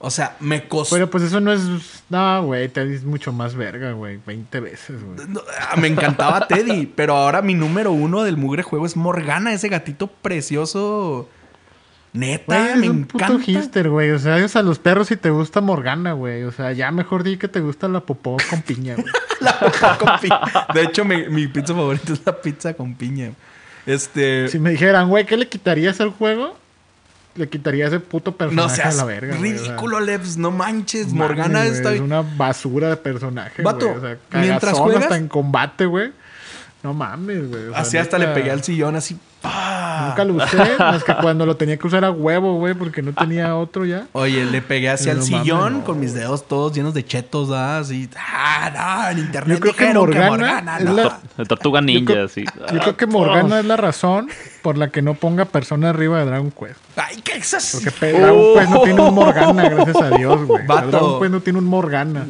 O 0.00 0.10
sea, 0.10 0.36
me 0.40 0.68
costó. 0.68 0.96
Pero 0.96 1.08
pues 1.08 1.24
eso 1.24 1.40
no 1.40 1.52
es. 1.52 1.62
No, 2.10 2.44
güey, 2.44 2.68
te 2.68 2.84
dices 2.84 3.04
mucho 3.04 3.32
más 3.32 3.54
verga, 3.54 3.92
güey. 3.92 4.18
20 4.26 4.60
veces, 4.60 5.02
güey. 5.02 5.28
No, 5.28 5.40
ah, 5.60 5.76
me 5.76 5.88
encantaba 5.88 6.46
Teddy, 6.46 6.86
pero 6.86 7.16
ahora 7.16 7.40
mi 7.40 7.54
número 7.54 7.92
uno 7.92 8.22
del 8.22 8.36
mugre 8.36 8.62
juego 8.62 8.84
es 8.84 8.96
Morgana, 8.96 9.52
ese 9.52 9.68
gatito 9.68 10.08
precioso. 10.08 11.28
Neta, 12.14 12.44
Güey, 12.46 12.76
me 12.76 12.90
un 12.90 13.04
puto 13.06 13.40
hister, 13.44 13.90
güey. 13.90 14.12
O 14.12 14.20
sea, 14.20 14.36
adiós 14.36 14.54
a 14.54 14.62
los 14.62 14.78
perros 14.78 15.08
si 15.08 15.16
te 15.16 15.30
gusta 15.30 15.60
Morgana, 15.60 16.12
güey. 16.12 16.44
O 16.44 16.52
sea, 16.52 16.70
ya 16.70 16.92
mejor 16.92 17.24
di 17.24 17.36
que 17.38 17.48
te 17.48 17.58
gusta 17.58 17.88
la 17.88 18.00
popó 18.00 18.36
con 18.48 18.62
piña, 18.62 18.94
güey. 18.94 19.06
La 19.40 19.58
pizza 19.58 19.98
con 19.98 20.20
piña. 20.20 20.40
De 20.72 20.82
hecho, 20.82 21.04
mi, 21.04 21.28
mi 21.28 21.48
pizza 21.48 21.74
favorita 21.74 22.12
es 22.12 22.22
la 22.24 22.40
pizza 22.40 22.72
con 22.74 22.94
piña. 22.94 23.32
Este. 23.84 24.48
Si 24.48 24.60
me 24.60 24.70
dijeran, 24.70 25.08
güey, 25.08 25.26
¿qué 25.26 25.36
le 25.36 25.48
quitarías 25.48 26.00
al 26.00 26.10
juego? 26.10 26.56
Le 27.34 27.48
quitaría 27.48 27.88
ese 27.88 27.98
puto 27.98 28.30
no 28.30 28.36
personaje 28.36 28.76
seas 28.76 28.94
a 28.94 28.96
la 28.98 29.04
verga, 29.04 29.36
güey. 29.36 29.52
O 29.52 29.58
sea, 29.58 29.66
ridículo, 29.66 29.98
Lebs. 29.98 30.36
No 30.36 30.52
manches. 30.52 31.12
Morgana 31.12 31.64
güey, 31.64 31.72
está 31.72 31.92
Es 31.92 32.00
una 32.00 32.22
basura 32.22 32.90
de 32.90 32.96
personaje, 32.96 33.60
Vato, 33.62 33.86
güey. 33.88 33.98
O 33.98 34.00
sea, 34.00 34.16
mientras 34.40 34.78
juegas- 34.78 35.02
hasta 35.02 35.16
en 35.16 35.26
combate, 35.26 35.84
güey. 35.86 36.12
No 36.84 36.94
mames, 36.94 37.48
güey. 37.48 37.64
O 37.68 37.72
sea, 37.72 37.80
Así 37.80 37.96
hasta 37.98 38.18
le 38.18 38.28
pegué 38.28 38.52
al 38.52 38.62
sillón, 38.62 38.94
así. 38.94 39.18
¡pah! 39.42 39.73
Nunca 40.08 40.24
lo 40.24 40.34
usé, 40.34 40.56
más 40.78 41.04
que 41.04 41.14
cuando 41.16 41.46
lo 41.46 41.56
tenía 41.56 41.76
que 41.76 41.86
usar 41.86 42.04
a 42.04 42.10
huevo, 42.10 42.54
güey, 42.58 42.74
porque 42.74 43.02
no 43.02 43.12
tenía 43.12 43.56
otro 43.56 43.84
ya. 43.84 44.06
Oye, 44.12 44.44
le 44.44 44.62
pegué 44.62 44.90
hacia 44.90 45.14
No 45.14 45.22
el 45.22 45.30
mames, 45.30 45.42
sillón 45.44 45.72
no, 45.78 45.84
con 45.84 46.00
mis 46.00 46.14
dedos 46.14 46.46
todos 46.48 46.72
llenos 46.72 46.94
de 46.94 47.04
chetos, 47.04 47.50
¿ah? 47.50 47.78
Así. 47.78 48.08
Ah, 48.16 49.04
no, 49.06 49.10
en 49.10 49.18
internet 49.18 49.56
Yo 49.58 49.60
creo 49.60 49.74
que 49.74 49.92
Morgana 49.94 50.76
es 50.78 50.84
no. 50.84 50.92
la- 50.94 51.20
Tortuga 51.46 51.80
Ninja, 51.80 52.24
así. 52.24 52.44
Yo 52.72 52.78
creo 52.80 52.96
que 52.96 53.06
Morgana 53.06 53.58
es 53.60 53.64
la 53.64 53.76
razón 53.76 54.28
por 54.62 54.78
la 54.78 54.88
que 54.88 55.02
no 55.02 55.14
ponga 55.14 55.44
persona 55.44 55.90
arriba 55.90 56.18
de 56.20 56.24
Dragon 56.26 56.50
Quest. 56.50 56.80
Ay, 56.96 57.20
¿qué 57.22 57.38
es 57.38 57.52
eso? 57.52 57.78
Porque 57.82 58.12
Dragon 58.18 58.54
Quest 58.54 58.70
no 58.70 58.80
tiene 58.82 59.00
un 59.02 59.14
Morgana, 59.14 59.68
gracias 59.68 59.96
a 60.02 60.10
Dios, 60.10 60.44
güey. 60.46 60.66
Vato. 60.66 60.88
Dragon 60.90 61.20
Quest 61.20 61.32
no 61.32 61.40
tiene 61.40 61.58
un 61.58 61.66
Morgana. 61.66 62.26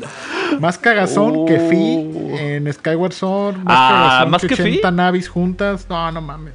Más 0.60 0.78
cagazón 0.78 1.46
que 1.46 1.58
Fi 1.60 2.10
Oh. 2.14 2.36
en 2.36 2.72
Skyward 2.72 3.12
Sword. 3.12 3.56
Más 3.58 3.64
Ah, 3.78 3.88
cagazón 4.08 4.30
¿más 4.30 4.42
que, 4.42 4.48
que 4.48 4.56
Fi? 4.56 4.62
80 4.62 4.90
navis 4.90 5.28
juntas. 5.28 5.86
No, 5.88 6.10
no 6.12 6.20
mames. 6.20 6.52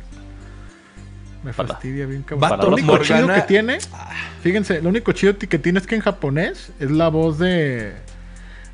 Me 1.44 1.54
Para- 1.54 1.70
fastidia 1.70 2.06
bien 2.06 2.24
cabrón. 2.24 2.50
Vato, 2.50 2.70
lo 2.70 2.76
único 2.76 2.98
chido 2.98 3.28
que 3.28 3.42
tiene, 3.42 3.78
fíjense, 4.42 4.82
lo 4.82 4.90
único 4.90 5.12
chido 5.14 5.38
que 5.38 5.58
tiene 5.60 5.80
es 5.80 5.88
que 5.88 5.96
en 5.96 6.02
japonés 6.02 6.72
es 6.80 6.92
la 6.92 7.08
voz 7.10 7.40
de. 7.40 7.94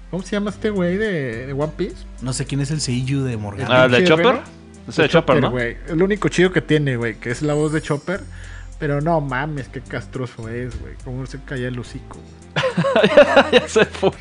¿Cómo 0.09 0.23
se 0.23 0.31
llama 0.31 0.49
este 0.51 0.69
güey 0.69 0.97
de, 0.97 1.45
de 1.47 1.53
One 1.53 1.73
Piece? 1.75 2.05
No 2.21 2.31
sé 2.33 2.45
quién 2.45 2.61
es 2.61 2.71
el 2.71 2.79
Seiyuu 2.81 3.23
de 3.23 3.37
Morgana. 3.37 3.83
Ah, 3.83 3.87
¿de 3.87 4.03
Chopper? 4.03 4.25
guerrero. 4.25 4.43
Ese 4.87 5.01
de 5.03 5.09
Chopper, 5.09 5.41
¿no? 5.41 5.51
güey. 5.51 5.77
Es 5.87 5.95
lo 5.95 6.05
único 6.05 6.29
chido 6.29 6.51
que 6.51 6.61
tiene, 6.61 6.95
güey, 6.95 7.15
que 7.15 7.31
es 7.31 7.41
la 7.41 7.53
voz 7.53 7.71
de 7.73 7.81
Chopper. 7.81 8.21
Pero 8.77 8.99
no 9.01 9.21
mames, 9.21 9.69
qué 9.69 9.81
castroso 9.81 10.49
es, 10.49 10.79
güey. 10.81 10.93
Cómo 11.03 11.25
se 11.25 11.41
calla 11.41 11.67
el 11.67 11.79
hocico. 11.79 12.19
ya 13.51 13.67
se 13.67 13.85
fue. 13.85 14.11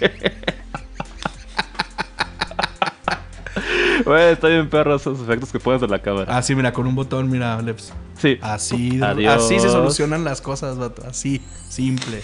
Güey, 4.04 4.32
está 4.32 4.48
bien 4.48 4.68
perro 4.70 4.96
esos 4.96 5.20
efectos 5.20 5.52
que 5.52 5.60
pones 5.60 5.80
de 5.80 5.88
la 5.88 6.00
cámara. 6.00 6.36
Ah, 6.36 6.42
sí, 6.42 6.54
mira, 6.54 6.72
con 6.72 6.86
un 6.86 6.94
botón, 6.94 7.30
mira, 7.30 7.60
Lebs. 7.62 7.92
Sí. 8.18 8.38
Así, 8.42 9.00
Adiós. 9.02 9.44
así 9.44 9.60
se 9.60 9.68
solucionan 9.68 10.24
las 10.24 10.40
cosas, 10.40 10.76
vato. 10.78 11.02
Así, 11.08 11.42
simple. 11.68 12.20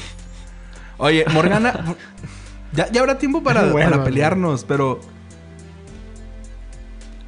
Oye, 0.98 1.24
Morgana, 1.32 1.96
ya, 2.72 2.90
ya 2.90 3.00
habrá 3.00 3.18
tiempo 3.18 3.42
para, 3.42 3.64
Bueno, 3.70 3.90
para 3.90 4.04
pelearnos, 4.04 4.64
pero. 4.64 5.00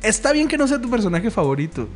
Está 0.02 0.32
bien 0.32 0.48
que 0.48 0.58
no 0.58 0.66
sea 0.66 0.80
tu 0.80 0.90
personaje 0.90 1.30
favorito. 1.30 1.88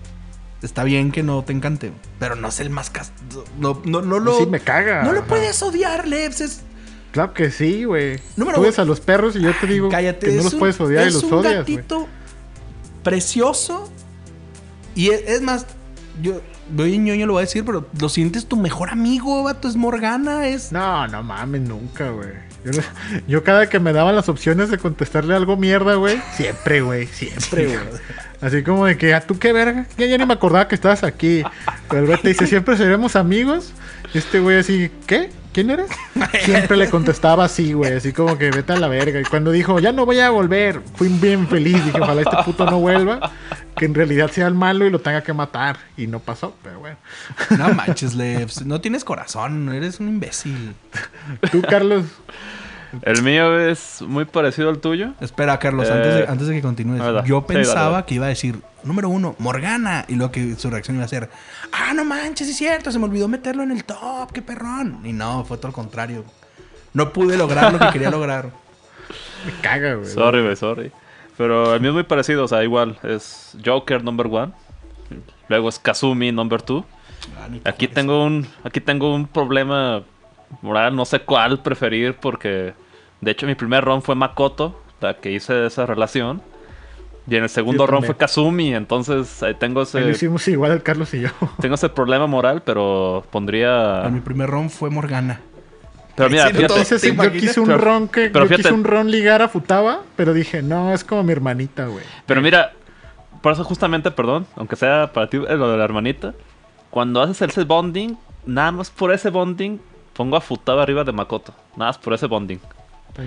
Está 0.63 0.85
bien 0.85 1.11
que 1.13 1.23
no 1.23 1.43
te 1.45 1.53
encante. 1.53 1.93
Pero 2.19 2.35
no 2.37 2.49
es 2.49 2.61
el 2.61 2.71
más 2.71 2.89
cast... 2.89 3.13
No, 3.59 3.83
no, 3.85 4.01
no 4.03 4.19
lo. 4.21 4.39
Sí, 4.39 4.47
me 4.47 4.61
caga. 4.61 5.03
No 5.03 5.13
lo 5.13 5.21
ajá. 5.21 5.29
puedes 5.29 5.63
odiar, 5.63 6.07
Lebs. 6.09 6.41
Es. 6.41 6.63
Claro 7.13 7.35
que 7.35 7.51
sí, 7.51 7.85
güey. 7.85 8.19
Tú 8.37 8.61
ves 8.61 8.79
a 8.79 8.85
los 8.85 9.01
perros 9.01 9.37
y 9.37 9.43
yo 9.43 9.51
te 9.61 9.67
digo 9.67 9.89
Cállate. 9.89 10.27
que 10.27 10.33
no 10.33 10.39
es 10.39 10.45
los 10.45 10.53
un- 10.55 10.59
puedes 10.61 10.81
odiar 10.81 11.05
y 11.05 11.09
es 11.09 11.15
los 11.15 11.25
un 11.25 11.33
odias, 11.35 11.65
güey. 11.65 11.77
gatito 11.77 12.09
precioso. 13.07 13.89
Y 14.97 15.11
es, 15.11 15.23
es 15.29 15.43
más, 15.43 15.67
yo, 16.21 16.41
doy 16.71 16.99
ñoño 16.99 17.27
lo 17.27 17.35
voy 17.35 17.43
a 17.43 17.47
decir, 17.47 17.65
pero 17.65 17.87
lo 18.01 18.09
sientes 18.09 18.47
tu 18.47 18.57
mejor 18.57 18.91
amigo, 18.91 19.45
vato. 19.45 19.69
Es 19.69 19.77
Morgana, 19.77 20.49
es. 20.49 20.73
No, 20.73 21.07
no 21.07 21.23
mames, 21.23 21.63
nunca, 21.63 22.11
güey. 22.11 22.47
Yo 23.29 23.45
cada 23.45 23.69
que 23.69 23.79
me 23.79 23.93
daban 23.93 24.17
las 24.17 24.29
opciones 24.29 24.71
de 24.71 24.79
contestarle 24.79 25.37
algo 25.37 25.57
mierda, 25.57 25.95
güey, 25.95 26.21
siempre, 26.35 26.81
güey, 26.81 27.07
siempre, 27.07 27.67
güey. 27.67 27.79
Así 28.41 28.65
como 28.65 28.87
de 28.87 28.99
que, 28.99 29.15
¿a 29.15 29.21
tú 29.21 29.39
qué 29.39 29.53
verga? 29.53 29.87
Ya, 29.97 30.07
ya 30.07 30.19
ni 30.19 30.27
me 30.27 30.35
acordaba 30.35 30.67
que 30.67 30.75
estabas 30.75 31.05
aquí. 31.05 31.45
Pero 31.89 32.01
el 32.01 32.07
güey 32.09 32.21
te 32.21 32.31
dice, 32.31 32.49
siempre 32.49 32.77
seremos 32.77 33.15
amigos. 33.15 33.73
Y 34.13 34.19
este 34.19 34.41
güey 34.41 34.59
así, 34.59 34.91
¿qué? 35.07 35.31
¿Quién 35.57 35.71
eres? 35.71 35.89
Siempre 36.45 36.77
le 36.77 36.91
contestaba 36.91 37.47
así, 37.47 37.73
güey, 37.73 37.95
así 37.95 38.13
como 38.13 38.37
que 38.37 38.51
vete 38.51 38.75
a 38.75 38.77
la 38.77 38.89
verga. 38.89 39.19
Y 39.19 39.25
cuando 39.25 39.51
dijo, 39.51 39.81
ya 39.81 39.91
no 39.91 40.05
voy 40.05 40.21
a 40.21 40.29
volver, 40.29 40.83
fui 40.97 41.09
bien 41.09 41.49
feliz. 41.49 41.83
Dije, 41.83 41.99
ojalá 41.99 42.21
este 42.21 42.37
puto 42.45 42.67
no 42.67 42.79
vuelva. 42.79 43.33
que 43.75 43.87
en 43.87 43.95
realidad 43.95 44.31
sea 44.31 44.49
el 44.49 44.55
malo 44.55 44.85
y 44.85 44.91
lo 44.91 45.01
tenga 45.01 45.23
que 45.23 45.33
matar. 45.33 45.79
Y 45.97 46.09
no 46.09 46.21
pasó, 46.21 46.55
pero 46.63 46.81
bueno. 46.81 46.99
No 47.57 47.73
manches, 47.73 48.15
Lev. 48.15 48.51
No 48.67 48.83
tienes 48.83 49.03
corazón. 49.03 49.73
Eres 49.73 49.99
un 49.99 50.11
imbécil. 50.11 50.75
Tú, 51.51 51.63
Carlos. 51.63 52.05
El 53.03 53.23
mío 53.23 53.59
es 53.59 54.03
muy 54.03 54.25
parecido 54.25 54.69
al 54.69 54.79
tuyo. 54.79 55.13
Espera, 55.21 55.59
Carlos, 55.59 55.89
Eh, 55.89 55.93
antes, 55.93 56.15
de, 56.15 56.27
antes 56.27 56.47
de 56.49 56.55
que 56.55 56.63
continúes. 56.63 57.03
Yo 57.27 57.41
sí, 57.41 57.45
pensaba 57.55 57.81
dale, 57.81 57.93
dale. 57.93 58.05
que 58.07 58.15
iba 58.15 58.27
a 58.27 58.29
decir, 58.29 58.61
número 58.85 59.09
uno, 59.09 59.35
Morgana. 59.39 60.05
Y 60.09 60.15
luego 60.15 60.33
que 60.33 60.55
su 60.57 60.71
reacción 60.71 60.97
iba 60.97 61.05
a 61.05 61.09
ser, 61.09 61.29
ah, 61.73 61.93
no 61.95 62.05
manches, 62.05 62.49
es 62.49 62.57
cierto, 62.57 62.91
se 62.93 62.99
me 62.99 63.05
olvidó 63.07 63.29
meterlo 63.29 63.63
en 63.63 63.71
el 63.71 63.85
top, 63.85 64.33
qué 64.33 64.43
perrón. 64.43 65.01
Y 65.05 65.13
no, 65.13 65.45
fue 65.45 65.57
todo 65.59 65.69
lo 65.69 65.75
contrario. 65.75 66.25
No 66.93 67.13
pude 67.13 67.37
lograr 67.37 67.73
lo 67.73 67.79
que 67.79 67.91
quería 67.91 68.11
lograr. 68.11 68.51
Me 69.47 69.53
caga, 69.61 69.95
güey. 69.95 70.09
Sorry, 70.09 70.43
güey, 70.43 70.57
sorry. 70.57 70.93
Pero 71.37 71.75
el 71.75 71.81
mío 71.81 71.91
es 71.91 71.95
muy 71.95 72.05
parecido, 72.05 72.45
o 72.45 72.49
sea, 72.49 72.65
igual. 72.65 72.99
Es 73.03 73.57
Joker 73.65 74.03
number 74.03 74.27
one. 74.27 74.53
Luego 75.49 75.69
es 75.69 75.79
Kazumi 75.79 76.33
number 76.33 76.63
two. 76.63 76.85
Ah, 77.39 77.49
Aquí 77.71 77.87
tengo 77.89 78.25
un, 78.25 78.47
aquí 78.65 78.81
tengo 78.81 79.15
un 79.15 79.27
problema 79.27 80.03
moral, 80.63 80.95
no 80.97 81.05
sé 81.05 81.21
cuál 81.21 81.61
preferir 81.61 82.15
porque 82.15 82.73
de 83.21 83.31
hecho 83.31 83.47
mi 83.47 83.55
primer 83.55 83.85
ron 83.85 84.03
fue 84.03 84.15
Makoto, 84.15 84.81
la 85.01 85.15
que 85.15 85.33
hice 85.33 85.67
esa 85.67 85.87
relación. 85.87 86.43
Y 87.29 87.35
en 87.35 87.43
el 87.43 87.49
segundo 87.49 87.87
ron 87.89 88.05
fue 88.05 88.17
Kazumi, 88.17 88.73
entonces 88.75 89.43
ahí 89.43 89.55
tengo 89.55 89.81
Ahí 89.81 89.87
lo 89.95 89.99
ese, 90.01 90.11
hicimos 90.11 90.47
igual 90.47 90.71
el 90.71 90.83
Carlos 90.85 91.13
y 91.13 91.23
yo. 91.23 91.29
tengo 91.61 91.75
ese 91.75 91.89
problema 91.89 92.29
moral, 92.29 92.63
pero 92.65 93.25
pondría... 93.31 94.09
Mi 94.13 94.21
primer 94.21 94.49
ron 94.49 94.71
fue 94.71 94.91
Morgana. 94.91 95.41
Pero 96.15 96.31
mira, 96.31 96.49
Sí, 96.49 96.55
fíjate, 96.55 96.81
Ese 96.81 96.99
sí, 96.99 97.13
¿te 97.15 97.25
yo 97.25 97.33
quise 97.33 97.61
un 97.61 97.67
Pero- 97.67 97.79
ron 97.79 98.09
que 98.09 98.31
pero 98.31 98.47
yo 98.47 98.57
quise 98.57 98.73
un 98.73 98.85
ron 98.85 99.11
ligar 99.11 99.43
a 99.43 99.49
Futaba, 99.49 100.03
pero 100.15 100.33
dije, 100.33 100.63
no, 100.63 100.95
es 100.95 101.03
como 101.05 101.25
mi 101.25 101.33
hermanita, 101.33 101.87
güey. 101.87 102.05
Pero 102.27 102.41
mira, 102.41 102.73
por 103.43 103.53
eso 103.53 103.65
justamente, 103.65 104.11
perdón, 104.11 104.47
aunque 104.57 104.77
sea 104.77 105.13
para 105.13 105.29
ti 105.29 105.37
eh, 105.37 105.57
lo 105.57 105.71
de 105.71 105.77
la 105.77 105.85
hermanita, 105.85 106.33
cuando 106.91 107.21
haces 107.21 107.43
ese 107.43 107.65
bonding, 107.65 108.17
nada 108.47 108.73
más 108.73 108.89
por 108.91 109.13
ese 109.13 109.29
bonding, 109.31 109.79
pongo 110.15 110.37
a 110.37 110.41
Futaba 110.41 110.83
arriba 110.83 111.05
de 111.05 111.13
Makoto. 111.13 111.53
Nada 111.77 111.91
más 111.91 111.99
por 111.99 112.15
ese 112.15 112.27
bonding. 112.27 112.61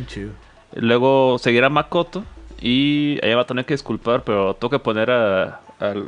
Chido. 0.08 0.32
Luego 0.76 1.38
seguirá 1.40 1.70
Makoto 1.70 2.24
y 2.62 3.18
ella 3.24 3.36
va 3.38 3.42
a 3.44 3.48
tener 3.48 3.66
que 3.66 3.74
disculpar, 3.74 4.24
pero 4.24 4.54
tengo 4.56 4.70
que 4.70 4.80
poner 4.80 5.10
a, 5.12 5.62
al- 5.80 6.08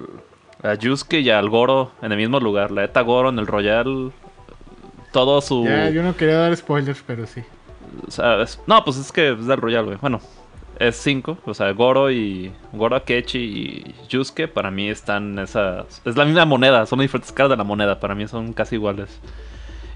a 0.63 0.73
Yusuke 0.75 1.19
y 1.21 1.29
al 1.29 1.49
Goro 1.49 1.91
en 2.01 2.11
el 2.11 2.17
mismo 2.17 2.39
lugar. 2.39 2.71
La 2.71 2.83
Eta 2.83 3.01
Goro 3.01 3.29
en 3.29 3.39
el 3.39 3.47
Royal, 3.47 4.11
todo 5.11 5.41
su... 5.41 5.65
Ya, 5.65 5.89
yo 5.89 6.03
no 6.03 6.15
quería 6.15 6.37
dar 6.37 6.55
spoilers, 6.55 7.03
pero 7.05 7.25
sí. 7.25 7.41
o 8.07 8.11
sea, 8.11 8.41
es- 8.43 8.59
no, 8.67 8.83
pues 8.83 8.97
es 8.97 9.11
que 9.11 9.31
es 9.31 9.45
del 9.47 9.59
Royal, 9.59 9.85
güey. 9.85 9.97
Bueno, 9.99 10.21
es 10.77 10.95
cinco. 10.97 11.37
O 11.45 11.53
sea, 11.53 11.71
Goro 11.71 12.11
y 12.11 12.51
Goro 12.73 12.95
Akechi 12.95 13.39
y 13.39 13.95
Yusuke 14.09 14.47
para 14.47 14.69
mí 14.71 14.89
están 14.89 15.39
esa 15.39 15.85
es 16.05 16.15
la 16.15 16.25
misma 16.25 16.45
moneda, 16.45 16.85
son 16.85 16.99
diferentes 16.99 17.31
caras 17.31 17.49
de 17.51 17.57
la 17.57 17.63
moneda, 17.63 17.99
para 17.99 18.13
mí 18.15 18.27
son 18.27 18.53
casi 18.53 18.75
iguales. 18.75 19.19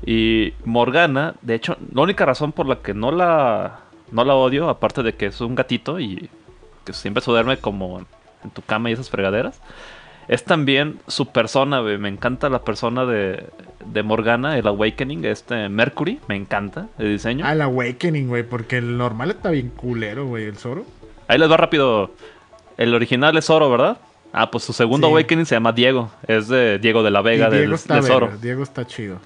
Y 0.05 0.53
Morgana, 0.63 1.35
de 1.41 1.55
hecho, 1.55 1.77
la 1.93 2.01
única 2.01 2.25
razón 2.25 2.51
por 2.51 2.67
la 2.67 2.77
que 2.77 2.93
no 2.93 3.11
la 3.11 3.79
no 4.11 4.23
la 4.23 4.35
odio, 4.35 4.69
aparte 4.69 5.03
de 5.03 5.13
que 5.15 5.27
es 5.27 5.41
un 5.41 5.55
gatito 5.55 5.99
y 5.99 6.29
que 6.85 6.93
siempre 6.93 7.23
se 7.23 7.31
duerme 7.31 7.57
como 7.57 7.99
en 8.43 8.51
tu 8.51 8.61
cama 8.61 8.89
y 8.89 8.93
esas 8.93 9.09
fregaderas, 9.09 9.59
es 10.27 10.43
también 10.43 10.99
su 11.07 11.27
persona, 11.27 11.79
güey. 11.79 11.97
Me 11.97 12.09
encanta 12.09 12.49
la 12.49 12.63
persona 12.63 13.05
de, 13.05 13.47
de 13.85 14.03
Morgana, 14.03 14.57
el 14.57 14.67
Awakening, 14.67 15.25
este 15.25 15.69
Mercury, 15.69 16.19
me 16.27 16.35
encanta 16.35 16.87
el 16.97 17.09
diseño. 17.13 17.45
Ah, 17.47 17.53
el 17.53 17.61
Awakening, 17.61 18.27
güey, 18.27 18.43
porque 18.43 18.77
el 18.77 18.97
normal 18.97 19.31
está 19.31 19.51
bien 19.51 19.69
culero, 19.69 20.25
güey, 20.27 20.45
el 20.45 20.57
Zoro. 20.57 20.85
Ahí 21.27 21.37
les 21.37 21.49
va 21.49 21.57
rápido. 21.57 22.11
El 22.77 22.93
original 22.93 23.37
es 23.37 23.45
Zoro, 23.45 23.69
¿verdad? 23.69 23.97
Ah, 24.33 24.51
pues 24.51 24.63
su 24.63 24.73
segundo 24.73 25.07
Sí. 25.07 25.13
Awakening 25.13 25.45
se 25.45 25.55
llama 25.55 25.71
Diego. 25.71 26.11
Es 26.27 26.47
de 26.47 26.77
Diego 26.79 27.03
de 27.03 27.11
la 27.11 27.21
Vega, 27.21 27.47
y 27.47 27.51
del, 27.51 27.59
Diego 27.61 27.75
está 27.75 27.95
de 27.95 28.01
Zoro. 28.03 28.31
Diego 28.41 28.63
está 28.63 28.85
chido. 28.85 29.19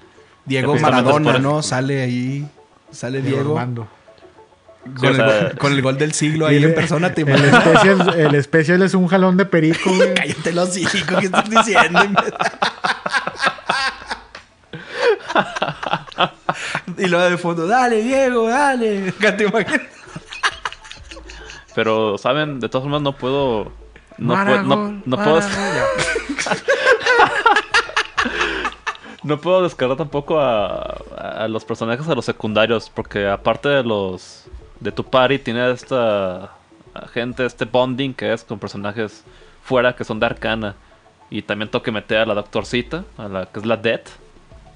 Diego 0.50 0.74
Maradona. 0.76 1.38
¿no? 1.38 1.62
Sale 1.62 2.02
ahí. 2.02 2.46
Sale 2.90 3.22
Diego 3.22 3.36
Diego. 3.38 3.58
Armando. 3.58 3.88
Con, 4.98 5.14
sea- 5.14 5.24
el 5.26 5.42
gol, 5.48 5.58
con 5.58 5.72
el 5.72 5.82
gol 5.82 5.96
del 5.98 6.12
siglo 6.12 6.46
ahí 6.46 6.56
el- 6.56 6.64
en 6.64 6.74
persona. 6.74 7.14
Te 7.14 7.22
El 7.22 7.28
especial, 7.44 8.14
el 8.18 8.34
especial 8.34 8.82
es 8.82 8.94
un 8.94 9.06
jalón 9.06 9.36
de 9.36 9.44
perico, 9.46 9.90
güey. 9.94 10.14
Cállate 10.14 10.52
los 10.52 10.76
hijos, 10.76 11.02
¿qué 11.18 11.26
estás 11.26 11.48
diciendo? 11.48 12.00
y 16.98 17.06
luego 17.06 17.30
de 17.30 17.38
fondo, 17.38 17.66
dale, 17.66 18.02
Diego, 18.02 18.48
dale. 18.48 19.12
¿Qué 19.20 19.32
te 19.32 19.44
imaginas? 19.44 19.82
Pero, 21.74 22.18
¿saben? 22.18 22.58
De 22.60 22.68
todas 22.68 22.82
formas 22.84 23.02
no 23.02 23.16
puedo... 23.16 23.72
No, 24.18 24.34
puedo, 24.44 24.62
no, 24.64 25.02
no 25.06 25.16
puedo. 25.16 25.40
No 29.22 29.40
puedo 29.40 29.62
descargar 29.62 29.96
tampoco 29.96 30.40
a, 30.40 31.02
a 31.16 31.48
los 31.48 31.64
personajes 31.64 32.08
a 32.08 32.14
los 32.14 32.24
secundarios. 32.24 32.90
Porque 32.90 33.26
aparte 33.26 33.68
de 33.68 33.82
los... 33.82 34.46
De 34.80 34.90
tu 34.92 35.04
party, 35.04 35.38
tiene 35.38 35.70
esta 35.72 36.52
gente, 37.12 37.44
este 37.44 37.66
bonding 37.66 38.14
que 38.14 38.32
es 38.32 38.44
con 38.44 38.58
personajes 38.58 39.24
fuera 39.62 39.94
que 39.94 40.04
son 40.04 40.18
de 40.18 40.26
Arcana. 40.26 40.74
Y 41.28 41.42
también 41.42 41.70
tengo 41.70 41.82
que 41.82 41.92
meter 41.92 42.18
a 42.18 42.26
la 42.26 42.34
doctorcita, 42.34 43.04
a 43.18 43.28
la 43.28 43.46
que 43.46 43.60
es 43.60 43.66
la 43.66 43.76
Death. 43.76 44.08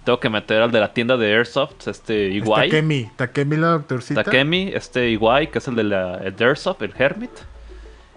Tengo 0.05 0.21
que 0.21 0.29
meter 0.29 0.61
al 0.61 0.71
de 0.71 0.79
la 0.79 0.93
tienda 0.93 1.16
de 1.16 1.35
Airsoft, 1.35 1.89
este 1.89 2.29
Es 2.29 2.35
Iguay. 2.35 2.69
Takemi. 2.69 3.11
Takemi 3.16 3.57
la 3.57 3.69
doctorcita. 3.69 4.23
Takemi, 4.23 4.71
este 4.75 5.09
Iguay, 5.09 5.47
que 5.47 5.59
es 5.59 5.69
el 5.69 5.77
de 5.77 5.85
la 5.85 6.19
el 6.19 6.37
de 6.37 6.45
Airsoft, 6.45 6.83
el 6.83 6.93
Hermit. 6.97 7.31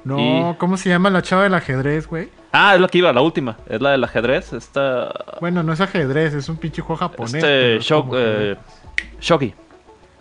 No, 0.07 0.51
Y- 0.51 0.55
¿cómo 0.57 0.77
se 0.77 0.89
llama 0.89 1.09
la 1.09 1.21
chava 1.21 1.43
del 1.43 1.53
ajedrez, 1.53 2.07
güey? 2.07 2.29
Ah, 2.51 2.75
es 2.75 2.81
la 2.81 2.87
que 2.87 2.97
iba, 2.99 3.11
la 3.13 3.21
última. 3.21 3.57
Es 3.67 3.81
la 3.81 3.91
del 3.91 4.03
ajedrez. 4.03 4.53
Esta. 4.53 5.11
Bueno, 5.41 5.63
no 5.63 5.73
es 5.73 5.81
ajedrez, 5.81 6.33
es 6.33 6.47
un 6.49 6.57
pinche 6.57 6.81
juego 6.81 6.97
japonés. 6.99 7.33
este. 7.35 7.77
Shog- 7.79 8.11
eh, 8.15 8.55
Shogi. 9.19 9.53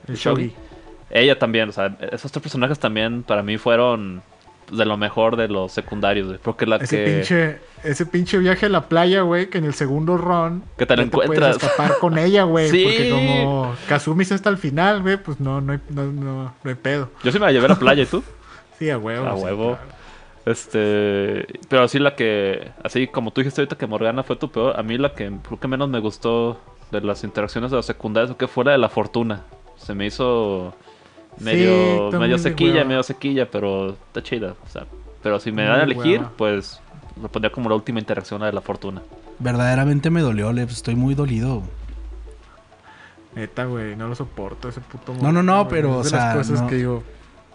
el 0.09 0.17
Shogi. 0.17 0.43
shogi. 0.49 0.55
Ella 1.11 1.39
también, 1.39 1.69
o 1.69 1.73
sea, 1.73 1.97
esos 2.13 2.33
tres 2.33 2.43
personajes 2.43 2.79
también 2.79 3.23
para 3.23 3.43
mí 3.43 3.59
fueron 3.59 4.23
de 4.73 4.85
lo 4.85 4.97
mejor 4.97 5.37
de 5.37 5.47
los 5.47 5.71
secundarios, 5.71 6.27
güey, 6.27 6.41
Porque 6.43 6.67
la 6.67 6.77
Ese 6.77 6.97
que. 6.97 7.05
pinche, 7.13 7.59
ese 7.85 8.05
pinche 8.05 8.37
viaje 8.39 8.67
a 8.67 8.69
la 8.69 8.89
playa, 8.89 9.21
güey, 9.23 9.49
que 9.49 9.59
en 9.59 9.65
el 9.65 9.75
segundo 9.75 10.17
run 10.19 10.65
Que 10.77 10.85
te 10.87 10.97
la 10.97 11.05
ya 11.05 11.11
puedes 11.11 11.31
encuentras. 11.31 11.63
escapar 11.63 11.99
con 12.01 12.19
ella, 12.19 12.43
güey. 12.43 12.69
Sí. 12.71 12.83
Porque 12.83 13.11
como 13.11 13.75
Kazumi 13.89 14.23
está 14.25 14.35
hasta 14.35 14.51
el 14.51 14.59
final, 14.59 15.03
güey, 15.03 15.17
pues 15.19 15.39
no, 15.39 15.61
no 15.61 15.73
hay, 15.75 15.79
no, 15.91 16.03
no, 16.07 16.55
no 16.65 16.69
hay 16.71 16.75
pedo. 16.75 17.11
Yo 17.23 17.31
sí 17.31 17.39
me 17.39 17.47
la 17.47 17.53
llevé 17.53 17.67
a 17.67 17.69
la 17.69 17.79
playa, 17.79 18.03
¿y 18.03 18.07
tú? 18.07 18.25
Sí, 18.79 18.91
a 18.91 18.99
huevo. 18.99 19.27
A 19.27 19.37
sí, 19.37 19.43
huevo. 19.43 19.77
claro. 19.77 19.97
Este. 20.47 21.47
Pero 21.69 21.89
sí, 21.89 21.99
la 21.99 22.15
que. 22.15 22.71
Así 22.85 23.09
como 23.09 23.31
tú 23.33 23.41
dijiste 23.41 23.61
ahorita 23.61 23.77
que 23.77 23.87
Morgana 23.87 24.23
fue 24.23 24.37
tu 24.37 24.51
peor. 24.51 24.79
A 24.79 24.83
mí 24.83 24.97
la 24.99 25.13
que 25.15 25.31
creo 25.47 25.59
que 25.61 25.69
menos 25.69 25.89
me 25.89 25.99
gustó 25.99 26.61
de 26.91 27.01
las 27.01 27.25
interacciones 27.25 27.71
de 27.71 27.77
los 27.77 27.87
secundarios 27.87 28.31
fue 28.31 28.37
que 28.39 28.49
fuera 28.49 28.73
de 28.73 28.79
la 28.79 28.89
fortuna. 28.89 29.43
Se 29.77 29.95
me 29.95 30.07
hizo. 30.07 30.75
Medio, 31.39 32.11
medio 32.13 32.39
sequilla, 32.39 32.85
medio 32.85 33.03
sequilla, 33.03 33.51
pero 33.51 33.91
está 33.91 34.23
chida. 34.23 34.55
O 34.65 34.69
sea, 34.71 34.87
pero 35.23 35.39
si 35.39 35.53
me 35.53 35.65
dan 35.65 35.81
a 35.81 35.83
elegir, 35.83 36.21
hueva. 36.21 36.33
pues 36.37 36.81
lo 37.21 37.29
pondría 37.29 37.53
como 37.53 37.69
la 37.69 37.75
última 37.75 37.99
interacción 37.99 38.41
la 38.41 38.47
de 38.47 38.53
la 38.53 38.61
fortuna. 38.63 39.03
Verdaderamente 39.39 40.09
me 40.09 40.23
dolió, 40.23 40.51
Lev. 40.53 40.71
Estoy 40.71 40.95
muy 40.95 41.15
dolido. 41.15 41.63
Neta, 43.35 43.67
güey, 43.67 43.97
no 43.97 44.09
lo 44.09 44.15
soporto 44.15 44.69
ese 44.71 44.81
puto 44.81 45.15
No, 45.21 45.31
no, 45.31 45.43
no, 45.43 45.69
pero, 45.69 46.01
Es 46.01 46.07
o 46.07 46.11
de 46.11 46.11
las 46.17 46.23
sea, 46.23 46.35
cosas 46.35 46.63
no. 46.63 46.69
que 46.69 46.77
digo, 46.77 47.03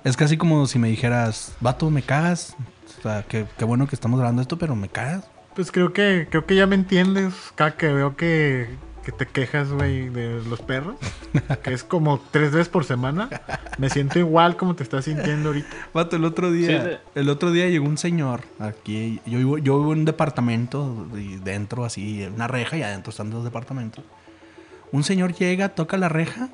Es 0.03 0.17
casi 0.17 0.37
como 0.37 0.65
si 0.65 0.79
me 0.79 0.87
dijeras, 0.89 1.55
vato, 1.59 1.89
me 1.89 2.01
cagas. 2.01 2.55
O 2.99 3.01
sea, 3.03 3.23
qué, 3.27 3.45
qué 3.57 3.65
bueno 3.65 3.87
que 3.87 3.95
estamos 3.95 4.19
grabando 4.19 4.41
esto, 4.41 4.57
pero 4.57 4.75
me 4.75 4.89
cagas. 4.89 5.25
pues 5.55 5.71
creo 5.71 5.93
que 5.93 6.27
creo 6.29 6.45
que 6.45 6.55
ya 6.55 6.65
me 6.67 6.75
entiendes, 6.75 7.33
cada 7.55 7.75
que 7.77 7.87
veo 7.91 8.15
que, 8.15 8.67
que 9.05 9.11
te 9.11 9.25
quejas, 9.27 9.71
güey, 9.71 10.09
de 10.09 10.41
los 10.49 10.61
perros, 10.61 10.95
que 11.63 11.73
es 11.73 11.83
como 11.83 12.19
tres 12.31 12.51
veces 12.51 12.69
por 12.69 12.83
semana, 12.85 13.29
me 13.77 13.89
siento 13.89 14.17
igual 14.19 14.57
como 14.57 14.75
te 14.75 14.83
estás 14.83 15.05
sintiendo 15.05 15.49
ahorita. 15.49 15.69
Vato, 15.93 16.15
el 16.15 16.25
otro 16.25 16.51
día, 16.51 16.81
Sí, 16.83 16.89
sí. 16.91 16.97
el 17.15 17.29
otro 17.29 17.51
día 17.51 17.67
llegó 17.69 17.85
un 17.87 17.97
señor 17.97 18.41
aquí. 18.59 19.21
Yo 19.25 19.37
vivo, 19.37 19.57
yo 19.57 19.77
vivo 19.79 19.93
en 19.93 19.99
un 19.99 20.05
departamento 20.05 21.07
y 21.15 21.35
dentro 21.37 21.85
así, 21.85 22.27
una 22.35 22.47
reja 22.47 22.75
y 22.77 22.83
adentro 22.83 23.11
están 23.11 23.29
dos 23.29 23.43
departamentos. 23.43 24.03
Un 24.91 25.03
señor 25.03 25.33
llega, 25.33 25.69
toca 25.69 25.97
la 25.97 26.09
reja 26.09 26.49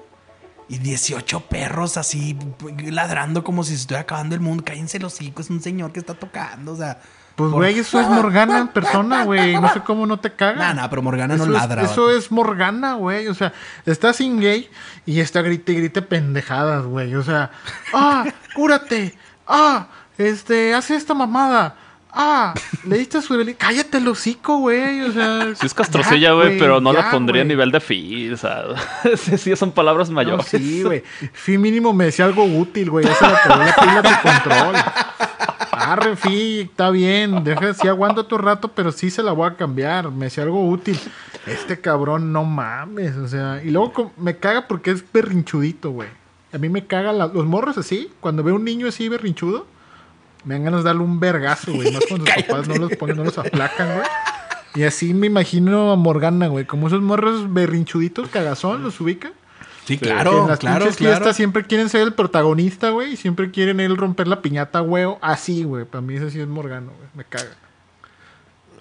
y 0.70 0.80
18 0.80 1.42
perros 1.42 1.98
así 1.98 2.38
ladrando 2.86 3.44
como 3.44 3.64
si 3.64 3.72
se 3.72 3.82
estuviera 3.82 4.02
acabando 4.02 4.36
el 4.36 4.42
mundo. 4.42 4.64
Cállense 4.66 5.00
los 5.00 5.20
es 5.22 5.50
un 5.50 5.62
señor 5.62 5.92
que 5.92 6.00
está 6.00 6.14
tocando, 6.14 6.74
o 6.74 6.76
sea. 6.76 7.00
Pues, 7.36 7.52
por- 7.52 7.60
güey, 7.60 7.78
eso 7.78 8.00
es 8.02 8.08
Morgana 8.08 8.58
en 8.58 8.68
persona, 8.70 9.24
güey. 9.24 9.60
No 9.60 9.72
sé 9.72 9.82
cómo 9.82 10.08
no 10.08 10.20
te 10.20 10.34
caga. 10.34 10.58
Nah, 10.58 10.74
nah, 10.74 10.88
pero 10.90 11.04
Morgana 11.04 11.36
eso 11.36 11.46
no 11.46 11.56
es, 11.56 11.62
ladra. 11.62 11.84
Eso 11.84 12.10
es 12.10 12.32
Morgana, 12.32 12.96
güey. 12.96 13.28
O 13.28 13.36
sea, 13.36 13.54
está 13.86 14.12
sin 14.12 14.40
gay 14.40 14.70
y 15.06 15.20
está 15.20 15.44
grite 15.44 15.74
y 15.74 15.76
grite 15.76 16.02
pendejadas, 16.02 16.86
güey. 16.86 17.14
O 17.16 17.22
sea, 17.24 17.52
ah, 17.94 18.26
cúrate. 18.56 19.16
Ah, 19.46 19.88
este, 20.18 20.74
hace 20.74 20.96
esta 20.96 21.14
mamada. 21.14 21.76
Ah, 22.20 22.54
le 22.88 22.98
diste 22.98 23.20
a 23.20 23.22
su 23.22 23.38
bebé. 23.38 23.54
Cállate 23.56 23.98
el 24.00 24.08
hocico, 24.08 24.58
güey. 24.58 25.02
O 25.02 25.12
sea, 25.12 25.54
Sí 25.56 25.66
es 25.68 25.74
castrocilla, 25.74 26.32
güey, 26.34 26.58
pero 26.58 26.82
no 26.82 26.92
la 26.92 27.12
pondría 27.12 27.44
a 27.44 27.46
nivel 27.46 27.72
de 27.72 27.80
fi. 27.80 28.32
O 28.32 28.38
sea, 28.38 28.64
sí, 29.38 29.56
son 29.56 29.72
palabras 29.72 30.10
No, 30.10 30.16
mayores. 30.16 30.48
sí, 30.48 30.82
güey. 30.84 31.04
Fi 31.34 31.58
mínimo 31.60 31.94
me 31.94 32.06
decía 32.06 32.26
algo 32.26 32.44
útil, 32.44 32.90
güey. 32.90 33.06
Ya 33.06 33.14
se 33.14 33.24
la 33.28 33.76
pila 33.80 34.00
a 34.00 34.04
tu 34.04 34.28
control. 34.28 34.76
arre, 35.72 36.16
fi, 36.16 36.62
está 36.62 36.90
bien, 36.90 37.44
deja, 37.44 37.74
sí 37.74 37.88
aguanto 37.88 38.26
tu 38.26 38.38
rato, 38.38 38.70
pero 38.70 38.92
sí 38.92 39.10
se 39.12 39.22
la 39.24 39.32
voy 39.32 39.48
a 39.48 39.54
cambiar, 39.56 40.10
me 40.12 40.26
hacía 40.26 40.44
algo 40.44 40.68
útil. 40.68 41.00
Este 41.46 41.80
cabrón, 41.80 42.34
no 42.34 42.44
mames, 42.44 43.16
o 43.16 43.28
sea, 43.28 43.62
y 43.64 43.70
luego 43.70 44.12
me 44.18 44.38
caga 44.38 44.68
porque 44.68 44.92
es 44.92 45.04
berrinchudito, 45.14 45.92
güey. 45.92 46.10
A 46.52 46.58
mí 46.58 46.68
me 46.68 46.86
caga 46.88 47.14
la- 47.14 47.28
los 47.28 47.46
morros 47.46 47.78
así, 47.78 48.10
cuando 48.20 48.44
veo 48.44 48.56
un 48.56 48.66
niño 48.66 48.88
así 48.88 49.08
berrinchudo, 49.08 49.66
me 50.48 50.56
dan 50.56 50.64
ganas 50.64 50.80
de 50.84 50.90
darle 50.90 51.04
un 51.04 51.20
vergazo, 51.20 51.74
güey, 51.74 51.92
más 51.94 52.04
cuando 52.08 52.26
sus 52.34 52.44
papás 52.44 52.68
no 52.68 52.76
los 52.76 52.96
ponen, 52.96 53.18
no 53.18 53.24
los 53.26 53.38
aplacan, 53.38 53.96
güey. 53.96 54.08
Y 54.76 54.84
así 54.84 55.14
me 55.14 55.28
imagino 55.28 55.92
a 55.92 55.96
Morgana, 55.96 56.48
güey, 56.48 56.66
como 56.66 56.88
esos 56.88 57.02
morros 57.02 57.54
berrinchuditos, 57.54 58.30
cagazón, 58.30 58.84
los 58.84 59.00
ubica. 59.02 59.32
Sí, 59.86 59.98
Que 59.98 60.10
en 60.10 60.16
claro, 60.16 60.48
las 60.48 60.60
claro, 60.60 60.80
pinches 60.80 60.98
claro. 60.98 61.16
fiestas 61.16 61.36
siempre 61.38 61.64
quieren 61.64 61.88
ser 61.90 62.02
el 62.02 62.14
protagonista, 62.14 62.90
güey. 62.90 63.14
Y 63.14 63.18
siempre 63.18 63.52
quieren 63.52 63.80
él 63.80 63.96
romper 63.96 64.28
la 64.28 64.42
piñata, 64.42 64.82
güey. 64.82 65.06
Así, 65.22 65.64
güey. 65.64 65.86
Para 65.86 66.02
mí 66.02 66.16
ese 66.16 66.30
sí 66.30 66.40
es 66.42 66.48
Morgano, 66.48 66.92
güey. 66.98 67.08
Me 67.16 67.24
caga. 67.24 67.56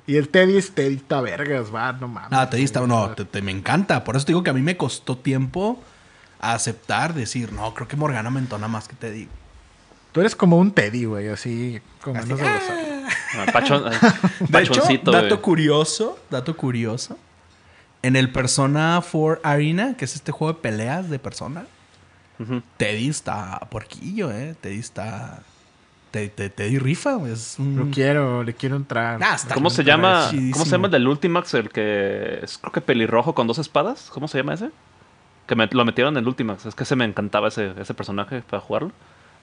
Y 0.09 0.16
el 0.16 0.28
Teddy 0.28 0.56
es 0.56 0.72
Teddy 0.72 0.97
está 0.97 1.20
vergas, 1.20 1.72
va, 1.74 1.93
no 1.93 2.09
mames. 2.09 2.30
Ah, 2.32 2.51
te 2.51 2.56
diste, 2.56 2.78
güey. 2.80 2.88
no, 2.88 3.10
te, 3.10 3.24
te- 3.24 3.40
me 3.43 3.52
encanta. 3.52 4.02
Por 4.05 4.16
eso 4.16 4.26
te 4.26 4.32
digo 4.32 4.43
que 4.43 4.51
a 4.51 4.52
mí 4.52 4.62
me 4.62 4.76
costó 4.76 5.16
tiempo 5.16 5.80
aceptar, 6.40 7.14
decir, 7.14 7.52
no, 7.52 7.72
creo 7.74 7.88
que 7.88 7.97
Morgana 7.97 8.30
me 8.30 8.40
entona 8.40 8.66
más 8.68 8.88
que 8.88 8.97
te 8.97 9.10
digo. 9.12 9.30
Tú 10.16 10.20
eres 10.22 10.34
como 10.34 10.56
un 10.56 10.70
Teddy, 10.70 11.05
güey, 11.05 11.28
así, 11.28 11.78
con 12.01 12.14
ganas 12.14 12.38
de 12.38 12.48
abrazar. 12.48 12.76
Ah, 13.34 13.47
pachón- 13.52 13.84
De 14.48 14.62
hecho, 14.62 14.72
pachoncito, 14.72 15.10
dato 15.10 15.43
curioso, 15.43 16.18
dato 16.30 16.56
curioso. 16.56 17.18
En 18.01 18.16
el 18.16 18.32
Persona 18.32 18.98
4 19.12 19.40
Arena, 19.43 19.94
que 19.94 20.06
es 20.06 20.14
este 20.14 20.32
juego 20.32 20.55
de 20.55 20.60
peleas 20.60 21.10
de 21.10 21.18
persona. 21.18 21.66
Teddy 22.78 23.09
está 23.10 23.60
porquillo, 23.70 24.30
eh. 24.32 24.55
Teddy 24.59 24.78
está. 24.78 25.40
Te- 26.12 26.30
te- 26.30 26.48
Teddy 26.48 26.78
rifa, 26.78 27.16
güey. 27.16 27.32
Es 27.34 27.56
un. 27.59 27.76
Lo 27.76 27.90
quiero, 27.90 28.43
le 28.43 28.55
quiero 28.55 28.76
entrar. 28.76 29.22
Ah, 29.22 29.34
está 29.34 29.52
¿Cómo 29.55 29.68
se 29.68 29.84
llama? 29.84 30.28
chidísimo. 30.30 30.52
¿Cómo 30.55 30.64
se 30.64 30.70
llama 30.70 30.86
el 30.86 30.93
del 30.93 31.09
Ultimax? 31.09 31.52
El 31.52 31.68
que 31.68 32.40
es 32.43 32.56
creo 32.56 32.72
que 32.72 32.80
pelirrojo 32.80 33.34
con 33.34 33.47
dos 33.47 33.59
espadas. 33.59 34.09
¿Cómo 34.10 34.28
se 34.28 34.38
llama 34.38 34.55
ese? 34.55 34.70
Que 35.47 35.56
me- 35.56 35.68
lo 35.70 35.84
metieron 35.84 36.14
en 36.16 36.22
el 36.22 36.28
Ultimax. 36.28 36.64
Es 36.64 36.74
que 36.74 36.86
se 36.86 36.97
me 36.97 37.05
encantaba 37.05 37.48
ese, 37.48 37.72
ese 37.78 37.93
personaje 37.93 38.40
para 38.48 38.62
jugarlo. 38.62 38.93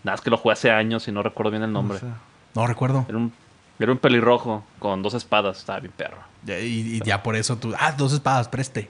Nada, 0.04 0.16
es 0.16 0.22
que 0.22 0.30
lo 0.30 0.38
jugué 0.38 0.54
hace 0.54 0.72
años 0.72 1.08
y 1.08 1.12
no 1.12 1.24
recuerdo 1.24 1.52
bien 1.52 1.64
el 1.64 1.72
nombre. 1.72 2.00
No 2.56 2.68
recuerdo. 2.68 3.06
Era 3.08 3.18
un, 3.18 3.34
era 3.80 3.92
un 3.92 3.98
pelirrojo 3.98 4.64
con 4.80 5.02
dos 5.02 5.14
espadas. 5.14 5.60
Estaba 5.60 5.80
bien 5.80 5.94
perro. 5.96 6.18
Y, 6.46 6.98
y 6.98 7.02
ya 7.02 7.24
por 7.24 7.36
eso 7.36 7.56
tú. 7.58 7.74
Ah, 7.80 7.94
dos 7.94 8.14
espadas, 8.14 8.48
preste. 8.48 8.90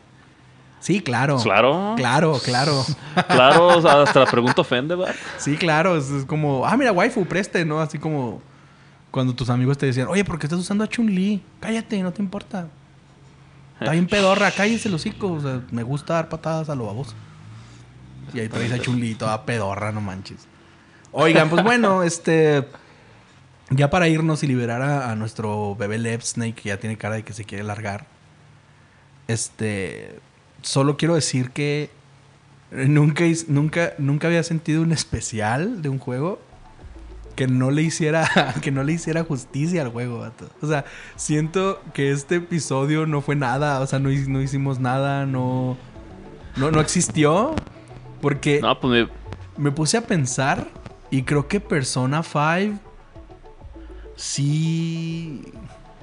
Sí, 0.80 1.00
claro. 1.02 1.38
Claro. 1.38 1.94
Claro, 1.96 2.40
claro. 2.44 2.84
Claro, 3.28 3.70
hasta 3.88 4.20
la 4.20 4.26
pregunta 4.26 4.62
ofende, 4.62 4.96
¿va? 4.96 5.08
Sí, 5.38 5.56
claro. 5.56 5.96
Es, 5.96 6.10
es 6.10 6.26
como, 6.26 6.66
ah, 6.66 6.76
mira, 6.76 6.92
waifu, 6.92 7.26
preste, 7.26 7.64
¿no? 7.64 7.80
Así 7.80 7.98
como 8.00 8.42
cuando 9.12 9.34
tus 9.34 9.50
amigos 9.50 9.78
te 9.78 9.86
decían, 9.86 10.08
oye, 10.10 10.26
¿por 10.26 10.40
qué 10.40 10.48
estás 10.48 10.60
usando 10.60 10.84
a 10.84 10.88
Chun-Li? 10.88 11.42
Cállate, 11.60 12.02
no 12.02 12.12
te 12.12 12.22
importa. 12.22 12.68
Está 13.80 13.92
bien 13.92 14.08
pedorra, 14.08 14.52
cállese 14.52 14.90
el 14.90 14.96
hocico. 14.96 15.32
O 15.32 15.40
sea, 15.40 15.62
me 15.72 15.84
gusta 15.84 16.16
dar 16.16 16.30
patadas 16.30 16.70
a 16.70 16.76
lo 16.76 16.88
baboso. 16.88 17.14
Y 18.34 18.40
ahí 18.40 18.50
traes 18.50 18.72
a 18.72 18.80
Chun-Li 18.80 19.16
toda 19.16 19.46
pedorra, 19.46 19.92
no 19.92 20.02
manches. 20.02 20.48
Oigan, 21.14 21.50
pues 21.50 21.64
bueno, 21.64 22.04
este. 22.04 22.66
Ya 23.70 23.90
para 23.90 24.08
irnos 24.08 24.44
y 24.44 24.48
liberar 24.48 24.82
a, 24.82 25.12
a 25.12 25.16
nuestro 25.16 25.76
bebé 25.76 25.98
Lev 25.98 26.22
Snake, 26.22 26.54
que 26.62 26.70
ya 26.70 26.78
tiene 26.78 26.98
cara 26.98 27.16
de 27.16 27.24
que 27.24 27.34
se 27.34 27.46
quiere 27.46 27.64
largar. 27.64 28.06
Este. 29.28 30.20
Solo 30.62 30.98
quiero 30.98 31.16
decir 31.16 31.52
que 31.52 31.90
nunca, 32.72 33.26
nunca, 33.48 33.94
nunca 33.98 34.28
había 34.28 34.44
sentido 34.44 34.82
un 34.82 34.92
especial 34.92 35.82
de 35.82 35.90
un 35.90 36.00
juego 36.00 36.40
que 37.36 37.48
no 37.48 37.72
le 37.72 37.82
hiciera 37.82 38.54
que 38.62 38.72
no 38.72 38.84
le 38.84 38.94
hiciera 38.94 39.24
justicia 39.24 39.82
al 39.82 39.90
juego, 39.90 40.20
vato. 40.20 40.50
O 40.62 40.68
sea, 40.68 40.86
siento 41.16 41.82
que 41.94 42.12
este 42.12 42.36
episodio 42.36 43.06
no 43.06 43.22
fue 43.22 43.36
nada, 43.36 43.80
o 43.82 43.88
sea, 43.88 44.00
no 44.00 44.10
hicimos 44.12 44.80
nada, 44.80 45.26
no 45.26 45.78
no 46.56 46.72
no 46.72 46.80
existió 46.80 47.56
porque 48.22 48.60
No, 48.62 48.80
pues 48.80 49.08
me- 49.08 49.64
me 49.64 49.72
puse 49.72 49.98
a 49.98 50.02
pensar 50.02 50.68
y 51.14 51.22
creo 51.22 51.48
que 51.48 51.60
Persona 51.60 52.24
5 52.24 52.80
sí 54.16 55.44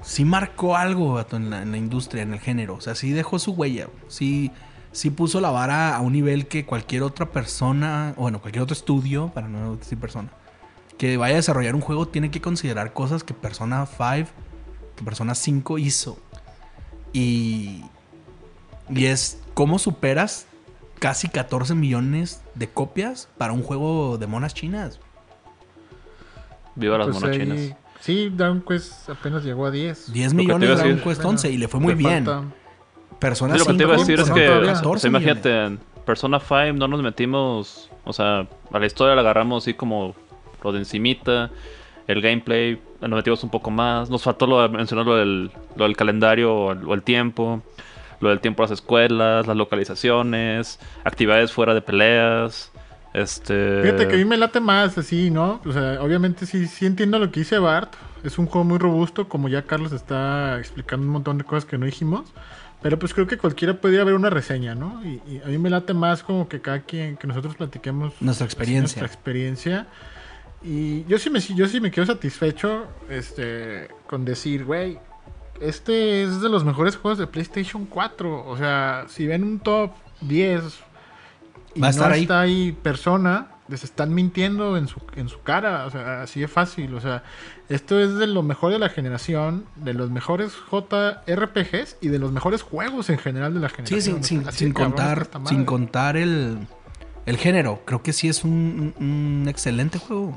sí 0.02 0.24
marcó 0.24 0.76
algo 0.76 1.20
en, 1.32 1.50
la, 1.50 1.76
industria, 1.76 2.22
en 2.22 2.32
el 2.32 2.38
género. 2.38 2.76
O 2.76 2.80
sea, 2.80 2.94
sí 2.94 3.10
dejó 3.10 3.40
su 3.40 3.50
huella. 3.50 3.88
Sí, 4.06 4.52
sí 4.92 5.10
puso 5.10 5.40
la 5.40 5.50
vara 5.50 5.96
a 5.96 6.00
un 6.00 6.12
nivel 6.12 6.46
que 6.46 6.64
cualquier 6.64 7.02
otra 7.02 7.26
persona, 7.26 8.14
bueno, 8.16 8.40
cualquier 8.40 8.62
otro 8.62 8.74
estudio, 8.74 9.32
para 9.34 9.48
no 9.48 9.74
decir 9.74 9.98
persona, 9.98 10.30
que 10.96 11.16
vaya 11.16 11.34
a 11.34 11.38
desarrollar 11.38 11.74
un 11.74 11.80
juego 11.80 12.06
tiene 12.06 12.30
que 12.30 12.40
considerar 12.40 12.92
cosas 12.92 13.24
que 13.24 13.34
Persona 13.34 13.86
5, 13.86 14.30
que 14.94 15.04
Persona 15.04 15.34
5 15.34 15.78
hizo. 15.78 16.20
Y, 17.12 17.82
y 18.88 19.06
es 19.06 19.42
cómo 19.54 19.80
superas 19.80 20.46
casi 21.00 21.28
14 21.28 21.74
millones 21.74 22.42
de 22.54 22.68
copias 22.68 23.28
para 23.38 23.52
un 23.52 23.62
juego 23.62 24.16
de 24.18 24.26
monas 24.28 24.54
chinas. 24.54 25.00
viva 26.76 26.96
las 26.98 27.08
pues 27.08 27.20
monas 27.20 27.36
ahí- 27.36 27.42
chinas. 27.42 27.76
Sí, 28.00 28.30
Dragon 28.30 28.62
Quest 28.66 29.10
apenas 29.10 29.44
llegó 29.44 29.66
a 29.66 29.70
10. 29.70 30.12
10 30.12 30.32
Lo 30.32 30.38
que 30.38 30.46
te 30.46 30.54
millones 30.54 30.68
decir. 30.78 30.94
Quest 31.02 31.16
Bueno, 31.16 31.28
11 31.30 31.50
y 31.50 31.58
le 31.58 31.68
fue 31.68 31.80
muy 31.80 31.92
le 31.94 31.98
bien. 31.98 32.24
falta- 32.24 32.48
Persona 33.18 33.52
Sí, 33.54 33.58
lo 33.58 33.66
que 33.66 33.74
te 33.74 33.82
iba 33.82 33.92
a 33.94 33.98
5, 33.98 34.06
decir 34.08 34.20
es 34.20 34.28
no, 34.30 34.34
que, 34.34 34.46
todavía. 34.46 34.62
o 34.62 34.74
sea, 34.74 34.82
14 34.82 35.08
imagínate, 35.08 35.64
en 35.66 35.80
Persona 36.06 36.40
5 36.40 36.72
no 36.78 36.88
nos 36.88 37.02
metimos, 37.02 37.90
o 38.04 38.12
sea, 38.14 38.46
a 38.72 38.78
la 38.78 38.86
historia 38.86 39.14
la 39.14 39.20
agarramos 39.20 39.64
así 39.64 39.74
como 39.74 40.14
lo 40.64 40.72
de 40.72 40.78
encimita, 40.78 41.50
el 42.06 42.22
gameplay, 42.22 42.80
nos 43.02 43.10
metimos 43.10 43.44
un 43.44 43.50
poco 43.50 43.70
más, 43.70 44.08
nos 44.08 44.22
faltó 44.22 44.46
lo 44.46 44.62
de 44.62 44.70
mencionar 44.70 45.04
lo 45.04 45.16
del, 45.16 45.50
lo 45.76 45.84
del 45.84 45.96
calendario 45.96 46.54
o 46.54 46.72
el, 46.72 46.84
o 46.88 46.94
el 46.94 47.02
tiempo, 47.02 47.62
lo 48.20 48.28
del 48.28 48.40
tiempo 48.40 48.62
a 48.62 48.64
las 48.64 48.72
escuelas, 48.72 49.46
las 49.46 49.56
localizaciones, 49.56 50.78
actividades 51.04 51.52
fuera 51.52 51.74
de 51.74 51.82
peleas, 51.82 52.70
este... 53.12 53.82
Fíjate 53.82 54.08
que 54.08 54.14
a 54.14 54.18
mí 54.18 54.24
me 54.24 54.36
late 54.36 54.60
más 54.60 54.96
así, 54.96 55.30
¿no? 55.30 55.60
O 55.64 55.72
sea, 55.72 56.00
obviamente 56.00 56.46
sí, 56.46 56.66
sí 56.66 56.86
entiendo 56.86 57.18
lo 57.18 57.30
que 57.32 57.40
dice 57.40 57.58
Bart. 57.58 57.94
Es 58.22 58.38
un 58.38 58.46
juego 58.46 58.64
muy 58.64 58.78
robusto, 58.78 59.28
como 59.28 59.48
ya 59.48 59.62
Carlos 59.62 59.92
está 59.92 60.58
explicando 60.58 61.06
un 61.06 61.12
montón 61.12 61.38
de 61.38 61.44
cosas 61.44 61.64
que 61.64 61.78
no 61.78 61.86
dijimos. 61.86 62.32
Pero 62.82 62.98
pues 62.98 63.12
creo 63.12 63.26
que 63.26 63.36
cualquiera 63.36 63.74
podría 63.74 64.04
ver 64.04 64.14
una 64.14 64.30
reseña, 64.30 64.74
¿no? 64.74 65.04
Y, 65.04 65.20
y 65.26 65.42
a 65.44 65.48
mí 65.48 65.58
me 65.58 65.68
late 65.68 65.92
más 65.92 66.22
como 66.22 66.48
que 66.48 66.60
cada 66.60 66.80
quien, 66.80 67.16
que 67.16 67.26
nosotros 67.26 67.56
platiquemos 67.56 68.14
Nuestra 68.20 68.46
experiencia. 68.46 69.00
Nuestra 69.00 69.06
experiencia. 69.06 69.86
Y 70.62 71.04
yo 71.04 71.18
sí 71.18 71.30
me, 71.30 71.40
yo 71.40 71.66
sí 71.68 71.80
me 71.80 71.90
quedo 71.90 72.06
satisfecho 72.06 72.86
este, 73.08 73.88
con 74.06 74.24
decir, 74.24 74.64
güey, 74.64 74.98
este 75.60 76.22
es 76.22 76.40
de 76.40 76.48
los 76.48 76.64
mejores 76.64 76.96
juegos 76.96 77.18
de 77.18 77.26
PlayStation 77.26 77.84
4. 77.86 78.46
O 78.46 78.56
sea, 78.56 79.04
si 79.08 79.26
ven 79.26 79.44
un 79.44 79.58
top 79.60 79.92
10 80.22 80.62
y 81.74 81.80
Va 81.80 81.88
a 81.88 81.90
estar 81.90 82.08
no 82.08 82.14
ahí. 82.14 82.22
está 82.22 82.40
ahí 82.40 82.72
persona, 82.72 83.48
les 83.68 83.84
están 83.84 84.12
mintiendo 84.12 84.76
en 84.76 84.88
su, 84.88 85.00
en 85.16 85.28
su 85.28 85.40
cara. 85.42 85.86
O 85.86 85.90
sea, 85.90 86.22
así 86.22 86.42
es 86.42 86.50
fácil. 86.50 86.94
O 86.94 87.00
sea, 87.00 87.22
esto 87.68 88.00
es 88.00 88.16
de 88.16 88.26
lo 88.26 88.42
mejor 88.42 88.72
de 88.72 88.78
la 88.80 88.88
generación, 88.88 89.64
de 89.76 89.94
los 89.94 90.10
mejores 90.10 90.52
JRPGs 90.70 91.98
y 92.00 92.08
de 92.08 92.18
los 92.18 92.32
mejores 92.32 92.62
juegos 92.62 93.08
en 93.10 93.18
general 93.18 93.54
de 93.54 93.60
la 93.60 93.68
Sí, 93.68 93.76
generación. 93.76 94.24
sin, 94.24 94.50
sin- 94.50 94.72
contar, 94.72 95.28
sin 95.46 95.64
contar 95.64 96.16
el, 96.16 96.58
el 97.26 97.36
género. 97.36 97.82
Creo 97.84 98.02
que 98.02 98.12
sí 98.12 98.28
es 98.28 98.42
un, 98.44 99.44
excelente 99.48 99.98
juego. 99.98 100.36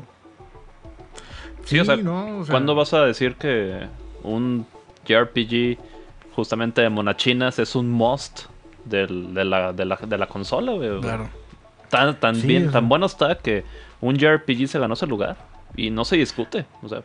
Sí, 1.66 1.80
o 1.80 1.86
sea, 1.86 1.95
¿no? 1.95 2.40
O 2.40 2.45
sea, 2.45 2.52
¿Cuándo 2.54 2.76
vas 2.76 2.94
a 2.94 3.06
decir 3.06 3.36
que 3.36 3.88
un 4.22 4.68
JRPG 5.05 5.77
justamente 6.35 6.81
de 6.81 6.89
monachinas 6.89 7.59
es 7.59 7.75
un 7.75 7.91
must 7.91 8.45
del- 8.85 9.34
de, 9.34 9.45
la, 9.45 9.73
de, 9.73 9.85
la, 9.85 9.95
de 9.97 10.17
la 10.17 10.27
consola, 10.27 10.71
güey? 10.73 10.99
Claro. 11.01 11.30
Tan, 11.89 12.19
tan 12.19 12.35
Sí, 12.35 12.47
bien, 12.47 12.69
o 12.69 12.71
tan 12.71 12.89
bueno 12.89 13.05
está 13.05 13.35
que 13.38 13.63
un 14.01 14.17
JRPG 14.17 14.67
se 14.67 14.80
ganó 14.80 14.95
ese 14.95 15.05
lugar 15.07 15.38
y 15.75 15.89
no 15.91 16.05
se 16.05 16.17
discute. 16.17 16.65
O 16.81 16.89
sea, 16.89 17.03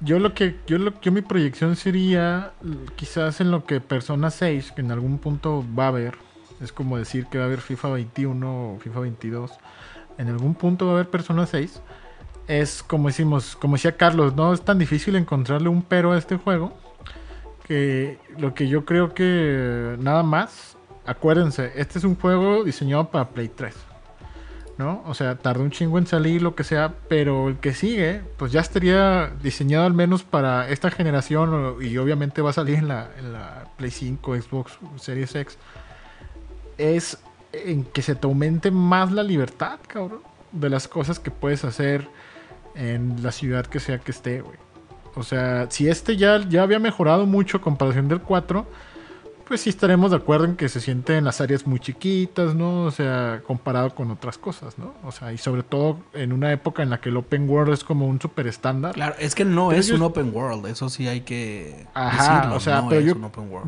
Yo 0.00 0.18
lo 0.18 0.34
que, 0.34 0.56
yo 0.66 0.76
lo 0.78 0.92
yo 1.00 1.10
mi 1.10 1.22
proyección 1.22 1.74
sería 1.76 2.52
quizás 2.96 3.40
en 3.40 3.50
lo 3.50 3.64
que 3.64 3.80
Persona 3.80 4.30
6, 4.30 4.72
que 4.72 4.82
en 4.82 4.90
algún 4.92 5.18
punto 5.18 5.64
va 5.78 5.84
a 5.84 5.88
haber, 5.88 6.16
es 6.60 6.70
como 6.72 6.98
decir 6.98 7.26
que 7.26 7.38
va 7.38 7.44
a 7.44 7.46
haber 7.46 7.60
FIFA 7.62 7.88
21 7.90 8.74
o 8.74 8.78
FIFA 8.78 9.00
22, 9.00 9.52
en 10.18 10.28
algún 10.28 10.54
punto 10.54 10.84
va 10.86 10.92
a 10.92 10.94
haber 10.96 11.08
Persona 11.08 11.46
6, 11.46 11.80
es 12.46 12.82
como 12.82 13.08
decimos, 13.08 13.56
como 13.56 13.76
decía 13.76 13.96
Carlos, 13.96 14.34
no 14.36 14.52
es 14.52 14.60
tan 14.62 14.78
difícil 14.78 15.16
encontrarle 15.16 15.70
un 15.70 15.80
pero 15.82 16.12
a 16.12 16.18
este 16.18 16.36
juego, 16.36 16.76
que 17.64 18.18
lo 18.38 18.54
que 18.54 18.68
yo 18.68 18.84
creo 18.84 19.14
que 19.14 19.96
nada 19.98 20.22
más, 20.22 20.76
acuérdense, 21.06 21.72
este 21.76 21.98
es 21.98 22.04
un 22.04 22.14
juego 22.14 22.62
diseñado 22.62 23.10
para 23.10 23.28
Play 23.28 23.48
3. 23.48 23.74
¿no? 24.78 25.02
O 25.06 25.14
sea, 25.14 25.36
tardó 25.36 25.62
un 25.62 25.70
chingo 25.70 25.98
en 25.98 26.06
salir, 26.06 26.42
lo 26.42 26.54
que 26.54 26.64
sea, 26.64 26.94
pero 27.08 27.48
el 27.48 27.58
que 27.58 27.74
sigue, 27.74 28.22
pues 28.36 28.52
ya 28.52 28.60
estaría 28.60 29.32
diseñado 29.42 29.84
al 29.84 29.94
menos 29.94 30.24
para 30.24 30.68
esta 30.68 30.90
generación 30.90 31.76
y 31.80 31.96
obviamente 31.96 32.42
va 32.42 32.50
a 32.50 32.54
salir 32.54 32.78
en 32.78 32.88
la, 32.88 33.08
en 33.18 33.32
la 33.32 33.68
Play 33.76 33.90
5, 33.90 34.36
Xbox 34.36 34.78
Series 34.96 35.34
X. 35.34 35.58
Es 36.76 37.18
en 37.52 37.84
que 37.84 38.02
se 38.02 38.16
te 38.16 38.26
aumente 38.26 38.70
más 38.70 39.12
la 39.12 39.22
libertad, 39.22 39.78
cabrón, 39.86 40.22
de 40.50 40.68
las 40.68 40.88
cosas 40.88 41.20
que 41.20 41.30
puedes 41.30 41.64
hacer 41.64 42.08
en 42.74 43.22
la 43.22 43.30
ciudad 43.30 43.66
que 43.66 43.78
sea 43.78 43.98
que 43.98 44.10
esté, 44.10 44.40
güey. 44.40 44.63
O 45.16 45.22
sea, 45.22 45.66
si 45.70 45.88
este 45.88 46.16
ya, 46.16 46.46
ya 46.48 46.62
había 46.62 46.78
mejorado 46.78 47.26
mucho 47.26 47.60
comparación 47.60 48.08
del 48.08 48.20
4, 48.20 48.66
pues 49.44 49.60
sí 49.60 49.70
estaremos 49.70 50.10
de 50.10 50.16
acuerdo 50.16 50.46
en 50.46 50.56
que 50.56 50.68
se 50.68 50.80
siente 50.80 51.16
en 51.16 51.24
las 51.24 51.40
áreas 51.40 51.66
muy 51.66 51.78
chiquitas, 51.78 52.54
¿no? 52.54 52.84
O 52.84 52.90
sea, 52.90 53.42
comparado 53.46 53.94
con 53.94 54.10
otras 54.10 54.38
cosas, 54.38 54.78
¿no? 54.78 54.94
O 55.04 55.12
sea, 55.12 55.32
y 55.32 55.38
sobre 55.38 55.62
todo 55.62 55.98
en 56.14 56.32
una 56.32 56.52
época 56.52 56.82
en 56.82 56.90
la 56.90 57.00
que 57.00 57.10
el 57.10 57.16
open 57.16 57.48
world 57.48 57.72
es 57.72 57.84
como 57.84 58.06
un 58.06 58.20
super 58.20 58.46
estándar. 58.46 58.94
Claro, 58.94 59.14
es 59.18 59.34
que 59.34 59.44
no 59.44 59.72
es 59.72 59.90
un 59.90 60.02
open 60.02 60.34
world, 60.34 60.66
eso 60.66 60.88
sí 60.88 61.06
hay 61.08 61.20
que 61.22 61.86
Ajá, 61.94 62.36
decirlo, 62.36 62.56
o 62.56 62.60
sea, 62.60 62.84
pero 62.88 63.00
yo, 63.00 63.14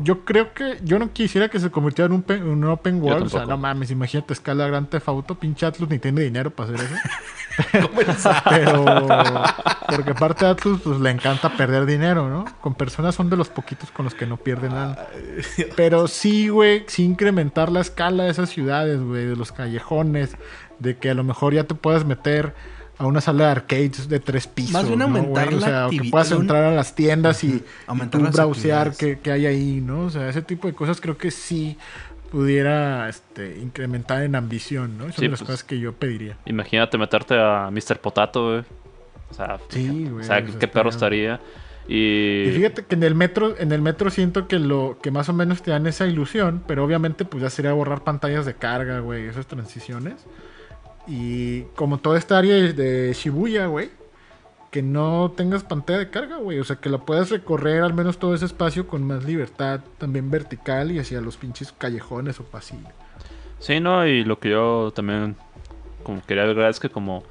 yo 0.01 0.25
creo 0.25 0.53
que 0.53 0.79
yo 0.83 0.99
no 0.99 1.13
quisiera 1.13 1.49
que 1.49 1.59
se 1.59 1.69
convirtiera 1.69 2.13
en 2.13 2.23
un, 2.27 2.41
un 2.47 2.63
open 2.65 3.01
world, 3.01 3.27
o 3.27 3.29
sea, 3.29 3.45
no 3.45 3.57
mames, 3.57 3.91
imagínate 3.91 4.33
escala 4.33 4.67
Gran 4.67 4.87
Theft 4.87 5.07
Auto, 5.07 5.35
pinche 5.35 5.65
Atlus 5.65 5.89
ni 5.89 5.99
tiene 5.99 6.21
dinero 6.21 6.51
para 6.51 6.73
hacer 6.73 6.85
eso. 6.85 6.95
pero 8.49 9.05
porque 9.87 10.11
aparte 10.11 10.45
a 10.45 10.51
Atlus 10.51 10.81
pues 10.81 10.99
le 10.99 11.09
encanta 11.09 11.49
perder 11.55 11.85
dinero, 11.85 12.29
¿no? 12.29 12.45
Con 12.61 12.75
personas 12.75 13.15
son 13.15 13.29
de 13.29 13.37
los 13.37 13.49
poquitos 13.49 13.91
con 13.91 14.05
los 14.05 14.13
que 14.13 14.25
no 14.25 14.37
pierden 14.37 14.71
nada. 14.71 15.09
Pero 15.75 16.07
sí, 16.07 16.49
güey, 16.49 16.83
sí 16.87 17.03
incrementar 17.03 17.71
la 17.71 17.81
escala 17.81 18.25
de 18.25 18.31
esas 18.31 18.49
ciudades, 18.49 19.01
güey, 19.01 19.25
de 19.25 19.35
los 19.35 19.51
callejones, 19.51 20.35
de 20.79 20.97
que 20.97 21.09
a 21.09 21.13
lo 21.13 21.23
mejor 21.23 21.53
ya 21.53 21.63
te 21.63 21.75
puedas 21.75 22.05
meter 22.05 22.53
a 22.99 23.05
una 23.05 23.21
sala 23.21 23.45
de 23.45 23.51
arcades 23.51 24.09
de 24.09 24.19
tres 24.19 24.47
pisos. 24.47 24.73
Más 24.73 24.87
bien 24.87 25.01
aumentar 25.01 25.51
¿no, 25.51 25.57
O 25.57 25.61
sea, 25.61 25.87
que 25.89 26.09
puedas 26.09 26.31
entrar 26.31 26.63
a 26.63 26.71
las 26.71 26.95
tiendas 26.95 27.43
y, 27.43 27.63
aumentar 27.85 28.21
y 28.21 28.23
browsear 28.23 28.95
que, 28.95 29.19
hay 29.31 29.45
ahí, 29.45 29.81
¿no? 29.81 30.05
O 30.05 30.09
sea, 30.09 30.29
ese 30.29 30.41
tipo 30.41 30.67
de 30.67 30.73
cosas 30.73 30.99
creo 30.99 31.17
que 31.17 31.29
sí 31.29 31.77
pudiera 32.31 33.09
este, 33.09 33.57
incrementar 33.59 34.23
en 34.23 34.35
ambición, 34.35 34.97
¿no? 34.97 35.05
Esas 35.05 35.15
son 35.15 35.31
las 35.31 35.39
pues, 35.39 35.49
cosas 35.49 35.63
que 35.63 35.79
yo 35.79 35.93
pediría. 35.93 36.37
Imagínate 36.45 36.97
meterte 36.97 37.35
a 37.39 37.69
Mr. 37.71 37.99
Potato, 37.99 38.49
güey. 38.49 38.63
O 39.29 39.33
sea, 39.33 39.59
sí, 39.69 40.07
güey, 40.09 40.23
o 40.23 40.23
sea 40.23 40.43
¿qué 40.43 40.67
perro 40.67 40.89
estaría? 40.89 41.39
Y... 41.87 42.49
fíjate 42.53 42.83
que 42.85 42.95
en 42.95 43.03
el 43.03 43.15
metro, 43.15 43.55
en 43.57 43.71
el 43.71 43.81
metro 43.81 44.09
siento 44.09 44.47
que 44.47 44.59
lo 44.59 44.97
que 45.01 45.09
más 45.09 45.29
o 45.29 45.33
menos 45.33 45.61
te 45.61 45.71
dan 45.71 45.87
esa 45.87 46.05
ilusión, 46.05 46.61
pero 46.67 46.83
obviamente 46.83 47.23
pues 47.23 47.41
ya 47.43 47.49
sería 47.49 47.71
borrar 47.71 48.03
pantallas 48.03 48.45
de 48.45 48.55
carga, 48.55 48.99
güey, 48.99 49.25
esas 49.27 49.47
transiciones. 49.47 50.25
Y 51.07 51.61
como 51.75 51.99
toda 51.99 52.17
esta 52.17 52.37
área 52.37 52.55
de 52.55 53.13
Shibuya, 53.13 53.67
güey, 53.67 53.89
que 54.71 54.81
no 54.81 55.31
tengas 55.35 55.63
pantalla 55.63 55.99
de 55.99 56.09
carga, 56.09 56.37
güey, 56.37 56.59
o 56.59 56.63
sea, 56.63 56.75
que 56.75 56.89
la 56.89 56.99
puedas 56.99 57.29
recorrer 57.29 57.83
al 57.83 57.93
menos 57.93 58.17
todo 58.17 58.35
ese 58.35 58.45
espacio 58.45 58.87
con 58.87 59.03
más 59.03 59.23
libertad, 59.23 59.81
también 59.97 60.29
vertical 60.29 60.91
y 60.91 60.99
hacia 60.99 61.21
los 61.21 61.37
pinches 61.37 61.71
callejones 61.71 62.39
o 62.39 62.43
pasillos. 62.43 62.91
Sí, 63.59 63.79
no, 63.79 64.05
y 64.05 64.23
lo 64.23 64.39
que 64.39 64.49
yo 64.49 64.91
también 64.93 65.35
como 66.03 66.21
quería 66.25 66.43
agregar 66.43 66.69
es 66.69 66.79
que 66.79 66.89
como 66.89 67.23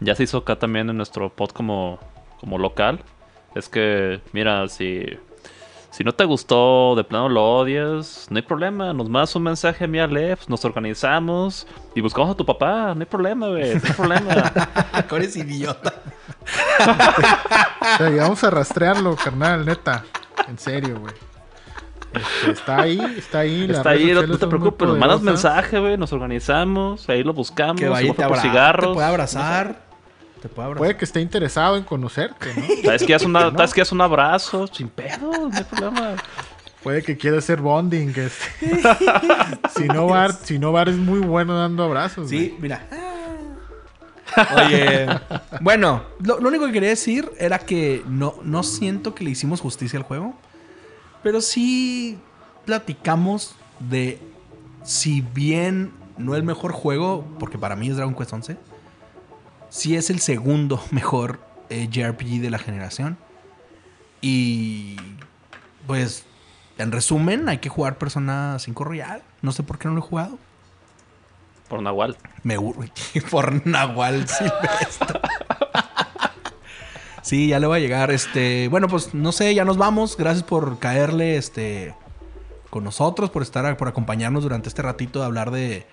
ya 0.00 0.14
se 0.14 0.24
hizo 0.24 0.38
acá 0.38 0.56
también 0.56 0.88
en 0.90 0.96
nuestro 0.96 1.30
pod 1.30 1.50
como, 1.50 1.98
como 2.40 2.58
local, 2.58 3.00
es 3.54 3.68
que, 3.68 4.20
mira, 4.32 4.68
si, 4.68 5.04
si 5.90 6.04
no 6.04 6.12
te 6.12 6.24
gustó, 6.24 6.94
de 6.96 7.04
plano 7.04 7.28
lo 7.28 7.44
odias, 7.44 8.26
no 8.30 8.36
hay 8.36 8.42
problema. 8.42 8.92
Nos 8.92 9.08
mandas 9.08 9.34
un 9.34 9.44
mensaje 9.44 9.84
a 9.84 9.88
mi 9.88 9.98
Alef, 9.98 10.48
nos 10.48 10.64
organizamos 10.64 11.66
y 11.94 12.00
buscamos 12.00 12.30
a 12.30 12.36
tu 12.36 12.44
papá. 12.44 12.94
No 12.94 13.00
hay 13.00 13.06
problema, 13.06 13.48
güey, 13.48 13.74
no 13.74 13.80
hay 13.84 13.92
problema. 13.92 14.52
Eres 15.12 15.36
idiota. 15.36 15.94
vamos 18.20 18.44
a 18.44 18.50
rastrearlo, 18.50 19.16
carnal, 19.16 19.64
neta. 19.64 20.04
En 20.48 20.58
serio, 20.58 20.98
güey. 21.00 21.14
Este, 22.12 22.50
está 22.52 22.80
ahí, 22.80 23.00
está 23.18 23.38
ahí. 23.40 23.68
Está 23.70 23.90
ahí, 23.90 24.12
no, 24.12 24.38
te 24.38 24.46
preocupes, 24.46 24.88
nos 24.88 24.98
mandas 24.98 25.20
mensaje, 25.20 25.78
güey, 25.78 25.96
nos 25.96 26.12
organizamos, 26.12 27.08
ahí 27.08 27.22
lo 27.22 27.34
buscamos, 27.34 27.76
que 27.76 27.88
vaya, 27.88 28.14
te, 28.14 28.40
cigarros. 28.40 28.92
Te 28.92 28.94
puede 28.94 29.06
abrazar. 29.06 29.88
Puede 30.76 30.96
que 30.96 31.04
esté 31.04 31.20
interesado 31.20 31.76
en 31.76 31.82
conocerte, 31.82 32.54
¿no? 32.54 32.62
¿Sabes 32.84 33.02
que 33.02 33.14
es, 33.14 33.24
una, 33.24 33.52
que 33.74 33.80
es 33.80 33.92
un 33.92 34.00
abrazo? 34.00 34.66
Sin 34.68 34.88
pedo, 34.88 35.48
no 35.48 35.50
hay 35.52 35.64
problema. 35.64 36.14
Puede 36.82 37.02
que 37.02 37.16
quiera 37.16 37.38
hacer 37.38 37.60
bonding. 37.60 38.14
si, 39.76 39.84
no, 39.88 40.06
Bar, 40.06 40.32
si 40.32 40.58
no, 40.58 40.72
Bar 40.72 40.88
es 40.88 40.96
muy 40.96 41.18
bueno 41.18 41.58
dando 41.58 41.82
abrazos. 41.82 42.30
Sí, 42.30 42.56
mira. 42.60 42.86
Oye, 44.56 45.06
bueno, 45.60 46.02
lo, 46.20 46.38
único 46.38 46.66
que 46.66 46.72
quería 46.72 46.90
decir 46.90 47.30
era 47.38 47.58
que 47.58 48.02
no, 48.06 48.34
no 48.42 48.62
siento 48.62 49.14
que 49.14 49.24
le 49.24 49.30
hicimos 49.30 49.60
justicia 49.60 49.98
al 49.98 50.04
juego, 50.04 50.34
pero 51.22 51.40
sí 51.40 52.18
platicamos 52.64 53.54
de 53.80 54.20
si 54.82 55.20
bien 55.20 55.92
no 56.16 56.34
el 56.34 56.42
mejor 56.42 56.72
juego, 56.72 57.24
porque 57.38 57.58
para 57.58 57.76
mí 57.76 57.88
es 57.88 57.96
Dragon 57.96 58.14
Quest 58.14 58.32
11, 58.32 58.56
sí 59.70 59.96
es 59.96 60.10
el 60.10 60.20
segundo 60.20 60.82
mejor 60.90 61.40
eh, 61.70 61.88
JRPG 61.90 62.40
de 62.40 62.50
la 62.50 62.58
generación. 62.58 63.18
Y 64.20 64.96
pues, 65.86 66.24
en 66.76 66.92
resumen, 66.92 67.48
hay 67.48 67.58
que 67.58 67.68
jugar 67.68 67.98
Persona 67.98 68.56
5 68.58 68.84
Royal. 68.84 69.22
No 69.42 69.52
sé 69.52 69.62
por 69.62 69.78
qué 69.78 69.88
no 69.88 69.94
lo 69.94 70.00
he 70.00 70.02
jugado. 70.02 70.38
Por 71.68 71.82
Nahual. 71.82 72.16
Me 72.42 72.56
por 73.30 73.66
Nahual 73.66 74.26
Silvestre. 74.26 75.20
sí, 77.22 77.48
ya 77.48 77.60
le 77.60 77.66
va 77.66 77.76
a 77.76 77.78
llegar. 77.78 78.10
Este, 78.10 78.68
bueno, 78.68 78.88
pues 78.88 79.14
no 79.14 79.32
sé, 79.32 79.54
ya 79.54 79.64
nos 79.64 79.76
vamos. 79.76 80.16
Gracias 80.16 80.44
por 80.44 80.78
caerle 80.78 81.36
este 81.36 81.94
con 82.70 82.84
nosotros, 82.84 83.30
por 83.30 83.42
estar 83.42 83.76
por 83.76 83.88
acompañarnos 83.88 84.42
durante 84.42 84.68
este 84.68 84.82
ratito 84.82 85.20
de 85.20 85.26
hablar 85.26 85.50
de, 85.50 85.86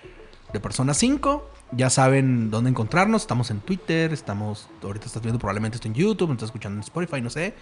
de 0.52 0.60
Persona 0.60 0.94
5. 0.94 1.50
Ya 1.72 1.90
saben 1.90 2.50
dónde 2.50 2.70
encontrarnos. 2.70 3.22
Estamos 3.22 3.50
en 3.50 3.60
Twitter. 3.60 4.12
Estamos. 4.12 4.68
Ahorita 4.82 5.06
estás 5.06 5.22
viendo 5.22 5.38
probablemente 5.38 5.76
esto 5.76 5.88
en 5.88 5.94
YouTube. 5.94 6.32
estás 6.32 6.48
escuchando 6.48 6.76
en 6.76 6.82
Spotify, 6.82 7.20
no 7.20 7.30
sé. 7.30 7.54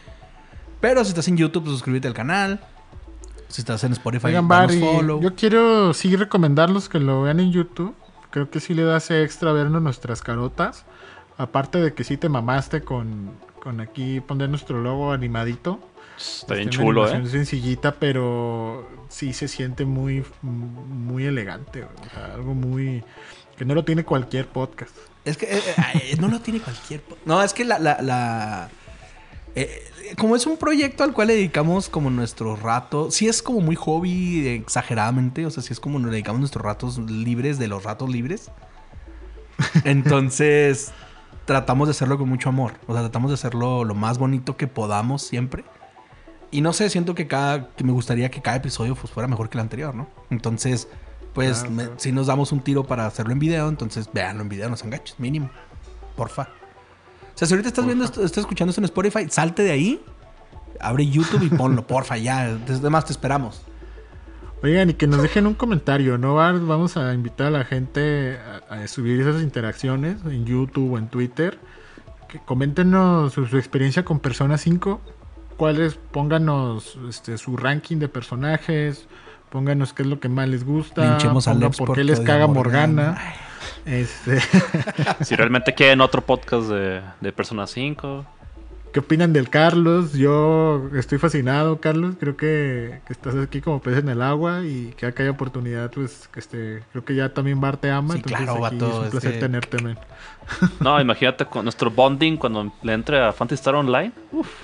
Pero 0.81 1.03
si 1.05 1.11
estás 1.11 1.27
en 1.29 1.37
YouTube, 1.37 1.65
pues 1.65 1.73
suscríbete 1.73 2.09
al 2.09 2.15
canal. 2.15 2.61
Si 3.49 3.61
estás 3.61 3.85
en 3.85 3.93
Spotify, 3.93 4.27
Oigan, 4.27 4.49
follow. 4.49 5.21
Yo 5.21 5.35
quiero 5.35 5.95
sí 5.95 6.15
recomendarlos 6.17 6.89
que 6.89 6.99
lo 6.99 7.23
vean 7.23 7.41
en 7.41 7.53
YouTube. 7.53 7.95
Creo 8.35 8.51
que 8.51 8.59
sí 8.59 8.75
le 8.75 8.83
das 8.83 9.13
extra 9.13 9.53
vernos 9.53 9.81
nuestras 9.81 10.21
carotas. 10.21 10.87
Aparte 11.37 11.79
de 11.79 11.95
que 11.95 12.03
sí 12.03 12.17
te 12.17 12.29
mamaste 12.29 12.83
con, 12.83 13.31
con 13.63 13.81
aquí 13.81 14.19
poner 14.19 14.49
nuestro 14.49 14.81
logo 14.81 15.13
animadito. 15.13 15.79
Está 16.19 16.55
bien 16.55 16.69
chulo, 16.69 17.07
¿eh? 17.07 17.25
sencillita, 17.29 17.95
pero 17.95 18.91
sí 19.09 19.33
se 19.33 19.47
siente 19.47 19.85
muy, 19.85 20.25
muy 20.43 21.27
elegante. 21.27 21.85
O 21.85 22.11
sea, 22.13 22.35
algo 22.35 22.55
muy 22.55 23.05
que 23.57 23.65
no 23.65 23.77
lo 23.77 23.85
tiene 23.85 24.05
cualquier 24.05 24.49
podcast. 24.49 24.97
Es 25.25 25.37
que 25.37 25.47
eh, 25.57 25.63
eh, 25.95 26.17
no 26.19 26.27
lo 26.27 26.41
tiene 26.41 26.59
cualquier 26.59 27.03
podcast. 27.03 27.29
No, 27.29 27.41
es 27.41 27.55
que 27.55 27.65
la... 27.65 27.79
la, 27.79 28.69
eh, 29.55 29.93
como 30.19 30.37
es 30.37 30.47
un 30.47 30.57
proyecto 30.57 31.05
al 31.05 31.13
cual 31.13 31.29
le 31.29 31.35
dedicamos 31.35 31.89
como 31.89 32.11
nuestro 32.11 32.57
rato, 32.57 33.11
sí 33.11 33.29
es 33.29 33.43
como 33.43 33.61
muy 33.61 33.77
hobby 33.77 34.49
exageradamente, 34.49 35.47
o 35.47 35.51
sea, 35.51 35.63
sí 35.63 35.73
es 35.73 35.81
como 35.81 35.99
nos 35.99 36.11
dedicamos 36.11 36.41
nuestros 36.41 36.65
ratos 36.65 36.99
libres 36.99 37.59
de 37.59 37.69
los 37.69 37.85
ratos 37.85 38.09
libres. 38.09 38.51
Entonces, 39.85 40.93
tratamos 41.45 41.89
de 41.89 41.93
hacerlo 41.93 42.19
con 42.19 42.29
mucho 42.29 42.49
amor, 42.49 42.75
o 42.87 42.93
sea, 42.93 43.03
tratamos 43.03 43.31
de 43.31 43.35
hacerlo 43.35 43.85
lo 43.85 43.95
más 43.95 44.19
bonito 44.19 44.57
que 44.57 44.67
podamos 44.67 45.23
siempre. 45.23 45.65
Y 46.51 46.61
no 46.61 46.73
sé, 46.73 46.89
siento 46.89 47.15
que 47.15 47.27
cada 47.27 47.69
que 47.75 47.83
me 47.83 47.93
gustaría 47.93 48.31
que 48.31 48.41
cada 48.41 48.59
episodio 48.59 48.95
pues, 48.95 49.13
fuera 49.13 49.27
mejor 49.27 49.49
que 49.49 49.59
el 49.59 49.63
anterior, 49.63 49.95
¿no? 49.95 50.09
Entonces, 50.31 50.89
pues 51.33 51.65
si 51.97 52.13
nos 52.13 52.29
damos 52.29 52.53
un 52.53 52.61
tiro 52.61 52.85
para 52.85 53.07
hacerlo 53.07 53.33
en 53.33 53.41
video, 53.41 53.69
entonces 53.69 54.09
véanlo 54.13 54.43
en 54.43 54.49
video, 54.49 54.71
no 54.71 54.77
se 54.77 54.87
enganches, 54.87 55.19
mínimo. 55.19 55.51
Porfa. 56.17 56.49
O 57.35 57.39
sea, 57.39 57.49
si 57.49 57.55
ahorita 57.55 57.69
estás 57.69 57.87
viendo, 57.87 58.05
estás 58.05 58.39
escuchando 58.39 58.71
esto 58.71 58.81
en 58.81 58.85
Spotify, 58.85 59.27
salte 59.29 59.63
de 59.63 59.73
ahí, 59.73 60.01
abre 60.81 61.07
YouTube 61.07 61.43
y 61.43 61.49
ponlo, 61.49 61.87
porfa, 61.87 62.17
ya. 62.17 62.55
Desde 62.55 62.91
más 62.91 63.05
te 63.05 63.13
esperamos. 63.13 63.63
Oigan, 64.63 64.91
y 64.91 64.95
que 64.95 65.07
nos 65.07 65.21
dejen 65.21 65.47
un 65.47 65.55
comentario, 65.55 66.17
¿no? 66.17 66.37
Vamos 66.37 66.97
a 66.97 67.13
invitar 67.13 67.49
a 67.49 67.51
la 67.51 67.65
gente 67.65 68.39
a, 68.71 68.87
subir 68.87 69.21
esas 69.21 69.43
interacciones 69.43 70.25
en 70.25 70.47
YouTube 70.47 70.95
o 70.95 70.99
en 70.99 71.09
Twitter. 71.09 71.59
Que 72.29 72.39
coméntenos 72.39 73.35
su, 73.35 73.45
experiencia 73.59 74.05
con 74.05 74.21
Persona 74.21 74.57
5. 74.57 75.01
Cuáles, 75.59 75.97
pónganos 75.97 76.99
este, 77.09 77.37
su 77.37 77.57
ranking 77.57 77.99
de 77.99 78.09
personajes 78.09 79.07
Pónganos 79.55 79.93
qué 79.93 80.03
es 80.03 80.09
lo 80.09 80.19
que 80.19 80.29
más 80.29 80.49
les 80.49 80.65
gusta. 80.65 81.17
por 81.79 81.95
qué 81.95 82.03
les 82.03 82.19
caga 82.19 82.49
Morgana. 82.49 83.17
Este... 83.85 84.41
si 85.23 85.37
realmente 85.37 85.75
quieren 85.75 86.01
otro 86.01 86.23
podcast 86.23 86.69
de, 86.69 87.01
de 87.21 87.33
Persona 87.33 87.67
5. 87.67 88.27
¿Qué 88.95 89.01
opinan 89.01 89.33
del 89.33 89.51
Carlos? 89.51 90.13
Yo 90.13 90.89
estoy 90.95 91.19
fascinado, 91.19 91.81
Carlos. 91.81 92.15
Creo 92.21 92.37
que, 92.37 93.01
estás 93.09 93.35
aquí 93.35 93.61
como 93.61 93.83
pez 93.83 93.99
en 93.99 94.09
el 94.09 94.23
agua 94.23 94.65
y 94.65 94.95
que 94.97 95.07
acá 95.07 95.25
hay 95.25 95.31
oportunidad, 95.31 95.91
pues, 95.91 96.29
que 96.33 96.39
este, 96.39 96.85
creo 96.93 97.05
que 97.05 97.17
ya 97.17 97.35
también 97.35 97.61
Bar 97.61 97.77
te 97.77 97.91
ama. 97.91 98.15
Sí, 98.15 98.23
claro, 98.23 98.61
vato, 98.61 98.87
es 98.87 99.05
un 99.07 99.11
placer 99.11 99.41
tenerte, 99.41 99.83
man. 99.83 99.99
No, 100.79 101.01
imagínate 101.01 101.45
con 101.45 101.65
nuestro 101.65 101.91
bonding 101.91 102.37
cuando 102.37 102.73
le 102.83 102.93
entre 102.93 103.21
a 103.21 103.33
Fantasy 103.33 103.59
Star 103.59 103.75
Online. 103.75 104.13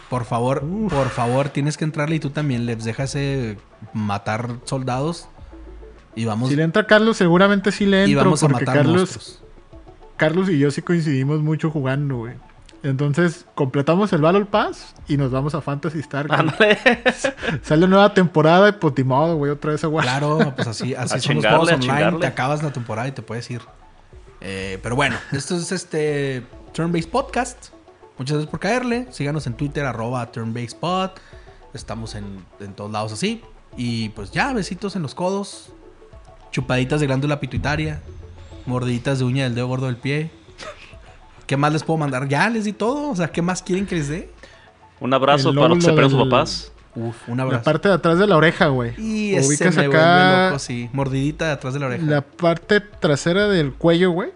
Por 0.09 0.25
favor, 0.25 0.63
por 0.89 1.09
favor, 1.09 1.49
tienes 1.49 1.77
que 1.77 1.83
entrarle 1.83 2.15
y 2.15 2.21
tú 2.21 2.31
también 2.31 2.67
les 2.67 2.85
déjase 2.85 3.59
matar 3.93 4.59
soldados 4.63 5.29
y 6.21 6.27
vamos. 6.27 6.51
Si 6.51 6.57
le 6.57 6.65
entra 6.65 6.87
Carlos, 6.87 7.17
seguramente 7.17 7.73
sí 7.73 7.87
le 7.87 8.05
entro. 8.05 8.13
Y 8.13 8.15
vamos 8.15 8.43
a 8.43 8.49
matar 8.49 8.77
Carlos, 8.77 9.41
Carlos 10.19 10.51
y 10.51 10.59
yo 10.59 10.71
sí 10.71 10.83
coincidimos 10.83 11.41
mucho 11.41 11.71
jugando, 11.71 12.19
güey. 12.19 12.35
Entonces, 12.83 13.47
completamos 13.55 14.13
el 14.13 14.21
Battle 14.21 14.45
Pass 14.45 14.95
y 15.09 15.17
nos 15.17 15.31
vamos 15.31 15.55
a 15.55 15.63
Fantasy 15.63 16.01
Star. 16.01 16.27
Sale 17.63 17.89
nueva 17.89 18.13
temporada 18.13 18.69
y 18.69 18.73
pues 18.73 18.93
ni 18.99 19.05
modo, 19.05 19.37
güey, 19.37 19.51
otra 19.51 19.73
vez 19.73 19.83
a. 19.83 19.89
Claro, 19.89 20.53
pues 20.55 20.69
así, 20.69 20.95
así 20.99 21.15
A 21.15 21.21
son 21.21 21.37
los 21.37 21.47
juegos 21.47 21.73
online. 21.73 22.19
Te 22.19 22.27
acabas 22.27 22.63
la 22.63 22.71
temporada 22.71 23.09
y 23.09 23.13
te 23.13 23.23
puedes 23.23 23.51
ir. 23.51 23.63
Eh, 24.43 24.79
pero 24.83 24.95
bueno, 24.95 25.17
esto 25.33 25.57
es 25.57 25.73
este 25.73 26.45
Turn-Based 26.75 27.11
Podcast. 27.11 27.69
Muchas 28.19 28.35
gracias 28.35 28.51
por 28.51 28.61
caerle. 28.61 29.07
Síganos 29.11 29.47
en 29.47 29.55
Twitter, 29.55 29.87
arroba 29.87 30.31
Turn-Based 30.31 30.79
Pod. 30.79 31.13
Estamos 31.73 32.15
en, 32.15 32.45
en 32.61 32.75
todos 32.75 32.91
lados 32.91 33.13
así. 33.15 33.43
Y 33.75 34.11
pues 34.11 34.33
ya, 34.33 34.53
besitos 34.53 34.97
en 34.97 35.03
los 35.03 35.15
codos. 35.15 35.73
Chupaditas 36.51 37.01
de 37.01 37.07
glándula 37.07 37.41
pituitaria. 37.41 38.01
Mordiditas 38.67 39.19
de 39.19 39.25
uña 39.25 39.45
del 39.45 39.55
dedo 39.55 39.67
gordo 39.69 39.87
del 39.87 39.97
pie. 39.97 40.31
¿Qué 41.47 41.57
más 41.57 41.73
les 41.73 41.83
puedo 41.83 41.99
mandar? 41.99 42.29
Ya 42.29 42.49
les 42.51 42.65
di 42.65 42.73
todo. 42.73 43.11
O 43.11 43.17
sea, 43.17 43.29
¿qué 43.29 43.43
más 43.43 43.63
quieren 43.63 43.87
que 43.87 43.97
les 43.97 44.09
dé? 44.09 44.31
Un 45.01 45.13
abrazo 45.15 45.51
El 45.51 45.57
para 45.57 45.69
los 45.69 45.79
que 45.79 45.85
se 45.85 45.91
pelean 45.91 46.11
sus 46.11 46.19
del- 46.19 46.29
papás. 46.29 46.73
Uf, 46.95 47.29
un 47.29 47.37
La 47.37 47.45
abrazo. 47.45 47.63
parte 47.65 47.89
de 47.89 47.95
atrás 47.95 48.19
de 48.19 48.27
la 48.27 48.37
oreja, 48.37 48.67
güey. 48.67 48.93
Y 49.01 49.35
ese 49.35 49.71
me 49.71 49.85
acá 49.87 50.47
loco, 50.49 50.59
sí. 50.59 50.91
Mordidita 50.93 51.47
de 51.47 51.53
atrás 51.53 51.73
de 51.75 51.81
la 51.81 51.87
oreja. 51.87 52.05
la 52.05 52.21
parte 52.23 52.81
trasera 52.81 53.47
del 53.49 53.73
cuello, 53.73 54.11
güey. 54.11 54.31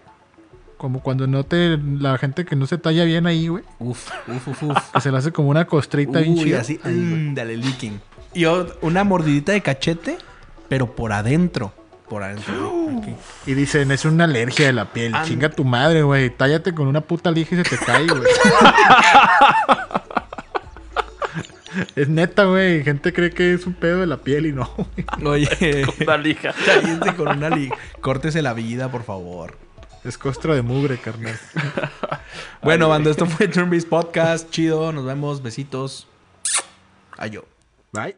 Como 0.77 1.01
cuando 1.01 1.27
no 1.27 1.43
te... 1.45 1.77
La 1.99 2.17
gente 2.17 2.45
que 2.45 2.55
no 2.55 2.65
se 2.65 2.77
talla 2.77 3.03
bien 3.05 3.27
ahí, 3.27 3.47
güey. 3.49 3.63
Uf, 3.79 4.09
uf, 4.27 4.47
uf, 4.47 4.63
uf. 4.63 4.77
Que 4.93 5.01
se 5.01 5.11
le 5.11 5.17
hace 5.17 5.31
como 5.31 5.49
una 5.49 5.65
costrita 5.65 6.19
bien 6.19 6.33
Uy, 6.33 6.43
chida. 6.45 6.61
así, 6.61 6.79
mm, 6.83 7.33
dale, 7.33 7.57
leaking. 7.57 7.99
Y 8.33 8.45
una 8.81 9.03
mordidita 9.03 9.51
de 9.53 9.61
cachete, 9.61 10.17
pero 10.69 10.95
por 10.95 11.11
adentro. 11.13 11.73
Por 12.09 12.21
adentro. 12.23 12.87
aquí. 12.99 13.15
Y 13.47 13.53
dicen, 13.55 13.89
es 13.91 14.05
una 14.05 14.25
alergia 14.25 14.67
de 14.67 14.73
la 14.73 14.91
piel. 14.93 15.15
And- 15.15 15.25
Chinga 15.27 15.49
tu 15.49 15.63
madre, 15.63 16.03
güey. 16.03 16.29
Tállate 16.29 16.73
con 16.75 16.87
una 16.87 17.01
puta 17.01 17.31
lija 17.31 17.55
y 17.55 17.63
se 17.63 17.77
te 17.77 17.83
cae, 17.83 18.05
güey. 18.07 18.21
es 21.95 22.09
neta, 22.09 22.45
güey. 22.45 22.83
Gente 22.83 23.13
cree 23.13 23.31
que 23.31 23.53
es 23.53 23.65
un 23.65 23.73
pedo 23.73 24.01
de 24.01 24.07
la 24.07 24.17
piel 24.17 24.45
y 24.45 24.51
no, 24.53 24.69
güey. 25.23 25.45
Oye, 25.47 25.85
Una 26.01 26.17
lija. 26.17 26.53
cállense 26.65 27.15
con 27.15 27.27
una 27.29 27.49
li... 27.49 27.69
Córtese 28.01 28.41
la 28.41 28.53
vida, 28.53 28.91
por 28.91 29.03
favor. 29.03 29.57
Es 30.03 30.17
costra 30.17 30.53
de 30.53 30.61
mugre, 30.61 30.97
carnal. 30.97 31.37
Bueno, 32.61 32.89
banda, 32.89 33.11
esto 33.11 33.25
fue 33.27 33.47
Turn 33.47 33.69
Based 33.69 33.87
Podcast. 33.89 34.49
Chido, 34.49 34.91
nos 34.91 35.05
vemos. 35.05 35.43
Besitos. 35.43 36.07
Ayo. 37.17 37.45
Bye. 37.91 38.17